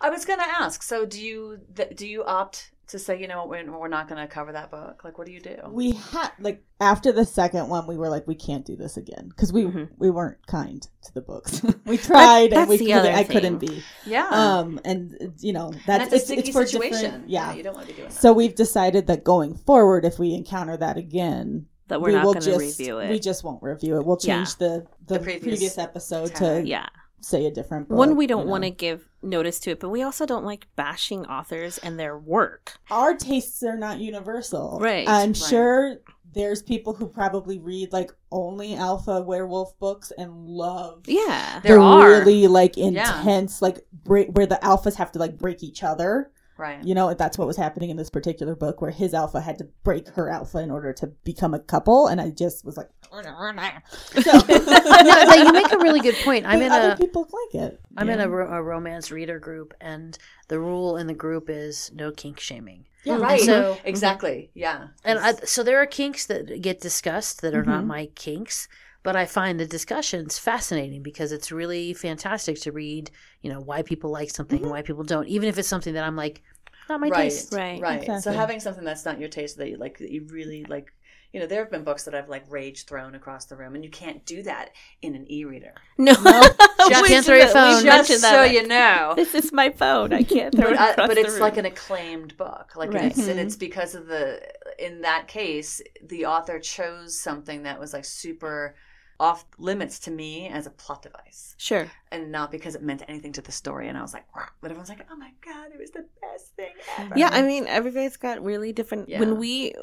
I 0.00 0.10
was 0.10 0.24
gonna 0.24 0.44
ask. 0.60 0.82
So 0.82 1.06
do 1.06 1.22
you 1.22 1.60
th- 1.74 1.96
do 1.96 2.06
you 2.06 2.24
opt 2.24 2.70
to 2.88 3.00
say 3.00 3.20
you 3.20 3.26
know 3.26 3.38
what 3.38 3.48
we're, 3.48 3.78
we're 3.80 3.88
not 3.88 4.08
gonna 4.08 4.28
cover 4.28 4.52
that 4.52 4.70
book? 4.70 5.02
Like, 5.04 5.18
what 5.18 5.26
do 5.26 5.32
you 5.32 5.40
do? 5.40 5.56
we 5.70 5.92
had 5.92 6.30
like 6.38 6.62
after 6.80 7.10
the 7.12 7.24
second 7.24 7.68
one 7.68 7.86
we 7.86 7.96
were 7.96 8.08
like 8.08 8.26
we 8.28 8.34
can't 8.34 8.64
do 8.64 8.76
this 8.76 8.96
again 8.96 9.28
because 9.28 9.52
we 9.52 9.64
Mhm. 9.64 9.88
we 9.98 10.10
weren't 10.10 10.38
kind 10.46 10.82
to 11.02 11.14
the 11.14 11.20
books 11.20 11.62
we 11.86 11.96
tried 11.98 12.52
and 12.52 12.68
we 12.68 12.78
couldn't, 12.78 13.06
i 13.14 13.24
couldn't 13.24 13.58
be 13.58 13.82
yeah, 14.04 14.28
um 14.28 14.78
and 14.84 15.32
you 15.40 15.52
know 15.52 15.70
that's, 15.86 16.10
that's 16.10 16.12
a 16.12 16.16
it's, 16.16 16.24
sticky 16.26 16.40
it's 16.42 16.50
for 16.50 16.66
situation. 16.66 17.00
different 17.02 17.28
yeah, 17.28 17.54
you 17.54 17.62
don't 17.62 17.74
want 17.74 17.86
to 17.88 17.92
be 17.92 17.96
doing 17.96 18.08
that. 18.10 18.14
so 18.14 18.32
we've 18.32 18.54
decided 18.54 19.06
that 19.08 19.24
going 19.24 19.54
forward 19.56 20.04
if 20.04 20.18
we 20.18 20.34
encounter 20.34 20.76
that 20.76 20.96
again 20.96 21.66
that 21.88 22.00
we're 22.00 22.08
we 22.08 22.14
not 22.14 22.24
going 22.24 22.40
to 22.40 22.56
review 22.58 22.98
it. 22.98 23.10
we 23.10 23.18
just 23.18 23.42
won't 23.42 23.62
review 23.62 23.96
it 23.98 24.04
we'll 24.06 24.18
Yeah. 24.22 24.36
change 24.36 24.56
the, 24.56 24.86
the 25.06 25.14
The 25.14 25.20
previous, 25.20 25.42
previous 25.42 25.78
episode 25.78 26.34
tag. 26.34 26.64
to 26.64 26.68
yeah, 26.68 26.86
say 27.20 27.46
a 27.46 27.50
different 27.50 27.88
book, 27.88 27.96
one 27.98 28.16
we 28.16 28.26
don't 28.26 28.40
you 28.40 28.44
know. 28.46 28.50
want 28.50 28.64
to 28.64 28.70
give 28.70 29.08
notice 29.26 29.58
to 29.60 29.72
it, 29.72 29.80
but 29.80 29.90
we 29.90 30.02
also 30.02 30.24
don't 30.26 30.44
like 30.44 30.66
bashing 30.76 31.26
authors 31.26 31.78
and 31.78 31.98
their 31.98 32.16
work. 32.18 32.78
our 32.90 33.14
tastes 33.14 33.62
are 33.62 33.76
not 33.76 33.98
universal. 33.98 34.78
Right. 34.80 35.06
I'm 35.08 35.28
Right. 35.30 35.36
sure 35.36 35.96
there's 36.32 36.62
people 36.62 36.92
who 36.92 37.06
probably 37.06 37.58
read 37.58 37.92
like 37.92 38.10
only 38.30 38.74
alpha 38.74 39.22
werewolf 39.22 39.78
books 39.78 40.12
and 40.18 40.46
love 40.46 41.02
Yeah, 41.06 41.60
there 41.62 41.78
are 41.80 42.08
really 42.10 42.46
like 42.46 42.76
Yeah. 42.76 42.86
intense 42.88 43.62
like 43.62 43.86
break 44.04 44.28
where 44.32 44.46
the 44.46 44.58
alphas 44.62 44.94
have 44.96 45.10
to 45.12 45.18
like 45.18 45.38
break 45.38 45.62
each 45.62 45.82
other. 45.82 46.30
Right. 46.58 46.82
You 46.84 46.94
know, 46.94 47.12
that's 47.14 47.38
what 47.38 47.46
was 47.46 47.56
happening 47.56 47.90
in 47.90 47.96
this 47.96 48.10
particular 48.10 48.54
book 48.54 48.80
where 48.80 48.90
his 48.90 49.14
alpha 49.14 49.40
had 49.40 49.58
to 49.58 49.64
break 49.84 50.08
her 50.10 50.28
alpha 50.30 50.58
in 50.58 50.70
order 50.70 50.92
to 50.94 51.06
become 51.24 51.54
a 51.54 51.58
couple 51.60 52.06
and 52.08 52.20
I 52.20 52.30
just 52.30 52.64
was 52.64 52.76
like 52.76 52.88
so, 53.12 54.32
no, 54.48 55.24
but 55.26 55.38
you 55.38 55.52
make 55.52 55.72
a 55.72 55.78
really 55.78 56.00
good 56.00 56.16
point. 56.24 56.44
I'm 56.46 56.60
in 56.60 56.72
other 56.72 56.90
a 56.92 56.96
people 56.96 57.22
like 57.22 57.62
it. 57.64 57.80
I'm 57.96 58.08
in 58.10 58.20
a, 58.20 58.28
ro- 58.28 58.50
a 58.52 58.62
romance 58.62 59.10
reader 59.10 59.38
group, 59.38 59.74
and 59.80 60.18
the 60.48 60.58
rule 60.58 60.96
in 60.96 61.06
the 61.06 61.14
group 61.14 61.48
is 61.48 61.90
no 61.94 62.10
kink 62.10 62.40
shaming. 62.40 62.86
Yeah. 63.04 63.18
Right. 63.18 63.40
So- 63.40 63.78
exactly. 63.84 64.50
Yeah. 64.54 64.88
And 65.04 65.18
I, 65.18 65.32
so 65.44 65.62
there 65.62 65.78
are 65.80 65.86
kinks 65.86 66.26
that 66.26 66.60
get 66.60 66.80
discussed 66.80 67.40
that 67.42 67.54
are 67.54 67.64
not 67.64 67.84
Mhm. 67.84 67.86
my 67.86 68.06
kinks, 68.16 68.68
but 69.06 69.14
I 69.14 69.24
find 69.24 69.60
the 69.60 69.66
discussions 69.66 70.36
fascinating 70.36 71.00
because 71.00 71.30
it's 71.30 71.52
really 71.52 71.94
fantastic 71.94 72.60
to 72.62 72.72
read, 72.72 73.08
you 73.40 73.52
know, 73.52 73.60
why 73.60 73.82
people 73.82 74.10
like 74.10 74.30
something 74.30 74.60
and 74.62 74.68
why 74.68 74.82
people 74.82 75.04
don't, 75.04 75.28
even 75.28 75.48
if 75.48 75.56
it's 75.58 75.68
something 75.68 75.94
that 75.94 76.02
I'm 76.02 76.16
like, 76.16 76.42
not 76.88 76.98
my 76.98 77.08
right. 77.10 77.30
taste. 77.30 77.52
Right. 77.54 77.80
Right. 77.80 78.20
So 78.20 78.32
having 78.32 78.58
something 78.58 78.82
that's 78.84 79.04
not 79.04 79.20
your 79.20 79.28
taste 79.28 79.58
that 79.58 79.68
you 79.70 79.76
like, 79.76 79.98
that 79.98 80.10
you 80.10 80.26
really 80.28 80.64
like. 80.64 80.92
You 81.32 81.40
know, 81.40 81.46
there 81.46 81.60
have 81.60 81.70
been 81.70 81.84
books 81.84 82.04
that 82.04 82.14
I've 82.14 82.28
like 82.30 82.44
rage 82.50 82.86
thrown 82.86 83.14
across 83.14 83.44
the 83.44 83.56
room, 83.56 83.74
and 83.76 83.84
you 83.84 83.90
can't 83.90 84.24
do 84.26 84.42
that 84.44 84.70
in 85.02 85.14
an 85.14 85.30
e-reader. 85.30 85.74
no, 85.98 86.12
Just 86.88 87.02
We 87.02 87.08
can't 87.08 87.26
throw 87.26 87.36
your 87.36 87.48
phone. 87.48 87.84
mentioned 87.84 88.06
Just 88.08 88.22
that, 88.22 88.30
so 88.32 88.36
like, 88.38 88.52
you 88.52 88.66
know. 88.66 89.12
this 89.16 89.34
is 89.34 89.52
my 89.52 89.70
phone. 89.70 90.12
I 90.12 90.22
can't 90.22 90.52
throw 90.54 90.64
but, 90.70 90.72
it 90.72 90.78
I- 90.80 90.94
but 90.96 91.14
the 91.14 91.20
it's 91.20 91.32
room. 91.32 91.40
like 91.40 91.56
an 91.58 91.66
acclaimed 91.66 92.36
book 92.36 92.74
like 92.74 92.92
Right. 92.92 93.04
it's, 93.06 93.18
and 93.28 93.38
Mhm. 93.38 93.44
it's 93.44 93.56
because 93.56 93.94
of 93.94 94.06
the 94.06 94.40
in 94.78 95.02
that 95.02 95.28
case 95.28 95.80
the 96.02 96.26
author 96.26 96.58
chose 96.58 97.20
something 97.20 97.64
that 97.64 97.78
was 97.78 97.92
like 97.92 98.04
super 98.06 98.74
off 99.18 99.44
limits 99.58 99.98
to 100.00 100.10
me 100.10 100.48
as 100.48 100.66
a 100.66 100.70
plot 100.70 101.02
device 101.02 101.54
sure. 101.58 101.90
and 102.12 102.30
not 102.30 102.50
because 102.50 102.74
it 102.74 102.82
meant 102.82 103.02
anything 103.08 103.32
to 103.32 103.40
the 103.42 103.52
story 103.52 103.88
and 103.88 103.96
i 103.96 104.02
was 104.02 104.12
like 104.12 104.24
"Rah," 104.36 104.48
but 104.60 104.70
everyone's 104.70 104.88
like 104.88 105.06
oh 105.10 105.16
my 105.16 105.32
god 105.44 105.70
it 105.72 105.78
was 105.78 105.90
the 105.90 106.04
best 106.22 106.54
thing 106.56 106.72
ever 106.98 107.14
Yeah, 107.16 107.30
I 107.32 107.42
mean, 107.42 107.66
everybody's 107.66 108.16
got 108.16 108.42
really 108.44 108.72
different. 108.72 109.08
Yeah. 109.08 109.20
When 109.20 109.38
we 109.38 109.74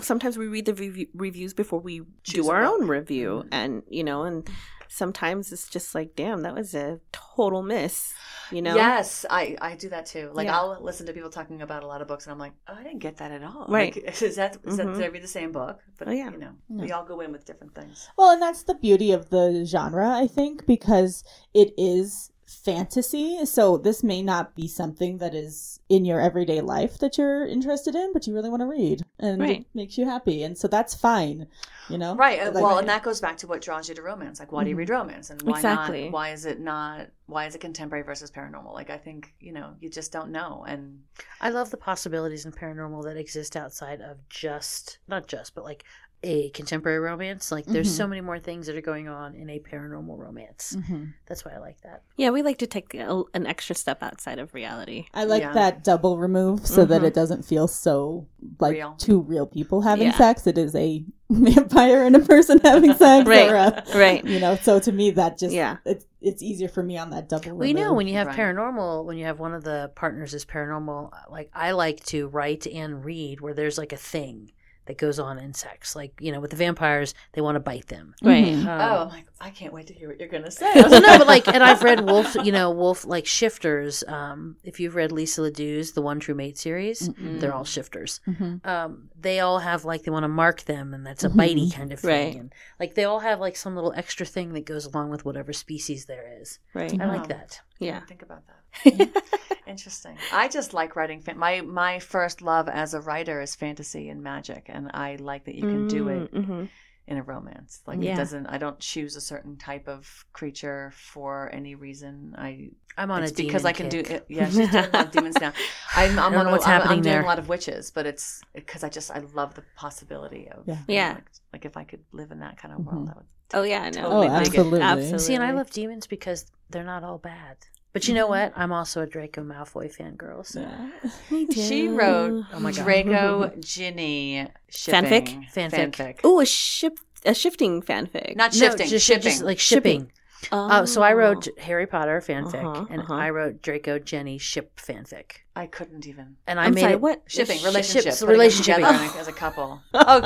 sometimes 0.00 0.36
we 0.38 0.46
read 0.46 0.64
the 0.66 0.74
review, 0.74 1.06
reviews 1.14 1.54
before 1.54 1.80
we 1.80 2.02
Choose 2.24 2.46
do 2.46 2.50
our 2.50 2.64
own 2.64 2.86
review, 2.88 3.44
Mhm. 3.44 3.48
and 3.52 3.82
you 3.88 4.04
know, 4.04 4.22
and 4.24 4.48
sometimes 4.88 5.52
it's 5.52 5.68
just 5.68 5.94
like, 5.94 6.14
damn, 6.16 6.42
that 6.42 6.54
was 6.54 6.74
a 6.74 7.00
total 7.12 7.62
miss. 7.62 8.12
You 8.50 8.62
know, 8.62 8.74
yes 8.76 9.26
i 9.28 9.58
i 9.60 9.74
do 9.76 9.90
that 9.90 10.06
too 10.06 10.30
like 10.32 10.46
Yeah. 10.46 10.56
i'll 10.56 10.78
listen 10.80 11.04
to 11.04 11.12
people 11.12 11.28
talking 11.28 11.60
about 11.60 11.82
a 11.82 11.86
lot 11.86 12.00
of 12.00 12.08
books 12.08 12.24
and 12.24 12.32
i'm 12.32 12.38
like 12.38 12.54
oh 12.66 12.72
i 12.74 12.82
didn't 12.82 13.00
get 13.00 13.18
that 13.18 13.30
at 13.30 13.42
all 13.44 13.66
Right. 13.68 13.94
like, 13.94 14.22
is 14.22 14.36
that 14.36 14.56
is 14.64 14.78
that 14.78 14.86
Mhm. 14.86 14.94
did 14.96 15.04
i 15.04 15.08
read 15.08 15.22
the 15.22 15.28
same 15.28 15.52
book 15.52 15.80
but 15.98 16.08
Oh, 16.08 16.12
yeah. 16.12 16.30
you 16.30 16.38
know 16.38 16.52
No. 16.70 16.82
we 16.84 16.90
all 16.90 17.04
go 17.04 17.20
in 17.20 17.30
with 17.30 17.44
different 17.44 17.74
things 17.74 18.08
Well, 18.16 18.30
and 18.30 18.40
that's 18.40 18.62
the 18.62 18.74
beauty 18.74 19.12
of 19.12 19.28
the 19.28 19.66
genre, 19.66 20.08
I 20.08 20.26
think, 20.28 20.64
because 20.64 21.24
it 21.52 21.74
is 21.76 22.30
fantasy. 22.48 23.44
So 23.46 23.76
this 23.76 24.02
may 24.02 24.22
not 24.22 24.54
be 24.54 24.66
something 24.66 25.18
that 25.18 25.34
is 25.34 25.80
in 25.88 26.04
your 26.04 26.20
everyday 26.20 26.60
life 26.60 26.98
that 26.98 27.18
you're 27.18 27.46
interested 27.46 27.94
in, 27.94 28.12
but 28.12 28.26
you 28.26 28.34
really 28.34 28.48
want 28.50 28.60
to 28.62 28.66
read 28.66 29.02
and 29.18 29.40
Right. 29.40 29.60
it 29.60 29.66
makes 29.74 29.96
you 29.98 30.04
happy. 30.04 30.42
And 30.42 30.56
so 30.56 30.66
that's 30.68 30.94
fine, 30.94 31.46
you 31.88 31.98
know? 31.98 32.14
Right. 32.14 32.40
uh, 32.40 32.52
Like- 32.52 32.62
well, 32.62 32.78
and 32.78 32.88
that 32.88 33.02
goes 33.02 33.20
back 33.20 33.36
to 33.38 33.46
what 33.46 33.60
draws 33.62 33.88
you 33.88 33.94
to 33.94 34.02
romance. 34.02 34.40
Like, 34.40 34.52
why 34.52 34.64
do 34.64 34.70
you 34.70 34.76
Mhm. 34.76 34.80
read 34.80 34.90
romance, 34.90 35.30
and 35.30 35.40
why 35.42 35.56
Exactly. 35.58 36.04
not? 36.04 36.12
Why 36.12 36.30
is 36.30 36.44
it 36.46 36.60
not? 36.60 37.08
Why 37.26 37.46
is 37.46 37.54
it 37.54 37.58
contemporary 37.60 38.04
versus 38.04 38.30
paranormal? 38.30 38.72
Like, 38.72 38.90
I 38.90 38.96
think 38.98 39.34
you 39.40 39.52
know, 39.52 39.74
you 39.80 39.88
just 39.90 40.12
don't 40.12 40.30
know. 40.30 40.64
And 40.66 41.02
I 41.40 41.50
love 41.50 41.70
the 41.70 41.76
possibilities 41.76 42.44
in 42.46 42.52
paranormal 42.52 43.04
that 43.04 43.16
exist 43.16 43.56
outside 43.56 44.00
of 44.00 44.26
just, 44.28 44.98
not 45.08 45.26
just, 45.26 45.54
but 45.54 45.64
like 45.64 45.84
a 46.24 46.50
contemporary 46.50 46.98
romance. 46.98 47.52
Like 47.52 47.64
there's 47.66 47.88
Mhm. 47.92 47.96
so 47.96 48.06
many 48.08 48.20
more 48.20 48.38
things 48.40 48.66
that 48.66 48.76
are 48.76 48.80
going 48.80 49.06
on 49.08 49.34
in 49.36 49.48
a 49.50 49.60
paranormal 49.60 50.18
romance. 50.18 50.74
Mhm. 50.76 51.14
That's 51.26 51.44
why 51.44 51.52
I 51.52 51.58
like 51.58 51.80
that. 51.82 52.02
yeah, 52.16 52.30
we 52.30 52.42
like 52.42 52.58
to 52.58 52.66
take 52.66 52.92
a, 52.94 53.22
an 53.34 53.46
extra 53.46 53.74
step 53.76 54.02
outside 54.02 54.38
of 54.40 54.52
reality. 54.52 55.06
I 55.14 55.24
like 55.24 55.42
Yeah. 55.42 55.52
that 55.52 55.84
double 55.84 56.18
remove 56.18 56.66
so 56.66 56.84
that 56.84 57.02
Mhm. 57.02 57.06
it 57.06 57.14
doesn't 57.14 57.44
feel 57.44 57.68
so 57.68 58.26
like 58.58 58.72
Real. 58.74 58.94
two 58.98 59.20
real 59.20 59.46
people 59.46 59.82
having 59.82 60.08
Yeah. 60.08 60.16
sex. 60.18 60.46
It 60.48 60.58
is 60.58 60.74
a 60.74 61.04
vampire 61.30 62.02
and 62.04 62.16
a 62.16 62.20
person 62.20 62.58
having 62.64 62.94
sex. 62.94 63.28
Right. 63.28 63.48
Or 63.50 63.54
a, 63.54 63.84
Right. 63.94 64.24
you 64.24 64.40
know, 64.40 64.56
so 64.56 64.80
to 64.80 64.90
me 64.90 65.10
that 65.12 65.38
just 65.38 65.54
Yeah. 65.54 65.76
it's 65.84 66.04
it's 66.20 66.42
easier 66.42 66.66
for 66.68 66.82
me 66.82 66.98
on 66.98 67.10
that 67.10 67.28
double 67.28 67.54
Well, 67.56 67.68
you 67.68 67.74
know, 67.74 67.92
when 67.92 68.08
you 68.08 68.14
have 68.14 68.26
Right. 68.26 68.36
paranormal, 68.36 69.04
when 69.04 69.16
you 69.18 69.24
have 69.26 69.38
one 69.38 69.54
of 69.54 69.62
the 69.62 69.92
partners 69.94 70.34
is 70.34 70.44
paranormal, 70.44 71.12
like 71.30 71.48
I 71.54 71.70
like 71.70 72.04
to 72.06 72.26
write 72.26 72.66
and 72.66 73.04
read 73.04 73.40
where 73.40 73.54
there's 73.54 73.78
like 73.78 73.92
a 73.92 73.96
thing 73.96 74.50
that 74.88 74.98
goes 74.98 75.18
on 75.20 75.38
in 75.38 75.54
sex. 75.54 75.94
Like, 75.94 76.12
you 76.20 76.32
know, 76.32 76.40
with 76.40 76.50
the 76.50 76.56
vampires, 76.56 77.14
they 77.32 77.40
want 77.40 77.54
to 77.56 77.60
bite 77.60 77.86
them. 77.86 78.14
Right. 78.22 78.44
Mhm. 78.46 78.66
Um, 78.66 78.80
oh, 78.80 79.02
I'm 79.04 79.08
like, 79.10 79.26
I 79.40 79.50
can't 79.50 79.72
wait 79.72 79.86
to 79.86 79.94
hear 79.94 80.08
what 80.08 80.18
you're 80.18 80.28
gonna 80.28 80.50
say. 80.50 80.70
well, 80.74 81.00
no, 81.00 81.18
but 81.18 81.26
like, 81.28 81.46
and 81.46 81.62
I've 81.62 81.82
read 81.84 82.04
Wolf, 82.04 82.34
you 82.42 82.50
know, 82.50 82.70
Wolf 82.72 83.04
like 83.04 83.24
shifters. 83.26 84.02
Um, 84.08 84.56
if 84.64 84.80
you've 84.80 84.96
read 84.96 85.12
Lisa 85.12 85.42
Ladew's 85.42 85.92
The 85.92 86.02
One 86.02 86.18
True 86.18 86.34
Mate 86.34 86.58
series, 86.58 87.08
Mm-mm. 87.08 87.38
they're 87.38 87.54
all 87.54 87.64
shifters. 87.64 88.20
Mhm. 88.26 88.66
Um, 88.66 89.10
they 89.20 89.40
all 89.40 89.58
have 89.58 89.84
like 89.84 90.02
they 90.04 90.10
want 90.10 90.24
to 90.24 90.28
mark 90.28 90.62
them, 90.62 90.94
and 90.94 91.04
that's 91.06 91.24
a 91.24 91.28
bitey 91.28 91.72
kind 91.74 91.92
of 91.92 92.00
thing. 92.00 92.10
Right. 92.34 92.40
And 92.40 92.52
like 92.78 92.94
they 92.94 93.04
all 93.04 93.20
have 93.20 93.40
like 93.40 93.56
some 93.56 93.74
little 93.74 93.92
extra 93.96 94.24
thing 94.26 94.52
that 94.52 94.64
goes 94.64 94.86
along 94.86 95.10
with 95.10 95.24
whatever 95.24 95.52
species 95.52 96.06
there 96.06 96.38
is. 96.40 96.58
Right. 96.74 96.92
I 97.00 97.04
Oh. 97.04 97.08
like 97.08 97.28
that. 97.28 97.60
Yeah. 97.78 98.00
Think 98.06 98.22
about 98.22 98.42
that. 98.46 99.24
Interesting. 99.66 100.16
I 100.32 100.48
just 100.48 100.72
like 100.72 100.96
writing. 100.96 101.20
Fan- 101.20 101.38
my 101.38 101.60
my 101.62 101.98
first 101.98 102.42
love 102.42 102.68
as 102.68 102.94
a 102.94 103.00
writer 103.00 103.40
is 103.40 103.54
fantasy 103.54 104.08
and 104.08 104.22
magic, 104.22 104.66
and 104.68 104.90
I 104.94 105.16
like 105.16 105.44
that 105.44 105.54
you 105.56 105.62
can 105.62 105.88
do 105.88 106.08
it 106.08 106.32
Mm-hmm. 106.34 106.64
In 107.08 107.16
a 107.16 107.22
romance. 107.22 107.80
Like 107.86 108.02
Yeah. 108.02 108.12
it 108.12 108.16
doesn't. 108.16 108.46
I 108.46 108.58
don't 108.58 108.78
choose 108.78 109.16
a 109.16 109.20
certain 109.20 109.56
type 109.56 109.88
of 109.88 110.26
creature 110.32 110.92
for 110.94 111.50
any 111.52 111.74
reason. 111.74 112.34
I 112.38 112.70
I'm 112.98 113.10
on 113.10 113.22
it's 113.22 113.32
a 113.32 113.34
demon 113.34 113.48
because 113.48 113.64
I 113.64 113.72
can 113.72 113.88
do 113.88 114.00
it. 114.00 114.26
Yeah, 114.28 114.46
she's 114.50 114.70
doing 114.70 114.92
like 114.92 115.10
demons 115.10 115.36
now. 115.40 115.52
I'm, 115.96 116.10
I'm 116.10 116.32
don't 116.32 116.34
on 116.40 116.44
know 116.44 116.50
a- 116.50 116.52
what's 116.52 116.66
I'm, 116.66 116.80
happening 116.82 116.98
I'm 116.98 117.02
doing 117.02 117.18
a 117.18 117.26
lot 117.26 117.38
of 117.38 117.48
witches, 117.48 117.90
but 117.90 118.04
it's 118.06 118.42
because 118.54 118.84
I 118.84 118.90
just 118.90 119.10
I 119.10 119.20
love 119.32 119.54
the 119.54 119.64
possibility 119.74 120.48
of 120.50 120.64
Yeah. 120.66 120.76
Yeah. 120.86 121.12
Like, 121.14 121.24
like 121.54 121.64
if 121.64 121.76
I 121.78 121.84
could 121.84 122.04
live 122.12 122.30
in 122.30 122.40
that 122.40 122.58
kind 122.58 122.74
of 122.74 122.84
world, 122.84 123.06
Mhm. 123.08 123.12
I 123.14 123.16
would. 123.16 123.26
Oh 123.54 123.62
yeah, 123.62 123.80
I 123.82 123.90
know. 123.90 124.02
Totally 124.02 124.28
Oh, 124.28 124.30
absolutely. 124.32 124.80
Absolutely. 124.82 125.18
See, 125.20 125.34
and 125.34 125.42
I 125.42 125.52
love 125.52 125.70
demons 125.70 126.06
because 126.06 126.44
they're 126.70 126.84
not 126.84 127.02
all 127.04 127.18
bad. 127.18 127.56
But 127.92 128.06
you 128.06 128.14
know 128.14 128.26
Mhm. 128.26 128.30
what? 128.30 128.52
I'm 128.56 128.72
also 128.72 129.02
a 129.02 129.06
Draco 129.06 129.42
Malfoy 129.42 129.94
fangirl. 129.94 130.44
So 130.46 130.60
Yeah. 130.60 130.90
Me 131.30 131.46
She 131.50 131.88
wrote 131.88 132.44
Oh 132.52 132.60
my 132.60 132.72
God. 132.72 132.84
Draco 132.84 133.52
Ginny 133.60 134.46
shipping. 134.68 135.46
Fanfic? 135.54 135.70
Fanfic. 135.72 136.20
Oh, 136.22 136.40
a 136.40 136.46
ship, 136.46 136.98
a 137.24 137.34
shifting 137.34 137.82
fanfic. 137.82 138.36
Not 138.36 138.52
No, 138.54 138.58
shifting, 138.58 138.88
just, 138.88 139.06
shipping. 139.06 139.22
just 139.22 139.42
like 139.42 139.58
Shipping. 139.58 140.00
shipping. 140.00 140.12
Oh, 140.52 140.84
so 140.84 141.02
I 141.02 141.14
wrote 141.14 141.48
Harry 141.58 141.88
Potter 141.88 142.22
fanfic, 142.24 142.62
Uh-huh, 142.64 142.86
and 142.90 143.00
uh-huh. 143.00 143.12
I 143.14 143.30
wrote 143.30 143.60
Draco 143.60 143.98
Ginny 143.98 144.38
ship 144.38 144.76
fanfic, 144.80 145.38
I 145.56 145.66
couldn't 145.66 146.06
even. 146.06 146.36
and 146.46 146.60
I 146.60 146.66
I'm 146.66 146.74
made 146.74 146.82
sorry. 146.82 146.92
it 146.92 147.00
What 147.00 147.22
Shipping, 147.26 147.58
Sh- 147.58 147.64
relationship. 147.64 148.04
ships, 148.04 148.22
relationship. 148.22 148.76
together 148.76 148.98
Oh. 149.00 149.16
as 149.18 149.26
a 149.26 149.32
couple. 149.32 149.80
Oh, 149.94 150.20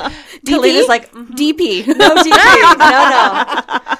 DP? 0.45 0.53
Kalina's 0.53 0.87
like, 0.87 1.11
mhm. 1.13 1.29
DP? 1.31 1.87
No 1.87 2.15
DP. 2.15 2.77
No, 2.77 3.79
no. 3.79 3.92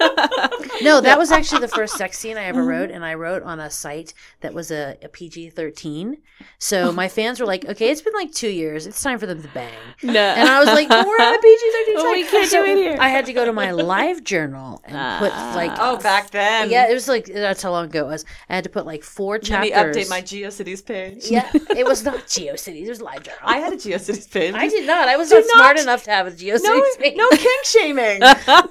No, 0.82 1.00
that 1.00 1.16
was 1.18 1.30
actually 1.30 1.60
the 1.60 1.68
first 1.68 1.96
sex 1.96 2.18
scene 2.18 2.36
I 2.36 2.44
ever 2.44 2.62
wrote, 2.64 2.90
and 2.90 3.04
I 3.04 3.14
wrote 3.14 3.42
on 3.44 3.60
a 3.60 3.70
site 3.70 4.12
that 4.40 4.52
was 4.52 4.70
a, 4.70 4.98
a 5.02 5.08
PG 5.08 5.50
13. 5.50 6.18
So 6.58 6.90
my 6.92 7.08
fans 7.08 7.38
were 7.40 7.46
like, 7.46 7.64
okay, 7.64 7.90
it's 7.90 8.02
been 8.02 8.12
like 8.12 8.32
two 8.32 8.48
years. 8.50 8.86
It's 8.86 9.00
time 9.00 9.18
for 9.18 9.26
them 9.26 9.40
to 9.40 9.48
bang. 9.48 9.72
no. 10.02 10.18
And 10.20 10.48
I 10.48 10.58
was 10.58 10.66
like, 10.68 10.88
we're 10.90 10.96
on 10.96 11.34
a 11.34 11.38
PG 11.42 11.70
13 11.72 11.94
Well, 11.94 12.12
we 12.12 12.24
can't 12.26 12.50
do 12.50 12.64
it 12.64 12.76
here. 12.76 12.96
I 13.00 13.08
had 13.08 13.24
to 13.26 13.32
go 13.32 13.44
to 13.44 13.52
my 13.52 13.70
live 13.70 14.24
journal 14.24 14.82
and 14.84 14.96
put 15.20 15.30
like, 15.32 15.72
Oh, 15.78 15.96
back 15.98 16.30
then. 16.30 16.70
yeah, 16.70 16.90
it 16.90 16.94
was 16.94 17.06
like, 17.08 17.26
that's 17.26 17.62
how 17.62 17.70
long 17.70 17.86
ago 17.86 18.06
it 18.06 18.08
was. 18.10 18.24
I 18.48 18.56
had 18.56 18.64
to 18.64 18.70
put 18.70 18.84
like 18.84 19.04
four 19.04 19.38
chapters. 19.38 19.70
Let 19.70 19.86
me 19.94 20.02
update 20.02 20.10
my 20.10 20.20
GeoCities 20.22 20.84
page. 20.84 21.26
yeah, 21.30 21.48
it 21.54 21.86
was 21.86 22.04
not 22.04 22.26
GeoCities, 22.26 22.84
it 22.84 22.88
was 22.88 23.00
live 23.00 23.22
journal. 23.22 23.40
I 23.44 23.58
had 23.58 23.72
a 23.72 23.76
GeoCities 23.76 24.30
page. 24.30 24.54
I 24.54 24.68
did 24.68 24.86
not. 24.86 25.08
I 25.08 25.16
was 25.16 25.28
Did 25.30 25.44
not 25.46 25.56
smart 25.56 25.78
enough 25.78 26.02
to 26.04 26.10
have 26.10 26.26
a 26.26 26.30
GeoCities 26.32 26.62
No, 26.64 26.82
page. 26.98 27.16
no 27.16 27.28
kink 27.30 27.64
shaming. 27.64 28.22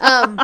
um, 0.01 0.39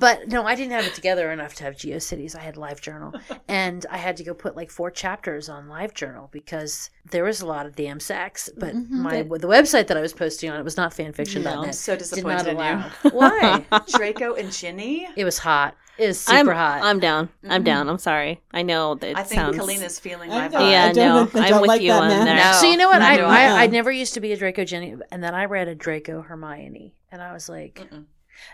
but 0.00 0.28
no, 0.28 0.46
I 0.46 0.54
didn't 0.54 0.72
have 0.72 0.86
it 0.86 0.94
together 0.94 1.30
enough 1.30 1.54
to 1.56 1.64
have 1.64 1.76
GeoCities. 1.76 2.34
I 2.34 2.40
had 2.40 2.56
LiveJournal, 2.56 3.20
and 3.48 3.86
I 3.90 3.98
had 3.98 4.16
to 4.18 4.24
go 4.24 4.34
put 4.34 4.56
like 4.56 4.70
four 4.70 4.90
chapters 4.90 5.48
on 5.48 5.68
LiveJournal 5.68 6.30
because 6.30 6.90
there 7.10 7.24
was 7.24 7.40
a 7.40 7.46
lot 7.46 7.66
of 7.66 7.76
damn 7.76 8.00
sex. 8.00 8.48
But 8.56 8.74
mm-hmm. 8.74 9.02
my 9.02 9.22
the 9.22 9.48
website 9.48 9.86
that 9.88 9.96
I 9.96 10.00
was 10.00 10.12
posting 10.12 10.50
on 10.50 10.58
it 10.58 10.64
was 10.64 10.76
not 10.76 10.92
fanfiction. 10.92 11.42
No. 11.44 11.64
I'm 11.64 11.72
so 11.72 11.92
Did 11.94 12.00
not 12.00 12.10
disappointed 12.10 12.46
in 12.48 12.56
allow. 12.56 12.90
you. 13.04 13.10
Why? 13.10 13.64
Draco 13.96 14.34
and 14.34 14.52
Ginny. 14.52 15.08
It 15.16 15.24
was 15.24 15.38
hot. 15.38 15.76
It 16.00 16.06
was 16.06 16.18
super 16.20 16.52
I'm, 16.52 16.56
hot. 16.56 16.80
I'm 16.82 16.98
down. 16.98 17.28
I'm 17.44 17.50
mm-hmm. 17.50 17.64
down. 17.64 17.88
I'm 17.90 17.98
sorry. 17.98 18.40
I 18.52 18.62
know 18.62 18.94
that 18.94 19.10
it 19.10 19.16
I 19.18 19.22
think 19.22 19.38
sounds. 19.38 19.58
Kalina's 19.58 19.98
feeling 19.98 20.32
I 20.32 20.48
my 20.48 20.56
vibe. 20.56 20.70
Yeah, 20.70 20.84
I 20.86 20.92
don't- 20.92 21.34
no, 21.34 21.40
I 21.40 21.52
I'm 21.52 21.60
with 21.60 21.68
like 21.68 21.82
you 21.82 21.92
that, 21.92 22.02
on 22.02 22.08
man. 22.08 22.24
there. 22.24 22.36
No. 22.36 22.52
so 22.52 22.70
you 22.70 22.78
know 22.78 22.88
what? 22.88 23.02
I, 23.02 23.18
I, 23.18 23.44
I. 23.44 23.62
I 23.64 23.66
never 23.66 23.90
used 23.90 24.14
to 24.14 24.20
be 24.20 24.32
a 24.32 24.36
Draco 24.36 24.64
Ginny, 24.64 24.96
and 25.12 25.22
then 25.22 25.34
I 25.34 25.44
read 25.44 25.68
a 25.68 25.74
Draco 25.74 26.22
Hermione, 26.22 26.94
and 27.12 27.20
I 27.20 27.34
was 27.34 27.50
like, 27.50 27.86
Mm-mm. 27.90 28.06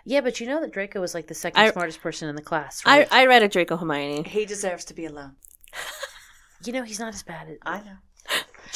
Yeah, 0.04 0.20
but 0.20 0.40
you 0.40 0.46
know 0.46 0.60
that 0.60 0.72
Draco 0.72 1.00
was 1.00 1.14
like 1.14 1.26
the 1.26 1.34
second 1.34 1.60
I- 1.60 1.70
smartest 1.70 2.00
person 2.00 2.28
in 2.28 2.36
the 2.36 2.42
class, 2.42 2.82
I. 2.84 3.06
I 3.10 3.26
read 3.26 3.42
a 3.42 3.48
Draco 3.48 3.76
Hermione. 3.76 4.22
He 4.28 4.44
deserves 4.46 4.84
to 4.86 4.94
be 4.94 5.06
alone. 5.06 5.32
you 6.64 6.72
know 6.72 6.82
he's 6.82 6.98
not 7.00 7.14
as 7.14 7.22
bad 7.22 7.48
as 7.48 7.58
I 7.62 7.78
know. 7.78 7.96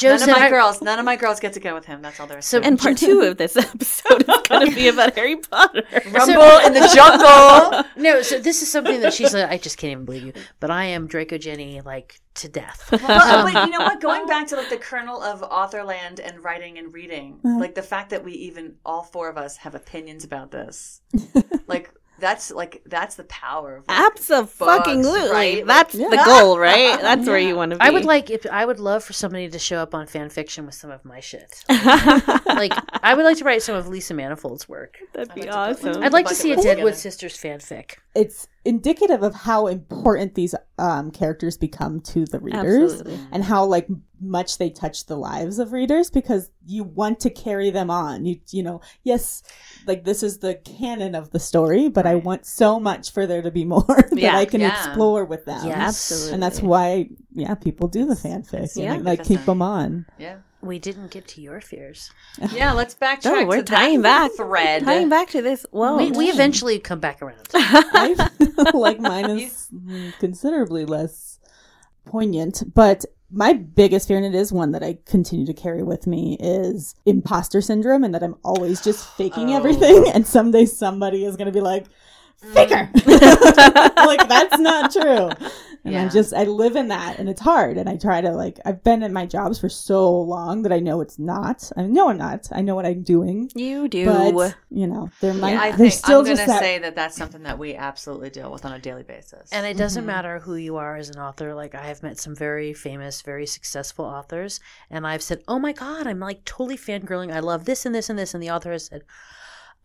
Joe 0.01 0.16
none 0.16 0.31
of 0.31 0.36
my 0.36 0.47
I- 0.47 0.51
girls, 0.51 0.81
none 0.82 0.98
of 0.98 1.05
my 1.05 1.16
girls 1.16 1.40
get 1.40 1.52
to 1.55 1.60
go 1.60 1.74
with 1.74 1.85
him. 1.85 2.02
That's 2.02 2.18
all 2.18 2.27
there 2.27 2.39
is. 2.39 2.47
So- 2.47 2.59
to 2.60 2.64
it. 2.64 2.68
And 2.68 2.78
part 2.78 2.97
two 2.97 3.20
of 3.22 3.36
this 3.36 3.56
episode 3.56 4.22
is 4.22 4.40
going 4.48 4.68
to 4.68 4.74
be 4.74 4.89
about 4.89 5.14
Harry 5.16 5.36
Potter. 5.36 5.82
Rumble 6.10 6.66
in 6.66 6.72
the 6.74 6.90
jungle. 6.94 7.85
No, 7.97 8.22
so 8.22 8.39
this 8.39 8.62
is 8.62 8.70
something 8.70 9.01
that 9.02 9.12
she's 9.12 9.35
like, 9.35 9.51
I 9.51 9.59
just 9.59 9.77
can't 9.77 9.90
even 9.93 10.05
believe 10.06 10.24
you. 10.24 10.32
But 10.59 10.70
I 10.70 10.86
am 10.86 11.06
Draco 11.06 11.36
Ginny, 11.36 11.82
like, 11.82 12.20
to 12.36 12.48
death. 12.48 12.86
But, 12.90 13.01
but 13.01 13.66
you 13.66 13.70
know 13.70 13.81
what? 13.85 14.01
Going 14.01 14.27
back 14.27 14.47
to 14.48 14.56
like 14.56 14.70
the 14.70 14.78
kernel 14.78 15.20
of 15.22 15.43
authorland 15.43 16.18
and 16.20 16.43
writing 16.43 16.78
and 16.78 16.94
reading, 16.94 17.40
Uh-huh. 17.44 17.59
like 17.59 17.74
the 17.74 17.82
fact 17.82 18.10
that 18.10 18.24
we 18.24 18.32
even 18.32 18.77
all 18.86 19.02
four 19.02 19.28
of 19.28 19.36
us 19.36 19.59
have 19.59 19.74
opinions 19.74 20.24
about 20.24 20.51
this, 20.51 21.02
like 21.66 21.93
that's 22.21 22.51
like 22.51 22.83
that's 22.87 23.17
the 23.17 23.25
power 23.25 23.77
of 23.77 23.89
like, 23.89 23.99
Absolutely. 23.99 25.31
right? 25.31 25.67
That's 25.67 25.95
Like- 25.95 26.11
the 26.11 26.17
Yeah. 26.17 26.25
goal, 26.27 26.59
right? 26.59 27.01
That's 27.01 27.27
where 27.27 27.39
you 27.39 27.57
want 27.57 27.71
to 27.73 27.79
be. 27.79 27.83
I 27.83 27.91
would 27.91 28.05
like 28.05 28.31
if 28.31 28.47
I 28.47 28.65
would 28.65 28.79
love 28.79 29.03
for 29.03 29.13
somebody 29.13 29.49
to 29.49 29.59
show 29.59 29.79
up 29.79 29.95
on 29.95 30.07
fan 30.07 30.29
fiction 30.29 30.67
with 30.67 30.75
some 30.75 30.91
of 30.91 31.05
my 31.05 31.21
shit. 31.21 31.65
Like 32.51 32.73
I 33.03 33.15
would 33.15 33.25
like 33.25 33.39
to 33.39 33.45
write 33.45 33.63
some 33.63 33.75
of 33.75 33.89
Lisa 33.89 34.13
Manifold's 34.15 34.69
work. 34.69 34.99
That'd 35.15 35.35
be 35.35 35.49
I'd 35.49 35.55
like 35.55 35.81
to 35.81 35.89
awesome. 35.89 36.03
I'd 36.03 36.13
like 36.13 36.27
to 36.27 36.35
see 36.35 36.53
a 36.53 36.57
list 36.57 36.67
Deadwood. 36.67 36.95
Sisters 36.95 37.37
fanfic. 37.37 37.95
it's 38.15 38.49
indicative 38.65 39.23
of 39.23 39.35
how 39.35 39.66
important 39.66 40.35
these 40.35 40.55
um, 40.78 41.11
characters 41.11 41.57
become 41.57 42.01
to 42.01 42.27
the 42.27 42.39
readers 42.41 42.93
Absolutely. 43.01 43.19
and 43.32 43.45
how 43.45 43.65
like 43.65 43.89
much 44.20 44.59
they 44.59 44.69
touch 44.69 45.07
the 45.07 45.16
lives 45.16 45.59
of 45.59 45.73
readers 45.73 46.11
because 46.11 46.51
you 46.66 46.85
want 46.85 47.20
to 47.20 47.31
carry 47.31 47.70
them 47.70 47.91
on 47.91 48.27
you 48.27 48.39
you 48.51 48.62
know 48.62 48.82
yes 49.03 49.43
like 49.87 50.05
this 50.05 50.23
is 50.23 50.39
the 50.39 50.57
canon 50.57 51.15
of 51.15 51.31
the 51.31 51.41
story 51.41 51.89
but 51.89 52.07
i 52.07 52.15
want 52.15 52.45
so 52.45 52.78
much 52.78 53.12
for 53.12 53.27
there 53.27 53.41
to 53.41 53.51
be 53.51 53.65
more 53.74 53.82
that 53.87 54.12
Yeah, 54.12 54.37
i 54.37 54.45
can 54.45 54.61
yeah. 54.61 54.69
explore 54.89 55.24
with 55.24 55.47
them. 55.47 55.66
Absolutely. 55.70 56.35
and 56.35 56.43
that's 56.43 56.61
why 56.61 57.09
yeah 57.32 57.55
people 57.55 57.89
do 57.89 58.05
the 58.05 58.15
fanfic 58.15 58.70
Yeah. 58.77 58.95
and 58.95 59.05
like 59.07 59.24
keep 59.24 59.43
them 59.47 59.62
on 59.62 60.05
Yeah, 60.19 60.37
We 60.62 60.78
didn't 60.78 61.11
get 61.11 61.27
to 61.28 61.41
your 61.41 61.61
fears. 61.61 62.11
yeah. 62.53 62.73
Let's 62.73 62.95
backtrack. 62.95 63.24
No, 63.24 63.45
we're 63.47 63.57
to 63.59 63.62
that 63.62 63.77
tying 63.78 64.03
back. 64.03 64.32
thread. 64.37 64.85
Tying 64.85 65.09
back 65.09 65.28
to 65.31 65.41
this. 65.43 65.65
Whoa. 65.70 65.97
we, 65.97 66.11
we 66.11 66.27
eventually 66.27 66.78
come 66.78 67.01
back 67.01 67.23
around. 67.23 67.49
I 67.55 68.15
feel 68.39 68.81
like 68.81 69.01
mine 69.01 69.31
is 69.31 69.69
mm, 69.74 70.12
considerably 70.19 70.85
less 70.85 71.39
poignant, 72.07 72.62
but 72.74 73.05
my 73.32 73.53
biggest 73.53 74.09
fear, 74.09 74.16
and 74.16 74.27
it 74.27 74.35
is 74.35 74.53
one 74.53 74.73
that 74.73 74.82
I 74.82 74.99
continue 75.07 75.47
to 75.47 75.55
carry 75.55 75.82
with 75.85 76.07
me, 76.07 76.37
is 76.41 76.97
imposter 77.07 77.61
syndrome, 77.61 78.03
and 78.03 78.12
that 78.15 78.23
I'm 78.24 78.35
always 78.43 78.81
just 78.82 79.09
faking 79.16 79.51
Oh. 79.51 79.57
everything, 79.57 80.09
and 80.15 80.27
someday 80.27 80.66
somebody 80.66 81.24
is 81.24 81.37
going 81.37 81.47
to 81.47 81.53
be 81.53 81.61
like, 81.61 81.87
"Faker," 82.55 82.89
like 83.97 84.29
that's 84.29 84.59
not 84.59 84.93
true. 84.93 85.31
And 85.83 85.95
Yeah. 85.95 86.05
I 86.05 86.09
just 86.09 86.35
I 86.35 86.45
live 86.45 86.77
in 86.77 86.89
that, 86.89 87.19
and 87.19 87.29
it's 87.29 87.41
hard. 87.41 87.79
And 87.79 87.89
I 87.89 87.97
try 87.97 88.21
to 88.21 88.31
like 88.33 88.61
I've 88.67 88.85
been 88.85 89.03
in 89.03 89.12
my 89.15 89.25
jobs 89.25 89.59
for 89.59 89.69
so 89.71 90.21
long 90.21 90.62
that 90.62 90.73
I 90.73 90.79
know 90.79 91.01
it's 91.01 91.19
not. 91.19 91.71
I 91.77 91.83
know 91.87 92.11
I'm 92.11 92.19
not. 92.19 92.49
I 92.53 92.61
know 92.61 92.75
what 92.75 92.85
I'm 92.85 93.03
doing, 93.03 93.51
you 93.55 93.89
do. 93.89 94.05
but 94.07 94.55
you 94.71 94.87
know 94.87 95.11
there 95.21 95.33
might 95.35 95.57
I 95.57 95.69
there's 95.71 95.79
think 95.79 96.05
still 96.05 96.19
I'm 96.19 96.25
gonna 96.25 96.37
just 96.37 96.47
that. 96.49 96.61
say 96.61 96.79
that 96.81 96.95
that's 96.95 97.17
something 97.17 97.43
that 97.45 97.59
we 97.59 97.75
absolutely 97.77 98.29
deal 98.31 98.51
with 98.53 98.65
on 98.67 98.73
a 98.73 98.79
daily 98.79 99.05
basis. 99.05 99.49
And 99.53 99.65
it 99.67 99.77
doesn't 99.79 100.05
Mhm. 100.05 100.09
matter 100.09 100.39
who 100.41 100.55
you 100.57 100.77
are 100.77 100.97
as 100.97 101.09
an 101.09 101.19
author. 101.19 101.55
Like 101.55 101.75
I 101.75 101.87
have 101.87 102.03
met 102.03 102.19
some 102.19 102.35
very 102.35 102.73
famous, 102.75 103.23
very 103.23 103.47
successful 103.47 104.05
authors, 104.05 104.61
and 104.91 105.07
I've 105.07 105.23
said, 105.23 105.43
"Oh 105.49 105.59
my 105.59 105.73
god, 105.73 106.07
I'm 106.07 106.21
like 106.21 106.45
totally 106.45 106.77
fangirling. 106.77 107.33
I 107.33 107.41
love 107.41 107.65
this 107.65 107.87
and 107.87 107.95
this 107.95 108.11
and 108.11 108.19
this," 108.19 108.35
and 108.35 108.43
the 108.43 108.51
author 108.51 108.73
has 108.73 108.87
said. 108.87 109.03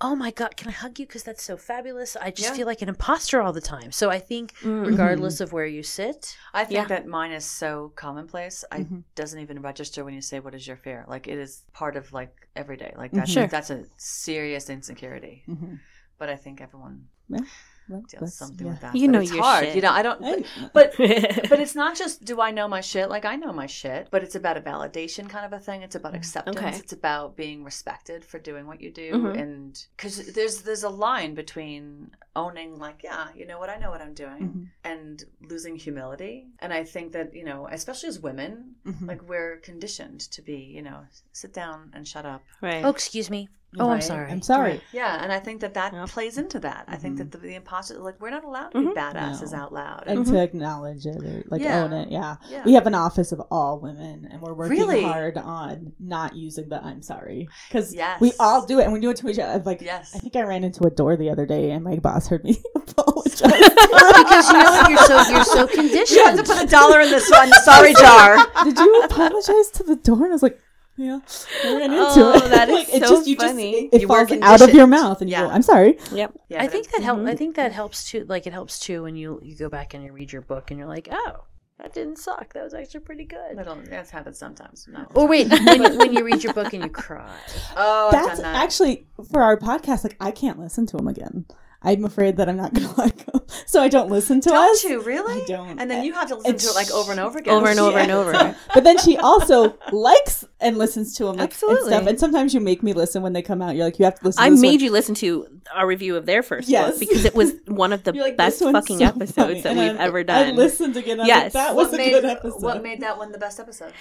Oh 0.02 0.14
my 0.16 0.30
God! 0.32 0.58
Can 0.58 0.68
I 0.68 0.72
hug 0.72 1.00
you? 1.00 1.06
Because 1.08 1.24
that's 1.24 1.42
so 1.44 1.56
fabulous. 1.56 2.18
I 2.18 2.30
just 2.30 2.50
Yeah. 2.50 2.56
feel 2.56 2.68
like 2.68 2.82
an 2.82 2.90
imposter 2.90 3.42
all 3.42 3.54
the 3.54 3.62
time. 3.62 3.94
So 3.94 4.10
I 4.10 4.20
think, 4.20 4.54
Mm. 4.58 4.86
regardless 4.86 5.40
of 5.40 5.54
where 5.54 5.66
you 5.66 5.84
sit, 5.84 6.36
I 6.54 6.66
think 6.66 6.80
Yeah. 6.80 6.86
that 6.88 7.08
mine 7.08 7.32
is 7.32 7.46
so 7.46 7.94
commonplace. 7.96 8.66
I 8.72 8.80
Mhm. 8.82 9.04
doesn't 9.16 9.40
even 9.40 9.62
register 9.62 10.04
when 10.04 10.14
you 10.14 10.22
say 10.22 10.42
what 10.42 10.54
is 10.54 10.68
your 10.68 10.76
fear. 10.76 11.06
Like 11.08 11.28
it 11.30 11.38
is 11.40 11.64
part 11.72 11.96
of 11.96 12.12
like 12.12 12.50
every 12.58 12.76
day. 12.76 12.94
Like 12.98 13.12
that's 13.14 13.32
Sure. 13.32 13.48
that's 13.48 13.70
a 13.70 13.86
serious 13.96 14.70
insecurity. 14.70 15.44
Mhm. 15.48 15.80
But 16.18 16.30
I 16.30 16.36
think 16.36 16.60
everyone 16.60 17.08
Yeah. 17.30 17.40
Well, 17.88 18.02
deals 18.02 18.12
that's- 18.12 18.34
something 18.36 18.66
yeah. 18.66 18.74
with 18.74 18.82
that. 18.82 18.96
You 18.96 19.08
But 19.08 19.12
know 19.14 19.22
it's 19.22 19.32
your 19.34 19.44
hard. 19.44 19.66
shit. 19.66 19.76
You 19.76 19.82
know, 19.82 19.92
I 19.92 20.02
don't. 20.02 20.20
I- 20.24 20.44
But 20.74 20.94
but 20.98 21.60
it's 21.60 21.76
not 21.76 21.96
just 21.96 22.24
do 22.26 22.42
I 22.42 22.52
know 22.52 22.68
my 22.68 22.82
shit? 22.82 23.10
Like 23.10 23.26
I 23.26 23.36
know 23.36 23.54
my 23.54 23.68
shit, 23.68 24.08
but 24.12 24.24
it's 24.24 24.36
about 24.36 24.58
a 24.58 24.62
validation 24.62 25.30
kind 25.30 25.46
of 25.46 25.54
a 25.54 25.60
thing. 25.60 25.82
It's 25.84 25.96
about 25.96 26.16
acceptance. 26.16 26.58
Okay. 26.58 26.76
It's 26.78 26.94
about 26.94 27.36
being 27.36 27.64
respected 27.64 28.26
for 28.26 28.40
doing 28.40 28.66
what 28.68 28.82
you 28.82 28.92
do, 28.92 29.12
Mhm. 29.14 29.40
and 29.42 29.86
because 29.96 30.34
there's 30.34 30.62
there's 30.64 30.84
a 30.84 30.90
line 30.90 31.36
between 31.36 32.12
owning 32.36 32.78
like 32.80 33.02
yeah, 33.04 33.28
you 33.36 33.46
know 33.46 33.60
what, 33.60 33.70
I 33.70 33.78
know 33.78 33.92
what 33.92 34.02
I'm 34.02 34.14
doing, 34.14 34.42
Mhm. 34.44 34.68
and 34.84 35.24
losing 35.42 35.76
humility. 35.78 36.48
And 36.60 36.74
I 36.74 36.84
think 36.84 37.12
that 37.14 37.34
you 37.34 37.46
know, 37.46 37.68
especially 37.72 38.10
as 38.10 38.20
women, 38.20 38.76
Mhm. 38.86 39.08
like 39.08 39.22
we're 39.30 39.58
conditioned 39.58 40.20
to 40.32 40.42
be, 40.42 40.58
you 40.58 40.82
know, 40.82 41.06
sit 41.32 41.54
down 41.54 41.92
and 41.94 42.08
shut 42.08 42.26
up. 42.26 42.42
right. 42.62 42.84
oh 42.84 42.90
excuse 42.90 43.30
me, 43.30 43.48
oh 43.80 43.90
I'm 43.90 44.02
sorry, 44.02 44.32
I'm 44.32 44.42
sorry. 44.42 44.80
Yeah, 44.94 45.22
and 45.22 45.32
I 45.32 45.40
think 45.40 45.62
that 45.62 45.74
that 45.74 45.94
Yep. 45.94 46.08
plays 46.10 46.38
into 46.38 46.60
that. 46.60 46.86
I 46.88 46.96
think 46.96 47.18
that 47.18 47.32
the, 47.32 47.38
the 47.40 47.56
imposter, 47.56 47.98
like, 48.00 48.20
we're 48.22 48.30
not 48.30 48.44
allowed 48.44 48.70
to 48.70 48.80
be 48.80 48.86
Mhm. 48.88 48.94
badasses 48.96 49.52
No. 49.52 49.58
out 49.60 49.74
loud. 49.74 50.04
and 50.08 50.20
Mhm. 50.26 50.30
to 50.32 50.42
acknowledge 50.42 51.06
it 51.06 51.18
or 51.24 51.44
like 51.50 51.62
Yeah. 51.62 51.84
own 51.84 51.94
it. 51.94 52.10
Yeah. 52.10 52.36
yeah. 52.50 52.64
we 52.66 52.74
have 52.74 52.88
an 52.88 52.96
office 52.96 53.32
of 53.32 53.42
all 53.52 53.80
women, 53.80 54.28
and 54.32 54.42
we're 54.42 54.54
working 54.54 54.78
Really? 54.80 55.04
hard 55.04 55.38
on 55.38 55.92
not 56.00 56.36
using 56.36 56.70
the 56.70 56.82
"I'm 56.84 57.02
sorry" 57.02 57.48
because 57.70 57.94
Yes. 57.94 58.22
we 58.22 58.32
all 58.40 58.66
do 58.66 58.80
it, 58.80 58.84
and 58.86 58.94
we 58.94 59.00
do 59.00 59.10
it 59.10 59.18
to 59.18 59.30
each 59.30 59.40
other. 59.40 59.62
Like, 59.66 59.82
Yes. 59.82 60.14
I 60.16 60.20
think 60.20 60.36
I 60.36 60.42
ran 60.44 60.64
into 60.64 60.86
a 60.86 60.90
door 60.90 61.16
the 61.18 61.30
other 61.30 61.46
day, 61.46 61.72
and 61.72 61.84
my 61.84 61.98
boss 61.98 62.28
heard 62.28 62.44
me 62.44 62.58
apologize. 62.76 63.42
because 63.42 64.48
you 64.52 64.58
know 64.64 64.72
what? 64.72 64.90
You're 64.90 64.98
so 65.00 65.22
you're 65.32 65.44
so 65.44 65.68
conditioned. 65.68 66.06
You 66.16 66.26
have 66.26 66.38
to 66.38 66.44
put 66.44 66.64
a 66.64 66.68
dollar 66.68 67.02
in 67.02 67.10
this 67.12 67.30
one 67.30 67.50
sorry 67.64 67.94
jar. 67.94 68.38
Did 68.64 68.78
you 68.80 69.02
apologize 69.04 69.70
to 69.74 69.84
the 69.84 69.96
door? 69.98 70.18
And 70.24 70.28
I 70.28 70.30
was 70.30 70.44
like, 70.44 70.60
yeah, 70.98 71.20
I 71.64 71.76
ran 71.78 71.84
into 71.92 71.96
Oh, 71.98 72.34
it. 72.36 72.50
that 72.50 72.70
is 72.70 72.74
like, 72.76 72.90
it 72.90 73.04
so 73.04 73.10
just, 73.16 73.28
you 73.28 73.36
funny. 73.36 73.72
Just, 73.72 73.84
it, 73.94 73.98
it 73.98 74.02
You 74.02 74.08
falls 74.08 74.32
out 74.42 74.62
of 74.62 74.74
your 74.74 74.88
mouth, 74.88 75.22
and 75.22 75.30
you 75.30 75.36
Yeah. 75.36 75.44
go, 75.44 75.50
"I'm 75.50 75.62
sorry." 75.62 75.98
Yep. 76.12 76.34
Yeah, 76.50 76.64
I 76.64 76.68
think 76.68 76.86
it- 76.88 76.92
that 76.94 77.04
help. 77.04 77.20
Mhm. 77.20 77.30
I 77.30 77.36
think 77.36 77.56
that 77.56 77.72
helps 77.72 78.10
too. 78.10 78.26
Like 78.28 78.48
it 78.48 78.54
helps 78.54 78.80
too 78.80 79.04
when 79.04 79.16
you 79.16 79.40
you 79.44 79.56
go 79.56 79.70
back 79.70 79.94
and 79.94 80.04
you 80.04 80.12
read 80.14 80.32
your 80.32 80.42
book 80.42 80.72
and 80.72 80.80
you're 80.80 80.88
like, 80.88 81.08
oh, 81.12 81.44
that 81.80 81.94
didn't 81.94 82.18
suck. 82.18 82.54
That 82.54 82.64
was 82.64 82.74
actually 82.74 83.02
pretty 83.02 83.26
good. 83.26 83.58
Little, 83.58 83.78
that's 83.90 84.10
happens 84.10 84.38
sometimes. 84.38 84.88
No. 84.90 85.06
Or 85.14 85.28
wait, 85.28 85.50
when 85.50 85.82
you, 85.84 85.98
when 85.98 86.14
you 86.14 86.24
read 86.24 86.42
your 86.44 86.54
book 86.54 86.72
and 86.74 86.82
you 86.84 86.90
cry. 87.06 87.30
Oh, 87.76 88.08
I've 88.08 88.12
That's 88.14 88.40
done 88.40 88.54
that. 88.54 88.64
actually 88.64 89.08
for 89.32 89.42
our 89.44 89.58
podcast. 89.58 90.04
Like, 90.06 90.16
I 90.22 90.32
can't 90.32 90.58
listen 90.58 90.86
to 90.88 90.96
them 90.98 91.08
again. 91.10 91.46
I'm 91.86 92.04
afraid 92.04 92.38
that 92.38 92.50
I'm 92.50 92.58
not 92.58 92.74
going 92.74 92.88
to 92.90 93.00
like 93.00 93.26
them, 93.28 93.42
so 93.68 93.82
I 93.82 93.88
don't 93.88 94.10
listen 94.10 94.42
to 94.42 94.50
don't 94.50 94.72
us. 94.76 94.84
you 94.84 95.02
really? 95.02 95.42
I 95.44 95.46
don't. 95.46 95.80
And 95.80 95.90
then 95.90 96.04
you 96.04 96.14
have 96.14 96.28
to 96.30 96.36
listen 96.36 96.58
to 96.58 96.68
it 96.68 96.76
like 96.76 96.92
over 96.92 97.12
and 97.12 97.20
over 97.22 97.38
again. 97.38 97.54
Over 97.54 97.68
and 97.70 97.80
over 97.80 97.98
and 98.00 98.10
Yeah. 98.10 98.18
over. 98.18 98.56
But 98.74 98.84
then 98.84 98.98
she 98.98 99.18
also 99.18 99.78
likes 99.92 100.44
and 100.60 100.78
listens 100.78 101.16
to 101.18 101.26
them, 101.26 101.36
like, 101.38 101.52
Absolutely. 101.52 101.78
and 101.80 101.88
stuff. 101.88 102.08
And 102.10 102.20
sometimes 102.20 102.54
you 102.54 102.60
make 102.60 102.82
me 102.84 102.94
listen 102.94 103.22
when 103.22 103.34
they 103.34 103.42
come 103.42 103.62
out. 103.62 103.76
You're 103.76 103.86
like, 103.86 104.00
you 104.00 104.06
have 104.06 104.20
to 104.20 104.26
listen. 104.26 104.44
I 104.44 104.50
to 104.50 104.56
I 104.56 104.60
made 104.60 104.72
one. 104.76 104.80
you 104.86 104.92
listen 104.92 105.16
to 105.16 105.48
our 105.74 105.86
review 105.86 106.16
of 106.16 106.26
their 106.26 106.42
first 106.44 106.68
Yes. 106.68 106.92
book 106.92 107.00
because 107.02 107.24
it 107.26 107.36
was 107.36 107.54
one 107.68 107.94
of 107.94 108.04
the 108.04 108.14
like, 108.14 108.36
best 108.36 108.60
fucking 108.62 108.98
so 109.00 109.06
episodes 109.06 109.36
funny." 109.38 109.62
that 109.62 109.70
And 109.72 109.80
we've 109.80 110.00
I- 110.00 110.04
ever 110.04 110.20
I 110.20 110.24
done. 110.24 110.56
listened 110.56 110.98
again. 110.98 111.20
I 111.22 111.26
Yes. 111.28 111.44
like, 111.44 111.54
that 111.54 111.76
was 111.76 111.88
What 111.88 111.94
a 111.94 111.98
made, 111.98 112.12
good 112.12 112.26
episode. 112.26 112.62
what 112.64 112.82
made 112.84 113.02
that 113.02 113.18
one 113.18 113.32
the 113.32 113.38
best 113.38 113.60
episode? 113.60 113.94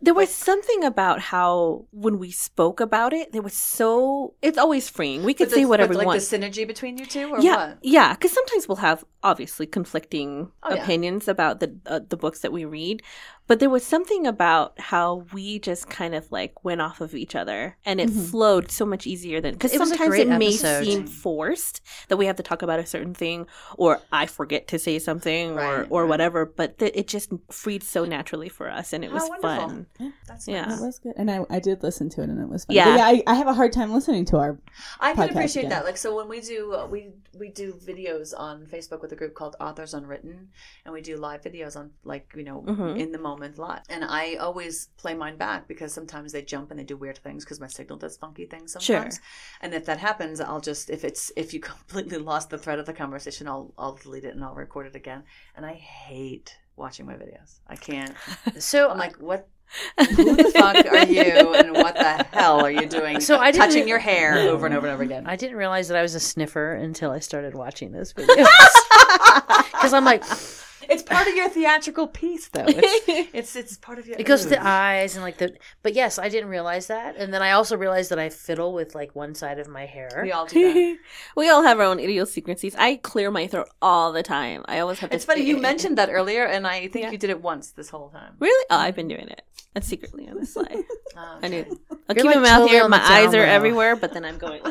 There 0.00 0.14
was 0.14 0.28
something 0.32 0.84
about 0.84 1.20
how 1.20 1.86
when 1.90 2.18
we 2.18 2.30
spoke 2.30 2.80
about 2.80 3.12
it, 3.12 3.32
there 3.32 3.42
was 3.42 3.54
so 3.54 4.34
it's 4.42 4.58
always 4.58 4.88
freeing. 4.90 5.22
We 5.24 5.32
could 5.34 5.50
say 5.50 5.64
whatever 5.64 5.88
but, 5.88 5.94
we 5.94 5.96
like 5.98 6.06
want. 6.06 6.20
the 6.20 6.38
synergy 6.38 6.66
between 6.66 6.98
you 6.98 7.06
two, 7.06 7.30
or 7.32 7.40
yeah, 7.40 7.68
what? 7.68 7.78
yeah. 7.82 8.12
Because 8.12 8.32
sometimes 8.32 8.68
we'll 8.68 8.76
have 8.76 9.04
obviously 9.22 9.66
conflicting 9.66 10.52
Oh, 10.62 10.74
yeah. 10.74 10.82
opinions 10.82 11.28
about 11.28 11.60
the 11.60 11.76
uh, 11.86 12.00
the 12.06 12.16
books 12.16 12.40
that 12.40 12.52
we 12.52 12.64
read, 12.64 13.02
but 13.46 13.60
there 13.60 13.70
was 13.70 13.84
something 13.84 14.26
about 14.26 14.78
how 14.80 15.24
we 15.32 15.58
just 15.58 15.88
kind 15.88 16.14
of 16.14 16.30
like 16.32 16.64
went 16.64 16.80
off 16.80 17.00
of 17.00 17.14
each 17.14 17.34
other, 17.34 17.76
and 17.84 18.00
it 18.00 18.08
Mhm. 18.08 18.30
flowed 18.30 18.70
so 18.70 18.84
much 18.86 19.06
easier 19.06 19.40
than 19.40 19.54
because 19.54 19.72
It 19.72 19.78
was 19.80 19.90
a 19.90 19.94
sometimes 19.94 20.08
great 20.10 20.26
it 20.28 20.38
may 20.38 20.50
seem 20.52 21.06
forced 21.06 21.80
that 22.08 22.16
we 22.16 22.26
have 22.26 22.36
to 22.36 22.42
talk 22.42 22.62
about 22.62 22.78
a 22.80 22.86
certain 22.86 23.14
thing, 23.14 23.46
or 23.76 24.00
I 24.12 24.26
forget 24.26 24.66
to 24.68 24.78
say 24.78 24.98
something, 24.98 25.52
or 25.52 25.56
Right, 25.56 25.86
or 25.90 26.02
right. 26.02 26.08
whatever. 26.08 26.44
But 26.46 26.78
th- 26.78 26.92
it 26.94 27.06
just 27.08 27.30
freed 27.50 27.82
so 27.82 28.04
naturally 28.04 28.48
for 28.48 28.68
us, 28.70 28.92
and 28.92 29.04
it 29.04 29.08
How 29.08 29.14
was 29.14 29.28
wonderful. 29.28 29.68
fun. 29.68 29.86
That's 30.26 30.48
Yeah. 30.48 30.62
nice. 30.66 30.78
That 30.80 30.86
was 30.86 30.98
good, 30.98 31.14
and 31.16 31.30
I, 31.30 31.44
I 31.50 31.60
did 31.60 31.82
listen 31.82 32.08
to 32.10 32.22
it, 32.22 32.28
and 32.28 32.40
it 32.40 32.48
was 32.48 32.64
fun. 32.64 32.76
Yeah. 32.76 32.84
But 32.86 32.98
yeah, 32.98 33.06
I, 33.06 33.22
I 33.26 33.34
have 33.34 33.46
a 33.46 33.54
hard 33.54 33.72
time 33.72 33.92
listening 33.92 34.24
to 34.26 34.38
our. 34.38 34.58
I 35.00 35.12
can 35.14 35.28
appreciate 35.30 35.62
again. 35.64 35.70
that. 35.70 35.84
Like, 35.84 35.96
so 35.96 36.16
when 36.16 36.28
we 36.28 36.40
do, 36.40 36.72
uh, 36.74 36.86
we 36.90 37.12
we 37.38 37.50
do 37.50 37.74
videos 37.74 38.32
on 38.36 38.64
Facebook 38.66 39.02
with 39.02 39.12
a 39.12 39.16
group 39.16 39.34
called 39.34 39.56
Authors 39.60 39.92
Unwritten, 39.92 40.48
and 40.84 40.94
we 40.94 41.02
do 41.02 41.16
live 41.18 41.42
videos 41.42 41.76
on, 41.76 41.90
like, 42.02 42.32
you 42.34 42.44
know, 42.44 42.62
Mhm. 42.66 42.98
in 42.98 43.12
the 43.12 43.18
moment 43.18 43.35
live. 43.36 43.82
And 43.88 44.04
I 44.04 44.34
always 44.34 44.88
play 44.96 45.14
mine 45.14 45.36
back 45.36 45.68
because 45.68 45.92
sometimes 45.92 46.32
they 46.32 46.42
jump 46.42 46.70
and 46.70 46.78
they 46.78 46.84
do 46.84 46.96
weird 46.96 47.18
things 47.18 47.44
because 47.44 47.60
my 47.60 47.66
signal 47.66 47.98
does 47.98 48.16
funky 48.16 48.46
things 48.46 48.72
sometimes. 48.72 49.14
Sure. 49.14 49.22
And 49.60 49.74
if 49.74 49.84
that 49.86 49.98
happens, 49.98 50.40
I'll 50.40 50.60
just 50.60 50.90
if 50.90 51.04
it's 51.04 51.32
if 51.36 51.54
you 51.54 51.60
completely 51.72 52.18
lost 52.18 52.50
the 52.50 52.58
thread 52.58 52.78
of 52.78 52.86
the 52.86 52.92
conversation, 52.92 53.48
I'll 53.48 53.72
I'll 53.78 53.94
delete 53.94 54.24
it 54.24 54.34
and 54.34 54.44
I'll 54.44 54.54
record 54.54 54.86
it 54.86 54.96
again. 54.96 55.22
And 55.56 55.64
I 55.64 55.74
hate 55.74 56.56
watching 56.76 57.06
my 57.06 57.14
videos. 57.14 57.60
I 57.66 57.76
can't. 57.76 58.14
So 58.58 58.88
I'm 58.90 58.98
like, 58.98 59.16
what? 59.16 59.48
Who 60.16 60.36
the 60.36 60.50
fuck 60.54 60.76
are 60.76 61.06
you? 61.06 61.54
And 61.54 61.72
what 61.72 61.94
the 61.94 62.24
hell 62.32 62.60
are 62.64 62.70
you 62.70 62.86
doing? 62.86 63.20
So 63.20 63.38
I 63.38 63.50
touching 63.50 63.88
your 63.88 63.98
hair 63.98 64.38
over 64.48 64.66
and 64.66 64.74
over 64.74 64.86
and 64.86 64.94
over 64.94 65.02
again. 65.02 65.26
I 65.26 65.36
didn't 65.36 65.56
realize 65.56 65.88
that 65.88 65.96
I 65.96 66.02
was 66.02 66.14
a 66.14 66.20
sniffer 66.20 66.74
until 66.74 67.10
I 67.10 67.18
started 67.18 67.54
watching 67.54 67.92
this 67.92 68.12
video. 68.12 68.46
Because 69.72 69.92
I'm 69.92 70.04
like, 70.04 70.24
It's 70.88 71.02
part 71.02 71.26
of 71.28 71.34
your 71.34 71.48
theatrical 71.48 72.06
piece, 72.08 72.48
though. 72.48 72.64
It's 72.66 73.08
it's, 73.34 73.56
it's 73.56 73.76
part 73.76 73.98
of 73.98 74.06
your. 74.06 74.18
it 74.18 74.24
goes 74.24 74.42
to 74.42 74.46
ooh. 74.46 74.50
the 74.50 74.66
eyes 74.66 75.14
and 75.16 75.22
like 75.24 75.38
the. 75.38 75.56
But 75.82 75.94
yes, 75.94 76.18
I 76.18 76.28
didn't 76.28 76.48
realize 76.50 76.86
that, 76.88 77.16
and 77.16 77.32
then 77.32 77.42
I 77.42 77.52
also 77.52 77.76
realized 77.76 78.10
that 78.10 78.18
I 78.18 78.28
fiddle 78.28 78.72
with 78.72 78.94
like 78.94 79.14
one 79.14 79.34
side 79.34 79.58
of 79.58 79.68
my 79.68 79.86
hair. 79.86 80.20
We 80.22 80.32
all 80.32 80.46
do 80.46 80.72
that. 80.72 80.98
we 81.36 81.48
all 81.48 81.62
have 81.62 81.78
our 81.80 81.86
own 81.86 81.98
idiosyncrasies. 82.00 82.74
I 82.76 82.96
clear 82.96 83.30
my 83.30 83.46
throat 83.46 83.68
all 83.82 84.12
the 84.12 84.22
time. 84.22 84.64
I 84.66 84.78
always 84.80 84.98
have. 85.00 85.12
It's 85.12 85.24
funny 85.24 85.42
you 85.42 85.56
mentioned 85.70 85.98
that 85.98 86.08
earlier, 86.10 86.44
and 86.44 86.66
I 86.66 86.88
think 86.88 87.04
Yeah. 87.04 87.10
you 87.10 87.18
did 87.18 87.30
it 87.30 87.42
once 87.42 87.72
this 87.72 87.88
whole 87.90 88.08
time. 88.10 88.34
Really? 88.38 88.66
Oh, 88.70 88.76
I've 88.76 88.96
been 88.96 89.08
doing 89.08 89.28
it. 89.28 89.42
That's 89.74 89.86
secretly 89.86 90.26
on 90.28 90.38
the 90.38 90.46
slide. 90.46 90.84
Oh, 91.16 91.38
I 91.42 91.48
knew. 91.48 91.64
I'll 92.08 92.16
You're 92.16 92.24
keep 92.24 92.24
like 92.24 92.36
my 92.36 92.42
mouth 92.42 92.68
here. 92.70 92.88
My 92.88 92.98
eyes 92.98 93.34
are 93.34 93.38
McDowell. 93.38 93.46
everywhere, 93.48 93.96
but 93.96 94.12
then 94.14 94.24
I'm 94.24 94.38
going. 94.38 94.62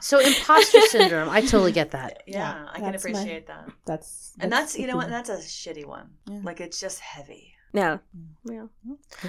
So 0.00 0.18
imposter 0.20 0.80
syndrome, 0.82 1.28
I 1.28 1.40
totally 1.40 1.72
get 1.72 1.90
that. 1.92 2.22
Yeah, 2.26 2.38
Yeah, 2.38 2.68
I 2.72 2.80
can 2.80 2.92
that's 2.92 3.04
my- 3.04 3.10
appreciate 3.10 3.46
that. 3.48 3.68
That's, 3.86 4.32
And 4.40 4.50
that's 4.52 4.78
you 4.78 4.86
know 4.86 4.96
what? 4.96 5.08
That's 5.08 5.28
a 5.30 5.36
shitty 5.36 5.84
one. 5.86 6.10
Yeah. 6.28 6.40
Like 6.42 6.60
it's 6.60 6.78
just 6.80 7.00
heavy. 7.00 7.54
yeah. 7.72 7.98
yeah. 8.44 8.66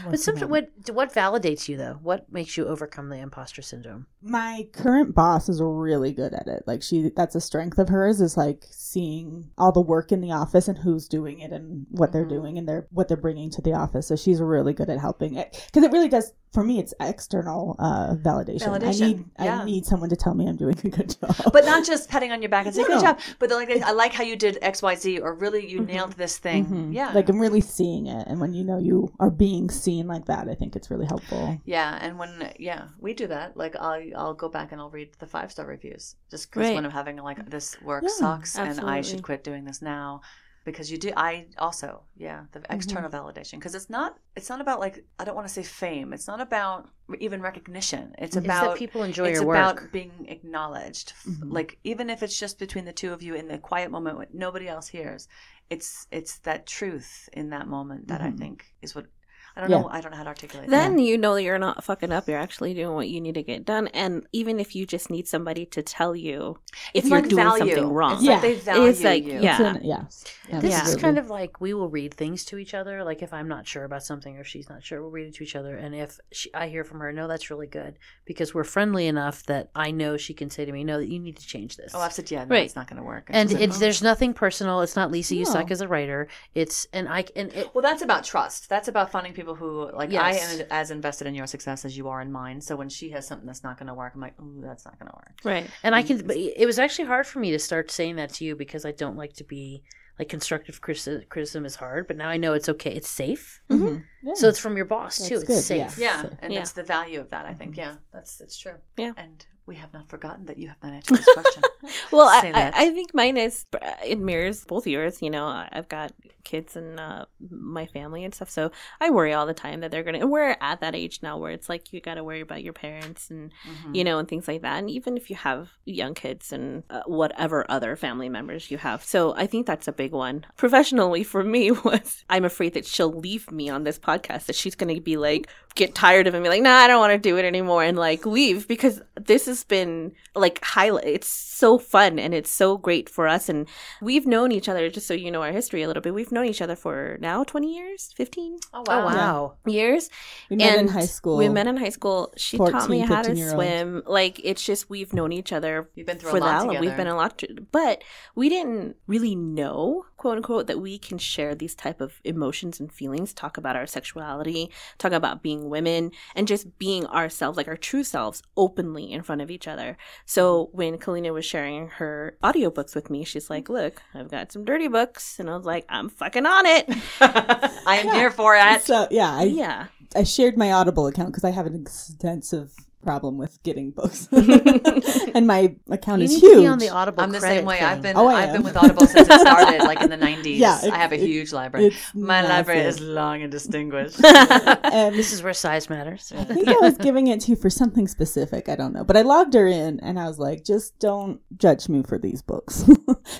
But 0.10 0.20
sometimes, 0.20 0.50
what 0.50 0.72
what 0.92 1.14
validates 1.14 1.70
you 1.70 1.78
though? 1.78 2.00
What 2.02 2.32
makes 2.32 2.58
you 2.58 2.66
overcome 2.66 3.10
the 3.10 3.18
imposter 3.20 3.62
syndrome? 3.62 4.08
my 4.24 4.68
current 4.74 5.14
boss 5.16 5.48
is 5.50 5.60
really 5.64 6.12
good 6.12 6.32
at 6.34 6.48
it 6.48 6.62
like 6.68 6.82
she 6.84 7.10
that's 7.16 7.34
a 7.36 7.42
strength 7.42 7.80
of 7.80 7.90
hers 7.90 8.22
is 8.22 8.38
like 8.38 8.66
seeing 8.70 9.50
all 9.58 9.72
the 9.72 9.82
work 9.82 10.12
in 10.12 10.22
the 10.22 10.32
office 10.32 10.68
and 10.68 10.78
who's 10.78 11.08
doing 11.08 11.40
it 11.40 11.52
and 11.52 11.88
what 11.90 12.12
they're 12.12 12.26
Mhm. 12.26 12.30
doing 12.30 12.58
and 12.60 12.68
they're 12.70 12.88
what 12.92 13.08
they're 13.08 13.18
bringing 13.18 13.50
to 13.52 13.62
the 13.64 13.74
office 13.74 14.08
so 14.08 14.16
she's 14.16 14.40
really 14.40 14.74
good 14.74 14.90
at 14.92 15.00
helping 15.00 15.36
it 15.36 15.52
because 15.68 15.84
it 15.84 15.92
really 15.92 16.08
does 16.10 16.34
for 16.52 16.64
me 16.64 16.80
it's 16.80 16.94
external 17.00 17.76
uh 17.80 18.16
validation, 18.16 18.68
i 18.84 18.92
need 18.92 19.26
yeah. 19.40 19.62
i 19.62 19.66
need 19.66 19.86
someone 19.86 20.10
to 20.10 20.16
tell 20.16 20.34
me 20.34 20.48
i'm 20.48 20.58
doing 20.58 20.78
a 20.84 20.90
good 20.90 21.16
job 21.20 21.36
But 21.54 21.66
not 21.66 21.86
just 21.86 22.10
patting 22.10 22.32
on 22.32 22.42
your 22.42 22.50
back 22.50 22.66
and 22.66 22.76
saying 22.76 22.88
No, 22.90 22.96
good 22.96 23.06
job, 23.06 23.20
but 23.40 23.50
like 23.50 23.70
I 23.82 23.92
like 23.92 24.14
how 24.14 24.24
you 24.24 24.36
did 24.36 24.58
X 24.62 24.82
Y 24.82 24.96
Z, 24.96 25.20
or 25.20 25.34
really 25.34 25.66
you 25.70 25.80
nailed 25.82 26.14
this 26.14 26.38
thing. 26.38 26.66
Mhm. 26.66 26.94
Yeah, 26.94 27.12
like 27.14 27.30
i'm 27.30 27.40
really 27.40 27.62
seeing 27.62 28.08
it 28.08 28.28
and 28.28 28.40
when 28.42 28.54
you 28.54 28.64
know 28.64 28.78
you 28.78 29.12
are 29.20 29.30
being 29.32 29.70
seen 29.70 30.08
like 30.08 30.26
that 30.26 30.48
i 30.50 30.56
think 30.56 30.76
it's 30.76 30.90
really 30.92 31.06
helpful 31.06 31.58
Yeah, 31.66 31.98
and 32.02 32.20
when 32.20 32.52
yeah, 32.60 32.90
we 33.00 33.14
do 33.14 33.28
that. 33.28 33.56
Like 33.56 33.76
I'll 33.76 34.02
I'll 34.16 34.34
go 34.34 34.50
back 34.50 34.72
and 34.72 34.82
I'll 34.82 34.90
read 34.90 35.10
the 35.20 35.28
five 35.28 35.52
star 35.52 35.66
reviews 35.66 36.16
just 36.30 36.50
because 36.50 36.62
Right. 36.68 36.76
when 36.76 36.86
I'm 36.86 36.92
having 36.92 37.18
like 37.18 37.50
this 37.50 37.80
work 37.82 38.04
Yeah, 38.04 38.10
sucks 38.24 38.58
and 38.58 38.80
I 38.82 39.02
should 39.02 39.24
quit 39.24 39.44
doing 39.44 39.64
this 39.66 39.82
now 39.82 40.22
because 40.64 40.92
you 40.92 40.98
do. 40.98 41.12
I 41.18 41.48
also 41.58 42.04
yeah 42.16 42.46
the 42.52 42.60
Mm-hmm. 42.60 42.74
external 42.76 43.10
validation 43.10 43.54
because 43.54 43.76
it's 43.76 43.90
not 43.90 44.18
it's 44.36 44.50
not 44.50 44.62
about 44.62 44.80
like 44.80 45.04
I 45.20 45.24
don't 45.24 45.36
want 45.36 45.48
to 45.48 45.54
say 45.54 45.64
fame. 45.64 46.14
It's 46.14 46.28
not 46.28 46.42
about 46.42 46.90
even 47.20 47.42
recognition. 47.42 48.14
It's 48.18 48.36
It's 48.36 48.46
about 48.46 48.78
people 48.78 49.04
enjoy 49.04 49.30
it's 49.30 49.40
your 49.40 49.52
about 49.52 49.76
work. 49.76 49.92
being 49.92 50.26
acknowledged. 50.30 51.14
Mhm. 51.28 51.52
Like 51.52 51.80
even 51.84 52.10
if 52.10 52.24
it's 52.24 52.40
just 52.40 52.60
between 52.60 52.86
the 52.86 52.94
two 52.94 53.12
of 53.14 53.22
you 53.22 53.34
in 53.36 53.48
the 53.48 53.58
quiet 53.58 53.92
moment 53.92 54.18
when 54.18 54.28
nobody 54.34 54.68
else 54.68 54.88
hears, 54.88 55.28
it's 55.70 56.08
it's 56.12 56.40
that 56.40 56.66
truth 56.68 57.30
in 57.34 57.50
that 57.50 57.68
moment 57.68 58.08
that 58.08 58.22
I 58.22 58.30
Mhm. 58.32 58.38
think 58.38 58.66
is 58.82 58.94
what 58.96 59.08
I 59.56 59.62
don't 59.62 59.70
Yeah. 59.70 59.82
know. 59.82 59.90
I 59.92 60.02
don't 60.02 60.12
know 60.12 60.18
how 60.18 60.24
to 60.24 60.30
articulate. 60.30 60.70
that. 60.70 60.88
Then 60.90 61.00
you 61.00 61.18
know 61.18 61.36
that 61.36 61.44
you're 61.44 61.60
not 61.60 61.84
fucking 61.84 62.12
up. 62.12 62.28
You're 62.28 62.38
actually 62.40 62.74
doing 62.74 62.94
what 62.96 63.10
you 63.10 63.20
need 63.22 63.36
to 63.36 63.44
get 63.44 63.66
done. 63.66 63.88
And 63.90 64.26
even 64.32 64.60
if 64.60 64.76
you 64.76 64.86
just 64.86 65.10
need 65.10 65.28
somebody 65.28 65.66
to 65.68 65.82
tell 65.82 66.16
you 66.16 66.60
if 66.94 67.04
It's 67.04 67.10
you're 67.10 67.20
like 67.22 67.30
doing 67.30 67.44
value. 67.44 67.74
something 67.76 67.94
wrong. 67.94 68.14
It's 68.14 68.24
Yeah. 68.24 68.32
like 68.34 68.42
they 68.42 68.54
value 68.56 68.84
It's 68.90 69.04
like- 69.04 69.24
you. 69.26 69.40
yeah. 69.42 69.52
It's 69.52 69.78
an- 69.78 69.84
yes 69.84 70.24
This 70.52 70.72
Yeah. 70.72 70.86
is 70.88 70.96
kind 70.98 71.18
of 71.18 71.30
like 71.30 71.62
we 71.62 71.74
will 71.74 71.90
read 71.90 72.14
things 72.14 72.44
to 72.46 72.58
each 72.58 72.74
other. 72.74 73.04
Like 73.04 73.22
if 73.22 73.32
I'm 73.34 73.48
not 73.48 73.66
sure 73.68 73.84
about 73.86 74.04
something 74.04 74.38
or 74.38 74.42
if 74.42 74.48
she's 74.48 74.70
not 74.70 74.84
sure, 74.84 75.02
we'll 75.02 75.12
read 75.12 75.28
it 75.28 75.36
to 75.36 75.44
each 75.44 75.56
other. 75.56 75.76
And 75.78 75.96
if 75.96 76.20
she, 76.32 76.54
I 76.54 76.68
hear 76.68 76.84
from 76.84 77.00
her, 77.00 77.12
no, 77.14 77.28
that's 77.28 77.50
really 77.50 77.68
good 77.68 77.98
because 78.26 78.54
we're 78.54 78.64
friendly 78.66 79.08
enough 79.08 79.46
that 79.46 79.70
I 79.76 79.92
know 79.92 80.18
she 80.18 80.34
can 80.34 80.50
say 80.50 80.66
to 80.66 80.72
me, 80.72 80.84
no, 80.84 80.98
that 80.98 81.08
you 81.08 81.20
need 81.20 81.38
to 81.38 81.46
change 81.48 81.78
this. 81.78 81.94
Oh, 81.96 82.00
I've 82.00 82.12
said 82.14 82.30
yeah. 82.32 82.44
No, 82.44 82.56
Right. 82.56 82.66
it's 82.66 82.76
not 82.76 82.88
going 82.88 82.98
to 82.98 83.04
work. 83.04 83.28
and 83.30 83.50
she's 83.50 83.60
like, 83.60 83.68
it's 83.70 83.78
"Oh." 83.78 83.80
there's 83.80 84.02
nothing 84.02 84.34
personal. 84.34 84.82
It's 84.82 84.96
not 84.96 85.10
Lisa. 85.12 85.36
You 85.36 85.46
suck 85.46 85.72
as 85.72 85.80
a 85.82 85.88
writer. 85.88 86.28
It's 86.54 86.86
and 86.92 87.08
I 87.08 87.26
and 87.36 87.52
it. 87.54 87.74
Well, 87.74 87.82
that's 87.82 88.02
about 88.02 88.24
trust. 88.26 88.68
That's 88.70 88.88
about 88.90 89.10
finding 89.12 89.34
people 89.34 89.51
who 89.56 89.92
like 89.94 90.14
I 90.14 90.34
am 90.34 90.62
as 90.72 90.92
invested 90.92 91.28
in 91.28 91.36
your 91.36 91.48
success 91.48 91.86
as 91.86 91.96
you 91.98 92.08
are 92.10 92.22
in 92.22 92.32
mine. 92.32 92.62
So 92.62 92.76
when 92.76 92.90
she 92.90 93.10
has 93.12 93.28
something 93.28 93.46
that's 93.48 93.64
not 93.64 93.78
going 93.78 93.88
to 93.88 93.94
work, 93.94 94.14
I'm 94.16 94.22
like, 94.22 94.36
oh, 94.42 94.62
that's 94.62 94.86
not 94.86 94.98
going 95.00 95.10
to 95.10 95.16
work. 95.16 95.34
Right. 95.44 95.70
And 95.84 95.94
I 95.96 96.04
can. 96.04 96.26
But 96.26 96.38
it 96.38 96.66
was 96.66 96.80
actually 96.80 97.06
hard 97.08 97.28
for 97.28 97.40
me 97.40 97.52
to 97.52 97.60
start 97.60 97.92
saying 97.92 98.16
that 98.18 98.34
to 98.36 98.46
you 98.46 98.56
because 98.56 98.86
I 98.86 98.92
don't 98.92 99.18
like 99.18 99.34
to 99.34 99.44
be 99.44 99.84
like 100.20 100.30
constructive 100.30 100.82
criti- 100.82 101.28
criticism 101.30 101.66
is 101.66 101.76
hard. 101.76 102.08
But 102.08 102.18
now 102.18 102.30
I 102.30 102.38
know 102.38 102.54
it's 102.54 102.70
okay. 102.70 102.92
It's 102.94 103.10
safe. 103.10 103.62
Mhm. 103.70 104.04
Yeah. 104.24 104.34
So 104.36 104.48
it's 104.50 104.60
from 104.60 104.76
your 104.76 104.86
boss 104.86 105.18
too. 105.18 105.40
That's 105.40 105.44
It's 105.44 105.44
good, 105.48 105.64
safe. 105.64 105.98
yeah. 105.98 106.24
Yeah, 106.24 106.30
and 106.40 106.54
Yeah. 106.54 106.60
that's 106.60 106.74
the 106.74 106.84
value 106.84 107.20
of 107.20 107.30
that. 107.30 107.46
I 107.46 107.54
think. 107.54 107.78
Yeah, 107.78 107.96
that's 108.14 108.40
it's 108.42 108.58
true. 108.58 108.76
Yeah. 108.98 109.14
and 109.18 109.46
we 109.72 109.78
have 109.78 109.94
not 109.94 110.10
forgotten 110.10 110.46
that 110.48 110.58
you 110.58 110.68
have 110.68 110.76
not 110.84 110.92
answered 110.92 111.18
this 111.20 111.34
question. 111.34 111.64
Well, 112.12 112.28
I, 112.28 112.52
I. 112.54 112.72
I 112.86 112.90
think 112.92 113.14
mine 113.14 113.38
is 113.38 113.66
it 114.06 114.20
mirrors 114.20 114.64
both 114.66 114.86
yours. 114.86 115.22
You 115.22 115.30
know, 115.32 115.46
I've 115.72 115.90
got 115.90 116.12
kids 116.44 116.76
and 116.76 117.00
uh, 117.00 117.26
my 117.50 117.86
family 117.88 118.24
and 118.24 118.34
stuff, 118.36 118.50
so 118.52 118.72
I 119.00 119.10
worry 119.10 119.34
all 119.34 119.46
the 119.48 119.54
time 119.54 119.80
that 119.80 119.90
they're 119.92 120.04
gonna. 120.04 120.20
And 120.20 120.30
we're 120.30 120.56
at 120.62 120.82
that 120.82 120.94
age 120.94 121.20
now 121.24 121.38
where 121.40 121.52
it's 121.52 121.70
like 121.70 121.92
you 121.92 122.00
got 122.00 122.16
to 122.16 122.24
worry 122.24 122.42
about 122.42 122.64
your 122.64 122.74
parents 122.74 123.32
and 123.32 123.52
Mhm. 123.68 123.96
you 123.96 124.04
know 124.04 124.20
and 124.20 124.28
things 124.28 124.48
like 124.48 124.62
that. 124.62 124.78
And 124.78 124.90
even 124.92 125.18
if 125.18 125.30
you 125.30 125.36
have 125.38 125.70
young 125.86 126.14
kids 126.14 126.54
and 126.54 126.84
uh, 126.92 127.02
whatever 127.08 127.66
other 127.70 127.96
family 127.96 128.30
members 128.30 128.70
you 128.70 128.78
have, 128.78 129.04
so 129.04 129.34
I 129.36 129.48
think 129.48 129.66
that's 129.66 129.88
a 129.88 129.92
big 129.94 130.12
one. 130.12 130.46
Professionally, 130.58 131.24
for 131.24 131.44
me, 131.44 131.72
was 131.88 132.24
I'm 132.30 132.46
afraid 132.46 132.74
that 132.76 132.86
she'll 132.86 133.12
leave 133.14 133.50
me 133.52 133.70
on 133.70 133.84
this 133.86 133.98
podcast. 133.98 134.46
That 134.46 134.56
she's 134.56 134.76
gonna 134.76 135.02
be 135.02 135.18
like 135.18 135.48
get 135.74 135.96
tired 135.96 136.28
of 136.28 136.34
it 136.34 136.38
and 136.38 136.44
be 136.44 136.50
like, 136.50 136.62
nah, 136.62 136.78
I 136.84 136.88
don't 136.88 137.00
want 137.00 137.14
to 137.14 137.18
do 137.30 137.38
it 137.38 137.46
anymore 137.46 137.82
and 137.84 137.98
like 137.98 138.26
leave 138.26 138.68
because 138.68 139.02
this 139.16 139.48
has 139.62 139.68
been 139.68 140.14
like 140.36 140.64
highlight. 140.64 141.06
It's 141.06 141.28
so 141.28 141.78
fun 141.78 142.18
and 142.20 142.34
it's 142.34 142.52
so 142.52 142.78
great 142.78 143.10
for 143.10 143.28
us. 143.28 143.50
And 143.50 143.68
we've 144.02 144.26
known 144.26 144.52
each 144.52 144.68
other, 144.70 144.90
just 144.90 145.08
so 145.08 145.14
you 145.14 145.30
know 145.32 145.42
our 145.44 145.52
history 145.52 145.84
a 145.84 145.88
little 145.88 146.02
bit, 146.02 146.14
we've 146.14 146.32
known 146.32 146.46
each 146.46 146.62
other 146.62 146.76
for 146.76 147.18
now 147.22 147.44
20 147.44 147.74
years, 147.74 148.12
15 148.16 148.58
Oh 148.74 148.84
Oh 148.88 148.98
wow. 148.98 149.06
wow. 149.06 149.54
years. 149.66 150.10
we 150.50 150.56
met 150.58 150.80
in 150.80 150.88
high 150.88 151.06
school 151.06 151.38
We 151.38 151.50
met 151.50 151.68
in 151.68 151.78
high 151.78 151.90
school. 151.90 152.34
She 152.38 152.58
taught 152.58 152.90
me 152.90 153.00
how 153.00 153.22
to 153.22 153.30
15-year-old. 153.30 153.56
swim. 153.56 154.04
Like 154.08 154.42
it's 154.44 154.64
just 154.66 154.90
we've 154.90 155.14
known 155.14 155.32
each 155.32 155.54
other 155.54 155.90
You've 155.96 156.08
been 156.08 156.18
through 156.18 156.32
for 156.32 156.38
a 156.38 156.40
lot 156.40 156.48
that 156.52 156.58
long. 156.60 156.68
together. 156.70 156.86
We've 156.88 156.98
been 156.98 157.08
a 157.08 157.16
lot, 157.16 157.38
to, 157.40 157.48
but 157.72 158.04
we 158.36 158.50
didn't 158.50 158.96
really 159.08 159.36
know, 159.36 160.06
quote 160.22 160.38
unquote, 160.38 160.68
that 160.68 160.80
we 160.80 161.00
can 161.00 161.18
share 161.18 161.56
these 161.56 161.74
type 161.74 162.00
of 162.00 162.22
emotions 162.24 162.80
and 162.80 162.94
feelings. 162.94 163.34
Talk 163.34 163.58
about 163.58 163.76
our 163.76 163.88
sexuality, 163.88 164.70
talk 165.00 165.14
about 165.14 165.42
being 165.42 165.68
women, 165.68 166.12
and 166.36 166.48
just 166.48 166.78
being 166.78 167.08
ourselves, 167.08 167.58
like 167.58 167.68
our 167.68 167.76
true 167.76 168.04
selves, 168.04 168.44
openly 168.56 169.12
in 169.12 169.24
front 169.24 169.42
of 169.42 169.50
each 169.50 169.68
other. 169.68 169.98
So 170.28 170.70
when 170.74 171.00
Kalina 171.00 171.34
was 171.34 171.44
sharing 171.44 171.88
her 171.88 172.38
audiobooks 172.44 172.94
with 172.94 173.10
me, 173.10 173.24
she's 173.24 173.50
like, 173.50 173.68
"Look, 173.68 174.04
I've 174.14 174.30
got 174.30 174.52
some 174.52 174.64
dirty 174.64 174.88
books," 174.88 175.40
and 175.40 175.50
I 175.50 175.58
was 175.58 175.66
like, 175.66 175.86
"I'm 175.90 176.08
fucking 176.08 176.46
on 176.46 176.68
it." 176.68 176.86
I 177.20 178.04
am 178.06 178.14
here 178.14 178.30
for 178.30 178.56
it. 178.56 178.84
so 178.84 179.08
yeah 179.10 179.34
I, 179.34 179.44
yeah, 179.46 179.88
I 180.16 180.22
shared 180.22 180.56
my 180.56 180.72
audible 180.72 181.08
account 181.08 181.30
because 181.30 181.44
i 181.44 181.50
have 181.50 181.66
an 181.66 181.74
extensive 181.74 182.76
problem 183.02 183.38
with 183.38 183.62
getting 183.64 183.92
books, 183.92 184.28
and 184.32 185.48
my 185.48 185.76
account 185.90 186.20
You 186.22 186.26
is 186.26 186.32
need 186.34 186.40
huge. 186.40 186.56
to 186.56 186.62
be 186.62 186.68
on 186.68 186.80
the 186.80 186.90
Audible. 186.90 187.24
I'm 187.24 187.32
the 187.32 187.42
same 187.42 187.66
way. 187.66 187.80
I've 187.80 188.02
been 188.02 188.16
Oh, 188.18 188.28
I 188.28 188.44
I've 188.44 188.50
am. 188.50 188.54
been 188.58 188.64
with 188.64 188.78
Audible 188.78 189.06
since 189.08 189.28
it 189.30 189.40
started, 189.42 189.80
like 189.84 190.02
in 190.02 190.10
the 190.10 190.18
90s. 190.30 190.58
Yeah, 190.58 190.80
I 190.84 190.98
have 190.98 191.12
a 191.12 191.16
it- 191.16 191.22
huge 191.28 191.52
library. 191.52 191.88
It's 191.88 192.16
My 192.16 192.42
library 192.42 192.82
is 192.82 193.00
long 193.00 193.42
and 193.42 193.52
distinguished. 193.52 194.24
and 194.24 195.16
This 195.16 195.32
is 195.34 195.42
where 195.44 195.54
size 195.54 195.90
matters. 195.90 196.32
I 196.36 196.44
think 196.44 196.68
I 196.68 196.78
was 196.82 196.98
giving 196.98 197.28
it 197.28 197.40
to 197.42 197.52
you 197.52 197.56
for 197.56 197.70
something 197.70 198.08
specific. 198.08 198.70
I 198.70 198.76
don't 198.76 198.94
know. 198.94 199.04
But 199.04 199.18
I 199.18 199.22
logged 199.22 199.54
her 199.54 199.68
in 199.68 200.00
and 200.02 200.20
I 200.20 200.28
was 200.28 200.40
like, 200.40 200.64
just 200.64 200.98
don't 201.00 201.40
judge 201.58 201.90
me 201.90 202.04
for 202.04 202.18
these 202.18 202.42
books. 202.42 202.84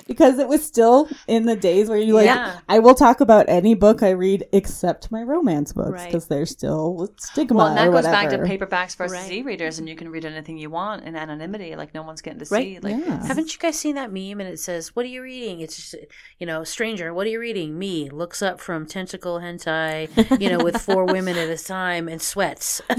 because 0.06 0.38
it 0.38 0.48
was 0.48 0.64
still 0.64 1.08
in 1.26 1.46
the 1.46 1.56
days 1.56 1.88
where 1.88 1.98
you 1.98 2.14
like, 2.14 2.26
Yeah. 2.26 2.58
I 2.68 2.78
will 2.78 2.94
talk 2.94 3.20
about 3.20 3.48
any 3.48 3.74
book 3.74 4.02
I 4.02 4.10
read 4.10 4.44
except 4.52 5.10
my 5.10 5.22
romance 5.22 5.72
books 5.72 5.90
Right. 5.92 6.06
because 6.06 6.26
they're 6.28 6.46
still 6.46 7.08
stigma 7.18 7.56
well, 7.58 7.66
and 7.68 7.76
that 7.76 7.88
or 7.88 7.92
goes 7.92 8.04
whatever. 8.04 8.44
back 8.46 8.58
to 8.58 8.66
paperbacks 8.66 8.96
versus 8.96 9.12
Right. 9.18 9.30
E-readers, 9.52 9.78
and 9.78 9.88
you 9.88 9.94
can 9.96 10.08
read 10.08 10.24
anything 10.24 10.56
you 10.58 10.70
want 10.70 11.04
in 11.04 11.14
anonymity, 11.14 11.76
like 11.76 11.92
no 11.94 12.02
one's 12.02 12.20
getting 12.22 12.38
to 12.40 12.46
Right. 12.50 12.62
see. 12.64 12.78
Like, 12.80 12.96
Yeah. 13.04 13.26
Haven't 13.26 13.52
you 13.52 13.58
guys 13.58 13.78
seen 13.78 13.94
that 13.96 14.12
meme 14.12 14.40
and 14.40 14.48
it 14.48 14.58
says, 14.58 14.96
What 14.96 15.04
are 15.04 15.08
you 15.08 15.22
reading? 15.22 15.60
It's 15.60 15.76
just, 15.76 15.94
you 16.38 16.46
know, 16.46 16.64
stranger, 16.64 17.12
what 17.12 17.26
are 17.26 17.30
you 17.30 17.40
reading? 17.40 17.78
Me 17.78 18.08
looks 18.10 18.40
up 18.42 18.60
from 18.60 18.86
tentacle 18.86 19.40
hentai, 19.40 20.40
you 20.40 20.48
know, 20.50 20.64
with 20.64 20.80
four 20.80 21.04
women 21.12 21.36
at 21.36 21.48
a 21.48 21.62
time 21.62 22.08
and 22.08 22.20
sweats. 22.22 22.80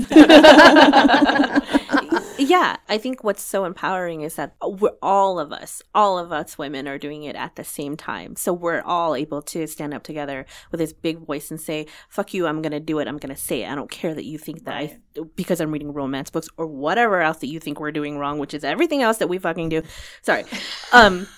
yeah, 2.37 2.77
I 2.89 2.97
think 2.97 3.23
what's 3.23 3.41
so 3.43 3.65
empowering 3.65 4.21
is 4.21 4.35
that 4.35 4.55
we're 4.61 4.91
all 5.01 5.39
of 5.39 5.51
us, 5.51 5.81
all 5.93 6.17
of 6.17 6.31
us 6.31 6.57
women 6.57 6.87
are 6.87 6.97
doing 6.97 7.23
it 7.23 7.35
at 7.35 7.55
the 7.55 7.63
same 7.63 7.95
time. 7.97 8.35
So 8.35 8.53
we're 8.53 8.81
all 8.81 9.15
able 9.15 9.41
to 9.43 9.67
stand 9.67 9.93
up 9.93 10.03
together 10.03 10.45
with 10.71 10.79
this 10.79 10.93
big 10.93 11.19
voice 11.19 11.51
and 11.51 11.59
say, 11.59 11.85
"Fuck 12.09 12.33
you, 12.33 12.47
I'm 12.47 12.61
going 12.61 12.71
to 12.71 12.79
do 12.79 12.99
it. 12.99 13.07
I'm 13.07 13.17
going 13.17 13.33
to 13.33 13.41
say 13.41 13.63
it. 13.63 13.69
I 13.71 13.75
don't 13.75 13.89
care 13.91 14.13
that 14.13 14.25
you 14.25 14.37
think 14.37 14.65
that 14.65 14.73
I 14.75 14.97
because 15.35 15.59
I'm 15.61 15.71
reading 15.71 15.93
romance 15.93 16.29
books 16.31 16.42
or 16.57 16.67
whatever 16.67 17.21
else 17.21 17.37
that 17.37 17.47
you 17.47 17.59
think 17.59 17.79
we're 17.79 17.91
doing 17.91 18.17
wrong, 18.17 18.39
which 18.39 18.53
is 18.53 18.63
everything 18.63 19.01
else 19.01 19.17
that 19.17 19.27
we 19.29 19.37
fucking 19.37 19.69
do." 19.69 19.81
Sorry. 20.21 20.43
Um 20.91 21.27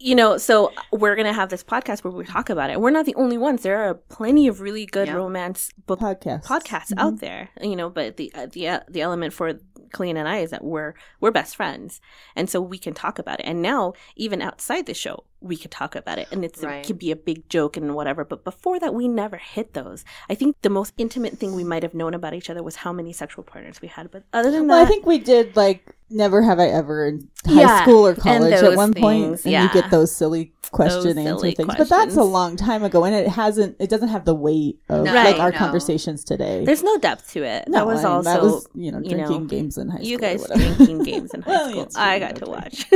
you 0.00 0.14
know, 0.16 0.38
so 0.38 0.72
we're 0.92 1.14
gonna 1.14 1.32
have 1.32 1.50
this 1.50 1.62
podcast 1.62 2.02
where 2.02 2.12
we 2.12 2.24
talk 2.24 2.50
about 2.50 2.70
it. 2.70 2.80
We're 2.80 2.90
not 2.90 3.06
the 3.06 3.14
only 3.14 3.38
ones. 3.38 3.62
There 3.62 3.78
are 3.78 3.94
plenty 3.94 4.48
of 4.48 4.60
really 4.60 4.86
good 4.86 5.06
Yeah. 5.08 5.14
romance 5.14 5.70
book 5.86 6.00
Podcasts. 6.00 6.44
podcasts 6.46 6.92
Mhm. 6.92 6.98
out 6.98 7.20
there 7.20 7.48
you 7.62 7.76
know 7.76 7.88
but 7.88 8.16
the 8.16 8.32
uh, 8.34 8.46
the 8.50 8.68
uh, 8.68 8.80
the 8.88 9.00
element 9.02 9.32
for 9.32 9.54
Colleen 9.92 10.16
and 10.16 10.28
I 10.28 10.38
is 10.38 10.50
that 10.50 10.64
we're 10.64 10.94
we're 11.20 11.30
best 11.30 11.54
friends 11.56 12.00
and 12.36 12.50
so 12.50 12.60
we 12.60 12.76
can 12.78 12.92
talk 12.92 13.18
about 13.18 13.40
it 13.40 13.46
and 13.46 13.62
now 13.62 13.92
even 14.16 14.42
outside 14.42 14.84
the 14.86 14.94
show 14.94 15.24
we 15.40 15.56
could 15.56 15.70
talk 15.70 15.94
about 15.94 16.18
it 16.18 16.26
and 16.32 16.44
it's 16.44 16.62
Right. 16.62 16.78
it 16.84 16.86
could 16.86 16.98
be 16.98 17.10
a 17.12 17.16
big 17.16 17.48
joke 17.48 17.76
and 17.76 17.94
whatever 17.94 18.24
but 18.24 18.42
before 18.44 18.80
that 18.80 18.92
we 18.94 19.06
never 19.06 19.36
hit 19.36 19.72
those 19.74 20.04
I 20.28 20.34
think 20.34 20.56
the 20.62 20.70
most 20.70 20.94
intimate 20.98 21.38
thing 21.38 21.54
we 21.54 21.62
might 21.64 21.82
have 21.84 21.94
known 21.94 22.12
about 22.14 22.34
each 22.34 22.50
other 22.50 22.62
was 22.62 22.76
how 22.76 22.92
many 22.92 23.12
sexual 23.12 23.44
partners 23.44 23.80
we 23.80 23.88
had 23.88 24.10
but 24.10 24.24
other 24.32 24.50
than 24.50 24.66
Well, 24.66 24.82
I 24.82 24.86
think 24.86 25.06
we 25.06 25.18
did 25.18 25.54
like 25.56 25.84
never 26.10 26.42
have 26.42 26.58
I 26.58 26.66
ever 26.68 27.06
in 27.06 27.28
high 27.46 27.60
Yeah, 27.60 27.82
school 27.82 28.06
or 28.06 28.14
college 28.14 28.52
at 28.52 28.60
those 28.62 28.76
one 28.76 28.94
point, 28.94 29.24
things, 29.24 29.44
and 29.44 29.52
yeah. 29.52 29.62
you 29.64 29.72
get 29.80 29.90
those 29.90 30.10
silly 30.10 30.52
question 30.70 31.18
answer 31.18 31.50
things. 31.52 31.74
But 31.76 31.88
that's 31.88 32.16
a 32.16 32.22
long 32.22 32.56
time 32.56 32.82
ago, 32.84 33.04
and 33.04 33.14
it 33.14 33.28
hasn't. 33.28 33.76
It 33.78 33.88
doesn't 33.90 34.08
have 34.08 34.24
the 34.24 34.34
weight 34.34 34.78
of 34.88 35.04
No, 35.04 35.12
like 35.12 35.38
our 35.38 35.50
no. 35.50 35.58
conversations 35.58 36.24
today. 36.24 36.64
there's 36.64 36.82
no 36.82 36.98
depth 36.98 37.32
to 37.32 37.42
it 37.42 37.64
that 37.68 37.86
was 37.86 38.04
also 38.04 38.30
that 38.30 38.42
was 38.42 38.66
you 38.74 38.90
know 38.92 38.98
you 39.00 39.16
know, 39.16 39.26
drinking 39.26 39.46
games 39.48 39.78
in 39.78 39.88
high 39.88 39.98
school. 39.98 40.08
you 40.08 40.18
guys 40.18 40.44
drinking 40.46 41.02
games 41.04 41.32
in 41.34 41.42
high 41.42 41.50
Well, 41.50 41.70
school. 41.70 42.02
I 42.02 42.18
true, 42.18 42.28
got 42.28 42.36
to 42.36 42.50
watch. 42.50 42.86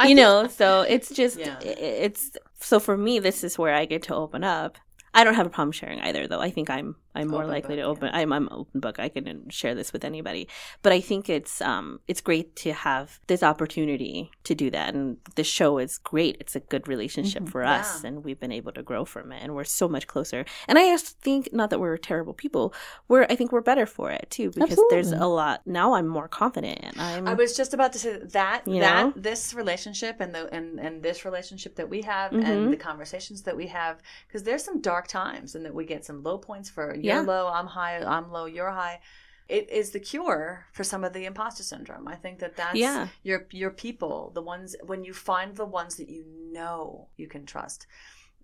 you 0.08 0.14
know, 0.14 0.46
so 0.48 0.82
it's 0.82 1.10
just 1.10 1.38
Yeah. 1.38 1.58
it's 1.60 2.30
so 2.60 2.80
for 2.80 2.96
me. 2.96 3.18
This 3.18 3.44
is 3.44 3.58
where 3.58 3.74
I 3.74 3.84
get 3.84 4.02
to 4.04 4.14
open 4.14 4.44
up. 4.44 4.78
I 5.14 5.24
don't 5.24 5.34
have 5.34 5.46
a 5.46 5.50
problem 5.50 5.72
sharing 5.72 6.00
either, 6.00 6.26
though. 6.28 6.40
I 6.40 6.50
think 6.50 6.68
I'm 6.68 6.94
I'm 7.16 7.28
more 7.28 7.42
Open 7.42 7.50
likely 7.56 7.76
book, 7.76 7.84
to 7.84 7.90
open. 8.06 8.10
I'm 8.12 8.32
I'm 8.32 8.48
open 8.52 8.80
book. 8.80 8.98
I 8.98 9.08
can 9.08 9.48
share 9.50 9.74
this 9.74 9.92
with 9.92 10.04
anybody. 10.04 10.48
But 10.82 10.92
I 10.92 11.00
think 11.00 11.28
it's 11.28 11.60
um 11.60 12.00
it's 12.08 12.20
great 12.20 12.54
to 12.64 12.72
have 12.72 13.18
this 13.26 13.42
opportunity 13.42 14.30
to 14.44 14.54
do 14.54 14.70
that, 14.70 14.94
and 14.94 15.16
the 15.34 15.44
show 15.44 15.78
is 15.78 15.98
great. 15.98 16.36
It's 16.40 16.54
a 16.56 16.60
good 16.60 16.86
relationship 16.88 17.42
Mhm. 17.44 17.48
for 17.50 17.64
us, 17.64 18.04
and 18.04 18.24
we've 18.24 18.38
been 18.40 18.52
able 18.52 18.72
to 18.72 18.82
grow 18.82 19.04
from 19.04 19.32
it, 19.32 19.42
and 19.42 19.54
we're 19.54 19.64
so 19.64 19.88
much 19.88 20.06
closer. 20.06 20.44
And 20.68 20.78
I 20.78 20.88
just 20.90 21.20
think 21.20 21.52
not 21.52 21.70
that 21.70 21.80
we're 21.80 21.96
terrible 21.96 22.34
people. 22.34 22.72
We're 23.08 23.26
I 23.28 23.34
think 23.36 23.52
we're 23.52 23.60
better 23.72 23.86
for 23.86 24.10
it 24.10 24.26
too 24.30 24.50
because 24.50 24.78
there's 24.90 25.12
a 25.12 25.26
lot 25.26 25.62
now. 25.66 25.94
I'm 25.94 26.06
more 26.08 26.28
confident. 26.28 26.78
and 26.82 27.00
I'm 27.00 27.26
I 27.28 27.34
was 27.34 27.56
just 27.56 27.72
about 27.74 27.92
to 27.94 27.98
say 27.98 28.18
that 28.18 28.64
that 28.66 28.66
know? 28.66 29.12
this 29.16 29.54
relationship 29.54 30.16
and 30.20 30.34
the 30.34 30.52
and 30.54 30.78
and 30.78 31.02
this 31.02 31.24
relationship 31.24 31.76
that 31.76 31.88
we 31.88 32.02
have 32.02 32.30
Mhm. 32.32 32.44
and 32.44 32.72
the 32.72 32.76
conversations 32.76 33.42
that 33.42 33.56
we 33.56 33.66
have 33.68 33.94
because 34.26 34.42
there's 34.44 34.64
some 34.64 34.80
dark 34.80 35.06
times 35.08 35.54
and 35.54 35.64
that 35.64 35.74
we 35.74 35.84
get 35.84 36.04
some 36.04 36.22
low 36.22 36.38
points 36.38 36.68
for 36.70 36.94
you're 37.06 37.22
Yeah. 37.22 37.32
low, 37.34 37.44
I'm 37.58 37.66
high, 37.78 37.96
I'm 38.16 38.30
low, 38.36 38.46
you're 38.56 38.70
high. 38.70 39.00
It 39.48 39.70
is 39.70 39.90
the 39.90 40.00
cure 40.00 40.66
for 40.72 40.82
some 40.84 41.04
of 41.04 41.12
the 41.12 41.24
imposter 41.24 41.62
syndrome. 41.62 42.06
I 42.08 42.16
think 42.16 42.40
that 42.40 42.56
that's 42.56 42.76
Yeah. 42.84 43.08
your 43.22 43.46
your 43.62 43.70
people, 43.84 44.30
the 44.34 44.42
ones 44.42 44.74
when 44.90 45.04
you 45.04 45.14
find 45.14 45.48
the 45.56 45.64
ones 45.80 45.92
that 45.98 46.08
you 46.08 46.24
know 46.58 47.08
you 47.16 47.28
can 47.28 47.46
trust. 47.46 47.86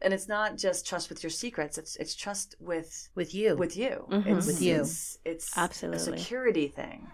And 0.05 0.13
it's 0.15 0.29
not 0.37 0.49
just 0.59 0.87
trust 0.91 1.09
with 1.11 1.23
your 1.25 1.31
secrets. 1.31 1.77
It's 1.79 1.95
it's 1.97 2.15
trust 2.15 2.49
with 2.61 3.09
With 3.15 3.35
you. 3.35 3.57
with 3.57 3.77
you. 3.77 4.07
Mhm. 4.11 4.27
It's, 4.39 4.47
With 4.47 4.63
you. 4.63 4.81
It's, 4.83 5.19
it's 5.25 5.49
Absolutely. 5.57 6.15
a 6.15 6.19
security 6.19 6.69
thing, 6.69 7.09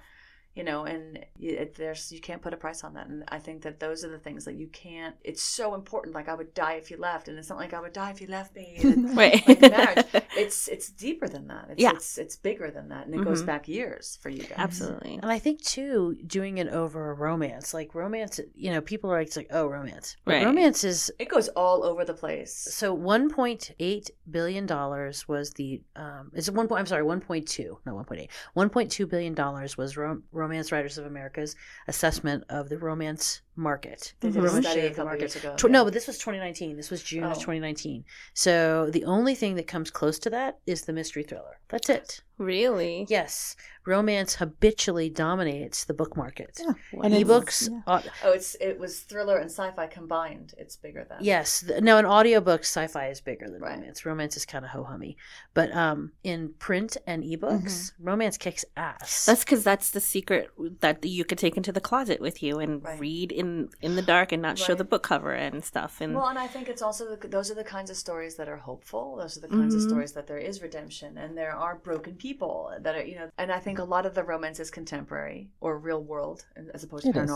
you 0.58 0.64
know, 0.64 0.84
and 0.84 1.24
you, 1.38 1.50
it, 1.62 1.74
there's 1.76 2.10
you 2.12 2.20
can't 2.20 2.42
put 2.42 2.52
a 2.52 2.56
price 2.56 2.82
on 2.84 2.92
that. 2.94 3.06
And 3.06 3.24
I 3.28 3.38
think 3.38 3.62
that 3.62 3.78
those 3.80 4.04
are 4.04 4.08
the 4.10 4.18
things 4.18 4.44
that 4.44 4.56
you 4.56 4.66
can't. 4.66 5.14
It's 5.24 5.42
so 5.42 5.74
important. 5.74 6.14
Like 6.14 6.28
I 6.28 6.34
would 6.34 6.52
die 6.52 6.74
if 6.74 6.90
you 6.90 6.96
left, 6.98 7.28
and 7.28 7.38
it's 7.38 7.48
not 7.48 7.58
like 7.58 7.72
I 7.72 7.80
would 7.80 7.92
die 7.92 8.10
if 8.10 8.20
you 8.20 8.26
left 8.26 8.54
me. 8.56 8.76
And, 8.82 9.16
right. 9.22 9.46
like 9.48 9.60
marriage, 9.60 10.06
it's 10.36 10.68
it's 10.68 10.88
deeper 10.90 11.28
than 11.28 11.46
that. 11.48 11.66
It's, 11.70 11.80
Yeah. 11.82 11.92
it's 11.94 12.18
it's 12.18 12.36
bigger 12.36 12.70
than 12.70 12.88
that, 12.88 13.06
and 13.06 13.14
it 13.14 13.24
goes 13.24 13.42
Mhm. 13.42 13.46
back 13.46 13.68
years 13.68 14.18
for 14.20 14.28
you 14.30 14.42
guys. 14.42 14.58
Absolutely. 14.66 15.14
And 15.22 15.30
I 15.30 15.38
think 15.38 15.62
too, 15.62 16.16
doing 16.26 16.58
it 16.58 16.68
over 16.68 17.10
a 17.10 17.14
romance, 17.14 17.72
like 17.72 17.94
romance, 17.94 18.40
you 18.54 18.70
know, 18.72 18.80
people 18.80 19.10
are 19.12 19.18
like, 19.18 19.28
it's 19.28 19.36
like 19.36 19.48
oh, 19.50 19.66
romance. 19.68 20.16
But 20.24 20.32
Right. 20.34 20.44
romance 20.46 20.82
is 20.84 21.10
It 21.18 21.28
goes 21.28 21.48
all 21.50 21.84
over 21.84 22.04
the 22.04 22.14
place. 22.14 22.52
so 22.80 22.92
one 22.92 23.30
point 23.30 23.70
eight 23.78 24.10
billion 24.30 24.66
dollars 24.66 25.26
was 25.28 25.52
the 25.52 25.82
um 25.96 26.30
it's 26.34 26.50
one 26.50 26.66
point 26.68 26.80
I'm 26.80 26.86
sorry 26.86 27.02
one 27.02 27.20
point 27.20 27.46
two 27.46 27.78
no 27.86 27.94
1.8 27.94 28.28
1.2 28.56 29.08
billion 29.08 29.34
dollars 29.34 29.76
was 29.78 29.96
Rom- 29.96 30.24
Romance 30.32 30.47
Writers 30.72 30.98
of 30.98 31.06
America's 31.06 31.54
assessment 31.86 32.44
of 32.48 32.68
the 32.68 32.78
romance 32.78 33.42
market. 33.58 34.14
They 34.20 34.30
did 34.30 34.42
The 34.42 34.46
a 34.46 34.62
study 34.62 34.80
a 34.80 34.86
of 34.86 34.90
the 34.92 34.96
couple 34.96 35.04
market. 35.06 35.20
years 35.20 35.36
ago. 35.36 35.54
Tw- 35.56 35.64
yeah. 35.64 35.70
No, 35.70 35.84
but 35.84 35.92
this 35.92 36.06
was 36.06 36.16
2019. 36.18 36.76
This 36.76 36.90
was 36.90 37.02
June 37.02 37.24
of 37.24 37.32
Oh. 37.32 37.34
2019. 37.34 38.04
So 38.34 38.88
the 38.90 39.04
only 39.04 39.34
thing 39.34 39.56
that 39.56 39.66
comes 39.66 39.90
close 39.90 40.18
to 40.20 40.30
that 40.30 40.58
is 40.66 40.82
the 40.82 40.92
mystery 40.92 41.22
thriller. 41.24 41.58
That's 41.68 41.90
it. 41.90 42.22
Really? 42.38 43.04
Yes, 43.08 43.56
romance 43.84 44.36
habitually 44.36 45.10
dominates 45.10 45.84
the 45.84 45.92
book 45.92 46.16
market. 46.16 46.58
Yeah. 46.60 46.72
And 47.02 47.12
Ebooks, 47.12 47.68
yeah. 47.68 47.80
uh, 47.86 48.00
Oh, 48.24 48.30
it's 48.32 48.54
it 48.60 48.78
was 48.78 49.00
thriller 49.00 49.38
and 49.38 49.50
sci-fi 49.50 49.88
combined. 49.88 50.54
It's 50.56 50.76
bigger 50.76 51.04
than 51.08 51.18
yes. 51.20 51.64
th- 51.66 51.82
No, 51.82 51.98
in 51.98 52.04
audiobooks, 52.04 52.60
sci-fi 52.66 53.08
is 53.08 53.20
bigger 53.20 53.50
than 53.50 53.60
Right. 53.60 53.74
romance. 53.76 54.06
Romance 54.06 54.36
is 54.36 54.46
kind 54.46 54.64
of 54.64 54.70
ho 54.70 54.84
hummy, 54.84 55.16
but 55.52 55.74
um, 55.74 56.12
in 56.22 56.54
print 56.60 56.96
and 57.08 57.24
ebooks, 57.24 57.90
romance 58.00 58.38
kicks 58.38 58.64
ass. 58.76 59.26
That's 59.26 59.44
because 59.44 59.64
that's 59.64 59.90
the 59.90 60.00
secret 60.00 60.50
that 60.80 61.04
you 61.04 61.24
could 61.24 61.38
take 61.38 61.56
into 61.56 61.72
the 61.72 61.80
closet 61.80 62.20
with 62.20 62.40
you 62.40 62.60
and 62.60 62.82
Right. 62.84 63.00
read 63.00 63.32
in 63.32 63.47
in 63.86 63.96
the 63.96 64.02
dark 64.14 64.32
and 64.32 64.42
not 64.42 64.58
show 64.58 64.74
the 64.74 64.84
book 64.92 65.02
cover 65.02 65.32
and 65.32 65.64
stuff. 65.64 66.00
And 66.00 66.14
Well, 66.14 66.28
and 66.32 66.38
I 66.38 66.48
think 66.54 66.68
it's 66.68 66.82
also 66.88 67.02
the, 67.14 67.28
those 67.28 67.50
are 67.50 67.54
the 67.62 67.70
kinds 67.76 67.90
of 67.90 67.96
stories 67.96 68.34
that 68.36 68.48
are 68.48 68.56
hopeful. 68.70 69.16
Those 69.16 69.36
are 69.36 69.44
the 69.46 69.54
kinds 69.60 69.74
of 69.74 69.80
Mhm. 69.80 69.88
stories 69.90 70.12
that 70.12 70.26
there 70.26 70.38
is 70.50 70.62
redemption 70.68 71.10
and 71.22 71.36
there 71.36 71.54
are 71.64 71.74
broken 71.76 72.14
people 72.16 72.72
that 72.84 72.94
are, 72.96 73.04
you 73.10 73.16
know. 73.18 73.28
And 73.38 73.50
I 73.58 73.60
think 73.60 73.78
a 73.78 73.84
lot 73.94 74.04
of 74.06 74.14
the 74.14 74.24
romance 74.24 74.58
is 74.64 74.70
contemporary 74.70 75.50
or 75.60 75.78
real 75.78 76.02
world 76.02 76.44
as 76.74 76.82
opposed 76.84 77.04
to 77.04 77.10
It 77.10 77.16
is. 77.16 77.30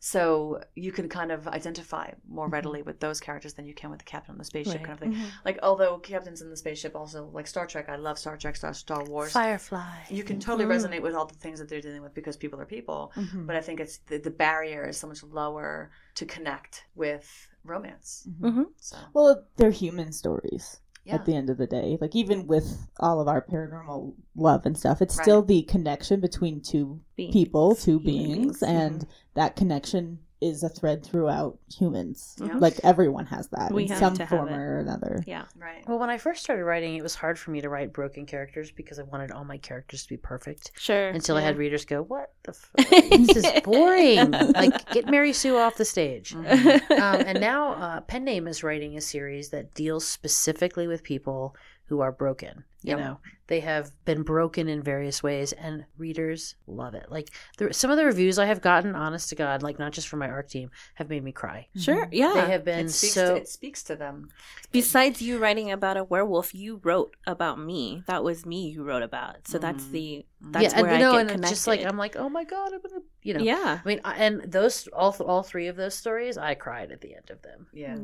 So 0.00 0.62
you 0.76 0.92
can 0.92 1.08
kind 1.08 1.32
of 1.32 1.48
identify 1.48 2.12
more 2.28 2.48
readily 2.48 2.82
with 2.82 3.00
those 3.00 3.18
characters 3.20 3.54
than 3.54 3.66
you 3.66 3.74
can 3.74 3.90
with 3.90 3.98
the 3.98 4.04
captain 4.04 4.32
on 4.32 4.38
the 4.38 4.44
spaceship 4.44 4.76
Right. 4.76 4.84
kind 4.84 4.92
of 4.92 5.00
thing. 5.00 5.16
Like 5.44 5.58
although 5.62 5.98
captains 5.98 6.40
in 6.40 6.50
the 6.50 6.56
spaceship 6.56 6.94
also 6.94 7.26
like 7.32 7.46
Star 7.46 7.66
Trek, 7.66 7.88
I 7.88 7.96
love 7.96 8.18
Star 8.18 8.36
Trek, 8.36 8.56
Star 8.56 8.72
Star 8.74 9.02
Wars. 9.04 9.32
Firefly. 9.32 10.04
You 10.08 10.22
can 10.22 10.38
totally 10.38 10.64
Mhm. 10.66 10.76
resonate 10.76 11.02
with 11.02 11.14
all 11.14 11.26
the 11.26 11.34
things 11.34 11.58
that 11.58 11.68
they're 11.68 11.80
dealing 11.80 12.02
with 12.02 12.14
because 12.14 12.36
people 12.36 12.60
are 12.60 12.66
people. 12.66 13.12
Mhm. 13.16 13.46
But 13.46 13.56
I 13.56 13.60
think 13.60 13.80
it's 13.80 13.98
the, 14.06 14.18
the 14.18 14.30
barrier 14.30 14.88
is 14.88 14.96
so 14.98 15.08
much 15.08 15.22
lower 15.24 15.90
to 16.14 16.24
connect 16.26 16.84
with 16.94 17.48
romance. 17.64 18.26
Mhm. 18.40 18.52
Mhm. 18.54 18.64
So 18.76 18.96
Well, 19.12 19.44
they're 19.56 19.70
human 19.70 20.12
stories 20.12 20.80
yeah. 21.08 21.14
at 21.16 21.24
the 21.26 21.34
end 21.34 21.50
of 21.50 21.58
the 21.58 21.66
day. 21.66 21.98
Like 22.00 22.14
even 22.14 22.46
with 22.46 22.86
all 23.00 23.20
of 23.20 23.28
our 23.28 23.42
paranormal 23.42 24.14
love 24.36 24.66
and 24.66 24.76
stuff, 24.76 25.02
it's 25.02 25.16
Right. 25.16 25.24
still 25.24 25.42
the 25.42 25.62
connection 25.62 26.20
between 26.20 26.60
two 26.60 27.00
Beings. 27.16 27.32
people, 27.32 27.74
two 27.74 27.98
beings, 28.00 28.60
beings. 28.60 28.62
and 28.62 29.00
mm-hmm. 29.00 29.10
that 29.34 29.56
connection 29.56 30.20
is 30.40 30.62
a 30.62 30.68
thread 30.68 31.04
throughout 31.04 31.58
humans. 31.76 32.36
Mhm. 32.38 32.60
Like 32.60 32.74
everyone 32.84 33.26
has 33.26 33.48
that 33.48 33.72
We 33.72 33.82
in 33.84 33.88
have 33.88 33.98
some 33.98 34.14
to 34.14 34.24
have 34.24 34.28
form 34.28 34.48
it. 34.48 34.56
or 34.56 34.78
another. 34.78 35.24
yeah. 35.26 35.46
Right. 35.56 35.82
Well, 35.88 35.98
when 35.98 36.10
I 36.10 36.18
first 36.18 36.44
started 36.44 36.64
writing, 36.64 36.94
it 36.94 37.02
was 37.02 37.16
hard 37.16 37.38
for 37.38 37.50
me 37.50 37.60
to 37.60 37.68
write 37.68 37.92
broken 37.92 38.24
characters 38.24 38.70
because 38.70 38.98
I 39.00 39.02
wanted 39.02 39.32
all 39.32 39.44
my 39.44 39.58
characters 39.58 40.04
to 40.04 40.08
be 40.08 40.16
perfect. 40.16 40.70
Sure. 40.76 41.08
Until 41.08 41.36
I 41.36 41.40
had 41.40 41.58
readers 41.58 41.84
go, 41.84 42.02
"What 42.02 42.32
the? 42.44 42.50
F- 42.78 43.10
this 43.10 43.36
is 43.36 43.60
boring. 43.62 44.30
like, 44.54 44.88
get 44.92 45.10
Mary 45.10 45.32
Sue 45.32 45.56
off 45.56 45.76
the 45.76 45.84
stage." 45.84 46.34
Mhm. 46.34 46.90
um, 46.92 47.20
and 47.26 47.40
now 47.40 47.72
uh, 47.72 48.00
Pen 48.02 48.22
Name 48.24 48.46
is 48.46 48.62
writing 48.62 48.96
a 48.96 49.00
series 49.00 49.50
that 49.50 49.74
deals 49.74 50.06
specifically 50.06 50.86
with 50.86 51.02
people 51.02 51.56
who 51.88 52.00
are 52.00 52.12
broken. 52.12 52.64
You 52.82 52.90
Yep. 52.90 52.98
know, 53.00 53.18
they 53.48 53.58
have 53.58 53.90
been 54.04 54.22
broken 54.22 54.68
in 54.68 54.82
various 54.84 55.20
ways, 55.20 55.52
and 55.52 55.84
readers 55.96 56.54
love 56.68 56.94
it. 56.94 57.06
Like 57.10 57.30
the, 57.56 57.74
some 57.74 57.90
of 57.90 57.96
the 57.96 58.04
reviews 58.04 58.38
I 58.38 58.46
have 58.46 58.60
gotten, 58.60 58.94
honest 58.94 59.30
to 59.30 59.34
God, 59.34 59.64
like 59.64 59.80
not 59.80 59.90
just 59.92 60.06
from 60.06 60.20
my 60.20 60.28
ARC 60.28 60.48
team, 60.48 60.70
have 60.94 61.08
made 61.08 61.24
me 61.24 61.32
cry. 61.32 61.66
Sure. 61.76 62.06
Yeah. 62.12 62.34
They 62.34 62.52
have 62.52 62.64
been 62.64 62.86
It 62.86 62.90
speaks, 62.90 63.14
so. 63.14 63.34
to, 63.34 63.40
it 63.40 63.48
speaks 63.48 63.82
to 63.84 63.96
them. 63.96 64.28
Besides 64.70 65.20
you 65.20 65.38
writing 65.38 65.72
about 65.72 65.96
a 65.96 66.04
werewolf, 66.04 66.54
you 66.54 66.80
wrote 66.84 67.16
about 67.26 67.58
me. 67.58 68.04
That 68.06 68.22
was 68.22 68.46
me 68.46 68.68
you 68.68 68.84
wrote 68.84 69.02
about. 69.02 69.48
So 69.48 69.58
that's 69.58 69.82
Mm. 69.86 69.90
the 69.90 70.26
Mhm. 70.44 70.52
that's 70.52 70.62
yeah, 70.62 70.70
and 70.78 70.82
where 70.86 70.92
you 70.94 71.00
know, 71.00 71.10
I 71.10 71.12
get 71.14 71.20
and 71.22 71.30
connected. 71.30 71.42
it's 71.50 71.50
just 71.50 71.66
like 71.66 71.84
I'm 71.84 71.98
like, 71.98 72.14
oh 72.14 72.28
my 72.28 72.44
God, 72.44 72.72
I'm 72.72 72.80
gonna, 72.80 73.02
you 73.22 73.34
know. 73.34 73.40
yeah. 73.40 73.80
I 73.84 73.88
mean, 73.88 74.00
I- 74.04 74.18
and 74.18 74.42
those 74.52 74.86
all 74.92 75.16
all 75.26 75.42
three 75.42 75.66
of 75.66 75.74
those 75.74 75.94
stories, 75.96 76.38
I 76.38 76.54
cried 76.54 76.92
at 76.92 77.00
the 77.00 77.16
end 77.16 77.30
of 77.30 77.42
them. 77.42 77.66
Yeah. 77.72 77.96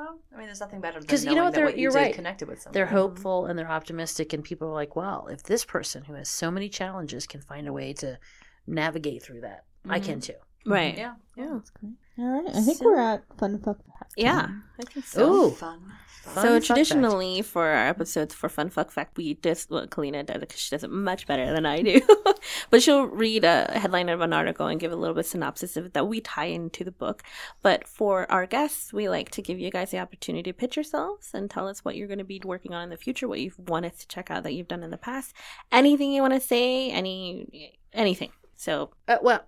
Well, 0.00 0.18
I 0.32 0.38
mean, 0.38 0.46
there's 0.46 0.60
nothing 0.60 0.80
better 0.80 0.98
because 0.98 1.26
you 1.26 1.34
know 1.34 1.44
what, 1.44 1.52
they're- 1.52 1.66
what 1.66 1.76
you 1.76 1.82
you're 1.82 1.92
right. 1.92 2.14
connected 2.14 2.48
with 2.48 2.62
someone. 2.62 2.72
They're 2.72 2.86
Mhm. 2.86 2.90
hopeful 2.92 3.44
and 3.44 3.58
they're 3.58 3.70
optimistic, 3.70 4.32
and 4.32 4.42
people 4.42 4.68
are 4.68 4.72
like, 4.72 4.96
well, 4.96 5.26
if 5.26 5.42
this 5.42 5.62
person 5.62 6.04
who 6.04 6.14
has 6.14 6.30
so 6.30 6.50
many 6.50 6.70
challenges 6.70 7.26
can 7.26 7.42
find 7.42 7.68
a 7.68 7.72
way 7.74 7.92
to 7.94 8.18
navigate 8.66 9.22
through 9.22 9.42
that, 9.42 9.66
I 9.86 10.00
Mhm. 10.00 10.04
can 10.04 10.20
too. 10.20 10.36
Right. 10.66 10.96
Yeah. 10.96 11.14
Yeah. 11.36 11.50
That's 11.54 11.70
great. 11.70 11.92
All 12.18 12.26
right. 12.42 12.54
I 12.54 12.60
think 12.60 12.78
So- 12.78 12.84
we're 12.84 12.98
at 13.00 13.24
fun 13.38 13.58
fuck. 13.58 13.78
fact 13.98 14.12
Yeah. 14.16 14.40
time. 14.42 14.64
I 14.78 14.82
think 14.84 15.06
so. 15.06 15.32
Ooh. 15.32 15.50
fun. 15.50 15.80
Fun 16.22 16.34
so 16.34 16.40
fun 16.42 16.52
fact. 16.52 16.66
traditionally 16.66 17.40
for 17.40 17.66
our 17.66 17.88
episodes 17.88 18.34
for 18.34 18.50
fun 18.50 18.68
fuck 18.68 18.90
fact 18.90 19.16
we 19.16 19.34
just 19.36 19.70
well 19.70 19.86
kalina 19.86 20.24
does 20.24 20.36
it 20.36 20.40
because 20.40 20.60
she 20.60 20.68
does 20.70 20.84
it 20.84 20.90
much 20.90 21.26
better 21.26 21.50
than 21.50 21.64
i 21.64 21.80
do 21.80 21.98
but 22.70 22.82
she'll 22.82 23.04
read 23.06 23.42
a 23.42 23.70
headline 23.72 24.10
of 24.10 24.20
an 24.20 24.34
article 24.34 24.66
and 24.66 24.78
give 24.78 24.92
a 24.92 24.96
little 24.96 25.14
bit 25.14 25.24
synopsis 25.24 25.78
of 25.78 25.86
it 25.86 25.94
that 25.94 26.06
we 26.06 26.20
tie 26.20 26.44
into 26.44 26.84
the 26.84 26.90
book 26.92 27.22
but 27.62 27.88
for 27.88 28.30
our 28.30 28.44
guests 28.44 28.92
we 28.92 29.08
like 29.08 29.30
to 29.30 29.40
give 29.40 29.58
you 29.58 29.70
guys 29.70 29.92
the 29.92 29.98
opportunity 29.98 30.52
to 30.52 30.56
pitch 30.56 30.76
yourselves 30.76 31.30
and 31.32 31.50
tell 31.50 31.66
us 31.66 31.86
what 31.86 31.96
you're 31.96 32.06
going 32.06 32.18
to 32.18 32.24
be 32.24 32.40
working 32.44 32.74
on 32.74 32.84
in 32.84 32.90
the 32.90 32.98
future 32.98 33.26
what 33.26 33.40
you've 33.40 33.58
wanted 33.58 33.98
to 33.98 34.06
check 34.06 34.30
out 34.30 34.42
that 34.42 34.52
you've 34.52 34.68
done 34.68 34.82
in 34.82 34.90
the 34.90 34.98
past 34.98 35.32
anything 35.72 36.12
you 36.12 36.20
want 36.20 36.34
to 36.34 36.40
say 36.40 36.90
any 36.90 37.78
anything 37.94 38.30
so 38.56 38.90
Uh, 39.08 39.16
well, 39.22 39.40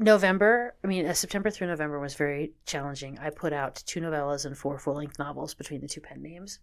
November, 0.00 0.74
I 0.82 0.86
mean, 0.86 1.06
uh, 1.06 1.12
September 1.12 1.50
through 1.50 1.66
November 1.66 2.00
was 2.00 2.14
very 2.14 2.54
challenging. 2.64 3.18
I 3.18 3.28
put 3.28 3.52
out 3.52 3.82
two 3.84 4.00
novellas 4.00 4.46
and 4.46 4.56
four 4.56 4.78
full 4.78 4.94
length 4.94 5.18
novels 5.18 5.52
between 5.52 5.82
the 5.82 5.88
two 5.88 6.00
pen 6.00 6.22
names. 6.22 6.58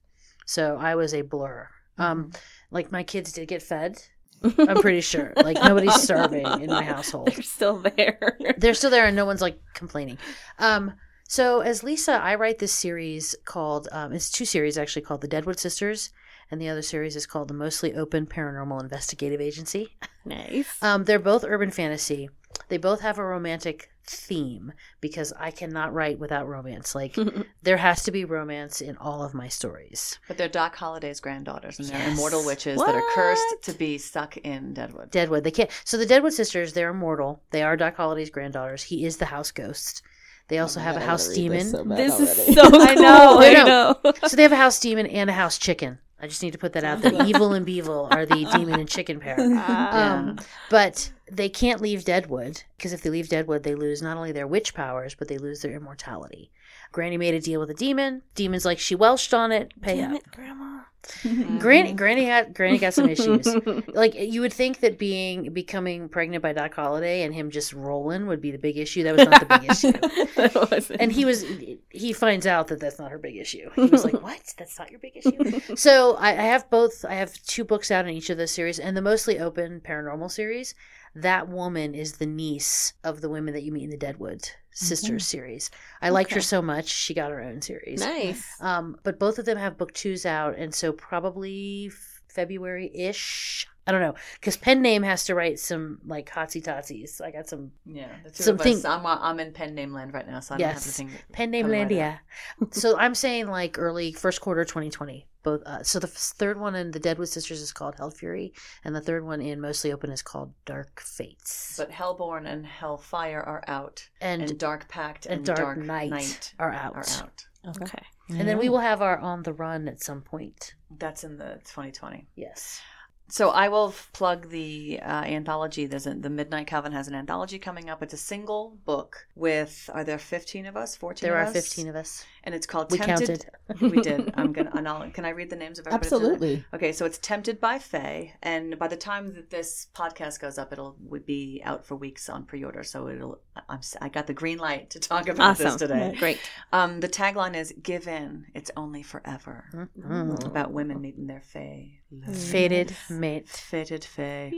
So 0.47 0.77
I 0.79 0.95
was 0.95 1.13
a 1.13 1.21
blur. 1.21 1.69
Um, 1.99 2.31
like 2.71 2.91
my 2.91 3.03
kids 3.03 3.31
did 3.31 3.47
get 3.47 3.61
fed. 3.61 4.01
I'm 4.43 4.81
pretty 4.81 5.01
sure. 5.01 5.33
Like 5.35 5.57
nobody's 5.63 6.01
starving 6.01 6.45
in 6.61 6.69
my 6.69 6.83
household. 6.83 7.27
they're 7.27 7.43
still 7.43 7.77
there 7.77 8.37
They're 8.57 8.73
still 8.73 8.91
there 8.91 9.05
and 9.05 9.15
no 9.15 9.25
one's 9.25 9.41
like 9.41 9.59
complaining. 9.73 10.17
Um, 10.57 10.93
so 11.27 11.61
as 11.61 11.83
Lisa, 11.83 12.13
I 12.13 12.35
write 12.35 12.57
this 12.57 12.71
series 12.71 13.35
called 13.45 13.87
um, 13.91 14.13
it's 14.13 14.31
two 14.31 14.45
series 14.45 14.77
actually 14.77 15.01
called 15.03 15.21
The 15.21 15.27
Deadwood 15.27 15.59
Sisters, 15.59 16.11
and 16.49 16.61
the 16.61 16.69
other 16.69 16.81
series 16.81 17.15
is 17.15 17.25
called 17.25 17.49
The 17.49 17.53
Mostly 17.53 17.93
Open 17.93 18.25
Paranormal 18.25 18.81
Investigative 18.81 19.41
Agency. 19.41 19.95
nice 20.25 20.81
Um, 20.81 21.03
they're 21.03 21.19
both 21.19 21.43
urban 21.43 21.69
fantasy. 21.69 22.29
They 22.69 22.77
both 22.77 23.01
have 23.01 23.17
a 23.17 23.23
romantic 23.25 23.89
theme 24.05 24.71
because 25.01 25.33
I 25.37 25.51
cannot 25.51 25.93
write 25.93 26.17
without 26.17 26.47
romance. 26.47 26.95
Like 26.95 27.17
there 27.63 27.77
has 27.77 28.03
to 28.03 28.11
be 28.11 28.23
romance 28.25 28.79
in 28.81 28.95
all 28.97 29.23
of 29.23 29.33
my 29.33 29.47
stories. 29.47 30.17
But 30.27 30.37
they're 30.37 30.47
Doc 30.47 30.75
Holliday's 30.75 31.19
granddaughters, 31.19 31.79
and 31.79 31.87
they're 31.89 31.97
Yes. 31.99 32.13
immortal 32.17 32.45
witches 32.45 32.79
that 32.79 32.95
are 32.95 33.03
cursed 33.13 33.63
to 33.63 33.73
be 33.73 33.97
stuck 33.97 34.37
in 34.37 34.73
Deadwood. 34.73 35.11
Deadwood, 35.11 35.43
they 35.43 35.51
can't. 35.51 35.69
So 35.83 35.97
the 35.97 36.05
Deadwood 36.05 36.33
sisters, 36.33 36.73
they're 36.73 36.89
immortal. 36.91 37.41
They 37.51 37.63
are 37.63 37.75
Doc 37.77 37.95
Holliday's 37.97 38.29
granddaughters. 38.29 38.83
He 38.83 39.05
is 39.05 39.17
the 39.17 39.25
house 39.25 39.51
ghost. 39.51 40.01
They 40.47 40.59
oh 40.59 40.63
also 40.63 40.79
Oh 40.79 40.83
have 40.83 40.95
God, 40.95 41.01
a 41.01 41.05
I 41.05 41.07
house 41.07 41.27
demon. 41.27 41.57
this 41.59 41.71
so 41.71 41.83
this 41.83 42.19
is 42.47 42.55
so 42.55 42.69
cool. 42.71 42.81
I 42.81 42.93
know, 42.95 43.37
I 43.39 43.47
I 43.49 43.63
know. 43.63 43.95
so 44.25 44.35
they 44.37 44.43
have 44.43 44.53
a 44.53 44.55
house 44.55 44.79
demon 44.79 45.05
and 45.07 45.29
a 45.29 45.33
house 45.33 45.57
chicken. 45.57 45.99
I 46.19 46.27
just 46.27 46.41
need 46.41 46.53
to 46.53 46.57
put 46.57 46.73
that 46.73 46.83
out 46.83 47.01
there. 47.01 47.13
Evil 47.25 47.53
and 47.53 47.65
Beevil 47.65 48.11
are 48.11 48.25
the 48.25 48.45
demon 48.45 48.79
and 48.79 48.89
chicken 48.89 49.19
pair. 49.19 49.39
Um, 49.39 50.39
but 50.69 51.11
they 51.31 51.49
can't 51.49 51.81
leave 51.81 52.05
Deadwood 52.05 52.63
because 52.77 52.93
if 52.93 53.01
they 53.01 53.09
leave 53.09 53.29
Deadwood, 53.29 53.63
they 53.63 53.75
lose 53.75 54.01
not 54.01 54.17
only 54.17 54.31
their 54.31 54.47
witch 54.47 54.73
powers, 54.73 55.13
but 55.13 55.27
they 55.27 55.37
lose 55.37 55.61
their 55.61 55.73
immortality. 55.73 56.51
Granny 56.91 57.17
made 57.17 57.33
a 57.33 57.41
deal 57.41 57.59
with 57.59 57.69
a 57.69 57.73
demon. 57.73 58.21
Demon's 58.35 58.65
like 58.65 58.79
she 58.79 58.95
welched 58.95 59.33
on 59.33 59.51
it. 59.51 59.73
Pay 59.81 59.97
Damn 59.97 60.13
up. 60.13 60.17
it, 60.21 60.31
grandma. 60.31 60.67
Mm-hmm. 61.07 61.59
Granny, 61.59 61.93
Granny 61.93 62.25
had 62.25 62.53
Granny 62.53 62.77
got 62.77 62.93
some 62.93 63.09
issues. 63.09 63.47
like 63.87 64.15
you 64.15 64.41
would 64.41 64.53
think 64.53 64.79
that 64.81 64.97
being 64.97 65.53
becoming 65.53 66.09
pregnant 66.09 66.43
by 66.43 66.53
Doc 66.53 66.73
Holliday 66.73 67.23
and 67.23 67.33
him 67.33 67.49
just 67.49 67.73
rolling 67.73 68.27
would 68.27 68.41
be 68.41 68.51
the 68.51 68.57
big 68.57 68.77
issue. 68.77 69.03
That 69.03 69.15
was 69.15 69.27
not 69.27 69.47
the 69.47 69.59
big 69.59 69.71
issue. 69.71 69.91
That 70.35 70.69
wasn't. 70.71 71.01
And 71.01 71.11
he 71.11 71.25
was 71.25 71.45
he 71.89 72.13
finds 72.13 72.45
out 72.45 72.67
that 72.67 72.79
that's 72.79 72.99
not 72.99 73.11
her 73.11 73.17
big 73.17 73.37
issue. 73.37 73.69
He 73.75 73.85
was 73.85 74.03
like, 74.03 74.13
"What? 74.21 74.41
That's 74.57 74.77
not 74.77 74.91
your 74.91 74.99
big 74.99 75.17
issue." 75.17 75.75
so 75.75 76.15
I, 76.15 76.29
I 76.29 76.33
have 76.33 76.69
both. 76.69 77.05
I 77.05 77.15
have 77.15 77.33
two 77.43 77.63
books 77.63 77.89
out 77.91 78.05
in 78.05 78.13
each 78.13 78.29
of 78.29 78.37
those 78.37 78.51
series, 78.51 78.79
and 78.79 78.95
the 78.95 79.01
mostly 79.01 79.39
open 79.39 79.81
paranormal 79.81 80.31
series. 80.31 80.75
That 81.15 81.47
woman 81.49 81.95
is 81.95 82.13
the 82.13 82.27
niece 82.27 82.93
of 83.03 83.21
the 83.21 83.29
women 83.29 83.53
that 83.55 83.63
you 83.63 83.71
meet 83.71 83.85
in 83.85 83.89
the 83.89 83.97
Deadwood 83.97 84.51
Sisters 84.77 85.25
series. 85.25 85.71
I 86.01 86.09
liked 86.09 86.33
her 86.33 86.41
so 86.41 86.61
much; 86.61 86.87
she 86.87 87.13
got 87.13 87.31
her 87.31 87.41
own 87.41 87.61
series. 87.61 87.99
nice. 87.99 88.45
Um, 88.61 88.97
but 89.03 89.17
both 89.17 89.39
of 89.39 89.45
them 89.45 89.57
have 89.57 89.77
book 89.77 89.93
twos 89.93 90.25
out, 90.25 90.55
and 90.55 90.73
so 90.73 90.91
probably 90.93 91.89
February 92.27 92.91
ish. 92.93 93.67
I 93.87 93.91
don't 93.91 94.01
know 94.01 94.15
because 94.39 94.57
pen 94.57 94.81
name 94.81 95.03
has 95.03 95.23
to 95.25 95.35
write 95.35 95.59
some 95.59 95.99
like 96.05 96.29
hotsy 96.29 96.61
totsies. 96.61 97.21
I 97.21 97.31
got 97.31 97.47
some 97.47 97.71
Yeah, 97.85 98.09
the 98.23 98.31
two 98.31 98.43
Something- 98.43 98.85
I'm, 98.85 99.05
I'm 99.05 99.39
in 99.39 99.53
pen 99.53 99.73
name 99.75 99.93
land 99.93 100.13
right 100.13 100.27
now, 100.27 100.41
so 100.41 100.55
I 100.55 100.57
don't 100.57 100.67
have 100.69 100.81
to 100.81 100.87
the 100.87 100.93
thing. 100.93 101.11
pen 101.31 101.51
name 101.51 101.65
coming 101.65 101.81
right 101.81 102.19
landia. 102.59 102.71
so 102.71 102.97
I'm 102.97 103.15
saying 103.15 103.47
like 103.47 103.77
early 103.79 104.11
first 104.11 104.41
quarter 104.41 104.65
2020. 104.65 105.27
Both. 105.43 105.61
Uh, 105.65 105.81
so 105.83 105.99
the 105.99 106.07
f- 106.07 106.13
third 106.13 106.59
one 106.59 106.75
in 106.75 106.91
the 106.91 106.99
Deadwood 106.99 107.29
Sisters 107.29 107.61
is 107.61 107.71
called 107.71 107.95
Hell 107.95 108.09
Fury, 108.09 108.51
and 108.83 108.93
the 108.93 108.99
third 108.99 109.23
one 109.23 109.39
in 109.39 109.61
Mostly 109.61 109.93
Open 109.93 110.11
is 110.11 110.21
called 110.21 110.53
Dark 110.65 110.99
Fates. 110.99 111.75
But 111.77 111.89
Hellborn 111.91 112.45
and 112.45 112.65
Hellfire 112.65 113.39
are 113.39 113.63
out, 113.67 114.05
and 114.19 114.41
and, 114.41 114.59
Dark 114.59 114.89
Pact 114.89 115.25
and 115.25 115.47
and, 115.47 115.55
Dark, 115.57 115.77
Night, 115.77 116.09
Knight, 116.09 116.53
are 116.59 116.73
out. 116.73 116.95
are 116.95 117.23
out. 117.23 117.45
Okay. 117.81 118.03
And 118.29 118.47
then 118.47 118.57
we 118.57 118.67
will 118.67 118.79
have 118.79 119.01
our 119.01 119.17
On 119.19 119.43
the 119.43 119.53
Run 119.53 119.87
at 119.87 120.03
some 120.03 120.21
point. 120.21 120.75
That's 120.97 121.23
in 121.23 121.37
the 121.37 121.61
2020. 121.65 122.27
Yes. 122.35 122.81
So 123.29 123.49
I 123.49 123.67
will 123.67 123.93
plug 124.13 124.49
the 124.49 124.99
uh, 125.01 125.23
anthology. 125.23 125.85
There's 125.85 126.07
a, 126.07 126.13
the 126.13 126.29
Midnight 126.29 126.67
Coven 126.67 126.93
has 126.93 127.07
an 127.07 127.15
anthology 127.15 127.59
coming 127.59 127.89
up. 127.89 128.01
It's 128.01 128.13
a 128.13 128.17
single 128.17 128.77
book 128.85 129.27
with 129.35 129.89
are 129.93 130.03
there 130.03 130.17
15 130.17 130.65
of 130.65 130.77
us, 130.77 130.95
14 130.95 131.27
There 131.27 131.37
are 131.37 131.45
us? 131.45 131.53
15 131.53 131.89
of 131.89 131.95
us. 131.95 132.25
And 132.47 132.55
it's 132.55 132.65
called 132.65 132.89
We 132.93 132.97
Tempted. 132.97 133.45
counted. 133.67 133.91
we 133.91 134.01
did. 134.01 134.31
I'm 134.37 134.53
gonna. 134.53 134.71
And 134.73 134.87
I'll, 134.87 135.09
can 135.09 135.25
I 135.25 135.31
read 135.31 135.49
the 135.49 135.57
names 135.57 135.79
of 135.79 135.85
everybody? 135.87 136.05
Absolutely. 136.05 136.65
Okay, 136.73 136.93
so 136.93 137.03
it's 137.05 137.17
Tempted 137.17 137.59
by 137.59 137.77
Fae, 137.77 138.31
and 138.41 138.79
by 138.79 138.87
the 138.87 138.95
time 138.95 139.33
that 139.33 139.49
this 139.49 139.87
podcast 139.93 140.39
goes 140.39 140.57
up, 140.57 140.71
it'll 140.71 140.95
would 141.01 141.25
be 141.25 141.61
out 141.65 141.85
for 141.85 141.97
weeks 141.97 142.29
on 142.29 142.45
pre-order. 142.45 142.83
So 142.83 143.09
it'll. 143.09 143.39
I'm. 143.67 143.81
I 143.99 144.07
got 144.07 144.27
the 144.27 144.33
green 144.33 144.59
light 144.59 144.89
to 144.91 144.99
talk 145.01 145.27
about 145.27 145.57
this 145.57 145.67
Awesome. 145.73 145.79
today. 145.89 146.15
Great. 146.17 146.39
Um, 146.71 147.01
the 147.01 147.09
tagline 147.09 147.53
is 147.53 147.73
"Give 147.83 148.07
in, 148.07 148.45
it's 148.55 148.71
only 148.77 149.03
forever." 149.03 149.65
Mhm. 149.99 150.45
About 150.45 150.71
women 150.71 151.01
meeting 151.01 151.27
their 151.27 151.41
Fae. 151.41 151.99
Fated 152.31 152.95
mate. 153.09 153.49
Fated 153.49 154.05
Fae. 154.05 154.53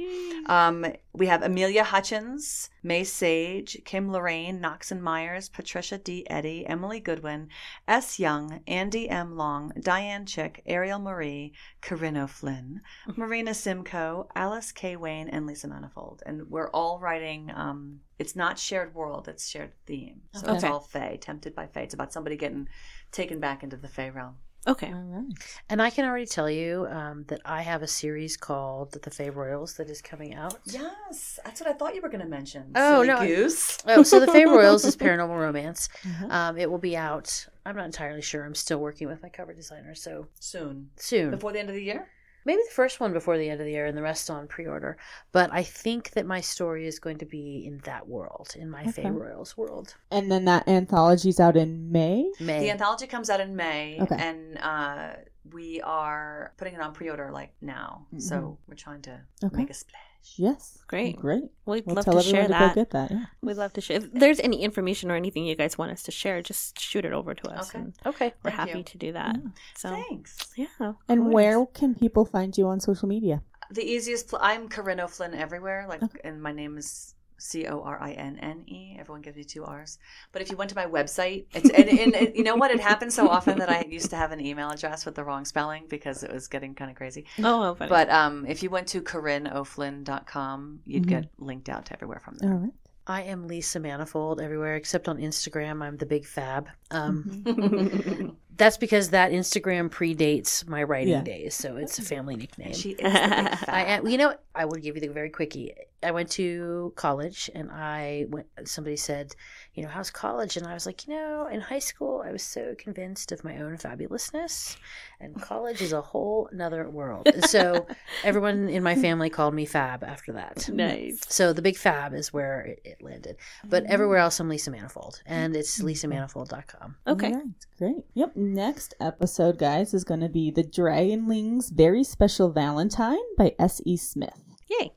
Um, 0.46 0.86
we 1.14 1.26
have 1.26 1.42
Amelia 1.42 1.84
Hutchins, 1.84 2.70
May 2.84 3.04
Sage, 3.04 3.82
Kim 3.86 4.12
Loraine, 4.12 4.60
Knox 4.60 4.92
and 4.92 5.02
Myers, 5.02 5.50
Patricia 5.50 5.98
D. 5.98 6.30
Eddy, 6.30 6.68
Emily 6.68 7.00
Goodwin, 7.00 7.50
S. 7.88 8.20
Young, 8.20 8.62
Andie 8.68 9.10
M. 9.10 9.36
Long, 9.36 9.72
Diane 9.80 10.26
Chick, 10.26 10.62
Ariel 10.66 11.00
Marie, 11.00 11.54
Corinne 11.82 12.18
O'Flynn, 12.18 12.82
Marina 13.16 13.54
Simcoe, 13.54 14.28
Alice 14.36 14.72
K. 14.72 14.96
Wayne, 14.96 15.30
and 15.30 15.46
Lisa 15.46 15.68
Manifold. 15.68 16.22
And 16.26 16.50
we're 16.50 16.70
all 16.70 17.00
writing, 17.00 17.52
um, 17.56 18.02
it's 18.18 18.36
not 18.36 18.60
shared 18.60 18.94
world, 18.94 19.28
it's 19.28 19.48
shared 19.48 19.74
theme. 19.86 20.22
So 20.34 20.54
it's 20.54 20.64
all 20.64 20.80
Fae, 20.80 21.18
Tempted 21.20 21.56
by 21.56 21.68
Fae. 21.68 21.82
It's 21.82 21.94
about 21.94 22.14
somebody 22.14 22.38
getting 22.38 22.68
taken 23.12 23.40
back 23.40 23.64
into 23.64 23.78
the 23.78 23.88
Fae 23.88 24.10
realm. 24.10 24.36
Okay. 24.68 24.88
All 24.88 25.02
right. 25.02 25.26
And 25.70 25.82
I 25.82 25.90
can 25.90 26.06
already 26.06 26.26
tell 26.26 26.50
you 26.50 26.86
um, 26.90 27.24
that 27.28 27.42
I 27.46 27.62
have 27.62 27.82
a 27.82 27.88
series 27.88 28.36
called 28.38 28.92
The 28.92 29.10
Fae 29.10 29.30
Royals 29.30 29.76
that 29.76 29.90
is 29.90 30.02
coming 30.02 30.36
out. 30.36 30.56
Yes, 30.66 31.40
that's 31.44 31.62
what 31.62 31.70
I 31.70 31.74
thought 31.74 31.96
you 31.96 32.02
were 32.02 32.10
going 32.10 32.22
to 32.24 32.28
mention. 32.28 32.72
Oh, 32.76 32.98
Silly 32.98 33.08
no, 33.08 33.18
I- 33.18 33.28
Goose. 33.28 33.78
Oh, 33.88 34.04
so 34.04 34.20
The 34.20 34.28
Fae 34.28 34.44
Royals 34.46 34.86
is 34.86 34.96
paranormal 34.98 35.40
romance. 35.40 35.90
Uh-huh. 36.06 36.28
Um, 36.30 36.58
it 36.58 36.70
will 36.70 36.78
be 36.78 36.96
out. 36.98 37.48
I'm 37.66 37.76
not 37.76 37.86
entirely 37.86 38.22
sure. 38.22 38.44
I'm 38.44 38.56
still 38.56 38.80
working 38.80 39.08
with 39.08 39.24
my 39.24 39.30
cover 39.30 39.54
designer, 39.54 39.96
so 39.96 40.28
Soon. 40.40 40.90
soon. 40.98 41.32
Before 41.32 41.52
the 41.54 41.60
end 41.60 41.70
of 41.70 41.76
the 41.76 41.84
year? 41.84 42.08
Maybe 42.46 42.62
the 42.68 42.74
first 42.74 43.00
one 43.00 43.14
before 43.14 43.38
the 43.38 43.50
end 43.50 43.60
of 43.62 43.66
the 43.66 43.72
year 43.72 43.86
and 43.86 43.98
the 43.98 44.02
rest 44.02 44.30
on 44.30 44.48
pre-order. 44.48 44.98
But 45.32 45.50
I 45.54 45.64
think 45.64 46.12
that 46.12 46.26
my 46.26 46.42
story 46.42 46.88
is 46.88 47.00
going 47.00 47.18
to 47.20 47.26
be 47.26 47.66
in 47.66 47.80
that 47.80 48.08
world, 48.08 48.56
in 48.58 48.70
my 48.70 48.82
Okay. 48.84 49.04
Fae 49.04 49.10
Royals 49.10 49.58
world. 49.58 49.96
And 50.12 50.32
then 50.32 50.46
that 50.46 50.68
anthology's 50.68 51.40
out 51.40 51.58
in 51.58 51.92
May. 51.92 52.32
May. 52.40 52.60
The 52.62 52.72
anthology 52.72 53.08
comes 53.08 53.30
out 53.30 53.40
in 53.40 53.56
May, 53.56 53.98
Okay. 54.02 54.16
and 54.18 54.58
uh, 54.60 55.10
we 55.52 55.82
are 55.82 56.54
putting 56.58 56.74
it 56.76 56.82
on 56.82 56.94
pre-order 56.94 57.32
like 57.32 57.54
now. 57.62 58.06
So 58.18 58.58
we're 58.68 58.76
trying 58.76 59.02
to 59.04 59.20
Okay. 59.44 59.58
make 59.58 59.70
a 59.70 59.74
splash. 59.74 60.02
Yes. 60.38 60.80
Great. 60.88 61.18
Great. 61.18 61.44
We'd 61.66 61.86
We'll 61.86 61.96
love 61.96 62.06
tell 62.06 62.14
to 62.16 62.22
share 62.22 62.44
to 62.44 62.50
that. 62.50 62.76
go 62.76 62.82
get 62.82 62.90
that. 62.92 63.12
Yeah. 63.12 63.26
We'd 63.42 63.58
love 63.58 63.74
to 63.74 63.82
share. 63.82 63.98
If 63.98 64.12
there's 64.14 64.40
any 64.40 64.62
information 64.62 65.10
or 65.12 65.16
anything 65.16 65.46
you 65.46 65.56
guys 65.56 65.78
want 65.78 65.92
us 65.92 66.04
to 66.04 66.12
share, 66.12 66.42
just 66.42 66.80
shoot 66.80 67.06
it 67.06 67.14
over 67.14 67.34
to 67.34 67.50
us, 67.50 67.70
Okay. 67.70 67.80
and 67.80 67.94
Okay. 68.06 68.34
we're 68.44 68.52
Thank 68.52 68.60
happy 68.60 68.78
you. 68.80 68.84
to 68.84 68.98
do 68.98 69.12
that. 69.14 69.36
Yeah. 69.36 69.50
So 69.78 69.90
Thanks. 70.10 70.38
yeah. 70.56 70.66
And 71.08 71.22
course. 71.22 71.34
where 71.34 71.66
can 71.68 71.96
people 71.96 72.26
find 72.26 72.58
you 72.58 72.68
on 72.68 72.80
social 72.80 73.08
media? 73.08 73.42
The 73.72 73.84
easiest. 73.84 74.30
Pl- 74.30 74.40
I'm 74.42 74.68
Corinne 74.70 75.00
O'Flynn 75.00 75.34
everywhere. 75.36 75.86
Like, 75.88 76.02
and 76.24 76.42
my 76.42 76.52
name 76.52 76.78
is 76.78 77.14
C 77.40 77.66
O 77.68 77.82
R 77.82 78.02
I 78.02 78.12
N 78.12 78.38
N 78.42 78.64
E. 78.68 78.96
Everyone 79.00 79.22
gives 79.22 79.38
me 79.38 79.44
two 79.44 79.64
R's. 79.66 79.98
But 80.32 80.42
if 80.42 80.52
you 80.52 80.58
went 80.58 80.70
to 80.70 80.76
my 80.76 80.86
website, 80.86 81.46
it's 81.54 81.70
and, 81.70 81.90
and, 81.90 82.16
and 82.16 82.36
you 82.36 82.44
know 82.44 82.56
what? 82.56 82.72
It 82.72 82.80
happens 82.80 83.14
so 83.16 83.28
often 83.28 83.58
that 83.60 83.70
I 83.70 83.86
used 83.90 84.10
to 84.12 84.16
have 84.16 84.32
an 84.32 84.40
email 84.46 84.70
address 84.70 85.06
with 85.06 85.16
the 85.16 85.24
wrong 85.24 85.46
spelling 85.46 85.86
because 85.90 86.24
it 86.24 86.32
was 86.32 86.48
getting 86.48 86.76
kind 86.76 86.92
of 86.92 86.98
crazy. 86.98 87.26
Oh, 87.40 87.64
how 87.64 87.74
funny. 87.76 87.90
But 87.90 88.10
um, 88.10 88.46
if 88.46 88.62
you 88.64 88.70
went 88.70 88.88
to 88.90 89.02
CorinneO'Flynn.com, 89.02 90.80
you'd 90.86 91.04
Mhm. 91.04 91.08
get 91.08 91.26
linked 91.38 91.70
out 91.70 91.86
to 91.88 91.94
everywhere 91.94 92.20
from 92.20 92.36
there. 92.38 92.52
All 92.52 92.58
right. 92.60 92.74
I 93.08 93.24
am 93.24 93.48
Lisa 93.48 93.80
Manifold 93.80 94.40
everywhere 94.40 94.76
except 94.76 95.08
on 95.10 95.18
Instagram. 95.18 95.82
I'm 95.82 95.98
the 95.98 96.06
big 96.06 96.26
fab. 96.28 96.70
Um, 96.92 97.42
Mm-hmm. 97.44 98.30
that's 98.56 98.78
because 98.78 99.10
that 99.12 99.32
Instagram 99.32 99.90
predates 99.90 100.68
my 100.68 100.84
writing 100.84 101.14
Yeah. 101.14 101.22
days, 101.24 101.56
so 101.56 101.78
it's 101.78 101.98
a 101.98 102.02
family 102.04 102.36
nickname. 102.36 102.74
She 102.74 102.92
is 102.92 102.98
the 102.98 103.04
big 103.04 103.14
fat. 103.14 103.66
I 103.70 103.86
am, 103.86 104.06
you 104.08 104.18
know, 104.18 104.36
I 104.54 104.66
would 104.66 104.84
give 104.84 104.96
you 104.96 105.02
the 105.02 105.08
very 105.08 105.30
quickie. 105.30 105.74
I 106.02 106.12
went 106.12 106.30
to 106.32 106.94
college 106.96 107.50
and 107.54 107.70
I 107.72 108.26
went, 108.30 108.48
somebody 108.64 108.96
said, 108.96 109.36
you 109.74 109.84
know, 109.84 109.90
how's 109.90 110.10
college? 110.10 110.56
And 110.56 110.66
I 110.66 110.74
was 110.74 110.86
like, 110.86 111.08
you 111.08 111.14
know, 111.14 111.48
in 111.52 111.60
high 111.60 111.80
school, 111.80 112.24
I 112.26 112.32
was 112.32 112.44
so 112.44 112.74
convinced 112.78 113.32
of 113.32 113.44
my 113.44 113.58
own 113.58 113.78
fabulousness 113.78 114.78
and 115.20 115.40
college 115.42 115.82
is 115.82 115.92
a 115.92 116.02
whole 116.02 116.50
nother 116.54 116.90
world. 116.90 117.28
And 117.28 117.44
so 117.46 117.86
everyone 118.24 118.70
in 118.70 118.82
my 118.82 118.96
family 118.96 119.30
called 119.30 119.54
me 119.54 119.66
Fab 119.66 120.04
after 120.04 120.34
that. 120.34 120.70
nice. 120.74 121.20
So 121.28 121.52
the 121.52 121.62
big 121.62 121.76
Fab 121.76 122.14
is 122.14 122.32
where 122.32 122.62
it, 122.62 122.82
it 122.86 123.02
landed. 123.02 123.36
But 123.66 123.84
oh. 123.84 123.88
everywhere 123.90 124.20
else, 124.20 124.40
I'm 124.40 124.48
Lisa 124.48 124.72
Manifold 124.72 125.22
and 125.26 125.56
it's 125.56 125.80
mm-hmm. 125.80 125.88
lisamanifold.com. 125.88 126.96
Okay. 127.08 127.28
All 127.28 127.34
right, 127.34 127.44
great. 127.78 128.06
Yep. 128.14 128.36
Next 128.36 128.94
episode, 129.02 129.58
guys, 129.58 129.94
is 129.94 130.06
going 130.06 130.22
to 130.22 130.30
be 130.30 130.50
The 130.50 130.64
Dragonling's 130.64 131.70
Very 131.70 132.04
Special 132.04 132.50
Valentine 132.50 133.18
by 133.38 133.54
S.E. 133.60 133.98
Smith. 133.98 134.44
Yay. 134.70 134.94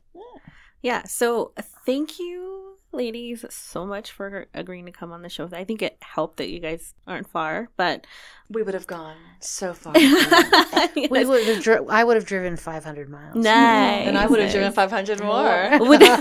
Yeah. 0.82 1.04
So 1.04 1.52
thank 1.86 2.18
you, 2.18 2.71
ladies, 2.92 3.44
so 3.50 3.84
much 3.86 4.10
for 4.12 4.46
agreeing 4.54 4.86
to 4.86 4.92
come 4.92 5.12
on 5.12 5.22
the 5.22 5.28
show. 5.28 5.48
I 5.52 5.64
think 5.64 5.82
it 5.82 5.96
helped 6.00 6.36
that 6.36 6.48
you 6.50 6.60
guys 6.60 6.94
aren't 7.06 7.28
far, 7.28 7.68
but 7.76 8.06
We 8.50 8.62
would 8.62 8.74
have 8.74 8.86
gone 8.86 9.16
so 9.40 9.72
far. 9.74 9.94
We 10.94 11.24
would 11.24 11.44
have 11.46 11.62
dri- 11.62 11.86
I 11.88 12.04
would 12.04 12.16
have 12.16 12.26
driven 12.26 12.56
500 12.56 13.08
miles. 13.08 13.34
nice. 13.36 14.06
and 14.06 14.18
I 14.18 14.26
would 14.26 14.38
have 14.40 14.48
nice. 14.48 14.52
driven 14.54 14.72
500 14.72 15.20
more. 15.20 15.70
Would- 15.88 16.00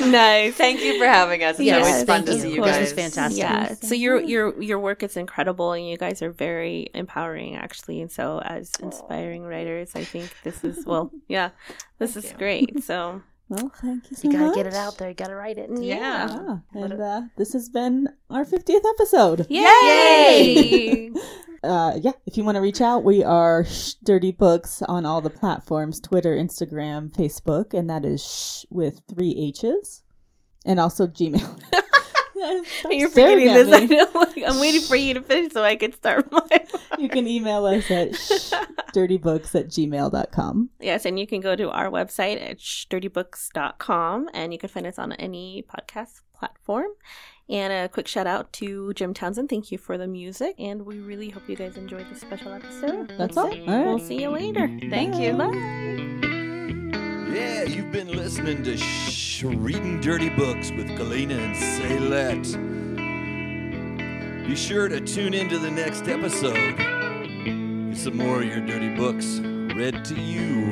nice. 0.00 0.54
Thank 0.54 0.82
you 0.82 0.98
for 0.98 1.06
having 1.06 1.42
us. 1.44 1.56
It's 1.56 1.64
Yes, 1.64 1.86
always 1.86 2.04
fun 2.04 2.24
to 2.26 2.32
you. 2.34 2.40
see 2.40 2.50
you 2.54 2.62
course, 2.62 2.72
guys. 2.72 2.92
it's 2.92 3.00
fantastic. 3.00 3.38
Yeah. 3.38 3.74
So 3.74 3.94
your 3.94 4.20
your 4.20 4.60
your 4.62 4.78
work 4.78 5.02
is 5.02 5.16
incredible, 5.16 5.72
and 5.72 5.88
you 5.88 5.96
guys 5.96 6.22
are 6.22 6.30
very 6.30 6.88
empowering, 6.94 7.56
actually. 7.56 8.00
And 8.00 8.10
so, 8.10 8.40
as 8.44 8.72
inspiring 8.82 9.44
writers, 9.44 9.92
I 9.94 10.04
think 10.04 10.34
this 10.42 10.62
is 10.64 10.84
well, 10.86 11.10
yeah, 11.28 11.50
this 11.98 12.14
Thank 12.14 12.26
is 12.26 12.32
you. 12.32 12.38
great. 12.38 12.84
So 12.84 13.22
Well, 13.48 13.70
thank 13.80 14.10
you 14.10 14.16
so 14.16 14.28
You 14.28 14.32
got 14.32 14.38
to 14.38 14.46
much. 14.46 14.54
get 14.56 14.66
it 14.66 14.74
out 14.74 14.96
there. 14.98 15.08
You 15.08 15.14
got 15.14 15.28
to 15.28 15.34
write 15.36 15.58
it. 15.58 15.68
yeah, 15.80 16.28
Yeah. 16.74 16.82
And 16.82 17.00
uh, 17.00 17.22
this 17.36 17.52
has 17.52 17.68
been 17.68 18.08
our 18.30 18.44
50th 18.44 18.82
episode. 18.96 19.46
yay! 19.50 21.10
uh, 21.62 21.98
yeah, 22.00 22.12
if 22.26 22.36
you 22.36 22.44
want 22.44 22.56
to 22.56 22.60
reach 22.60 22.80
out, 22.80 23.04
we 23.04 23.22
are 23.22 23.64
Shh 23.64 23.94
Dirty 24.02 24.32
Books 24.32 24.80
on 24.82 25.04
all 25.04 25.20
the 25.20 25.30
platforms 25.30 26.00
Twitter, 26.00 26.34
Instagram, 26.36 27.12
Facebook, 27.12 27.74
and 27.74 27.88
that 27.90 28.04
is 28.04 28.24
Shh 28.24 28.64
with 28.70 29.02
three 29.08 29.34
H's. 29.38 30.02
And 30.66 30.80
also 30.80 31.06
Gmail. 31.06 31.60
You're 32.90 33.08
forgetting 33.08 33.46
this. 33.46 33.72
I 33.72 33.84
know. 33.86 34.08
Like, 34.14 34.42
I'm 34.46 34.60
waiting 34.60 34.82
for 34.82 34.96
you 34.96 35.14
to 35.14 35.22
finish 35.22 35.52
so 35.52 35.62
I 35.62 35.76
can 35.76 35.92
start 35.92 36.30
my. 36.32 36.40
You 36.96 37.08
can 37.08 37.26
email 37.26 37.66
us 37.66 37.90
at 37.90 38.10
dirtybooks 38.94 39.54
at 39.58 39.66
gmail.com. 39.68 40.70
yes, 40.80 41.04
and 41.04 41.18
you 41.18 41.26
can 41.26 41.40
go 41.40 41.56
to 41.56 41.68
our 41.70 41.90
website 41.90 42.40
at 42.40 42.58
sturtybooks.com 42.58 44.28
and 44.32 44.52
you 44.52 44.58
can 44.58 44.68
find 44.68 44.86
us 44.86 44.98
on 44.98 45.12
any 45.14 45.64
podcast 45.68 46.20
platform. 46.38 46.86
And 47.48 47.72
a 47.72 47.88
quick 47.88 48.06
shout 48.08 48.26
out 48.26 48.52
to 48.54 48.94
Jim 48.94 49.12
Townsend. 49.12 49.50
Thank 49.50 49.70
you 49.72 49.76
for 49.76 49.98
the 49.98 50.06
music, 50.06 50.54
and 50.58 50.86
we 50.86 51.00
really 51.00 51.28
hope 51.30 51.48
you 51.48 51.56
guys 51.56 51.76
enjoyed 51.76 52.08
this 52.08 52.20
special 52.20 52.52
episode. 52.52 53.12
That's 53.18 53.36
all. 53.36 53.46
All 53.50 53.66
right. 53.66 53.86
We'll 53.86 53.98
see 53.98 54.22
you 54.22 54.30
later. 54.30 54.68
Thank 54.88 55.16
you. 55.16 55.34
Bye. 55.34 56.33
Yeah, 57.34 57.64
you've 57.64 57.90
been 57.90 58.16
listening 58.16 58.62
to 58.62 58.76
Shh, 58.76 59.42
Reading 59.42 60.00
Dirty 60.00 60.28
Books 60.28 60.70
with 60.70 60.86
Galena 60.96 61.34
and 61.34 61.56
Saylette. 61.56 62.46
Be 64.46 64.54
sure 64.54 64.86
to 64.86 65.00
tune 65.00 65.34
into 65.34 65.58
the 65.58 65.68
next 65.68 66.06
episode. 66.06 66.76
Get 66.76 67.96
some 67.96 68.18
more 68.18 68.40
of 68.40 68.44
your 68.44 68.60
dirty 68.60 68.94
books 68.94 69.40
read 69.74 70.04
to 70.04 70.14
you. 70.14 70.70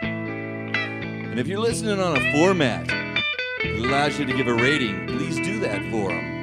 And 0.00 1.38
if 1.38 1.46
you're 1.46 1.60
listening 1.60 2.00
on 2.00 2.16
a 2.16 2.32
format 2.32 2.86
that 2.86 3.76
allows 3.76 4.18
you 4.18 4.24
to 4.24 4.32
give 4.32 4.46
a 4.46 4.54
rating, 4.54 5.06
please 5.08 5.36
do 5.36 5.60
that 5.60 5.82
for 5.90 6.08
them. 6.08 6.35